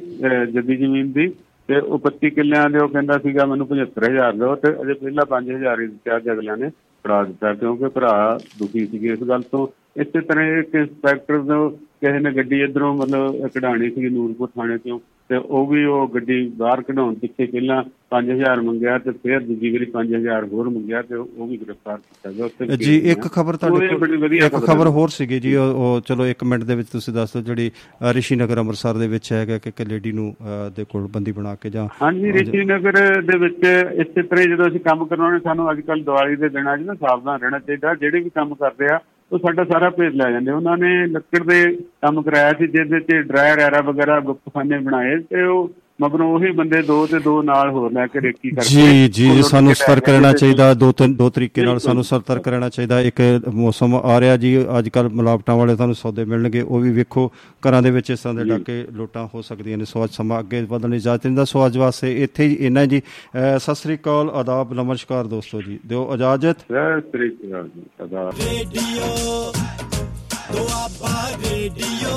ਜੱਦੀ 0.53 0.75
ਜ਼ਮੀਨ 0.75 1.11
ਦੀ 1.11 1.27
ਤੇ 1.69 1.79
ਉਹ 1.79 1.99
25 2.05 2.29
ਕਿੱਲਿਆਂ 2.29 2.69
ਦੇ 2.69 2.79
ਉਹ 2.79 2.87
ਕਹਿੰਦਾ 2.89 3.17
ਸੀਗਾ 3.17 3.45
ਮੈਨੂੰ 3.45 3.67
75000 3.71 4.37
ਦਿਓ 4.37 4.55
ਤੇ 4.55 4.71
ਅਜੇ 4.81 4.93
ਪਹਿਲਾਂ 4.93 5.25
5000 5.33 5.81
ਹੀ 5.81 5.87
ਦਿੱਤਾ 5.87 6.19
ਤੇ 6.19 6.31
ਅਗਲਿਆਂ 6.31 6.57
ਨੇ 6.57 6.69
ਫੜਾ 7.05 7.23
ਦਿੱਤਾ 7.23 7.53
ਕਿਉਂਕਿ 7.53 7.87
ਭਰਾ 7.89 8.13
ਦੁਖੀ 8.59 8.85
ਸੀਗੇ 8.85 9.11
ਇਸ 9.13 9.23
ਗੱਲ 9.23 9.41
ਤੋਂ 9.51 9.67
ਇਸੇ 9.97 10.21
ਤਰ੍ਹਾਂ 10.21 10.45
ਇੱਕ 10.59 10.75
ਇੰਸਪੈਕਟਰ 10.75 11.37
ਨੂੰ 11.43 11.61
ਕਿਸੇ 11.71 12.19
ਨੇ 12.19 12.31
ਗੱਡੀ 12.31 12.61
ਇਧਰੋਂ 12.61 12.93
ਮਤਲਬ 12.95 13.47
ਕਢਾਣੀ 13.47 13.89
ਸੀ 13.89 14.09
ਨੂਰਪੁਰ 14.09 14.49
ਥਾਣੇ 14.55 14.77
ਤੋਂ 14.77 14.99
ਤੇ 15.29 15.35
ਉਹ 15.37 15.65
ਵੀ 15.67 15.83
ਉਹ 15.85 16.07
ਗੱਡੀ 16.07 16.35
ਬਾਹਰ 16.57 16.81
ਕਢਾਉਣ 16.81 17.13
ਪਿੱਛੇ 17.15 17.45
ਪਹਿਲਾਂ 17.47 17.81
5000 18.11 18.61
ਮੰਗਿਆ 18.63 18.97
ਤੇ 18.99 19.11
ਫਿਰ 19.23 19.39
ਦੂਜੀ 19.41 19.69
ਵਾਰੀ 19.71 19.87
5000 19.91 20.47
ਹੋਰ 20.51 20.69
ਮੰਗਿਆ 20.69 21.01
ਤੇ 21.01 21.15
ਉਹ 21.15 21.47
ਵੀ 21.47 21.57
ਗ੍ਰਿਫਤਾਰ 21.57 21.97
ਕੀਤਾ 21.99 22.31
ਗਿਆ 22.31 22.45
ਉੱਥੇ 22.45 22.77
ਜੀ 22.79 22.95
ਇੱਕ 23.11 23.27
ਖਬਰ 23.29 23.57
ਤੁਹਾਡੇ 23.57 23.87
ਕੋਲ 23.89 24.33
ਇੱਕ 24.37 24.55
ਖਬਰ। 24.65 24.87
ਹੋਰ 24.89 25.09
ਸੀਗੀ 25.09 25.39
ਜੀ 25.39 25.53
ਉਹ 25.57 25.99
ਚਲੋ 26.07 26.27
1 26.27 26.43
ਮਿੰਟ 26.45 26.63
ਦੇ 26.63 26.75
ਵਿੱਚ 26.75 26.89
ਤੁਸੀਂ 26.89 27.13
ਦੱਸ 27.13 27.33
ਦਿਓ 27.33 27.41
ਜਿਹੜੀ 27.43 27.69
ਰਿਸ਼ੀ 28.13 28.35
ਨਗਰ 28.35 28.59
ਅੰਮ੍ਰਿਤਸਰ 28.59 28.97
ਦੇ 28.97 29.07
ਵਿੱਚ 29.07 29.31
ਹੈਗਾ 29.33 29.57
ਕਿ 29.57 29.69
ਇੱਕ 29.69 29.81
ਲੇਡੀ 29.89 30.11
ਨੂੰ 30.13 30.33
ਦੇ 30.75 30.83
ਕੋਲ 30.85 31.07
ਬੰਦੀ 31.13 31.31
ਬਣਾ 31.33 31.55
ਕੇ 31.57 31.69
ਜਾਂ 31.69 31.87
ਹਾਂਜੀ 32.01 32.31
ਰਿਸ਼ੀ 32.31 32.63
ਨਗਰ 32.65 32.99
ਦੇ 33.23 33.37
ਵਿੱਚ 33.37 33.63
ਇਸੇ 33.99 34.21
ਤਰ੍ਹਾਂ 34.23 34.45
ਜਦੋਂ 34.45 34.67
ਅਸੀਂ 34.67 34.79
ਕੰਮ 34.81 35.05
ਕਰਵਾਉਣੇ 35.05 35.39
ਸਾਨੂੰ 35.43 35.71
ਅੱਜ 35.71 35.81
ਕੱਲ 35.83 36.01
ਦੀਵਾਲੀ 36.01 36.35
ਦੇ 36.37 36.49
ਦਿਨਾਂ 36.49 36.77
'ਚ 36.77 36.81
ਨਾ 36.81 36.93
ਸਾਵਧਾਨ 36.97 37.39
ਰਹਿਣਾ 37.41 37.59
ਚਾਹੀਦਾ 37.59 37.93
ਜਿਹੜੇ 37.95 38.19
ਵੀ 38.19 38.29
ਕੰਮ 38.35 38.53
ਕਰਦੇ 38.55 38.93
ਆ 38.93 38.99
ਉਹ 39.31 39.39
ਸਾਡਾ 39.39 39.63
ਸਾਰਾ 39.63 39.89
ਭੇਜ 39.89 40.15
ਲੈ 40.15 40.31
ਜਾਂਦੇ। 40.31 40.51
ਉਹਨਾਂ 40.51 40.77
ਨੇ 40.77 41.07
ਲੱਕੜ 41.07 41.43
ਦੇ 41.43 41.75
ਕੰਮ 41.75 42.21
ਕਰਾਇਆ 42.21 42.53
ਸੀ, 42.53 42.67
ਜਿਹਦੇ 42.67 42.99
'ਚ 42.99 43.13
ਡਰਾਇਰ 43.13 43.59
ਐਰਾ 43.59 43.81
ਵਗੈਰਾ, 43.81 44.19
ਗੁਪਤਖਾਨੇ 44.19 44.77
ਬਣਾਏ 44.77 45.17
ਤੇ 45.17 45.43
ਉਹ 45.43 45.69
ਮਗਰੋਂ 46.01 46.33
ਉਹੀ 46.35 46.51
ਬੰਦੇ 46.51 46.81
ਦੋ 46.81 47.07
ਤੇ 47.07 47.19
ਦੋ 47.19 47.41
ਨਾਲ 47.41 47.69
ਹੋਰ 47.69 47.91
ਲੈ 47.91 48.07
ਕੇ 48.07 48.21
ਰੇਕੀ 48.21 48.49
ਕਰਕੇ 48.49 48.69
ਜੀ 48.69 49.07
ਜੀ 49.07 49.43
ਸਾਨੂੰ 49.43 49.69
ਲੁੱਟ 49.69 49.77
ਕੇ 49.77 49.83
ਸਤਰਕ 49.83 50.07
ਲੈ 50.07 50.13
ਰਹਿਣਾ 50.13 50.27
ਗਏ 50.27 50.31
ਤੇ- 50.31 50.39
ਚਾਹੀਦਾ 50.39 50.73
ਦੋ 50.73 50.91
ਤਿੰਨ 50.91 51.15
ਦੋ 51.15 51.29
ਤਰੀਕੇ 51.29 51.61
ਨਾਲ। 51.61 51.79
ਸਾਨੂੰ 51.79 52.03
ਸਤਰਕ 52.03 52.47
ਰਹਿਣਾ 52.47 52.69
ਚਾਹੀਦਾ। 52.69 53.01
ਇੱਕ 53.01 53.41
ਮੌਸਮ 53.53 53.95
ਆ 53.95 54.19
ਰਿਹਾ 54.19 54.37
ਜੀ 54.37 54.65
ਅੱਜ 54.79 54.89
ਕੱਲ 54.89 55.09
ਮਿਲਾਵਟਾਂ 55.09 55.55
ਵਾਲੇ 55.55 55.75
ਤੁਹਾਨੂੰ 55.75 55.95
ਸੌਦੇ 55.95 56.25
ਮਿਲਣਗੇ। 56.25 56.61
ਉਹ 56.61 56.79
ਵੀ 56.79 56.91
ਵੇਖੋ 56.91 57.31
ਘਰਾਂ 57.67 57.81
ਦੇ 57.81 57.91
ਵਿੱਚ 57.91 58.09
ਇਸ 58.09 58.19
ਤਰ੍ਹਾਂ 58.19 58.35
ਦੇ। 58.35 58.43
ਡਾਕੇ 58.43 58.85
ਲੋਟਾਂ 58.91 59.27
ਹੋ 59.35 59.41
ਸਕਦੀਆਂ 59.41 59.77
ਨੇ 59.77 59.85
ਸੋ 59.85 60.03
ਅੱਜ 60.03 60.09
ਸਮਾਂ 60.11 60.39
ਅੱਗੇ 60.39 60.61
ਵਧਣ 60.61 60.89
ਦੀ 60.89 60.97
ਇਜਾਜ਼ਤ 60.97 61.27
ਨਹੀਂ 61.27 61.37
ਦਾ 61.37 61.45
ਸੋ 61.45 61.65
ਅੱਜ 61.65 61.77
ਵਾਸਤੇ 61.77 62.23
ਇੱਥੇ 62.23 62.47
ਹੀ 62.47 62.53
ਇੰਨਾ 62.59 62.85
ਜੀ। 62.85 63.01
ਸਤਿ 63.57 63.75
ਸ੍ਰੀ 63.75 63.95
ਅਕਾਲ 63.95 64.29
ਆਦਾਬ 64.29 64.73
ਨਮਸਕਾਰ 64.73 65.27
ਦੋਸਤੋ 65.27 65.61
ਜੀ। 65.61 65.79
ਦਿਓ 65.85 66.13
ਇਜਾਜ਼ਤ। 66.13 66.59
ਸਤਿ 66.59 67.01
ਸ੍ਰੀ 67.01 67.29
ਅਕਾਲ 67.29 67.69
ਜੀ 67.75 67.81
ਸਦਾ 67.99 68.29
ਰੇਡੀਓ 68.29 69.51
ਦੁਆਬਾ 70.53 71.29
ਰੇਡੀਓ। 71.43 72.09